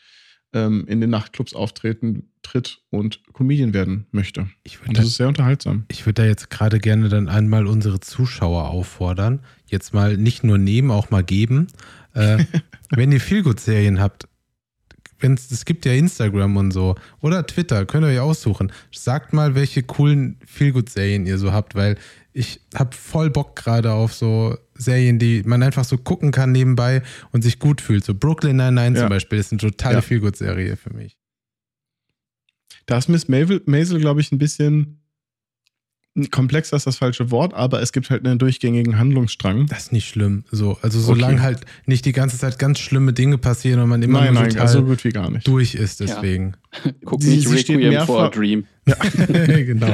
ähm, 0.54 0.86
in 0.88 1.02
den 1.02 1.10
Nachtclubs 1.10 1.54
auftreten, 1.54 2.30
tritt 2.42 2.82
und 2.90 3.22
Comedian 3.34 3.74
werden 3.74 4.08
möchte. 4.12 4.50
Ich 4.64 4.80
Und 4.80 4.88
würde 4.88 5.00
das 5.00 5.08
ist 5.08 5.18
sehr 5.18 5.28
unterhaltsam. 5.28 5.86
Ich 5.90 6.06
würde 6.06 6.24
da 6.24 6.28
jetzt 6.28 6.50
gerade 6.50 6.80
gerne 6.80 7.10
dann 7.10 7.30
einmal 7.30 7.68
unsere 7.68 8.00
Zuschauer 8.00 8.70
auffordern, 8.70 9.42
jetzt 9.68 9.94
mal 9.94 10.18
nicht 10.18 10.44
nur 10.44 10.58
nehmen, 10.58 10.92
auch 10.92 11.10
mal 11.10 11.24
geben. 11.24 11.68
Äh, 12.14 12.46
wenn 12.90 13.12
ihr 13.12 13.22
Feelgood-Serien 13.22 14.00
habt, 14.00 14.28
es 15.24 15.66
gibt 15.66 15.86
ja 15.86 15.94
Instagram 15.94 16.58
und 16.58 16.72
so 16.72 16.96
oder 17.22 17.46
Twitter, 17.46 17.86
könnt 17.86 18.06
ihr 18.06 18.10
euch 18.10 18.20
aussuchen. 18.20 18.72
Sagt 18.92 19.34
mal, 19.34 19.56
welche 19.56 19.84
coolen 19.84 20.38
Feelgood-Serien 20.46 21.26
ihr 21.26 21.38
so 21.38 21.52
habt, 21.52 21.76
weil 21.76 21.98
ich 22.34 22.62
habe 22.76 22.96
voll 22.96 23.30
Bock 23.30 23.56
gerade 23.56 23.92
auf 23.92 24.14
so 24.14 24.58
Serien, 24.74 25.20
die 25.20 25.44
man 25.46 25.62
einfach 25.64 25.84
so 25.84 25.98
gucken 25.98 26.32
kann 26.32 26.52
nebenbei 26.52 27.02
und 27.32 27.42
sich 27.44 27.60
gut 27.60 27.82
fühlt. 27.82 28.06
So 28.06 28.14
Brooklyn 28.16 28.56
Nine-Nine 28.56 28.96
Ja. 28.96 29.02
zum 29.04 29.10
Beispiel 29.10 29.38
ist 29.40 29.52
eine 29.52 29.60
totale 29.60 29.96
Ja. 29.96 30.02
Feelgood-Serie 30.02 30.78
für 30.78 30.94
mich. 30.94 31.18
Da 32.86 32.98
ist 32.98 33.10
Miss 33.10 33.28
Maisel, 33.28 33.62
Maisel 33.66 34.00
glaube 34.00 34.22
ich, 34.22 34.32
ein 34.32 34.38
bisschen 34.38 35.01
komplexer 36.30 36.76
ist 36.76 36.86
das 36.88 36.98
falsche 36.98 37.32
Wort, 37.32 37.54
aber 37.54 37.82
es 37.82 37.94
gibt 37.94 38.10
halt 38.10 38.26
einen 38.28 38.38
durchgängigen 38.38 39.00
Handlungsstrang. 39.00 39.66
Das 39.68 39.84
ist 39.84 39.94
nicht 39.94 40.10
schlimm. 40.10 40.44
So, 40.52 40.78
also 40.82 41.00
solange 41.00 41.36
Okay. 41.36 41.44
halt 41.44 41.62
nicht 41.86 42.04
die 42.06 42.12
ganze 42.12 42.38
Zeit 42.38 42.60
ganz 42.60 42.80
schlimme 42.80 43.14
Dinge 43.14 43.38
passieren 43.38 43.80
und 43.80 43.88
man 43.90 44.02
immer 44.02 44.20
nein, 44.20 44.34
nur 44.34 44.42
nein, 44.44 44.50
total 44.52 44.68
also 44.68 44.80
so 44.80 44.86
gut 44.86 45.04
wie 45.06 45.10
gar 45.10 45.30
nicht. 45.32 45.48
durch 45.48 45.74
ist 45.76 46.02
deswegen. 46.02 46.56
Guck 47.06 47.22
Sie- 47.24 47.36
nicht 47.38 47.48
sie 47.48 47.58
steht 47.60 47.78
Requiem 47.78 48.06
for 48.06 48.20
a 48.20 48.24
mehrfach- 48.28 48.32
Dream. 48.36 48.66
genau. 49.66 49.94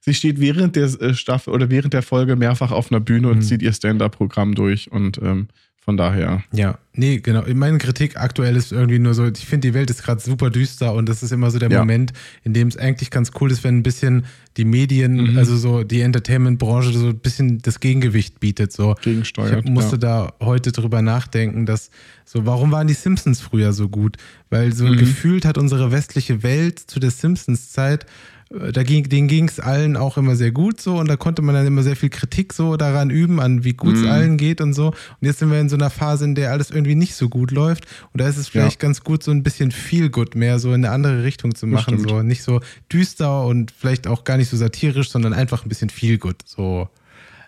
Sie 0.00 0.14
steht 0.14 0.40
während 0.40 0.74
der 0.74 0.84
äh, 1.00 1.14
Staffel 1.14 1.52
oder 1.52 1.70
während 1.70 1.92
der 1.92 2.02
Folge 2.02 2.34
mehrfach 2.34 2.70
auf 2.72 2.90
einer 2.90 3.00
Bühne 3.00 3.28
und 3.28 3.38
Mhm. 3.38 3.42
zieht 3.42 3.62
ihr 3.62 3.72
Stand-up-Programm 3.72 4.54
durch 4.54 4.90
und 4.90 5.18
ähm, 5.22 5.48
von 5.88 5.96
daher. 5.96 6.42
Ja, 6.52 6.76
nee, 6.92 7.16
genau. 7.18 7.44
Meine 7.54 7.78
Kritik 7.78 8.18
aktuell 8.20 8.56
ist 8.56 8.72
irgendwie 8.72 8.98
nur 8.98 9.14
so, 9.14 9.24
ich 9.26 9.46
finde, 9.46 9.68
die 9.68 9.72
Welt 9.72 9.88
ist 9.88 10.02
gerade 10.02 10.20
super 10.20 10.50
düster 10.50 10.92
und 10.92 11.08
das 11.08 11.22
ist 11.22 11.32
immer 11.32 11.50
so 11.50 11.58
der 11.58 11.70
Ja. 11.70 11.78
Moment, 11.78 12.12
in 12.44 12.52
dem 12.52 12.68
es 12.68 12.76
eigentlich 12.76 13.10
ganz 13.10 13.30
cool 13.40 13.50
ist, 13.50 13.64
wenn 13.64 13.78
ein 13.78 13.82
bisschen 13.82 14.26
die 14.58 14.66
Medien, 14.66 15.14
Mhm. 15.32 15.38
also 15.38 15.56
so 15.56 15.84
die 15.84 16.02
Entertainment-Branche 16.02 16.92
so 16.92 17.06
ein 17.06 17.18
bisschen 17.20 17.60
das 17.62 17.80
Gegengewicht 17.80 18.38
bietet. 18.38 18.70
So. 18.70 18.96
Ich 18.98 19.04
Gegensteuert. 19.04 19.56
hab, 19.56 19.64
musste 19.64 19.92
ja. 19.96 19.96
da 19.96 20.32
heute 20.44 20.72
drüber 20.72 21.00
nachdenken, 21.00 21.64
dass 21.64 21.88
so, 22.26 22.44
warum 22.44 22.70
waren 22.70 22.86
die 22.86 22.92
Simpsons 22.92 23.40
früher 23.40 23.72
so 23.72 23.88
gut? 23.88 24.18
Weil 24.50 24.74
so 24.74 24.84
Mhm. 24.84 24.98
gefühlt 24.98 25.46
hat 25.46 25.56
unsere 25.56 25.90
westliche 25.90 26.42
Welt 26.42 26.78
zu 26.80 27.00
der 27.00 27.12
Simpsons-Zeit, 27.12 28.04
da 28.50 28.82
ging, 28.82 29.06
denen 29.08 29.28
ging 29.28 29.46
es 29.46 29.60
allen 29.60 29.96
auch 29.96 30.16
immer 30.16 30.34
sehr 30.34 30.52
gut 30.52 30.80
so 30.80 30.96
und 30.98 31.06
da 31.08 31.16
konnte 31.16 31.42
man 31.42 31.54
dann 31.54 31.66
immer 31.66 31.82
sehr 31.82 31.96
viel 31.96 32.08
Kritik 32.08 32.54
so 32.54 32.76
daran 32.78 33.10
üben, 33.10 33.40
an 33.40 33.62
wie 33.62 33.74
gut 33.74 33.94
es 33.96 34.02
Mhm. 34.02 34.08
allen 34.08 34.36
geht 34.38 34.60
und 34.62 34.72
so. 34.72 34.86
Und 34.88 34.94
jetzt 35.20 35.40
sind 35.40 35.50
wir 35.50 35.60
in 35.60 35.68
so 35.68 35.76
einer 35.76 35.90
Phase, 35.90 36.24
in 36.24 36.34
der 36.34 36.50
alles 36.52 36.70
irgendwie 36.70 36.94
nicht 36.94 37.14
so 37.14 37.28
gut 37.28 37.50
läuft. 37.50 37.84
Und 38.12 38.20
da 38.22 38.26
ist 38.28 38.38
es 38.38 38.48
vielleicht 38.48 38.80
ganz 38.80 39.02
gut, 39.04 39.22
so 39.22 39.30
ein 39.32 39.42
bisschen 39.42 39.70
feel 39.70 40.08
good 40.08 40.34
mehr 40.34 40.58
so 40.58 40.68
in 40.72 40.84
eine 40.84 40.90
andere 40.94 41.24
Richtung 41.24 41.54
zu 41.54 41.66
machen. 41.66 41.98
So 41.98 42.22
nicht 42.22 42.42
so 42.42 42.60
düster 42.90 43.44
und 43.44 43.70
vielleicht 43.70 44.06
auch 44.06 44.24
gar 44.24 44.38
nicht 44.38 44.48
so 44.48 44.56
satirisch, 44.56 45.10
sondern 45.10 45.34
einfach 45.34 45.64
ein 45.64 45.68
bisschen 45.68 45.90
feel 45.90 46.16
good. 46.16 46.36
So 46.46 46.88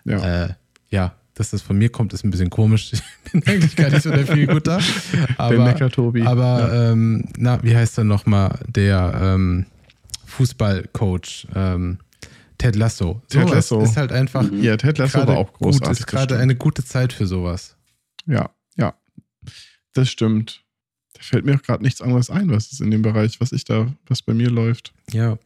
Ja. 0.05 0.43
äh, 0.45 0.49
ja, 0.89 1.15
dass 1.33 1.49
das 1.49 1.61
von 1.63 1.77
mir 1.79 1.89
kommt, 1.89 2.13
ist 2.13 2.23
ein 2.23 2.29
bisschen 2.31 2.49
komisch. 2.51 2.91
Ich 3.25 3.31
bin 3.31 3.43
eigentlich 3.47 3.75
gar 3.77 3.89
nicht 3.89 4.01
so 4.03 4.11
der 4.11 4.27
viel 4.27 4.45
guter. 4.45 4.77
der 5.13 5.39
Aber, 5.39 5.63
Mecker-Tobi. 5.65 6.21
aber 6.23 6.69
ähm, 6.91 7.23
na, 7.37 7.63
wie 7.63 7.73
heißt 7.75 7.97
er 7.97 8.03
nochmal, 8.03 8.59
der 8.67 9.19
ähm, 9.19 9.65
Fußballcoach 10.31 11.47
ähm, 11.55 11.99
Ted 12.57 12.75
Lasso. 12.75 13.21
Ted 13.27 13.41
Sowas 13.41 13.53
Lasso. 13.55 13.81
Ist 13.81 13.97
halt 13.97 14.11
einfach 14.11 14.43
Mhm. 14.49 14.63
ja, 14.63 14.77
Ted 14.77 14.97
Lasso 14.97 15.19
gerade 15.19 15.31
war 15.33 15.37
auch 15.39 15.53
großartig. 15.53 15.87
gut, 15.89 15.99
ist 15.99 16.07
gerade 16.07 16.37
eine 16.37 16.55
gute 16.55 16.83
Zeit 16.83 17.13
für 17.13 17.25
sowas. 17.27 17.75
Ja, 18.25 18.49
ja. 18.77 18.93
Das 19.93 20.09
stimmt. 20.09 20.63
Da 21.13 21.21
fällt 21.23 21.45
mir 21.45 21.55
auch 21.55 21.61
gerade 21.63 21.83
nichts 21.83 22.01
anderes 22.01 22.29
ein, 22.29 22.49
was 22.49 22.71
ist 22.71 22.81
in 22.81 22.91
dem 22.91 23.01
Bereich, 23.01 23.39
was 23.41 23.51
ich 23.51 23.65
da, 23.65 23.91
was 24.07 24.21
bei 24.21 24.33
mir 24.33 24.49
läuft. 24.49 24.93
Ja. 25.11 25.37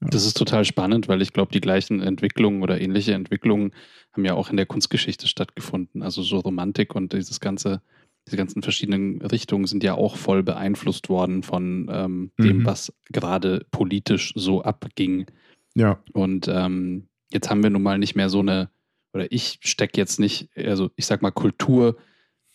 Das 0.00 0.24
ist 0.24 0.36
total 0.36 0.64
spannend, 0.64 1.08
weil 1.08 1.22
ich 1.22 1.32
glaube, 1.32 1.52
die 1.52 1.60
gleichen 1.60 2.00
Entwicklungen 2.00 2.62
oder 2.62 2.80
ähnliche 2.80 3.14
Entwicklungen 3.14 3.72
haben 4.12 4.24
ja 4.24 4.34
auch 4.34 4.48
in 4.48 4.56
der 4.56 4.66
Kunstgeschichte 4.66 5.26
stattgefunden. 5.26 6.02
Also 6.04 6.22
so 6.22 6.38
Romantik 6.38 6.94
und 6.94 7.12
dieses 7.12 7.40
ganze 7.40 7.82
diese 8.28 8.36
ganzen 8.36 8.62
verschiedenen 8.62 9.22
Richtungen 9.22 9.64
sind 9.66 9.82
ja 9.82 9.94
auch 9.94 10.16
voll 10.16 10.42
beeinflusst 10.42 11.08
worden 11.08 11.42
von 11.42 11.88
ähm, 11.90 12.30
dem, 12.38 12.58
Mhm. 12.58 12.66
was 12.66 12.92
gerade 13.10 13.64
politisch 13.70 14.32
so 14.36 14.62
abging. 14.62 15.26
Ja. 15.74 15.98
Und 16.12 16.46
ähm, 16.48 17.08
jetzt 17.32 17.48
haben 17.48 17.62
wir 17.62 17.70
nun 17.70 17.82
mal 17.82 17.98
nicht 17.98 18.14
mehr 18.16 18.28
so 18.28 18.40
eine, 18.40 18.68
oder 19.14 19.32
ich 19.32 19.58
stecke 19.62 19.98
jetzt 19.98 20.20
nicht, 20.20 20.50
also 20.56 20.90
ich 20.96 21.06
sag 21.06 21.22
mal, 21.22 21.30
Kultur 21.30 21.96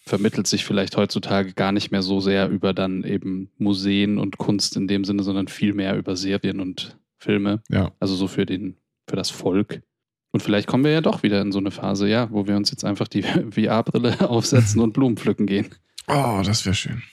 vermittelt 0.06 0.46
sich 0.46 0.64
vielleicht 0.64 0.96
heutzutage 0.96 1.54
gar 1.54 1.72
nicht 1.72 1.90
mehr 1.90 2.04
so 2.04 2.20
sehr 2.20 2.50
über 2.50 2.74
dann 2.74 3.04
eben 3.04 3.50
Museen 3.58 4.20
und 4.20 4.38
Kunst 4.38 4.76
in 4.76 4.88
dem 4.88 5.06
Sinne, 5.06 5.24
sondern 5.24 5.48
viel 5.48 5.74
mehr 5.74 5.98
über 5.98 6.16
Serien 6.16 6.60
und 6.60 7.00
Filme. 7.18 7.64
Ja. 7.70 7.94
Also 8.00 8.14
so 8.16 8.28
für 8.28 8.46
den, 8.46 8.76
für 9.08 9.16
das 9.16 9.32
Volk. 9.32 9.82
Und 10.34 10.42
vielleicht 10.42 10.68
kommen 10.68 10.84
wir 10.84 10.92
ja 10.92 11.02
doch 11.02 11.22
wieder 11.22 11.40
in 11.42 11.52
so 11.52 11.60
eine 11.60 11.70
Phase, 11.70 12.10
ja, 12.10 12.30
wo 12.32 12.48
wir 12.48 12.58
uns 12.58 12.72
jetzt 12.72 12.84
einfach 12.84 13.08
die 13.08 13.22
VR-Brille 13.52 14.28
aufsetzen 14.30 14.82
und 14.82 14.94
Blumen 14.94 15.16
pflücken 15.16 15.46
gehen. 15.46 15.68
Oh, 16.08 16.42
das 16.44 16.66
wäre 16.66 16.76
schön. 16.76 17.04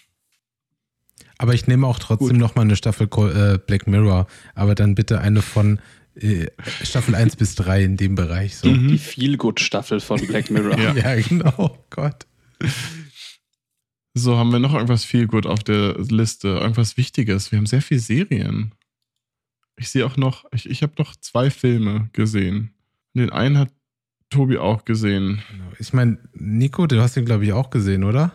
Aber 1.37 1.53
ich 1.53 1.67
nehme 1.67 1.87
auch 1.87 1.99
trotzdem 1.99 2.29
Gut. 2.29 2.39
noch 2.39 2.55
mal 2.55 2.63
eine 2.63 2.77
Staffel 2.77 3.09
äh, 3.09 3.59
Black 3.59 3.87
Mirror, 3.87 4.27
aber 4.55 4.75
dann 4.75 4.95
bitte 4.95 5.21
eine 5.21 5.43
von 5.43 5.81
äh, 6.15 6.47
Staffel 6.83 7.15
1 7.15 7.37
bis 7.37 7.55
3 7.57 7.85
in 7.85 7.97
dem 7.99 8.15
Bereich. 8.15 8.57
So. 8.57 8.75
Die 8.75 8.99
Feelgood-Staffel 8.99 10.01
von 10.01 10.27
Black 10.27 10.51
Mirror. 10.51 10.79
Ja. 10.79 10.95
Ja, 10.95 11.15
genau. 11.21 11.53
Oh 11.59 11.77
Gott. 11.91 12.27
So, 14.15 14.39
haben 14.39 14.51
wir 14.51 14.61
noch 14.61 14.73
irgendwas 14.73 15.05
viel 15.05 15.27
gut 15.27 15.45
auf 15.45 15.63
der 15.63 15.99
Liste? 15.99 16.49
Irgendwas 16.49 16.97
Wichtiges? 16.97 17.53
Wir 17.53 17.59
haben 17.59 17.67
sehr 17.67 17.83
viel 17.83 17.99
Serien. 17.99 18.75
Ich 19.77 19.91
sehe 19.91 20.07
auch 20.07 20.17
noch, 20.17 20.47
ich, 20.53 20.69
ich 20.69 20.83
habe 20.83 20.95
noch 20.99 21.15
zwei 21.17 21.51
Filme 21.51 22.09
gesehen. 22.15 22.73
Den 23.15 23.31
einen 23.31 23.59
hat 23.59 23.71
Tobi 24.31 24.59
auch 24.59 24.85
gesehen. 24.85 25.43
Genau. 25.51 25.65
Ich 25.79 25.93
meine, 25.93 26.19
Nico, 26.35 26.87
du 26.87 27.01
hast 27.01 27.17
ihn, 27.17 27.25
glaube 27.25 27.45
ich, 27.45 27.53
auch 27.53 27.71
gesehen, 27.71 28.05
oder? 28.05 28.33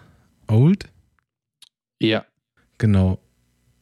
Old? 0.48 0.88
ja. 2.00 2.26
Genau. 2.78 3.20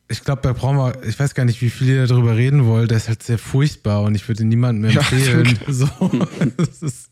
Ich 0.10 0.24
glaube, 0.24 0.42
da 0.44 0.54
brauchen 0.54 0.78
wir, 0.78 1.02
ich 1.08 1.18
weiß 1.20 1.34
gar 1.34 1.46
nicht, 1.46 1.60
wie 1.64 1.72
viel 1.72 1.88
ihr 1.88 2.06
darüber 2.06 2.38
reden 2.38 2.66
wollt. 2.68 2.92
Der 2.92 2.98
ist 2.98 3.08
halt 3.08 3.24
sehr 3.24 3.40
furchtbar 3.40 4.04
und 4.04 4.14
ich 4.14 4.28
würde 4.28 4.44
ihn 4.44 4.50
niemandem 4.50 4.92
Ja, 4.92 5.00
empfehlen. 5.00 5.58
so. 5.68 5.88
Das 6.58 6.84
ist 6.84 7.10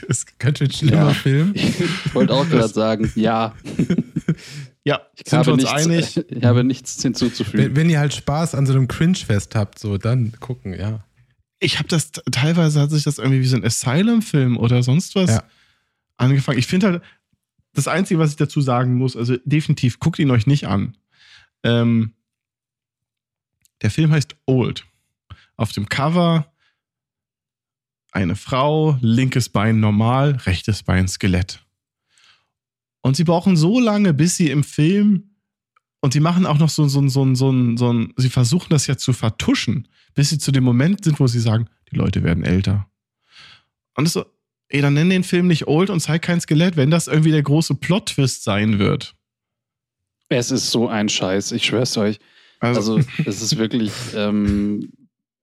Das 0.00 0.02
ist, 0.08 0.38
ganz 0.38 0.58
schön 0.58 0.70
schlimmer 0.70 1.08
Ja. 1.08 1.10
Film. 1.10 1.52
Ich 1.54 2.14
wollte 2.14 2.32
auch 2.32 2.48
gerade 2.48 2.68
sagen, 2.72 3.12
ja. 3.16 3.54
ja, 4.84 5.02
Ich 5.16 5.28
sind 5.28 5.38
habe, 5.38 5.46
wir 5.48 5.52
uns 5.54 5.62
nichts, 5.64 6.16
einig? 6.16 6.24
ich 6.30 6.44
habe 6.44 6.64
nichts 6.64 7.02
hinzuzufügen. 7.02 7.66
Wenn, 7.66 7.76
wenn 7.76 7.90
ihr 7.90 7.98
halt 7.98 8.14
Spaß 8.14 8.54
an 8.54 8.64
so 8.64 8.72
einem 8.72 8.88
Cringe-Fest 8.88 9.54
habt, 9.54 9.78
so, 9.78 9.98
dann 9.98 10.32
gucken, 10.40 10.72
ja. 10.72 11.04
Ich 11.64 11.78
habe 11.78 11.88
das, 11.88 12.12
teilweise 12.30 12.80
hat 12.80 12.90
sich 12.90 13.04
das 13.04 13.18
irgendwie 13.18 13.40
wie 13.40 13.46
so 13.46 13.56
ein 13.56 13.64
Asylum-Film 13.64 14.56
oder 14.58 14.82
sonst 14.82 15.14
was 15.14 15.30
Ja. 15.30 15.44
angefangen. 16.18 16.58
Ich 16.58 16.66
finde 16.66 16.86
halt, 16.86 17.02
das 17.72 17.88
Einzige, 17.88 18.20
was 18.20 18.30
ich 18.30 18.36
dazu 18.36 18.60
sagen 18.60 18.94
muss, 18.96 19.16
also 19.16 19.36
definitiv, 19.44 19.98
guckt 19.98 20.18
ihn 20.18 20.30
euch 20.30 20.46
nicht 20.46 20.66
an. 20.68 20.96
Ähm, 21.62 22.12
der 23.82 23.90
Film 23.90 24.12
heißt 24.12 24.36
Old. 24.46 24.84
Auf 25.56 25.72
dem 25.72 25.88
Cover 25.88 26.52
eine 28.12 28.36
Frau, 28.36 28.96
linkes 29.00 29.48
Bein 29.48 29.80
normal, 29.80 30.32
rechtes 30.46 30.82
Bein 30.84 31.08
Skelett. 31.08 31.64
Und 33.00 33.16
sie 33.16 33.24
brauchen 33.24 33.56
so 33.56 33.80
lange, 33.80 34.14
bis 34.14 34.36
sie 34.36 34.50
im 34.50 34.62
Film 34.64 35.33
und 36.04 36.12
sie 36.12 36.20
machen 36.20 36.44
auch 36.44 36.58
noch 36.58 36.68
so, 36.68 36.86
so, 36.86 37.08
so, 37.08 37.34
so, 37.34 37.50
so, 37.50 37.76
so 37.78 38.06
sie 38.18 38.28
versuchen 38.28 38.68
das 38.68 38.86
ja 38.86 38.98
zu 38.98 39.14
vertuschen, 39.14 39.88
bis 40.14 40.28
sie 40.28 40.36
zu 40.36 40.52
dem 40.52 40.62
Moment 40.62 41.02
sind, 41.02 41.18
wo 41.18 41.26
sie 41.26 41.40
sagen, 41.40 41.66
die 41.90 41.96
Leute 41.96 42.22
werden 42.22 42.44
älter. 42.44 42.86
Und 43.96 44.10
so, 44.10 44.26
ey, 44.68 44.82
dann 44.82 44.92
nenn 44.92 45.08
den 45.08 45.24
Film 45.24 45.46
nicht 45.46 45.66
Old 45.66 45.88
und 45.88 46.00
zeig 46.00 46.20
kein 46.20 46.42
Skelett, 46.42 46.76
wenn 46.76 46.90
das 46.90 47.06
irgendwie 47.06 47.30
der 47.30 47.42
große 47.42 47.76
Plot-Twist 47.76 48.44
sein 48.44 48.78
wird. 48.78 49.16
Es 50.28 50.50
ist 50.50 50.70
so 50.70 50.88
ein 50.88 51.08
Scheiß, 51.08 51.52
ich 51.52 51.64
schwör's 51.64 51.96
euch. 51.96 52.18
Also, 52.60 53.00
es 53.24 53.40
ist 53.40 53.56
wirklich, 53.56 53.90
ähm, 54.14 54.92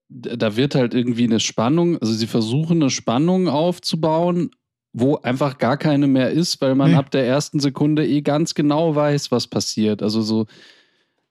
da 0.10 0.56
wird 0.58 0.76
halt 0.76 0.94
irgendwie 0.94 1.24
eine 1.24 1.40
Spannung, 1.40 1.98
also 1.98 2.14
sie 2.14 2.28
versuchen 2.28 2.84
eine 2.84 2.92
Spannung 2.92 3.48
aufzubauen, 3.48 4.52
wo 4.94 5.16
einfach 5.18 5.58
gar 5.58 5.78
keine 5.78 6.08
mehr 6.08 6.32
ist, 6.32 6.60
weil 6.62 6.76
man 6.76 6.92
Nee. 6.92 6.98
ab 6.98 7.12
der 7.12 7.26
ersten 7.26 7.60
Sekunde 7.60 8.06
eh 8.08 8.22
ganz 8.22 8.54
genau 8.56 8.96
weiß, 8.96 9.32
was 9.32 9.48
passiert. 9.48 10.04
Also 10.04 10.22
so, 10.22 10.48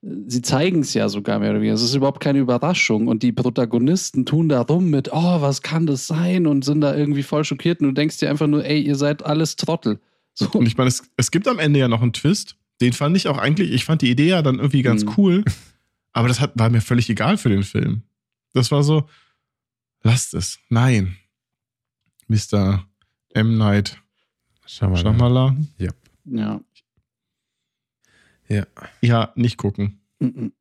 sie 0.02 0.40
zeigen 0.40 0.80
es 0.80 0.94
ja 0.94 1.08
sogar 1.10 1.38
mehr 1.38 1.50
oder 1.50 1.60
weniger. 1.60 1.74
Es 1.74 1.82
ist 1.82 1.94
überhaupt 1.94 2.20
keine 2.20 2.38
Überraschung 2.38 3.06
und 3.06 3.22
die 3.22 3.32
Protagonisten 3.32 4.24
tun 4.24 4.48
da 4.48 4.62
rum 4.62 4.88
mit, 4.88 5.10
oh, 5.12 5.40
was 5.42 5.60
kann 5.60 5.86
das 5.86 6.06
sein? 6.06 6.46
Und 6.46 6.64
sind 6.64 6.80
da 6.80 6.96
irgendwie 6.96 7.22
voll 7.22 7.44
schockiert 7.44 7.80
und 7.80 7.88
du 7.88 7.92
denkst 7.92 8.16
dir 8.18 8.30
einfach 8.30 8.46
nur, 8.46 8.64
ey, 8.64 8.80
ihr 8.80 8.96
seid 8.96 9.24
alles 9.26 9.56
Trottel. 9.56 10.00
So. 10.32 10.48
Und 10.52 10.66
ich 10.66 10.78
meine, 10.78 10.88
es, 10.88 11.02
es 11.18 11.30
gibt 11.30 11.46
am 11.46 11.58
Ende 11.58 11.80
ja 11.80 11.88
noch 11.88 12.00
einen 12.02 12.14
Twist. 12.14 12.56
Den 12.80 12.94
fand 12.94 13.14
ich 13.16 13.28
auch 13.28 13.36
eigentlich, 13.36 13.72
ich 13.72 13.84
fand 13.84 14.00
die 14.00 14.10
Idee 14.10 14.28
ja 14.28 14.40
dann 14.42 14.56
irgendwie 14.56 14.80
ganz 14.82 15.04
Mhm. 15.04 15.12
cool. 15.18 15.44
Aber 16.12 16.28
das 16.28 16.40
hat, 16.40 16.52
war 16.54 16.70
mir 16.70 16.80
völlig 16.80 17.10
egal 17.10 17.36
für 17.36 17.50
den 17.50 17.62
Film. 17.62 18.02
Das 18.54 18.70
war 18.70 18.82
so, 18.82 19.04
lasst 20.02 20.32
es. 20.32 20.58
Nein. 20.70 21.16
Mr. 22.26 22.84
M. 23.34 23.58
Night 23.58 24.00
Schau 24.66 24.88
mal. 24.88 24.96
Shyamalan. 24.96 25.68
Ja. 25.78 25.90
Ja. 28.48 28.66
Ja, 29.00 29.32
nicht 29.34 29.56
gucken. 29.56 30.00
Mhm. 30.18 30.52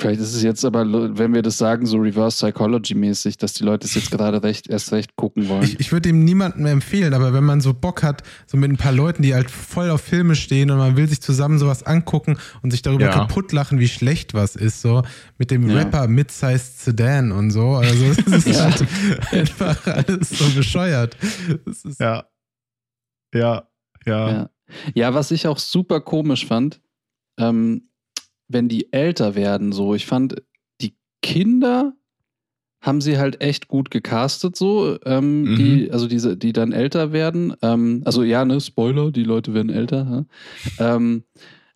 Vielleicht 0.00 0.22
ist 0.22 0.34
es 0.34 0.42
jetzt 0.42 0.64
aber, 0.64 0.86
wenn 1.18 1.34
wir 1.34 1.42
das 1.42 1.58
sagen, 1.58 1.84
so 1.84 1.98
Reverse 1.98 2.38
Psychology-mäßig, 2.46 3.36
dass 3.36 3.52
die 3.52 3.62
Leute 3.64 3.86
es 3.86 3.94
jetzt 3.94 4.10
gerade 4.10 4.42
recht, 4.42 4.66
erst 4.70 4.90
recht 4.92 5.16
gucken 5.16 5.50
wollen. 5.50 5.64
Ich, 5.64 5.80
ich 5.80 5.92
würde 5.92 6.08
ihm 6.08 6.24
niemandem 6.24 6.64
empfehlen, 6.64 7.12
aber 7.12 7.34
wenn 7.34 7.44
man 7.44 7.60
so 7.60 7.74
Bock 7.74 8.02
hat, 8.02 8.22
so 8.46 8.56
mit 8.56 8.70
ein 8.70 8.78
paar 8.78 8.92
Leuten, 8.92 9.22
die 9.22 9.34
halt 9.34 9.50
voll 9.50 9.90
auf 9.90 10.00
Filme 10.00 10.34
stehen 10.34 10.70
und 10.70 10.78
man 10.78 10.96
will 10.96 11.06
sich 11.08 11.20
zusammen 11.20 11.58
sowas 11.58 11.82
angucken 11.82 12.38
und 12.62 12.70
sich 12.70 12.80
darüber 12.80 13.04
Ja. 13.04 13.12
kaputt 13.12 13.52
lachen, 13.52 13.80
wie 13.80 13.88
schlecht 13.88 14.32
was 14.32 14.56
ist, 14.56 14.80
so 14.80 15.02
mit 15.36 15.50
dem 15.50 15.68
Ja. 15.68 15.76
Rapper 15.76 16.08
Mid-Sized 16.08 16.80
Sedan 16.80 17.30
und 17.30 17.50
so. 17.50 17.72
Also 17.74 18.04
es 18.06 18.46
ist 18.46 18.46
Ja. 18.56 18.64
halt 18.64 18.86
einfach 19.30 19.86
alles 19.86 20.30
so 20.30 20.48
bescheuert. 20.54 21.18
Das 21.66 21.84
ist, 21.84 22.00
Ja. 22.00 22.24
Ja. 23.34 23.68
Ja. 24.06 24.30
Ja. 24.30 24.50
ja, 24.94 25.14
was 25.14 25.30
ich 25.30 25.46
auch 25.46 25.58
super 25.58 26.00
komisch 26.00 26.46
fand, 26.46 26.80
ähm, 27.38 27.90
wenn 28.52 28.68
die 28.68 28.92
älter 28.92 29.34
werden, 29.34 29.72
so, 29.72 29.94
ich 29.94 30.06
fand, 30.06 30.42
die 30.80 30.94
Kinder 31.22 31.94
haben 32.80 33.00
sie 33.00 33.16
halt 33.16 33.40
echt 33.40 33.68
gut 33.68 33.90
gecastet, 33.92 34.56
so, 34.56 34.98
ähm, 35.04 35.52
Mhm. 35.52 35.56
die, 35.56 35.90
also 35.92 36.08
diese, 36.08 36.36
die 36.36 36.52
dann 36.52 36.72
älter 36.72 37.12
werden. 37.12 37.54
Ähm, 37.62 38.02
also 38.04 38.24
ja, 38.24 38.44
ne, 38.44 38.60
Spoiler, 38.60 39.12
die 39.12 39.22
Leute 39.24 39.54
werden 39.54 39.70
älter. 39.70 40.26
Ja? 40.78 40.94
Ähm, 40.96 41.22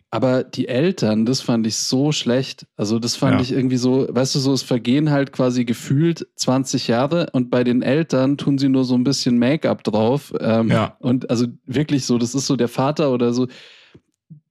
aber 0.09 0.43
die 0.45 0.67
Eltern, 0.69 1.25
das 1.25 1.41
fand 1.41 1.67
ich 1.67 1.75
so 1.75 2.13
schlecht. 2.13 2.65
Also, 2.77 2.97
das 2.97 3.15
fand 3.17 3.35
Ja. 3.35 3.41
ich 3.41 3.51
irgendwie 3.51 3.75
so, 3.77 4.07
weißt 4.09 4.35
du, 4.35 4.39
so, 4.39 4.53
es 4.53 4.63
vergehen 4.63 5.09
halt 5.11 5.33
quasi 5.33 5.65
gefühlt 5.65 6.27
20 6.35 6.87
Jahre 6.87 7.27
und 7.33 7.49
bei 7.49 7.63
den 7.65 7.81
Eltern 7.81 8.37
tun 8.37 8.57
sie 8.57 8.69
nur 8.69 8.85
so 8.85 8.95
ein 8.95 9.03
bisschen 9.03 9.37
Make-up 9.37 9.83
drauf. 9.83 10.33
Ähm, 10.39 10.69
Ja. 10.69 10.95
Und 10.99 11.29
also 11.29 11.47
wirklich 11.65 12.05
so, 12.05 12.17
das 12.17 12.35
ist 12.35 12.47
so 12.47 12.55
der 12.55 12.69
Vater 12.69 13.11
oder 13.13 13.33
so, 13.33 13.47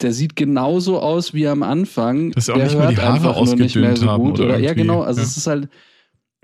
der 0.03 0.13
sieht 0.13 0.37
genauso 0.37 1.01
aus 1.01 1.33
wie 1.35 1.47
am 1.49 1.63
Anfang. 1.63 2.31
Dass 2.33 2.47
sie 2.47 2.53
auch 2.53 2.57
der 2.57 2.67
nicht 2.67 2.77
mal 2.79 2.89
die 2.89 2.97
hört 2.97 3.07
Haare 3.07 3.15
einfach 3.15 3.37
nur 3.45 3.57
nicht 3.57 3.75
mehr 3.77 3.91
ausgedünnt 3.93 3.99
so 3.99 4.07
haben 4.11 4.23
gut. 4.25 4.41
oder 4.41 4.45
Oder, 4.51 4.59
ja, 4.59 4.75
genau. 4.75 5.03
Also, 5.03 5.21
ja. 5.21 5.27
es 5.27 5.37
ist 5.37 5.47
halt 5.47 5.69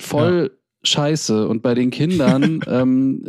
voll 0.00 0.57
scheiße. 0.84 1.46
Und 1.48 1.62
bei 1.62 1.74
den 1.74 1.90
Kindern, 1.90 2.61
ähm, 2.66 3.24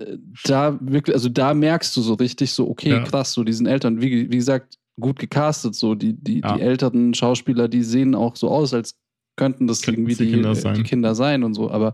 da 0.45 0.77
wirklich, 0.81 1.15
also 1.15 1.29
da 1.29 1.53
merkst 1.53 1.95
du 1.95 2.01
so 2.01 2.13
richtig 2.15 2.51
so, 2.51 2.69
okay, 2.69 2.89
Ja. 2.89 3.03
krass, 3.03 3.33
so 3.33 3.43
diesen 3.43 3.67
Eltern, 3.67 4.01
wie, 4.01 4.31
wie 4.31 4.37
gesagt, 4.37 4.77
gut 4.99 5.19
gecastet, 5.19 5.75
so 5.75 5.95
die, 5.95 6.13
die, 6.13 6.39
Ja. 6.41 6.55
die 6.55 6.61
älteren 6.61 7.13
Schauspieler, 7.13 7.67
die 7.67 7.83
sehen 7.83 8.15
auch 8.15 8.35
so 8.35 8.49
aus, 8.49 8.73
als 8.73 8.95
könnten 9.35 9.67
das 9.67 9.81
Könnten 9.81 10.01
irgendwie 10.01 10.15
die 10.15 10.25
die, 10.25 10.31
Kinder 10.33 10.51
äh, 10.51 10.55
sein. 10.55 10.75
die 10.75 10.83
Kinder 10.83 11.15
sein 11.15 11.43
und 11.43 11.53
so, 11.55 11.69
aber 11.71 11.93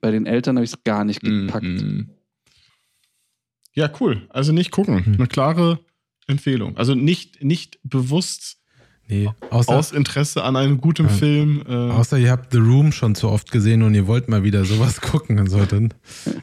bei 0.00 0.10
den 0.10 0.24
Eltern 0.26 0.56
habe 0.56 0.64
ich 0.64 0.72
es 0.72 0.82
gar 0.84 1.04
nicht 1.04 1.20
gepackt. 1.20 1.64
Mhm. 1.64 2.10
Ja, 3.74 3.90
cool. 4.00 4.22
Also 4.30 4.52
nicht 4.52 4.70
gucken. 4.70 5.02
Mhm. 5.06 5.14
Eine 5.14 5.26
klare 5.26 5.78
Empfehlung. 6.30 6.76
Also 6.76 6.94
nicht, 6.94 7.42
nicht 7.42 7.78
bewusst 7.82 8.58
nee, 9.08 9.28
außer, 9.50 9.76
aus 9.76 9.92
Interesse 9.92 10.42
an 10.44 10.56
einem 10.56 10.80
guten 10.80 11.06
Ja. 11.06 11.12
Film. 11.12 11.62
Äh, 11.66 11.72
außer 11.72 12.18
ihr 12.18 12.30
habt 12.30 12.52
The 12.52 12.58
Room 12.58 12.92
schon 12.92 13.14
zu 13.14 13.28
oft 13.28 13.50
gesehen 13.50 13.82
und 13.82 13.94
ihr 13.94 14.06
wollt 14.06 14.28
mal 14.28 14.42
wieder 14.44 14.64
sowas 14.64 15.00
gucken 15.00 15.38
und 15.38 15.48
so, 15.48 15.64
dann, 15.64 15.92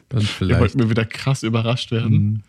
dann 0.08 0.20
ihr 0.20 0.26
vielleicht. 0.26 0.60
wollt 0.60 0.74
mir 0.76 0.90
wieder 0.90 1.04
krass 1.04 1.42
überrascht 1.42 1.90
werden. 1.90 2.42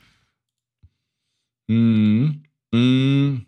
Mhm. 1.68 2.44
Mhm. 2.72 2.80
Mhm. 2.80 3.46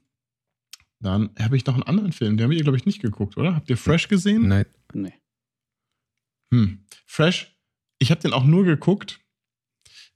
Dann 1.00 1.32
habe 1.40 1.58
ich 1.58 1.66
noch 1.66 1.74
einen 1.74 1.84
anderen 1.84 2.12
Film. 2.12 2.38
Den 2.38 2.46
habt 2.46 2.56
ihr, 2.56 2.64
glaube 2.64 2.78
ich, 2.78 2.86
nicht 2.86 3.02
geguckt, 3.02 3.36
oder? 3.38 3.56
Habt 3.56 3.70
ihr 3.70 3.78
Fresh 3.78 4.08
gesehen? 4.08 4.48
Nein. 4.48 4.66
Nee. 4.94 5.14
Hm. 6.54 6.80
Fresh, 7.06 7.56
ich 7.98 8.12
habe 8.12 8.22
den 8.22 8.34
auch 8.34 8.44
nur 8.44 8.66
geguckt, 8.66 9.20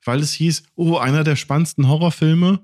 weil 0.04 0.20
es 0.20 0.34
hieß, 0.34 0.64
oh, 0.76 0.98
einer 0.98 1.24
der 1.24 1.36
spannendsten 1.36 1.88
Horrorfilme 1.88 2.60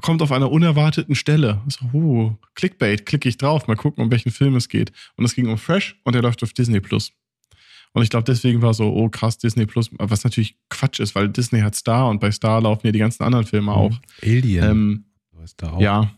kommt 0.00 0.22
auf 0.22 0.32
einer 0.32 0.50
unerwarteten 0.50 1.14
Stelle. 1.14 1.60
So, 1.68 1.84
uh, 1.92 2.36
Clickbait, 2.54 3.04
klicke 3.04 3.28
ich 3.28 3.36
drauf, 3.36 3.66
mal 3.66 3.76
gucken, 3.76 4.02
um 4.02 4.10
welchen 4.10 4.32
Film 4.32 4.56
es 4.56 4.68
geht. 4.68 4.92
Und 5.16 5.24
es 5.24 5.34
ging 5.34 5.48
um 5.48 5.58
Fresh 5.58 6.00
und 6.04 6.14
der 6.14 6.22
läuft 6.22 6.42
auf 6.42 6.52
Disney 6.52 6.80
Plus. 6.80 7.12
Und 7.92 8.02
ich 8.02 8.08
glaube, 8.08 8.24
deswegen 8.24 8.62
war 8.62 8.72
so, 8.72 8.90
oh 8.90 9.08
krass, 9.10 9.36
Disney 9.36 9.66
Plus, 9.66 9.90
was 9.98 10.24
natürlich 10.24 10.56
Quatsch 10.70 11.00
ist, 11.00 11.14
weil 11.14 11.28
Disney 11.28 11.60
hat 11.60 11.74
Star 11.74 12.08
und 12.08 12.20
bei 12.20 12.30
Star 12.30 12.62
laufen 12.62 12.86
ja 12.86 12.92
die 12.92 12.98
ganzen 12.98 13.22
anderen 13.22 13.44
Filme 13.44 13.72
auch. 13.72 14.00
Alien. 14.22 14.70
Ähm, 14.70 15.04
ist 15.44 15.60
da 15.60 15.72
auch. 15.72 15.80
Ja. 15.80 16.10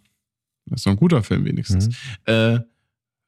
Das 0.66 0.80
ist 0.80 0.84
so 0.84 0.90
ein 0.90 0.96
guter 0.96 1.22
Film 1.22 1.44
wenigstens. 1.44 1.88
Mhm. 1.88 1.94
Äh, 2.26 2.60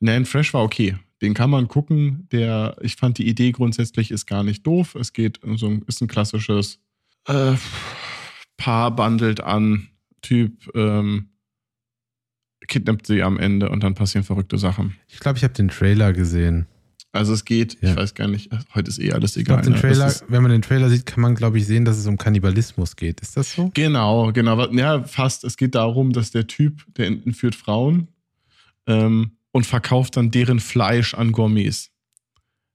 Nan 0.00 0.24
Fresh 0.24 0.54
war 0.54 0.62
okay. 0.62 0.96
Den 1.22 1.34
kann 1.34 1.50
man 1.50 1.68
gucken. 1.68 2.28
Der, 2.30 2.76
ich 2.80 2.96
fand 2.96 3.18
die 3.18 3.28
Idee 3.28 3.52
grundsätzlich 3.52 4.10
ist 4.10 4.26
gar 4.26 4.42
nicht 4.42 4.66
doof. 4.66 4.94
Es 4.94 5.12
geht 5.12 5.42
um 5.42 5.56
so 5.56 5.66
ein, 5.66 5.82
ist 5.86 6.00
ein 6.00 6.08
klassisches 6.08 6.78
äh, 7.26 7.54
Paar 8.56 8.94
bandelt 8.94 9.40
an, 9.40 9.88
Typ 10.22 10.70
ähm, 10.74 11.30
kidnappt 12.66 13.06
sie 13.06 13.22
am 13.22 13.38
Ende 13.38 13.68
und 13.70 13.82
dann 13.82 13.94
passieren 13.94 14.24
verrückte 14.24 14.58
Sachen. 14.58 14.96
Ich 15.08 15.20
glaube, 15.20 15.38
ich 15.38 15.44
habe 15.44 15.54
den 15.54 15.68
Trailer 15.68 16.12
gesehen. 16.12 16.66
Also 17.12 17.32
es 17.32 17.44
geht, 17.44 17.78
Ja. 17.80 17.90
ich 17.90 17.96
weiß 17.96 18.14
gar 18.14 18.28
nicht, 18.28 18.50
heute 18.74 18.90
ist 18.90 18.98
eh 18.98 19.12
alles 19.12 19.36
egal. 19.36 19.62
glaube, 19.62 19.62
den 19.62 19.72
ne? 19.74 19.80
Trailer, 19.80 20.06
ist, 20.08 20.24
wenn 20.28 20.42
man 20.42 20.50
den 20.50 20.62
Trailer 20.62 20.90
sieht, 20.90 21.06
kann 21.06 21.22
man, 21.22 21.34
glaube 21.34 21.58
ich, 21.58 21.66
sehen, 21.66 21.84
dass 21.84 21.96
es 21.96 22.06
um 22.06 22.18
Kannibalismus 22.18 22.96
geht. 22.96 23.20
Ist 23.20 23.36
das 23.36 23.52
so? 23.54 23.70
genau, 23.72 24.32
genau. 24.32 24.70
Ja, 24.72 25.02
fast. 25.04 25.44
Es 25.44 25.56
geht 25.56 25.74
darum, 25.74 26.12
dass 26.12 26.30
der 26.30 26.46
Typ, 26.46 26.84
der 26.96 27.06
entführt 27.06 27.54
Frauen 27.54 28.08
ähm, 28.86 29.30
und 29.52 29.64
verkauft 29.64 30.16
dann 30.16 30.30
deren 30.30 30.60
Fleisch 30.60 31.14
an 31.14 31.32
Gourmets. 31.32 31.90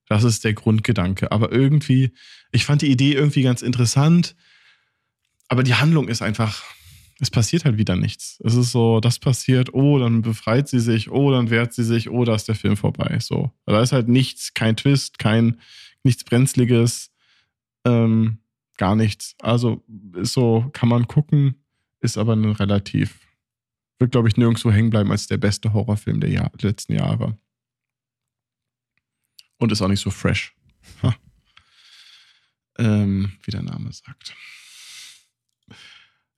Das 0.08 0.24
ist 0.24 0.42
der 0.44 0.54
Grundgedanke. 0.54 1.30
Aber 1.30 1.52
irgendwie, 1.52 2.12
ich 2.50 2.64
fand 2.64 2.82
die 2.82 2.90
Idee 2.90 3.12
irgendwie 3.12 3.42
ganz 3.42 3.62
interessant, 3.62 4.34
aber 5.48 5.62
die 5.62 5.74
Handlung 5.74 6.08
ist 6.08 6.20
einfach, 6.22 6.64
es 7.18 7.30
passiert 7.30 7.64
halt 7.64 7.78
wieder 7.78 7.96
nichts. 7.96 8.40
Es 8.44 8.54
ist 8.54 8.72
so, 8.72 9.00
das 9.00 9.18
passiert, 9.18 9.74
oh, 9.74 9.98
dann 9.98 10.22
befreit 10.22 10.68
sie 10.68 10.80
sich, 10.80 11.10
oh, 11.10 11.30
dann 11.30 11.50
wehrt 11.50 11.72
sie 11.72 11.84
sich, 11.84 12.10
oh, 12.10 12.24
da 12.24 12.34
ist 12.34 12.48
der 12.48 12.54
Film 12.54 12.76
vorbei. 12.76 13.18
So. 13.20 13.50
Da 13.66 13.80
ist 13.82 13.92
halt 13.92 14.08
nichts, 14.08 14.54
kein 14.54 14.76
Twist, 14.76 15.18
kein, 15.18 15.60
nichts 16.02 16.24
Brenzliges, 16.24 17.10
ähm, 17.84 18.38
gar 18.76 18.96
nichts. 18.96 19.36
Also 19.40 19.84
ist 20.14 20.32
so, 20.32 20.68
kann 20.72 20.88
man 20.88 21.06
gucken, 21.06 21.64
ist 22.00 22.18
aber 22.18 22.34
ein 22.34 22.44
relativ, 22.44 23.20
wird, 23.98 24.12
glaube 24.12 24.28
ich, 24.28 24.36
nirgendwo 24.36 24.72
hängen 24.72 24.90
bleiben 24.90 25.10
als 25.10 25.26
der 25.26 25.38
beste 25.38 25.72
Horrorfilm 25.72 26.20
der 26.20 26.30
Jahr, 26.30 26.50
letzten 26.60 26.94
Jahre. 26.94 27.38
Und 29.58 29.70
ist 29.70 29.82
auch 29.82 29.88
nicht 29.88 30.00
so 30.00 30.10
fresh. 30.10 30.54
Ähm, 32.78 33.32
wie 33.44 33.50
der 33.50 33.62
Name 33.62 33.92
sagt. 33.92 34.34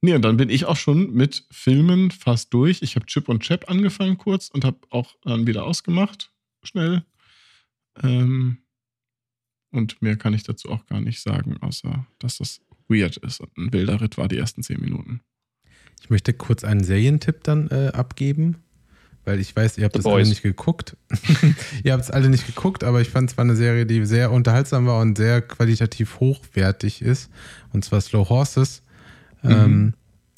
Nee, 0.05 0.13
und 0.13 0.21
dann 0.21 0.37
bin 0.37 0.51
ich 0.51 0.67
auch 0.67 0.77
schon 0.77 1.15
mit 1.15 1.47
Filmen 1.51 2.11
fast 2.11 2.53
durch. 2.53 2.83
Ich 2.83 2.95
habe 2.95 3.07
Chip 3.07 3.27
und 3.27 3.43
Chap 3.43 3.71
angefangen 3.71 4.19
kurz 4.19 4.51
und 4.51 4.63
habe 4.63 4.77
auch 4.91 5.15
dann 5.23 5.47
wieder 5.47 5.65
ausgemacht. 5.65 6.31
Schnell. 6.63 7.05
Ähm, 8.03 8.59
und 9.71 10.03
mehr 10.03 10.17
kann 10.17 10.35
ich 10.35 10.43
dazu 10.43 10.69
auch 10.69 10.85
gar 10.85 11.01
nicht 11.01 11.23
sagen, 11.23 11.57
außer 11.63 12.07
dass 12.19 12.37
das 12.37 12.61
weird 12.87 13.17
ist 13.17 13.41
und 13.41 13.57
ein 13.57 13.73
wilder 13.73 14.03
Ritt 14.03 14.19
war 14.19 14.29
die 14.29 14.37
ersten 14.37 14.63
zehn 14.63 14.79
Minuten. 14.79 15.23
Ich 16.03 16.11
möchte 16.11 16.35
kurz 16.35 16.65
einen 16.65 16.85
Serientipp 16.85 17.43
dann 17.43 17.69
äh, 17.71 17.91
abgeben, 17.95 18.57
weil 19.25 19.41
ich 19.41 19.57
weiß, 19.57 19.79
ihr 19.79 19.85
habt 19.85 19.95
The 19.95 20.01
das 20.01 20.07
alle 20.07 20.17
Boys. 20.17 20.29
nicht 20.29 20.43
geguckt. 20.43 20.99
ihr 21.83 21.95
habt 21.95 22.05
es 22.05 22.11
alle 22.11 22.29
nicht 22.29 22.47
geguckt, 22.47 22.85
aber 22.85 23.01
ich 23.01 23.09
fand 23.09 23.31
es 23.31 23.39
war 23.39 23.45
eine 23.47 23.57
Serie, 23.57 23.87
die 23.87 24.05
sehr 24.05 24.33
unterhaltsam 24.33 24.85
war 24.85 25.01
und 25.01 25.17
sehr 25.17 25.41
qualitativ 25.41 26.21
hochwertig 26.21 27.01
ist. 27.01 27.31
Und 27.73 27.87
zwar 27.87 28.03
Slow 28.03 28.29
Horses. 28.29 28.83
Ähm, 29.51 29.95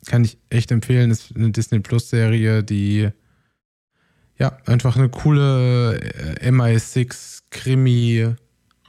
kann 0.06 0.24
ich 0.24 0.38
echt 0.50 0.70
empfehlen. 0.70 1.10
Ist 1.10 1.34
eine 1.36 1.50
Disney 1.50 1.80
Plus 1.80 2.10
Serie, 2.10 2.62
die 2.62 3.10
ja 4.38 4.56
einfach 4.66 4.96
eine 4.96 5.08
coole 5.08 5.98
äh, 5.98 6.50
MI6 6.50 7.42
Krimi 7.50 8.34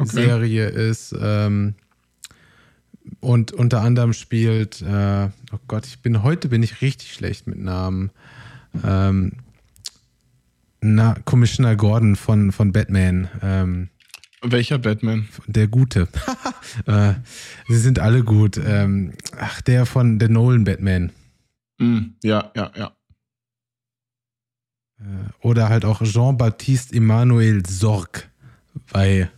Serie 0.04 0.68
ist. 0.68 1.16
Ähm, 1.20 1.76
und 3.20 3.52
unter 3.52 3.82
anderem 3.82 4.14
spielt, 4.14 4.82
äh, 4.82 5.30
oh 5.52 5.60
Gott, 5.68 5.86
ich 5.86 6.02
bin 6.02 6.24
heute 6.24 6.50
bin 6.50 6.62
ich 6.64 6.82
richtig 6.82 7.14
schlecht 7.14 7.48
mit 7.48 7.58
Namen. 7.58 8.12
Ähm, 8.84 9.34
na, 10.82 11.16
Commissioner 11.26 11.76
Gordon 11.76 12.16
von, 12.16 12.52
von 12.52 12.72
Batman, 12.72 13.30
ähm, 13.42 13.90
Welcher 14.52 14.78
Batman? 14.78 15.28
der 15.48 15.68
Gute. 15.68 16.08
äh, 16.86 17.14
sie 17.68 17.78
sind 17.78 18.00
alle 18.00 18.24
gut. 18.24 18.58
Ähm, 18.58 19.14
ach, 19.38 19.62
der 19.62 19.86
von 19.86 20.20
der 20.20 20.30
Nolan 20.30 20.64
Batman. 20.64 21.12
Mm, 21.80 22.14
ja, 22.24 22.52
ja, 22.56 22.72
ja. 22.76 22.96
Äh, 25.00 25.04
oder 25.42 25.70
halt 25.70 25.86
auch 25.86 26.02
Jean-Baptiste 26.02 26.96
Emmanuel 26.96 27.66
Sorg 27.66 28.30
bei 28.92 29.30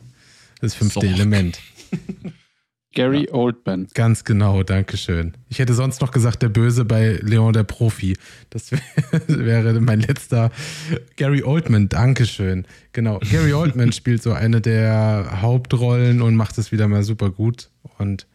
das 0.61 0.75
fünfte 0.75 1.01
Sorg. 1.01 1.13
Element. 1.13 1.59
Gary 2.93 3.29
Oldman. 3.31 3.87
Ganz 3.93 4.23
genau, 4.23 4.63
Dankeschön. 4.63 5.33
Ich 5.47 5.59
hätte 5.59 5.73
sonst 5.75 6.01
noch 6.01 6.11
gesagt, 6.11 6.41
der 6.41 6.49
Böse 6.49 6.85
bei 6.85 7.19
Leon 7.21 7.53
der 7.53 7.63
Profi. 7.63 8.17
Das 8.49 8.71
wär, 8.71 8.79
wäre 9.27 9.79
mein 9.79 9.99
letzter. 9.99 10.51
Gary 11.15 11.43
Oldman, 11.43 11.87
Dankeschön. 11.89 12.65
Genau, 12.91 13.19
Gary 13.19 13.53
Oldman 13.53 13.91
spielt 13.93 14.23
so 14.23 14.33
eine 14.33 14.59
der 14.59 15.41
Hauptrollen 15.41 16.21
und 16.21 16.35
macht 16.35 16.57
es 16.57 16.71
wieder 16.71 16.87
mal 16.87 17.03
super 17.03 17.29
gut. 17.29 17.69
Und 17.99 18.25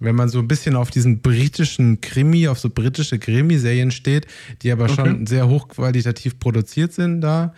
wenn 0.00 0.16
man 0.16 0.30
so 0.30 0.38
ein 0.38 0.48
bisschen 0.48 0.76
auf 0.76 0.90
diesen 0.90 1.20
britischen 1.20 2.00
Krimi, 2.00 2.48
auf 2.48 2.58
so 2.58 2.70
britische 2.70 3.18
Krimiserien 3.18 3.90
steht, 3.90 4.26
die 4.62 4.72
aber 4.72 4.88
schon 4.88 5.00
Okay. 5.10 5.24
sehr 5.26 5.48
hochqualitativ 5.48 6.38
produziert 6.38 6.94
sind 6.94 7.20
da, 7.20 7.52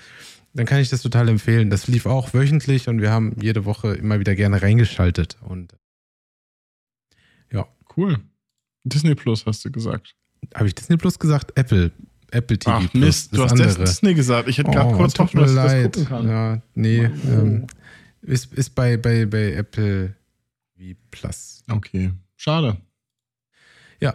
dann 0.54 0.66
kann 0.66 0.80
ich 0.80 0.90
das 0.90 1.02
total 1.02 1.28
empfehlen. 1.28 1.70
Das 1.70 1.86
lief 1.86 2.04
auch 2.04 2.34
wöchentlich 2.34 2.88
und 2.88 3.00
wir 3.00 3.12
haben 3.12 3.36
jede 3.40 3.64
Woche 3.64 3.94
immer 3.94 4.18
wieder 4.18 4.34
gerne 4.34 4.60
reingeschaltet. 4.60 5.36
Und 5.40 5.72
Cool. 7.96 8.18
Disney 8.84 9.14
Plus 9.14 9.44
hast 9.46 9.64
du 9.64 9.70
gesagt. 9.70 10.14
Habe 10.54 10.66
ich 10.68 10.74
Disney 10.74 10.96
Plus 10.96 11.18
gesagt? 11.18 11.52
Apple. 11.56 11.90
Apple 12.30 12.58
TV 12.58 12.72
Ach 12.76 12.90
Plus. 12.90 12.94
Mist, 13.04 13.36
du 13.36 13.42
hast 13.44 13.52
andere. 13.52 13.84
Disney 13.84 14.14
gesagt. 14.14 14.48
Ich 14.48 14.58
hätte 14.58 14.70
gerade 14.70 14.88
Oh, 14.94 14.96
kurz 14.96 15.12
tut 15.12 15.26
hoffen, 15.26 15.36
mir 15.40 15.42
dass 15.42 15.50
ich 15.50 15.56
das 15.56 15.72
leid. 15.72 15.84
gucken 15.92 16.04
kann. 16.08 16.28
Ja, 16.28 16.62
nee. 16.74 17.04
Ähm, 17.04 17.66
ist 18.22 18.52
ist 18.54 18.70
bei, 18.74 18.96
bei, 18.96 19.26
bei 19.26 19.52
Apple 19.52 20.14
TV 20.76 20.98
Plus. 21.10 21.62
Okay, 21.70 22.12
schade. 22.36 22.76
Ja. 24.00 24.14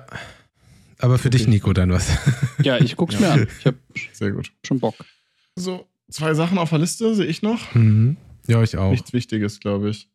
Aber 1.00 1.20
für 1.20 1.30
dich, 1.30 1.44
Okay. 1.44 1.52
Nico, 1.52 1.74
dann 1.74 1.92
was. 1.92 2.10
Ja, 2.64 2.78
ich 2.78 2.96
guck's 2.96 3.20
mir 3.20 3.32
an. 3.32 3.48
Ich 3.60 3.66
habe 3.68 3.78
Sehr 4.14 4.32
gut. 4.32 4.52
schon 4.66 4.80
Bock. 4.80 4.96
So, 5.56 5.88
zwei 6.10 6.34
Sachen 6.34 6.58
auf 6.58 6.72
der 6.72 6.80
Liste 6.80 7.14
sehe 7.16 7.26
ich 7.28 7.42
noch. 7.44 7.74
mhm. 7.76 8.18
Ja, 8.48 8.64
ich 8.64 8.78
auch. 8.78 8.92
Nichts 8.92 9.14
Wichtiges, 9.14 9.60
glaube 9.60 9.90
ich. 9.90 10.10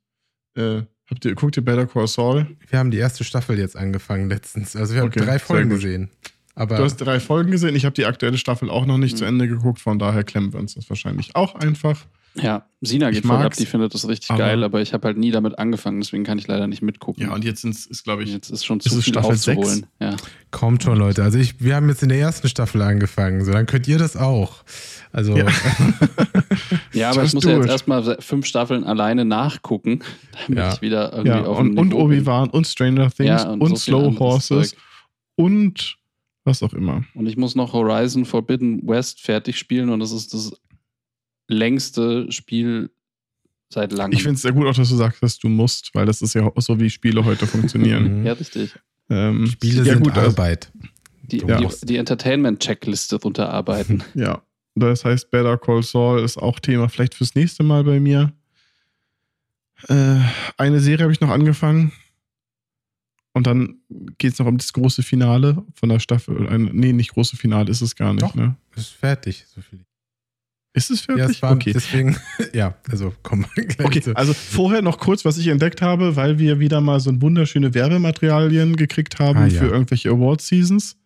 Äh, 0.57 0.83
habt 1.13 1.25
ihr, 1.25 1.35
guckt 1.35 1.57
ihr 1.57 1.65
Better 1.65 1.87
Call 1.87 2.07
Saul? 2.09 2.47
Wir 2.69 2.79
haben 2.79 2.91
die 2.91 2.99
erste 2.99 3.23
Staffel 3.25 3.59
jetzt 3.59 3.77
angefangen 3.77 4.29
letztens. 4.29 4.75
Also 4.77 4.95
wir 4.95 5.03
haben 5.03 5.09
Okay, 5.09 5.21
drei 5.25 5.39
Folgen 5.39 5.71
gesehen. 5.71 6.11
Aber 6.55 6.77
Du 6.77 6.85
hast 6.85 6.97
drei 6.97 7.19
Folgen 7.21 7.51
gesehen. 7.51 7.75
Ich 7.77 7.85
habe 7.85 7.95
die 7.95 8.05
aktuelle 8.05 8.37
Staffel 8.37 8.69
auch 8.69 8.85
noch 8.85 8.99
nicht 8.99 9.13
Mhm. 9.15 9.17
zu 9.19 9.25
Ende 9.25 9.49
geguckt. 9.49 9.81
Von 9.81 9.99
daher 9.99 10.23
klemmen 10.25 10.53
wir 10.53 10.61
uns 10.61 10.75
das 10.75 10.89
wahrscheinlich 10.91 11.35
auch 11.37 11.55
einfach. 11.55 12.05
Ja, 12.35 12.65
Sina 12.81 13.11
geht 13.11 13.27
voll 13.27 13.37
ab, 13.37 13.53
die 13.53 13.67
findet 13.67 13.93
das 13.93 14.09
richtig 14.09 14.31
aber- 14.31 14.39
geil, 14.39 14.65
aber 14.65 14.81
ich 14.81 14.95
habe 14.95 15.07
halt 15.09 15.19
nie 15.19 15.31
damit 15.31 15.59
angefangen, 15.59 16.01
deswegen 16.01 16.25
kann 16.25 16.39
ich 16.39 16.47
leider 16.49 16.67
nicht 16.67 16.81
mitgucken. 16.81 17.23
Ja, 17.25 17.35
und 17.35 17.45
jetzt 17.45 17.63
ist, 17.65 18.05
glaube 18.05 18.23
ich, 18.25 18.33
jetzt 18.33 18.49
ist 18.51 18.65
schon 18.65 18.79
ist 18.79 18.89
zu 18.89 18.99
es 18.99 19.05
viel 19.05 19.13
Staffel 19.13 19.33
aufzuholen. 19.33 19.87
Ja. 20.01 20.17
kommt 20.51 20.83
schon, 20.83 20.97
Leute. 20.99 21.23
Also 21.23 21.39
ich, 21.39 21.61
wir 21.63 21.75
haben 21.77 21.89
jetzt 21.91 22.03
in 22.03 22.09
der 22.09 22.19
ersten 22.19 22.49
Staffel 22.49 22.81
angefangen. 22.81 23.45
So, 23.45 23.53
dann 23.53 23.67
könnt 23.67 23.87
ihr 23.87 23.99
das 23.99 24.17
auch. 24.17 24.65
Also 25.13 25.37
Ja. 25.37 25.47
ja, 26.93 27.11
aber 27.11 27.25
ich 27.25 27.35
muss 27.35 27.45
ja 27.45 27.57
jetzt 27.57 27.69
erstmal 27.69 28.17
fünf 28.21 28.47
Staffeln 28.47 28.85
alleine 28.85 29.25
nachgucken, 29.25 30.01
damit 30.47 30.59
Ja. 30.59 30.73
ich 30.73 30.81
wieder 30.83 31.13
irgendwie 31.13 31.29
ja, 31.29 31.45
auf 31.45 31.59
und, 31.59 31.79
und. 31.79 31.93
Obi-Wan 31.95 32.51
und 32.51 32.67
Stranger 32.67 33.11
Things 33.11 33.45
und, 33.45 33.61
und 33.61 33.71
so 33.71 33.77
Slow 33.77 34.19
Horses 34.19 34.71
Zeug. 34.71 34.79
und 35.37 35.97
was 36.45 36.63
auch 36.63 36.73
immer. 36.73 37.05
Und 37.15 37.27
ich 37.29 37.37
muss 37.37 37.55
noch 37.55 37.73
Horizon 37.73 38.25
Forbidden 38.25 38.87
West 38.89 39.21
fertig 39.21 39.59
spielen 39.59 39.91
und 39.91 40.01
das 40.01 40.11
ist 40.13 40.35
das 40.35 40.53
längste 41.49 42.31
Spiel 42.31 42.91
seit 43.69 43.93
langem. 43.93 44.13
Ich 44.13 44.23
finde 44.23 44.37
es 44.37 44.43
sehr 44.43 44.53
gut 44.53 44.67
auch, 44.67 44.75
dass 44.75 44.89
du 44.91 44.97
sagst, 44.97 45.23
dass 45.23 45.39
du 45.39 45.49
musst, 45.49 45.91
weil 45.95 46.07
das 46.07 46.23
ist 46.23 46.35
ja 46.35 46.51
so, 46.57 46.79
wie 46.81 46.91
Spiele 46.91 47.25
heute 47.25 47.47
funktionieren. 47.47 48.19
Mhm. 48.21 48.27
ja, 48.27 48.33
richtig. 48.35 48.75
ähm, 49.11 49.47
Spiele 49.47 49.79
ja, 49.85 49.95
sind 49.95 50.05
gut, 50.05 50.17
also- 50.17 50.29
Arbeit. 50.31 50.71
Die, 51.25 51.39
Du 51.39 51.47
die, 51.47 51.63
musst. 51.63 51.89
die 51.89 51.97
Entertainment-Checkliste 51.97 53.17
runterarbeiten. 53.17 54.03
Ja, 54.15 54.43
das 54.75 55.05
heißt, 55.05 55.31
Better 55.31 55.57
Call 55.57 55.83
Saul 55.83 56.21
ist 56.23 56.37
auch 56.37 56.59
Thema 56.61 56.89
vielleicht 56.89 57.15
fürs 57.15 57.35
nächste 57.35 57.63
Mal 57.63 57.85
bei 57.85 58.01
mir. 58.01 58.33
Äh, 59.89 60.19
eine 60.59 60.81
Serie 60.81 61.05
habe 61.05 61.13
ich 61.13 61.21
noch 61.21 61.31
angefangen. 61.31 61.93
Und 63.35 63.47
dann 63.47 63.77
geht 64.19 64.35
es 64.35 64.39
noch 64.39 64.47
um 64.47 64.59
das 64.59 64.73
große 64.75 65.03
Finale 65.03 65.65
von 65.75 65.89
der 65.89 66.01
Staffel. 66.01 66.47
Ein, 66.49 66.65
nee, 66.73 66.93
nicht 66.93 67.13
große 67.15 67.37
Finale 67.37 67.71
ist 67.71 67.81
es 67.81 67.97
gar 67.97 68.13
nicht. 68.13 68.23
Doch. 68.23 68.35
Ne? 68.35 68.57
Ist 68.77 68.91
fertig. 68.91 69.47
So 69.49 69.63
viel. 69.63 69.85
Ist 70.75 70.91
es 70.91 71.07
Ja, 71.07 71.17
fertig? 71.17 71.37
es 71.37 71.43
war 71.43 71.53
okay. 71.53 71.73
deswegen. 71.75 72.17
ja, 72.55 72.75
also 72.91 73.13
kommen 73.23 73.45
wir 73.55 73.67
gleich 73.67 73.87
Okay, 73.87 74.01
zu. 74.01 74.17
also 74.17 74.33
vorher 74.33 74.81
noch 74.83 74.99
kurz, 74.99 75.25
was 75.25 75.37
ich 75.37 75.49
entdeckt 75.49 75.83
habe, 75.83 76.17
weil 76.17 76.39
wir 76.39 76.61
wieder 76.61 76.81
mal 76.81 76.99
so 77.01 77.21
wunderschöne 77.21 77.75
Werbematerialien 77.75 78.77
gekriegt 78.77 79.19
haben 79.19 79.39
Ah, 79.39 79.47
ja. 79.47 79.61
für 79.61 79.67
irgendwelche 79.69 80.09
Award-Seasons. 80.11 80.97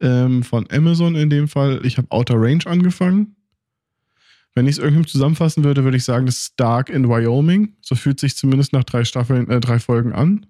Ähm, 0.00 0.42
von 0.44 0.66
Amazon 0.70 1.16
in 1.16 1.28
dem 1.30 1.48
Fall. 1.48 1.80
Ich 1.84 1.96
habe 1.98 2.06
Outer 2.10 2.36
Range 2.40 2.64
angefangen. 2.66 3.34
Wenn 4.54 4.66
ich 4.66 4.72
es 4.72 4.78
irgendwie 4.78 5.06
zusammenfassen 5.10 5.64
würde, 5.64 5.84
würde 5.84 5.96
ich 5.96 6.04
sagen, 6.04 6.26
das 6.26 6.36
ist 6.38 6.54
Dark 6.60 6.88
in 6.90 7.08
Wyoming. 7.08 7.74
So 7.80 7.94
fühlt 7.94 8.20
sich 8.20 8.36
zumindest 8.36 8.72
nach 8.72 8.84
drei 8.84 9.04
Staffeln, 9.04 9.48
äh, 9.48 9.58
drei 9.60 9.78
Folgen 9.78 10.12
an. 10.12 10.46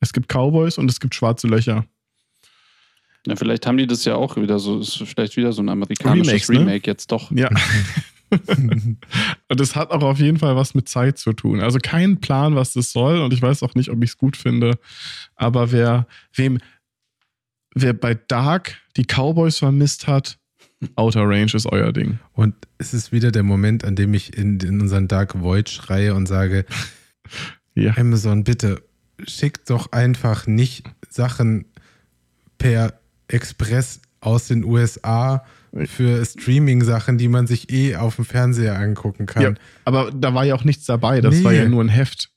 Es 0.00 0.12
gibt 0.12 0.28
Cowboys 0.32 0.78
und 0.78 0.90
es 0.90 1.00
gibt 1.00 1.14
schwarze 1.14 1.46
Löcher. 1.46 1.84
Ja, 3.26 3.36
vielleicht 3.36 3.66
haben 3.66 3.76
die 3.76 3.86
das 3.86 4.04
ja 4.04 4.14
auch 4.14 4.36
wieder 4.36 4.58
so, 4.58 4.78
ist 4.78 5.02
vielleicht 5.04 5.36
wieder 5.36 5.52
so 5.52 5.62
ein 5.62 5.68
amerikanisches 5.68 6.48
Remakes, 6.48 6.48
ne? 6.48 6.58
Remake 6.60 6.90
jetzt 6.90 7.10
doch. 7.12 7.30
Ja. 7.32 7.50
und 8.30 9.60
es 9.60 9.76
hat 9.76 9.90
auch 9.90 10.02
auf 10.02 10.18
jeden 10.18 10.38
Fall 10.38 10.56
was 10.56 10.74
mit 10.74 10.88
Zeit 10.88 11.16
zu 11.18 11.32
tun. 11.32 11.60
Also 11.60 11.78
kein 11.80 12.20
Plan, 12.20 12.56
was 12.56 12.72
das 12.72 12.90
soll. 12.92 13.20
Und 13.20 13.32
ich 13.32 13.40
weiß 13.40 13.62
auch 13.62 13.74
nicht, 13.74 13.90
ob 13.90 14.02
ich 14.02 14.10
es 14.10 14.18
gut 14.18 14.36
finde. 14.36 14.78
Aber 15.36 15.70
wer, 15.70 16.06
wem, 16.34 16.58
wer 17.74 17.92
bei 17.92 18.14
Dark 18.14 18.78
die 18.96 19.04
Cowboys 19.04 19.58
vermisst 19.58 20.08
hat, 20.08 20.38
Outer 20.96 21.22
Range 21.22 21.50
ist 21.54 21.66
euer 21.66 21.92
Ding. 21.92 22.18
Und 22.32 22.54
es 22.78 22.92
ist 22.92 23.12
wieder 23.12 23.30
der 23.30 23.42
Moment, 23.42 23.84
an 23.84 23.96
dem 23.96 24.12
ich 24.12 24.36
in, 24.36 24.60
in 24.60 24.80
unseren 24.80 25.08
Dark 25.08 25.40
Void 25.40 25.70
schreie 25.70 26.14
und 26.14 26.26
sage, 26.26 26.66
Ja. 27.74 27.94
Amazon, 27.96 28.42
bitte 28.42 28.82
schickt 29.26 29.68
doch 29.68 29.92
einfach 29.92 30.46
nicht 30.46 30.86
Sachen 31.10 31.66
per 32.58 32.98
Express 33.28 34.00
aus 34.20 34.48
den 34.48 34.64
USA 34.64 35.44
für 35.84 36.24
Streaming-Sachen, 36.24 37.18
die 37.18 37.28
man 37.28 37.46
sich 37.46 37.70
eh 37.70 37.96
auf 37.96 38.16
dem 38.16 38.24
Fernseher 38.24 38.78
angucken 38.78 39.26
kann. 39.26 39.42
Ja, 39.42 39.54
aber 39.84 40.10
da 40.10 40.32
war 40.34 40.44
ja 40.44 40.54
auch 40.54 40.64
nichts 40.64 40.86
dabei. 40.86 41.20
Das 41.20 41.34
Nee. 41.36 41.44
war 41.44 41.52
ja 41.52 41.68
nur 41.68 41.82
ein 41.84 41.88
Heft. 41.88 42.30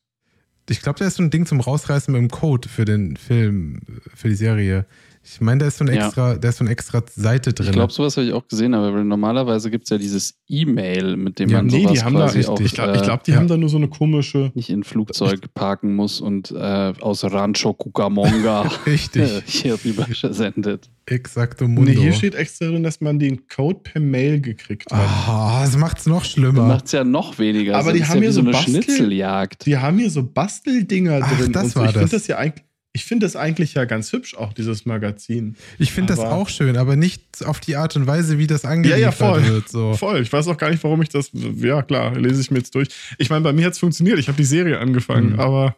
Ich 0.70 0.82
glaube, 0.82 1.00
da 1.00 1.06
ist 1.08 1.16
so 1.16 1.24
ein 1.24 1.32
Ding 1.32 1.46
zum 1.46 1.62
Rausreißen 1.62 2.12
mit 2.12 2.22
dem 2.22 2.30
Code 2.30 2.68
für 2.70 2.86
den 2.86 3.16
Film, 3.18 3.80
für 4.14 4.30
die 4.30 4.36
Serie. 4.36 4.86
Ich 5.32 5.42
meine, 5.42 5.60
da 5.60 5.68
ist 5.68 5.78
so 5.78 5.86
ein 5.86 5.94
Ja. 5.94 6.06
extra, 6.08 6.36
da 6.38 6.50
ist 6.50 6.58
so 6.58 6.64
eine 6.64 6.72
extra 6.72 7.04
Seite 7.16 7.54
drin. 7.54 7.68
Ich 7.68 7.72
glaube, 7.74 7.94
sowas 7.94 8.18
habe 8.18 8.26
ich 8.26 8.34
auch 8.34 8.48
gesehen, 8.48 8.74
aber 8.74 8.92
normalerweise 9.04 9.70
gibt 9.70 9.84
es 9.84 9.90
ja 9.92 9.98
dieses 10.00 10.40
E-Mail, 10.48 11.18
mit 11.18 11.38
dem 11.38 11.50
Ja, 11.50 11.58
man 11.58 11.68
Nee, 11.68 11.84
sowas 11.84 11.94
die 11.94 12.04
haben 12.04 12.14
da, 12.16 12.26
quasi 12.26 12.40
ich, 12.40 12.48
auch 12.48 12.60
ich 12.60 12.74
glaube, 12.74 12.94
äh, 12.94 12.96
ich 12.96 13.02
glaub, 13.04 13.24
die 13.24 13.32
ja. 13.32 13.38
haben 13.38 13.48
da 13.48 13.56
nur 13.58 13.70
so 13.70 13.78
eine 13.78 13.90
komische. 13.90 14.52
nicht 14.56 14.70
in 14.72 14.84
Flugzeug 14.84 15.54
parken 15.54 15.96
muss 15.96 16.20
und 16.20 16.52
äh, 16.52 16.94
aus 17.00 17.24
Rancho 17.24 17.74
Cucamonga 17.74 18.62
Richtig, 18.86 19.30
hier 19.46 19.78
rüber 19.86 20.08
sendet. 20.32 20.90
exakto 21.06 21.68
mundo. 21.68 21.92
Nee, 21.92 21.98
hier 21.98 22.14
steht 22.14 22.34
extra 22.36 22.66
drin, 22.68 22.84
dass 22.84 23.00
man 23.02 23.20
den 23.20 23.48
Code 23.48 23.80
per 23.84 24.02
Mail 24.02 24.42
gekriegt 24.42 24.92
hat. 24.92 25.00
Ah, 25.28 25.62
das 25.64 25.78
macht's 25.78 26.06
noch 26.08 26.24
schlimmer. 26.26 26.64
Macht 26.66 26.86
es 26.88 26.92
ja 26.94 27.04
noch 27.04 27.38
weniger. 27.40 27.78
Aber 27.78 27.94
die 27.94 28.00
ist 28.00 28.10
haben 28.10 28.16
ja 28.18 28.22
hier 28.22 28.30
wie 28.30 28.34
so 28.34 28.42
so 28.42 28.48
eine 28.48 28.52
Bastel- 28.52 28.84
Schnitzeljagd. 28.84 29.66
Die 29.66 29.78
haben 29.78 29.98
hier 30.00 30.10
so 30.10 30.24
Basteldinger 30.24 31.20
Ach, 31.24 31.38
drin. 31.38 31.52
das 31.52 31.64
und 31.68 31.76
war 31.76 31.86
ich 31.86 31.92
finde 31.92 32.02
das. 32.06 32.12
das 32.12 32.28
ja 32.28 32.38
eigentlich. 32.38 32.66
Ich 32.92 33.06
finde 33.06 33.26
das 33.28 33.36
eigentlich 33.36 33.76
ja 33.76 33.86
ganz 33.86 34.12
hübsch, 34.12 34.34
auch 34.36 34.52
dieses 34.52 34.86
Magazin. 34.86 35.56
Ich 35.78 35.92
finde 35.92 36.14
das 36.16 36.20
auch 36.26 36.50
schön, 36.50 36.76
aber 36.76 36.96
nicht 36.96 37.46
auf 37.46 37.60
die 37.60 37.76
Art 37.76 37.96
und 37.96 38.08
Weise, 38.08 38.40
wie 38.40 38.48
das 38.48 38.64
Ja, 38.64 38.70
angeliefert 38.70 39.00
ja, 39.02 39.12
voll. 39.12 39.46
wird. 39.46 39.70
So. 39.70 39.94
Voll. 39.94 40.22
Ich 40.22 40.34
weiß 40.34 40.48
auch 40.48 40.58
gar 40.58 40.72
nicht, 40.72 40.84
warum 40.84 41.02
ich 41.04 41.10
das. 41.10 41.30
Ja, 41.34 41.84
klar, 41.84 42.16
lese 42.18 42.42
ich 42.42 42.50
mir 42.50 42.58
jetzt 42.58 42.74
durch. 42.74 42.88
Ich 43.20 43.30
meine, 43.30 43.42
bei 43.44 43.54
mir 43.54 43.66
hat 43.68 43.74
es 43.74 43.80
funktioniert. 43.80 44.18
Ich 44.18 44.28
habe 44.28 44.38
die 44.38 44.44
Serie 44.44 44.80
angefangen, 44.80 45.34
Mhm. 45.34 45.40
aber 45.40 45.76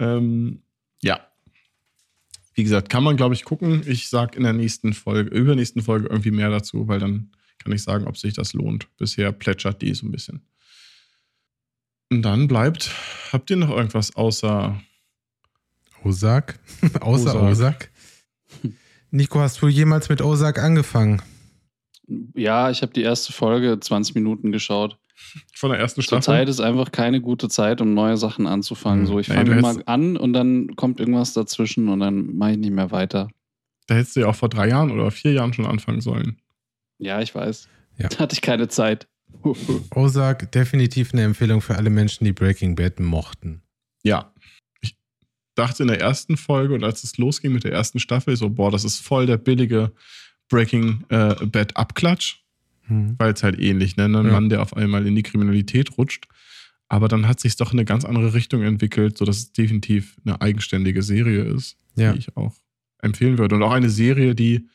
ähm, 0.00 0.62
ja. 1.00 1.20
Wie 2.54 2.64
gesagt, 2.64 2.88
kann 2.90 3.04
man, 3.04 3.16
glaube 3.16 3.34
ich, 3.34 3.44
gucken. 3.44 3.82
Ich 3.86 4.08
sage 4.08 4.36
in 4.36 4.42
der 4.42 4.52
nächsten 4.52 4.92
Folge, 4.94 5.30
übernächsten 5.30 5.80
Folge 5.80 6.08
irgendwie 6.08 6.32
mehr 6.32 6.50
dazu, 6.50 6.88
weil 6.88 6.98
dann 6.98 7.30
kann 7.58 7.72
ich 7.72 7.82
sagen, 7.84 8.06
ob 8.08 8.18
sich 8.18 8.34
das 8.34 8.52
lohnt. 8.52 8.88
Bisher 8.98 9.30
plätschert 9.30 9.80
die 9.80 9.94
so 9.94 10.06
ein 10.06 10.10
bisschen. 10.10 10.42
Und 12.10 12.22
dann 12.22 12.48
bleibt, 12.48 12.90
habt 13.32 13.48
ihr 13.48 13.56
noch 13.56 13.70
irgendwas 13.70 14.16
außer. 14.16 14.82
Ozark? 16.04 16.58
Außer. 17.00 17.42
Ozark? 17.42 17.90
Nico, 19.10 19.40
hast 19.40 19.60
du 19.62 19.68
jemals 19.68 20.08
mit 20.08 20.22
Ozark 20.22 20.58
angefangen? 20.58 21.20
Ja, 22.34 22.70
ich 22.70 22.82
habe 22.82 22.92
die 22.92 23.02
erste 23.02 23.32
Folge 23.32 23.78
20 23.78 24.14
Minuten 24.14 24.52
geschaut. 24.52 24.98
Von 25.54 25.70
der 25.70 25.78
ersten 25.78 26.00
Zur 26.00 26.04
Staffel? 26.04 26.22
Zeit 26.24 26.48
ist 26.48 26.60
einfach 26.60 26.90
keine 26.90 27.20
gute 27.20 27.48
Zeit, 27.48 27.80
um 27.80 27.94
neue 27.94 28.16
Sachen 28.16 28.46
anzufangen. 28.46 29.00
Hm. 29.02 29.06
So, 29.06 29.18
ich 29.20 29.28
Nee, 29.28 29.34
fange 29.36 29.54
hättest- 29.54 29.86
an 29.88 30.16
und 30.16 30.32
dann 30.32 30.74
kommt 30.76 30.98
irgendwas 31.00 31.32
dazwischen 31.32 31.88
und 31.88 32.00
dann 32.00 32.34
mache 32.36 32.52
ich 32.52 32.58
nicht 32.58 32.72
mehr 32.72 32.90
weiter. 32.90 33.28
Da 33.86 33.94
hättest 33.96 34.16
du 34.16 34.20
ja 34.20 34.26
auch 34.28 34.34
vor 34.34 34.48
drei 34.48 34.68
Jahren 34.68 34.90
oder 34.90 35.10
vier 35.10 35.32
Jahren 35.32 35.52
schon 35.52 35.66
anfangen 35.66 36.00
sollen. 36.00 36.38
Ja, 36.98 37.20
ich 37.20 37.34
weiß. 37.34 37.68
Ja. 37.98 38.08
Da 38.08 38.18
hatte 38.20 38.34
ich 38.34 38.40
keine 38.42 38.68
Zeit. 38.68 39.06
Ozark, 39.94 40.50
definitiv 40.52 41.12
eine 41.12 41.22
Empfehlung 41.22 41.60
für 41.60 41.76
alle 41.76 41.90
Menschen, 41.90 42.24
die 42.24 42.32
Breaking 42.32 42.74
Bad 42.74 43.00
mochten. 43.00 43.62
Ja. 44.02 44.32
Dachte 45.54 45.82
in 45.82 45.88
der 45.88 46.00
ersten 46.00 46.36
Folge 46.36 46.74
und 46.74 46.82
als 46.84 47.04
es 47.04 47.18
losging 47.18 47.52
mit 47.52 47.64
der 47.64 47.72
ersten 47.72 47.98
Staffel, 47.98 48.36
so, 48.36 48.48
boah, 48.50 48.70
das 48.70 48.84
ist 48.84 48.98
voll 49.00 49.26
der 49.26 49.36
billige 49.36 49.92
Breaking 50.48 51.04
äh, 51.08 51.34
Bad 51.46 51.76
Abklatsch, 51.76 52.36
Hm. 52.86 53.14
weil 53.18 53.32
es 53.32 53.42
halt 53.42 53.58
ähnlich, 53.60 53.96
ne? 53.96 54.04
Ein 54.06 54.14
Ja. 54.14 54.22
Mann, 54.22 54.48
der 54.48 54.60
auf 54.62 54.76
einmal 54.76 55.06
in 55.06 55.14
die 55.14 55.22
Kriminalität 55.22 55.96
rutscht. 55.98 56.26
Aber 56.88 57.08
dann 57.08 57.26
hat 57.28 57.40
sich 57.40 57.56
doch 57.56 57.72
in 57.72 57.78
eine 57.78 57.84
ganz 57.86 58.04
andere 58.04 58.34
Richtung 58.34 58.62
entwickelt, 58.62 59.16
sodass 59.16 59.36
es 59.38 59.52
definitiv 59.52 60.16
eine 60.24 60.40
eigenständige 60.40 61.02
Serie 61.02 61.42
ist, 61.44 61.76
Ja. 61.96 62.12
die 62.12 62.18
ich 62.18 62.36
auch 62.36 62.54
empfehlen 63.00 63.38
würde. 63.38 63.54
Und 63.54 63.62
auch 63.62 63.72
eine 63.72 63.88
Serie, 63.90 64.34
die 64.34 64.68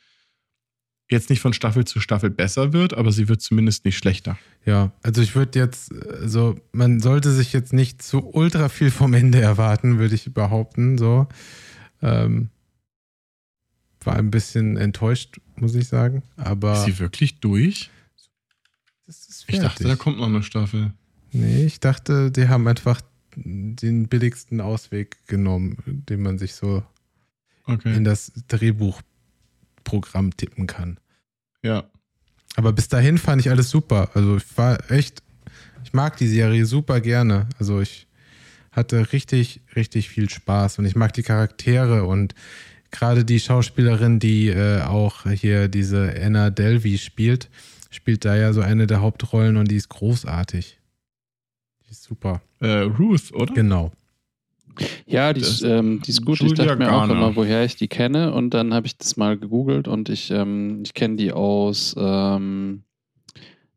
jetzt 1.10 1.30
nicht 1.30 1.40
von 1.40 1.54
Staffel 1.54 1.86
zu 1.86 2.00
Staffel 2.00 2.30
besser 2.30 2.74
wird, 2.74 2.94
aber 2.94 3.12
sie 3.12 3.30
wird 3.30 3.42
zumindest 3.42 3.86
nicht 3.86 3.98
schlechter. 3.98 4.38
Ja, 4.66 4.92
also 5.04 5.22
ich 5.22 5.36
würde 5.36 5.58
jetzt, 5.60 5.94
also 5.94 6.56
man 6.74 7.00
sollte 7.00 7.32
sich 7.32 7.54
jetzt 7.54 7.72
nicht 7.74 8.02
zu 8.02 8.26
ultra 8.34 8.68
viel 8.70 8.92
vom 8.92 9.14
Ende 9.14 9.40
erwarten, 9.40 10.00
würde 10.00 10.16
ich 10.16 10.34
behaupten. 10.34 10.98
So. 10.98 11.28
Ähm, 12.02 12.50
war 14.04 14.16
ein 14.16 14.32
bisschen 14.32 14.78
enttäuscht, 14.78 15.40
muss 15.56 15.76
ich 15.76 15.88
sagen. 15.88 16.24
Aber 16.38 16.74
Ist 16.74 16.86
sie 16.86 17.00
wirklich 17.00 17.40
durch? 17.40 17.90
das 19.06 19.28
ist 19.28 19.46
Ich 19.48 19.60
dachte, 19.60 19.84
da 19.86 19.96
kommt 19.96 20.18
noch 20.18 20.28
eine 20.28 20.44
Staffel. 20.44 20.94
Nee, 21.32 21.66
ich 21.66 21.80
dachte, 21.80 22.32
die 22.32 22.48
haben 22.48 22.68
einfach 22.68 23.02
den 23.36 24.08
billigsten 24.08 24.62
Ausweg 24.62 25.26
genommen, 25.28 26.04
den 26.10 26.22
man 26.22 26.38
sich 26.38 26.56
so 26.56 26.84
Okay. 27.66 27.96
in 27.96 28.04
das 28.06 28.32
Drehbuchprogramm 29.88 30.36
tippen 30.36 30.68
kann. 30.68 31.00
Ja. 31.64 31.90
Aber 32.56 32.74
bis 32.74 32.88
dahin 32.88 33.18
fand 33.18 33.42
ich 33.42 33.50
alles 33.50 33.70
super. 33.70 34.10
Also 34.14 34.38
ich 34.38 34.58
war 34.58 34.92
echt, 34.92 35.22
ich 35.84 35.94
mag 35.94 36.18
die 36.18 36.28
Serie 36.28 36.66
super 36.66 37.02
gerne. 37.02 37.48
Also 37.60 37.82
ich 37.82 38.08
hatte 38.72 39.12
richtig, 39.12 39.62
richtig 39.76 40.10
viel 40.10 40.30
Spaß 40.30 40.80
und 40.80 40.86
ich 40.86 40.96
mag 40.96 41.14
die 41.14 41.24
Charaktere 41.24 42.06
und 42.06 42.36
gerade 42.92 43.26
die 43.26 43.40
Schauspielerin, 43.40 44.20
die 44.20 44.50
äh, 44.50 44.82
auch 44.82 45.24
hier 45.30 45.68
diese 45.68 46.14
Anna 46.22 46.50
Delvey 46.50 46.98
spielt, 46.98 47.50
spielt 47.90 48.26
da 48.26 48.36
ja 48.36 48.54
so 48.54 48.62
eine 48.62 48.88
der 48.88 49.02
Hauptrollen 49.02 49.58
und 49.58 49.70
die 49.70 49.76
ist 49.76 49.90
großartig. 49.90 50.80
Die 51.86 51.92
ist 51.92 52.04
super. 52.04 52.42
Äh, 52.60 52.82
Ruth, 52.82 53.32
oder? 53.34 53.54
Genau. 53.54 53.92
Ja, 55.06 55.34
die 55.34 55.42
ist, 55.42 55.64
ähm, 55.64 56.02
die 56.02 56.12
ist 56.12 56.26
gut. 56.26 56.40
Julia 56.40 56.54
ich 56.54 56.58
dachte 56.58 56.78
mir 56.78 56.94
auch 56.94 57.08
Garner. 57.08 57.14
immer, 57.14 57.36
woher 57.36 57.64
ich 57.66 57.76
die 57.76 57.88
kenne. 57.88 58.34
Und 58.34 58.54
dann 58.54 58.74
habe 58.74 58.88
ich 58.88 58.98
das 58.98 59.18
mal 59.18 59.38
gegoogelt 59.38 59.88
und 59.88 60.10
ich, 60.10 60.32
ähm, 60.32 60.84
ich 60.84 60.94
kenne 60.94 61.16
die 61.16 61.32
aus 61.32 61.96
ähm, 61.98 62.84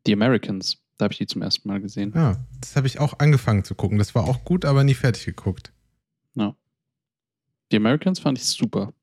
The 0.05 0.13
Americans. 0.13 0.77
Da 0.97 1.05
habe 1.05 1.13
ich 1.13 1.17
die 1.17 1.27
zum 1.27 1.41
ersten 1.41 1.67
Mal 1.67 1.81
gesehen. 1.81 2.11
Ja, 2.15 2.37
das 2.59 2.75
habe 2.75 2.87
ich 2.87 2.99
auch 2.99 3.19
angefangen 3.19 3.63
zu 3.63 3.73
gucken. 3.73 3.97
Das 3.97 4.13
war 4.13 4.25
auch 4.25 4.43
gut, 4.43 4.65
aber 4.65 4.83
nie 4.83 4.93
fertig 4.93 5.25
geguckt. 5.25 5.71
The 7.71 7.77
Americans 7.77 8.19
fand 8.19 8.37
ich 8.37 8.45
super. 8.45 8.93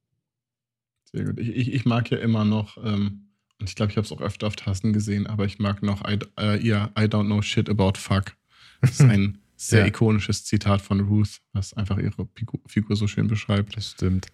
Sehr 1.10 1.24
gut. 1.24 1.40
Ich, 1.40 1.48
ich, 1.48 1.72
ich 1.72 1.84
mag 1.86 2.10
ja 2.10 2.18
immer 2.18 2.44
noch, 2.44 2.76
ähm, 2.84 3.30
und 3.58 3.68
ich 3.68 3.74
glaube, 3.74 3.90
ich 3.90 3.96
habe 3.96 4.04
es 4.04 4.12
auch 4.12 4.20
öfter 4.20 4.46
auf 4.46 4.56
Tasten 4.56 4.92
gesehen, 4.92 5.26
aber 5.26 5.46
ich 5.46 5.58
mag 5.58 5.82
noch 5.82 6.06
I, 6.06 6.18
äh, 6.38 6.60
ihr 6.60 6.90
I 6.96 7.04
don't 7.04 7.24
know 7.24 7.42
shit 7.42 7.68
about 7.68 7.94
fuck. 7.96 8.36
Das 8.82 8.92
ist 8.92 9.00
ein 9.10 9.38
sehr 9.60 9.80
Ja. 9.80 9.86
ikonisches 9.86 10.44
Zitat 10.44 10.80
von 10.80 11.01
Ruth, 11.01 11.40
was 11.52 11.74
einfach 11.74 11.98
ihre 11.98 12.28
Figur, 12.66 12.97
so 12.97 13.06
schön 13.09 13.26
beschreibt. 13.28 13.76
Das 13.76 13.90
stimmt. 13.90 14.28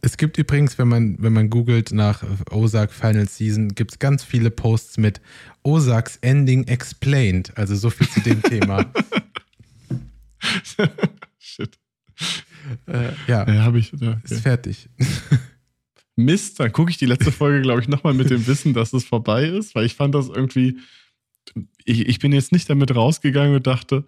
Es 0.00 0.16
gibt 0.16 0.38
übrigens, 0.38 0.78
wenn 0.78 0.88
man, 0.88 1.16
wenn 1.20 1.32
man 1.32 1.50
googelt 1.50 1.90
nach 1.92 2.22
Ozark 2.50 2.92
Final 2.92 3.26
Season, 3.28 3.74
gibt 3.74 3.92
es 3.92 3.98
ganz 3.98 4.22
viele 4.22 4.50
Posts 4.50 4.98
mit 4.98 5.20
Ozarks 5.62 6.18
Ending 6.20 6.64
Explained. 6.68 7.56
Also 7.56 7.74
so 7.74 7.90
viel 7.90 8.08
zu 8.08 8.20
dem 8.20 8.40
Thema. 8.50 8.84
Shit. 11.38 11.78
äh, 12.86 13.10
ja, 13.26 13.48
Ja, 13.50 13.62
habe 13.64 13.78
ich. 13.78 13.92
Ja, 13.98 14.20
ist 14.24 14.32
okay. 14.32 14.40
fertig. 14.40 14.88
Mist, 16.16 16.60
dann 16.60 16.70
gucke 16.72 16.90
ich 16.90 16.96
die 16.98 17.06
letzte 17.06 17.32
Folge, 17.32 17.62
glaube 17.62 17.80
ich, 17.80 17.88
nochmal 17.88 18.14
mit 18.14 18.30
dem 18.30 18.46
Wissen, 18.46 18.72
dass 18.72 18.92
es 18.92 19.04
vorbei 19.04 19.46
ist, 19.46 19.74
weil 19.74 19.84
ich 19.84 19.94
fand 19.94 20.14
das 20.14 20.28
irgendwie. 20.28 20.78
Ich, 21.84 22.06
ich 22.08 22.18
bin 22.20 22.32
jetzt 22.32 22.52
nicht 22.52 22.70
damit 22.70 22.94
rausgegangen 22.94 23.54
und 23.56 23.66
dachte. 23.66 24.04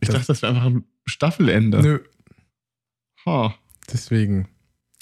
Ich 0.00 0.08
Das- 0.08 0.14
dachte, 0.16 0.26
das 0.28 0.42
wäre 0.42 0.52
einfach 0.54 0.66
ein 0.66 0.84
Staffelende. 1.06 1.80
Nö, 1.82 1.98
Ha. 3.26 3.54
deswegen. 3.92 4.48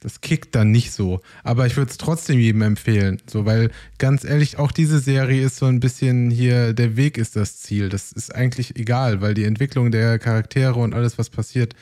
Das 0.00 0.20
kickt 0.20 0.54
dann 0.54 0.70
nicht 0.70 0.92
so. 0.92 1.20
Aber 1.42 1.66
ich 1.66 1.76
würde 1.76 1.90
es 1.90 1.96
trotzdem 1.96 2.38
jedem 2.38 2.62
empfehlen. 2.62 3.20
So, 3.26 3.46
weil 3.46 3.70
ganz 3.98 4.24
ehrlich, 4.24 4.58
auch 4.58 4.70
diese 4.70 5.00
Serie 5.00 5.44
ist 5.44 5.56
so 5.56 5.66
ein 5.66 5.80
bisschen 5.80 6.30
hier, 6.30 6.74
der 6.74 6.96
Weg 6.96 7.16
ist 7.18 7.34
das 7.34 7.58
Ziel. 7.60 7.88
Das 7.88 8.12
ist 8.12 8.32
eigentlich 8.34 8.76
egal, 8.76 9.20
weil 9.22 9.34
die 9.34 9.44
Entwicklung 9.44 9.90
der 9.90 10.18
Charaktere 10.18 10.74
und 10.74 10.92
alles, 10.94 11.18
was 11.18 11.30
passiert, 11.30 11.74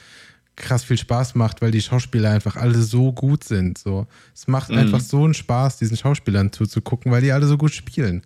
krass 0.57 0.85
viel 0.85 0.97
Spaß 0.97 1.35
macht, 1.35 1.61
weil 1.61 1.73
die 1.73 1.83
Schauspieler 1.83 2.31
einfach 2.31 2.55
alle 2.57 2.81
so 2.81 3.13
gut 3.13 3.43
sind. 3.43 3.79
So. 3.79 4.07
Es 4.33 4.47
macht 4.47 4.71
Mhm. 4.71 4.79
einfach 4.79 5.01
so 5.01 5.25
einen 5.25 5.35
Spaß, 5.35 5.79
diesen 5.79 5.97
Schauspielern 5.97 6.53
zuzugucken, 6.53 7.11
weil 7.11 7.21
die 7.21 7.33
alle 7.33 7.47
so 7.49 7.59
gut 7.59 7.75
spielen. 7.75 8.23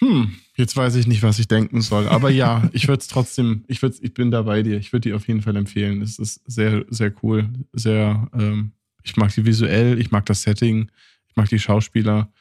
Hm, 0.00 0.34
jetzt 0.56 0.76
weiß 0.76 0.94
ich 0.96 1.06
nicht, 1.06 1.22
was 1.22 1.38
ich 1.38 1.48
denken 1.48 1.80
soll. 1.80 2.08
Aber 2.08 2.30
ja, 2.30 2.68
ich 2.72 2.88
würde 2.88 3.00
es 3.00 3.08
trotzdem, 3.08 3.64
ich, 3.68 3.82
würd's, 3.82 3.98
ich 4.00 4.14
bin 4.14 4.30
da 4.30 4.42
bei 4.42 4.62
dir. 4.62 4.78
Ich 4.78 4.92
würde 4.92 5.08
die 5.08 5.14
auf 5.14 5.26
jeden 5.28 5.42
Fall 5.42 5.56
empfehlen. 5.56 6.02
Es 6.02 6.18
ist 6.18 6.40
sehr, 6.46 6.84
sehr 6.88 7.12
cool. 7.22 7.48
Sehr, 7.72 8.28
ähm, 8.34 8.72
Ich 9.02 9.16
mag 9.16 9.34
die 9.34 9.44
visuell, 9.44 10.00
ich 10.00 10.10
mag 10.10 10.26
das 10.26 10.42
Setting, 10.42 10.90
ich 11.28 11.36
mag 11.36 11.48
die 11.48 11.58
Schauspieler. 11.58 12.32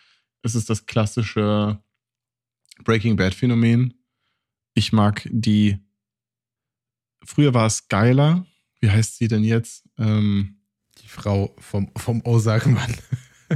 Es 0.41 0.55
ist 0.55 0.69
das 0.69 0.85
klassische 0.85 1.79
Breaking 2.83 3.15
Bad 3.15 3.33
Phänomen. 3.33 3.93
Ich 4.73 4.91
mag 4.91 5.27
die. 5.31 5.77
Früher 7.23 7.53
war 7.53 7.67
es 7.67 7.87
geiler. 7.87 8.45
Wie 8.81 8.89
heißt 8.89 9.17
sie 9.17 9.27
denn 9.27 9.43
jetzt? 9.43 9.83
Ähm, 9.97 10.57
Die 11.01 11.07
Frau 11.07 11.55
vom, 11.59 11.89
vom 11.95 12.21
Ozark-Mann. 12.25 12.95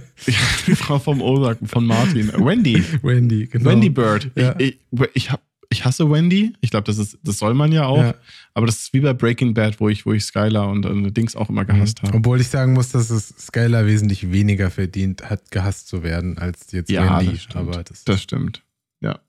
die 0.67 0.75
Frau 0.75 0.99
vom 0.99 1.21
Ozark, 1.21 1.59
von 1.65 1.85
Martin. 1.85 2.31
Wendy. 2.33 2.83
Wendy, 3.01 3.47
genau. 3.47 3.69
Wendy 3.69 3.89
Bird. 3.89 4.29
Ja. 4.35 4.55
Ich, 4.59 4.79
ich, 4.91 5.01
ich, 5.13 5.31
hab, 5.31 5.41
ich 5.69 5.83
hasse 5.85 6.09
Wendy. 6.09 6.53
Ich 6.61 6.71
glaube, 6.71 6.85
das, 6.85 6.97
ist- 6.97 7.17
das 7.23 7.37
soll 7.39 7.53
man 7.53 7.71
ja 7.71 7.85
auch. 7.85 7.97
Ja. 8.01 8.15
Aber 8.53 8.65
das 8.65 8.77
ist 8.79 8.93
wie 8.93 8.99
bei 9.01 9.13
Breaking 9.13 9.53
Bad, 9.53 9.79
wo 9.79 9.89
ich, 9.89 10.05
wo 10.05 10.13
ich 10.13 10.23
Skylar 10.23 10.69
und 10.69 10.85
äh, 10.85 11.11
Dings 11.11 11.35
auch 11.35 11.49
immer 11.49 11.65
gehasst 11.65 12.01
habe. 12.01 12.17
Obwohl 12.17 12.39
ich 12.41 12.47
sagen 12.47 12.73
muss, 12.73 12.89
dass 12.89 13.09
es 13.09 13.29
Skylar 13.37 13.85
wesentlich 13.85 14.31
weniger 14.31 14.71
verdient 14.71 15.29
hat, 15.29 15.51
gehasst 15.51 15.87
zu 15.87 16.03
werden, 16.03 16.37
als 16.37 16.71
jetzt 16.71 16.89
Ja, 16.89 17.19
Wendy. 17.19 17.33
das 17.33 17.43
stimmt. 17.43 17.55
aber 17.57 17.83
das, 17.83 18.03
Das 18.05 18.21
stimmt. 18.21 18.63
Ja. 19.01 19.19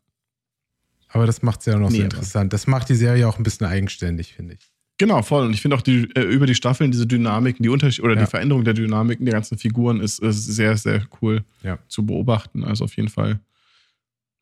aber 1.09 1.27
das 1.27 1.43
macht 1.43 1.61
es 1.61 1.67
ja 1.67 1.75
auch 1.75 1.81
noch 1.81 1.91
Nee, 1.91 1.99
so 1.99 2.03
interessant. 2.05 2.53
Das 2.53 2.67
macht 2.67 2.89
die 2.89 2.95
Serie 2.95 3.29
auch 3.29 3.37
ein 3.39 3.43
bisschen 3.43 3.67
eigenständig, 3.67 4.33
finde 4.35 4.55
ich. 4.55 4.71
Genau, 4.99 5.23
voll. 5.23 5.47
Und 5.47 5.55
ich 5.55 5.63
finde 5.63 5.77
auch 5.77 5.83
die, 5.83 6.11
äh, 6.17 6.23
über 6.23 6.47
die 6.47 6.57
Staffeln 6.57 6.91
diese 6.91 7.07
Dynamiken, 7.07 7.63
die 7.63 7.69
Unterschied 7.69 8.05
oder 8.05 8.15
Ja. 8.15 8.21
die 8.25 8.31
Veränderung 8.31 8.65
der 8.65 8.75
Dynamiken 8.75 9.25
der 9.25 9.33
ganzen 9.35 9.57
Figuren 9.57 10.01
ist, 10.01 10.19
ist 10.19 10.45
sehr, 10.45 10.77
sehr 10.77 11.07
cool 11.23 11.45
Ja. 11.63 11.79
zu 11.89 12.05
beobachten. 12.05 12.65
Also 12.65 12.85
auf 12.85 12.97
jeden 12.97 13.09
Fall 13.09 13.39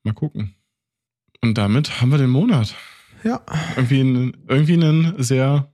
mal 0.02 0.14
gucken. 0.14 0.54
Und 1.42 1.58
damit 1.58 2.00
haben 2.00 2.10
wir 2.10 2.18
den 2.18 2.30
Monat. 2.30 2.74
Ja. 3.22 3.42
Irgendwie, 3.76 4.00
ein, 4.00 4.36
irgendwie 4.48 4.74
einen 4.74 5.22
sehr, 5.22 5.70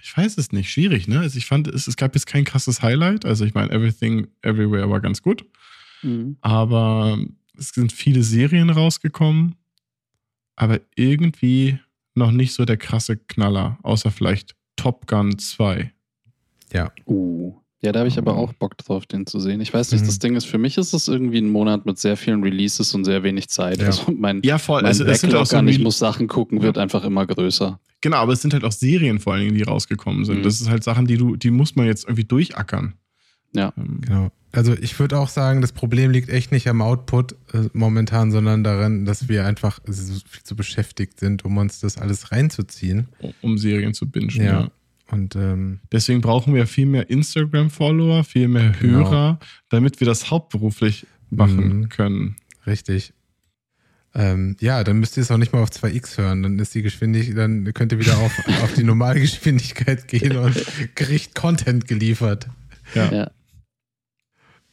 ich 0.00 0.16
weiß 0.16 0.38
es 0.38 0.52
nicht, 0.52 0.70
schwierig, 0.70 1.08
ne? 1.08 1.20
Also 1.20 1.36
ich 1.38 1.46
fand, 1.46 1.66
es, 1.68 1.88
es 1.88 1.96
gab 1.96 2.14
jetzt 2.14 2.26
kein 2.26 2.44
krasses 2.44 2.82
Highlight. 2.82 3.24
Also 3.24 3.44
ich 3.44 3.54
meine, 3.54 3.72
Everything 3.72 4.28
Everywhere 4.42 4.88
war 4.88 5.00
ganz 5.00 5.20
gut. 5.22 5.44
Mhm. 6.02 6.36
Aber 6.42 7.18
es 7.58 7.70
sind 7.70 7.90
viele 7.92 8.22
Serien 8.22 8.70
rausgekommen, 8.70 9.56
aber 10.54 10.80
irgendwie 10.94 11.78
noch 12.16 12.30
nicht 12.32 12.52
so 12.54 12.64
der 12.64 12.76
krasse 12.76 13.16
Knaller, 13.16 13.78
außer 13.82 14.10
vielleicht 14.10 14.54
Top 14.76 15.06
Gun 15.06 15.38
2. 15.38 15.92
Uh. 17.06 17.54
Ja, 17.82 17.92
da 17.92 18.00
habe 18.00 18.08
ich 18.08 18.18
aber 18.18 18.34
auch 18.36 18.52
Bock 18.54 18.76
drauf, 18.78 19.06
den 19.06 19.26
zu 19.26 19.38
sehen. 19.38 19.60
Ich 19.60 19.72
weiß 19.72 19.92
nicht, 19.92 20.00
Mhm. 20.02 20.06
das 20.06 20.18
Ding 20.18 20.34
ist, 20.34 20.46
für 20.46 20.58
mich 20.58 20.76
ist 20.78 20.92
es 20.92 21.08
irgendwie 21.08 21.38
ein 21.38 21.48
Monat 21.50 21.86
mit 21.86 21.98
sehr 21.98 22.16
vielen 22.16 22.42
Releases 22.42 22.94
und 22.94 23.04
sehr 23.04 23.22
wenig 23.22 23.48
Zeit. 23.48 23.78
Ja. 23.78 23.86
Also 23.86 24.10
mein, 24.12 24.40
Ja, 24.44 24.58
voll. 24.58 24.82
mein 24.82 24.90
Es, 24.90 24.98
es 25.00 25.20
sind 25.20 25.34
auch 25.34 25.46
so 25.46 25.56
an, 25.58 25.68
ich 25.68 25.78
muss 25.78 25.98
Sachen 25.98 26.26
gucken, 26.26 26.62
wird 26.62 26.78
einfach 26.78 27.04
immer 27.04 27.26
größer. 27.26 27.78
genau, 28.00 28.16
aber 28.16 28.32
es 28.32 28.40
sind 28.42 28.54
halt 28.54 28.64
auch 28.64 28.72
Serien 28.72 29.20
vor 29.20 29.34
allen 29.34 29.42
Dingen, 29.44 29.54
die 29.54 29.62
rausgekommen 29.62 30.24
sind. 30.24 30.38
Mhm. 30.38 30.42
Das 30.42 30.60
ist 30.60 30.68
halt 30.70 30.82
Sachen, 30.84 31.06
die 31.06 31.16
du, 31.16 31.36
die 31.36 31.50
muss 31.50 31.76
man 31.76 31.86
jetzt 31.86 32.04
irgendwie 32.04 32.24
durchackern. 32.24 32.94
Ja. 33.56 33.72
Genau. 33.76 34.30
Also 34.52 34.72
ich 34.74 34.98
würde 34.98 35.18
auch 35.18 35.28
sagen, 35.28 35.60
das 35.60 35.72
Problem 35.72 36.10
liegt 36.10 36.30
echt 36.30 36.50
nicht 36.50 36.66
am 36.68 36.80
Output 36.80 37.32
äh, 37.52 37.68
momentan, 37.74 38.30
sondern 38.30 38.64
daran, 38.64 39.04
dass 39.04 39.28
wir 39.28 39.44
einfach 39.44 39.80
so 39.86 40.14
viel 40.28 40.42
zu 40.44 40.56
beschäftigt 40.56 41.20
sind, 41.20 41.44
um 41.44 41.56
uns 41.58 41.80
das 41.80 41.98
alles 41.98 42.32
reinzuziehen. 42.32 43.08
um 43.42 43.58
Serien 43.58 43.92
zu 43.92 44.08
bingen. 44.08 44.30
Ja. 44.30 44.42
Ja. 44.44 44.70
Und 45.10 45.36
ähm, 45.36 45.80
Deswegen 45.92 46.20
brauchen 46.20 46.54
wir 46.54 46.66
viel 46.66 46.86
mehr 46.86 47.10
Instagram-Follower, 47.10 48.24
viel 48.24 48.48
mehr 48.48 48.70
Genau. 48.80 48.98
Hörer, 49.10 49.38
damit 49.68 50.00
wir 50.00 50.06
das 50.06 50.30
hauptberuflich 50.30 51.06
machen 51.30 51.80
Mhm. 51.80 51.88
können. 51.90 52.36
richtig. 52.66 53.12
Ähm, 54.14 54.56
ja, 54.60 54.82
dann 54.82 54.98
müsst 54.98 55.18
ihr 55.18 55.22
es 55.22 55.30
auch 55.30 55.36
nicht 55.36 55.52
mal 55.52 55.62
auf 55.62 55.68
2x 55.70 56.16
hören. 56.16 56.42
Dann 56.42 56.58
ist 56.58 56.74
die 56.74 56.80
Geschwindigkeit, 56.80 57.36
dann 57.36 57.72
könnt 57.74 57.92
ihr 57.92 57.98
wieder 57.98 58.16
auf, 58.16 58.32
auf 58.62 58.72
die 58.72 58.82
Normalgeschwindigkeit 58.84 60.08
gehen 60.08 60.36
und 60.38 60.56
Gericht 60.94 61.34
Content 61.34 61.86
geliefert. 61.86 62.48
Ja. 62.94 63.12
Ja. 63.12 63.30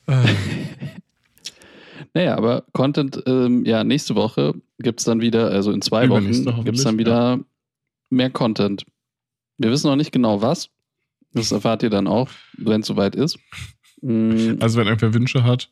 Ah, 0.08 0.26
Naja, 2.16 2.38
aber 2.38 2.66
Content, 2.74 3.24
ähm, 3.26 3.66
ja, 3.66 3.84
nächste 3.84 4.16
Woche 4.16 4.54
gibt 4.80 5.00
es 5.00 5.06
dann 5.06 5.20
wieder, 5.22 5.50
also 5.50 5.72
in 5.72 5.82
zwei 5.82 6.10
Wochen 6.10 6.32
gibt 6.64 6.78
es 6.78 6.84
dann 6.84 7.00
wieder 7.00 7.40
mehr 8.10 8.30
Content. 8.30 8.86
Wir 9.58 9.72
wissen 9.72 9.88
noch 9.88 9.96
nicht 9.96 10.12
genau 10.12 10.42
was. 10.42 10.70
Das 11.32 11.52
erfahrt 11.52 11.82
ihr 11.82 11.90
dann 11.90 12.08
auch, 12.08 12.30
wenn 12.58 12.82
es 12.82 12.88
soweit 12.88 13.16
ist. 13.16 13.40
Mm, 14.02 14.58
Also 14.60 14.78
wenn 14.78 14.88
irgendwer 14.88 15.14
Wünsche 15.16 15.44
hat. 15.44 15.72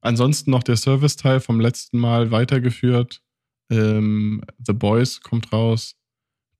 Ansonsten 0.00 0.52
noch 0.52 0.62
der 0.62 0.76
Service-Teil 0.76 1.40
vom 1.40 1.58
letzten 1.58 1.98
Mal 1.98 2.30
weitergeführt. 2.30 3.20
Ähm, 3.70 4.42
The 4.64 4.72
Boys 4.72 5.20
kommt 5.20 5.52
raus. 5.52 5.96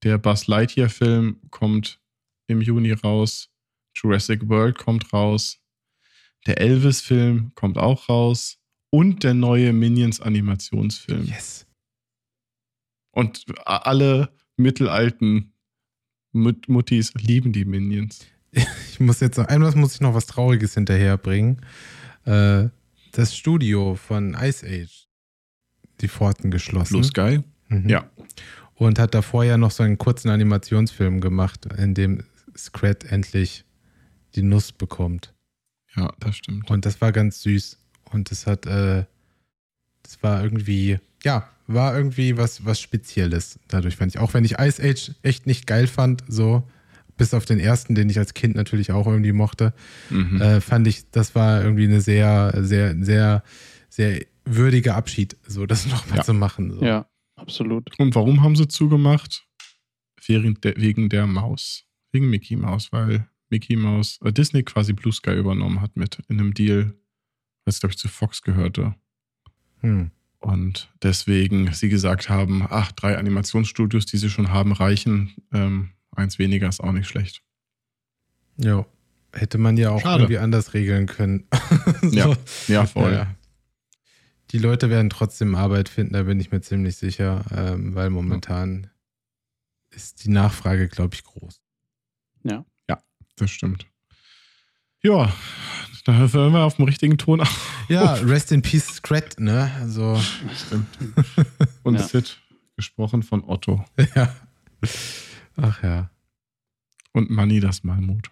Der 0.03 0.19
Buzz 0.19 0.49
Lightyear-Film 0.49 1.41
kommt 1.51 2.01
im 2.49 2.61
Juni 2.61 2.93
raus. 2.93 3.49
Jurassic 3.95 4.49
World 4.49 4.77
kommt 4.79 5.13
raus. 5.13 5.59
Der 6.47 6.61
Elvis-Film 6.61 7.53
kommt 7.55 7.79
auch 7.79 8.09
raus. 8.09 8.59
Und 8.91 9.23
der 9.23 9.35
neue 9.35 9.73
Minions-Animationsfilm. 9.73 11.25
yes. 11.25 11.67
Und 13.13 13.45
alle 13.65 14.31
mittelalten 14.57 15.53
Mut 16.33 16.69
Muttis 16.69 17.13
lieben 17.15 17.53
die 17.53 17.65
Minions. 17.65 18.27
Ich 18.91 18.99
muss 18.99 19.21
jetzt 19.21 19.39
noch, 19.39 19.47
einmal 19.47 19.75
muss 19.77 19.95
ich 19.95 20.01
noch 20.01 20.13
was 20.13 20.27
Trauriges 20.27 20.75
hinterherbringen. 20.75 21.65
Äh, 22.27 22.69
das 23.13 23.35
Studio 23.35 23.95
von 23.95 24.35
Ice 24.35 24.67
Age, 24.67 25.09
die 26.01 26.09
Pforten 26.09 26.51
geschlossen. 26.51 26.95
Blue 26.95 27.05
Sky? 27.05 27.43
Mhm. 27.69 27.89
Ja. 27.89 28.11
Und 28.75 28.99
hat 28.99 29.15
davor 29.15 29.45
ja 29.45 29.57
noch 29.57 29.71
so 29.71 29.85
einen 29.85 29.97
kurzen 29.99 30.29
Animationsfilm 30.29 31.21
gemacht, 31.21 31.67
in 31.79 31.95
dem 31.95 32.25
Scrat 32.57 33.05
endlich 33.05 33.65
die 34.35 34.43
Nuss 34.43 34.73
bekommt. 34.73 35.33
Ja, 35.97 36.13
das 36.21 36.37
stimmt. 36.37 36.71
Und 36.71 36.87
das 36.87 37.01
war 37.01 37.13
ganz 37.13 37.43
süß. 37.43 37.79
Und 38.13 38.31
das 38.31 38.47
hat, 38.47 38.67
äh, 38.67 39.05
das 40.03 40.23
war 40.23 40.43
irgendwie, 40.43 40.99
ja, 41.25 41.49
war 41.67 41.97
irgendwie 41.97 42.37
was, 42.37 42.65
was 42.65 42.81
Spezielles. 42.81 43.59
Dadurch 43.69 43.97
fand 43.97 44.15
ich, 44.15 44.21
auch 44.21 44.35
wenn 44.35 44.45
ich 44.45 44.59
Ice 44.59 44.83
Age 44.83 45.13
echt 45.23 45.47
nicht 45.47 45.67
geil 45.67 45.87
fand, 45.87 46.25
so, 46.29 46.69
bis 47.17 47.35
auf 47.35 47.45
den 47.45 47.61
ersten, 47.61 47.95
den 47.95 48.09
ich 48.09 48.19
als 48.19 48.35
Kind 48.35 48.57
natürlich 48.57 48.93
auch 48.93 49.07
irgendwie 49.07 49.33
mochte, 49.33 49.73
Mhm. 50.11 50.41
äh, 50.41 50.61
fand 50.61 50.87
ich, 50.89 51.11
das 51.11 51.35
war 51.35 51.63
irgendwie 51.63 51.85
eine 51.85 52.01
sehr, 52.01 52.53
sehr, 52.65 52.97
sehr, 53.05 53.43
sehr 53.89 54.21
würdiger 54.45 54.97
Abschied, 54.97 55.37
so 55.47 55.67
das 55.67 55.87
nochmal 55.87 56.19
Ja. 56.19 56.25
zu 56.25 56.35
machen. 56.35 56.73
So. 56.73 56.83
ja, 56.85 57.07
absolut. 57.37 57.91
Und 57.99 58.15
warum 58.15 58.43
haben 58.43 58.57
sie 58.57 58.67
zugemacht? 58.69 59.45
Wegen 60.27 60.61
der, 60.61 60.77
wegen 60.77 61.09
der 61.09 61.27
Maus. 61.27 61.85
Wegen 62.13 62.29
Mickey 62.31 62.57
Mouse, 62.57 62.91
weil 62.93 63.29
Mickey 63.51 63.77
Mouse, 63.77 64.19
äh, 64.25 64.33
Disney 64.33 64.63
quasi 64.63 64.93
Blue 64.93 65.13
Sky 65.13 65.35
übernommen 65.35 65.81
hat 65.81 65.97
mit 65.97 66.19
in 66.29 66.39
einem 66.39 66.55
Deal, 66.55 66.95
was 67.65 67.81
glaube 67.81 67.93
ich 67.93 67.99
zu 67.99 68.09
Fox 68.09 68.43
gehörte. 68.43 68.95
Hm. 69.81 70.11
Und 70.39 70.91
deswegen 71.03 71.73
sie 71.75 71.91
gesagt 71.91 72.31
haben, 72.31 72.67
ach, 72.69 72.93
drei 72.93 73.19
Animationsstudios, 73.19 74.07
die 74.07 74.17
sie 74.17 74.31
schon 74.31 74.51
haben, 74.51 74.73
reichen. 74.73 75.35
Ähm, 75.53 75.91
eins 76.13 76.39
weniger 76.39 76.69
ist 76.69 76.81
auch 76.81 76.93
nicht 76.93 77.09
schlecht. 77.09 77.43
Ja. 78.57 78.87
Hätte 79.33 79.59
man 79.59 79.77
ja 79.77 79.91
auch 79.91 80.01
Schade. 80.01 80.23
irgendwie 80.23 80.39
anders 80.39 80.75
regeln 80.75 81.07
können. 81.07 81.47
Ja, 82.11 82.35
Ja, 82.69 82.87
voll. 82.87 83.13
Ja. 83.13 83.35
Die 84.51 84.59
Leute 84.59 84.91
werden 84.91 85.11
trotzdem 85.11 85.55
Arbeit 85.55 85.89
finden, 85.89 86.15
da 86.15 86.25
bin 86.25 86.41
ich 86.41 86.51
mir 86.51 86.61
ziemlich 86.61 86.97
sicher, 86.97 87.45
ähm, 87.55 87.95
weil 87.95 88.11
momentan 88.11 88.91
ist 89.91 90.25
die 90.25 90.31
Nachfrage, 90.31 90.89
glaube 90.89 91.15
ich, 91.15 91.23
groß. 91.23 91.63
Das 93.41 93.51
stimmt. 93.51 93.87
Ja, 95.03 95.33
da 96.05 96.13
hören 96.13 96.53
wir 96.53 96.65
auf 96.65 96.77
dem 96.77 96.85
richtigen 96.85 97.17
Ton 97.19 97.41
auf. 97.41 97.85
Ja, 97.89 98.15
Rest 98.15 98.53
in 98.53 98.63
Peace 98.63 98.87
Scrat, 98.97 99.41
ne? 99.41 99.71
Also, 99.81 100.21
Stimmt. 100.67 100.87
Und 101.83 101.95
Ja. 101.95 102.03
Sid, 102.07 102.39
gesprochen 102.77 103.23
von 103.23 103.43
Otto. 103.45 103.85
ja. 104.15 104.35
Ach 105.57 105.83
ja. 105.83 106.11
Und 107.13 107.31
Manni 107.31 107.61
das 107.61 107.83
Malmut. 107.83 108.31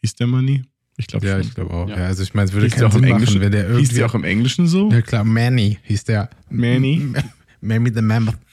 Hieß 0.00 0.16
der 0.16 0.26
Manni? 0.26 0.64
Ich 0.96 1.06
glaube 1.06 1.26
Ja, 1.26 1.34
schon. 1.34 1.42
ich 1.42 1.54
glaube 1.54 1.72
auch. 1.72 1.88
Ja. 1.88 1.98
Ja. 2.00 2.06
also 2.06 2.22
ich 2.22 2.34
meine, 2.34 2.46
es 2.48 2.52
würde 2.52 2.66
Hieß 2.66 2.74
keinen 2.74 2.84
auch 2.84 2.94
im 2.94 3.00
Sinn 3.00 3.02
machen, 3.02 3.12
Englischen? 3.22 3.40
wenn 3.40 3.52
der 3.52 3.62
Hieß 3.68 3.76
irgendwie. 3.76 3.94
der 3.94 4.06
auch 4.06 4.14
im 4.14 4.24
Englischen 4.24 4.66
so? 4.66 4.90
ja 4.90 5.02
klar, 5.02 5.24
Manny 5.24 5.78
hieß 5.84 6.04
der. 6.04 6.28
Manny? 6.50 7.12
Mammy 7.60 7.92
the 7.94 8.02
Mammoth. 8.02 8.36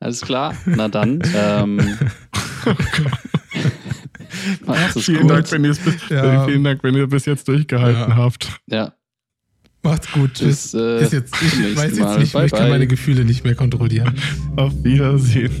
Alles 0.00 0.20
klar. 0.20 0.54
Na 0.66 0.88
dann. 0.88 1.20
Ähm, 1.34 1.80
es 4.96 5.04
Vielen 5.04 5.22
gut. 5.22 5.30
Dank, 5.30 5.50
wenn 5.52 5.64
ihr 5.64 5.70
es 5.72 5.78
bis, 5.78 6.08
Ja. 6.08 6.44
vielen 6.46 6.64
Dank, 6.64 6.82
wenn 6.82 6.94
ihr 6.94 7.06
bis 7.06 7.26
jetzt 7.26 7.48
durchgehalten 7.48 8.10
Ja. 8.10 8.16
habt. 8.16 8.60
Ja, 8.66 8.92
Macht's 9.82 10.10
gut. 10.12 10.34
Tschüss. 10.34 10.72
bis 10.72 10.74
äh, 10.74 11.02
ist 11.04 11.12
jetzt, 11.12 11.34
zum 11.34 11.48
ich 11.48 11.76
weiß 11.76 11.90
jetzt 11.92 12.00
Mal. 12.00 12.18
nicht 12.18 12.32
Bye, 12.32 12.46
ich 12.46 12.50
kann 12.52 12.60
bye. 12.62 12.70
meine 12.70 12.86
Gefühle 12.86 13.24
nicht 13.24 13.44
mehr 13.44 13.54
kontrollieren. 13.54 14.12
Auf 14.56 14.72
Wiedersehen. 14.82 15.52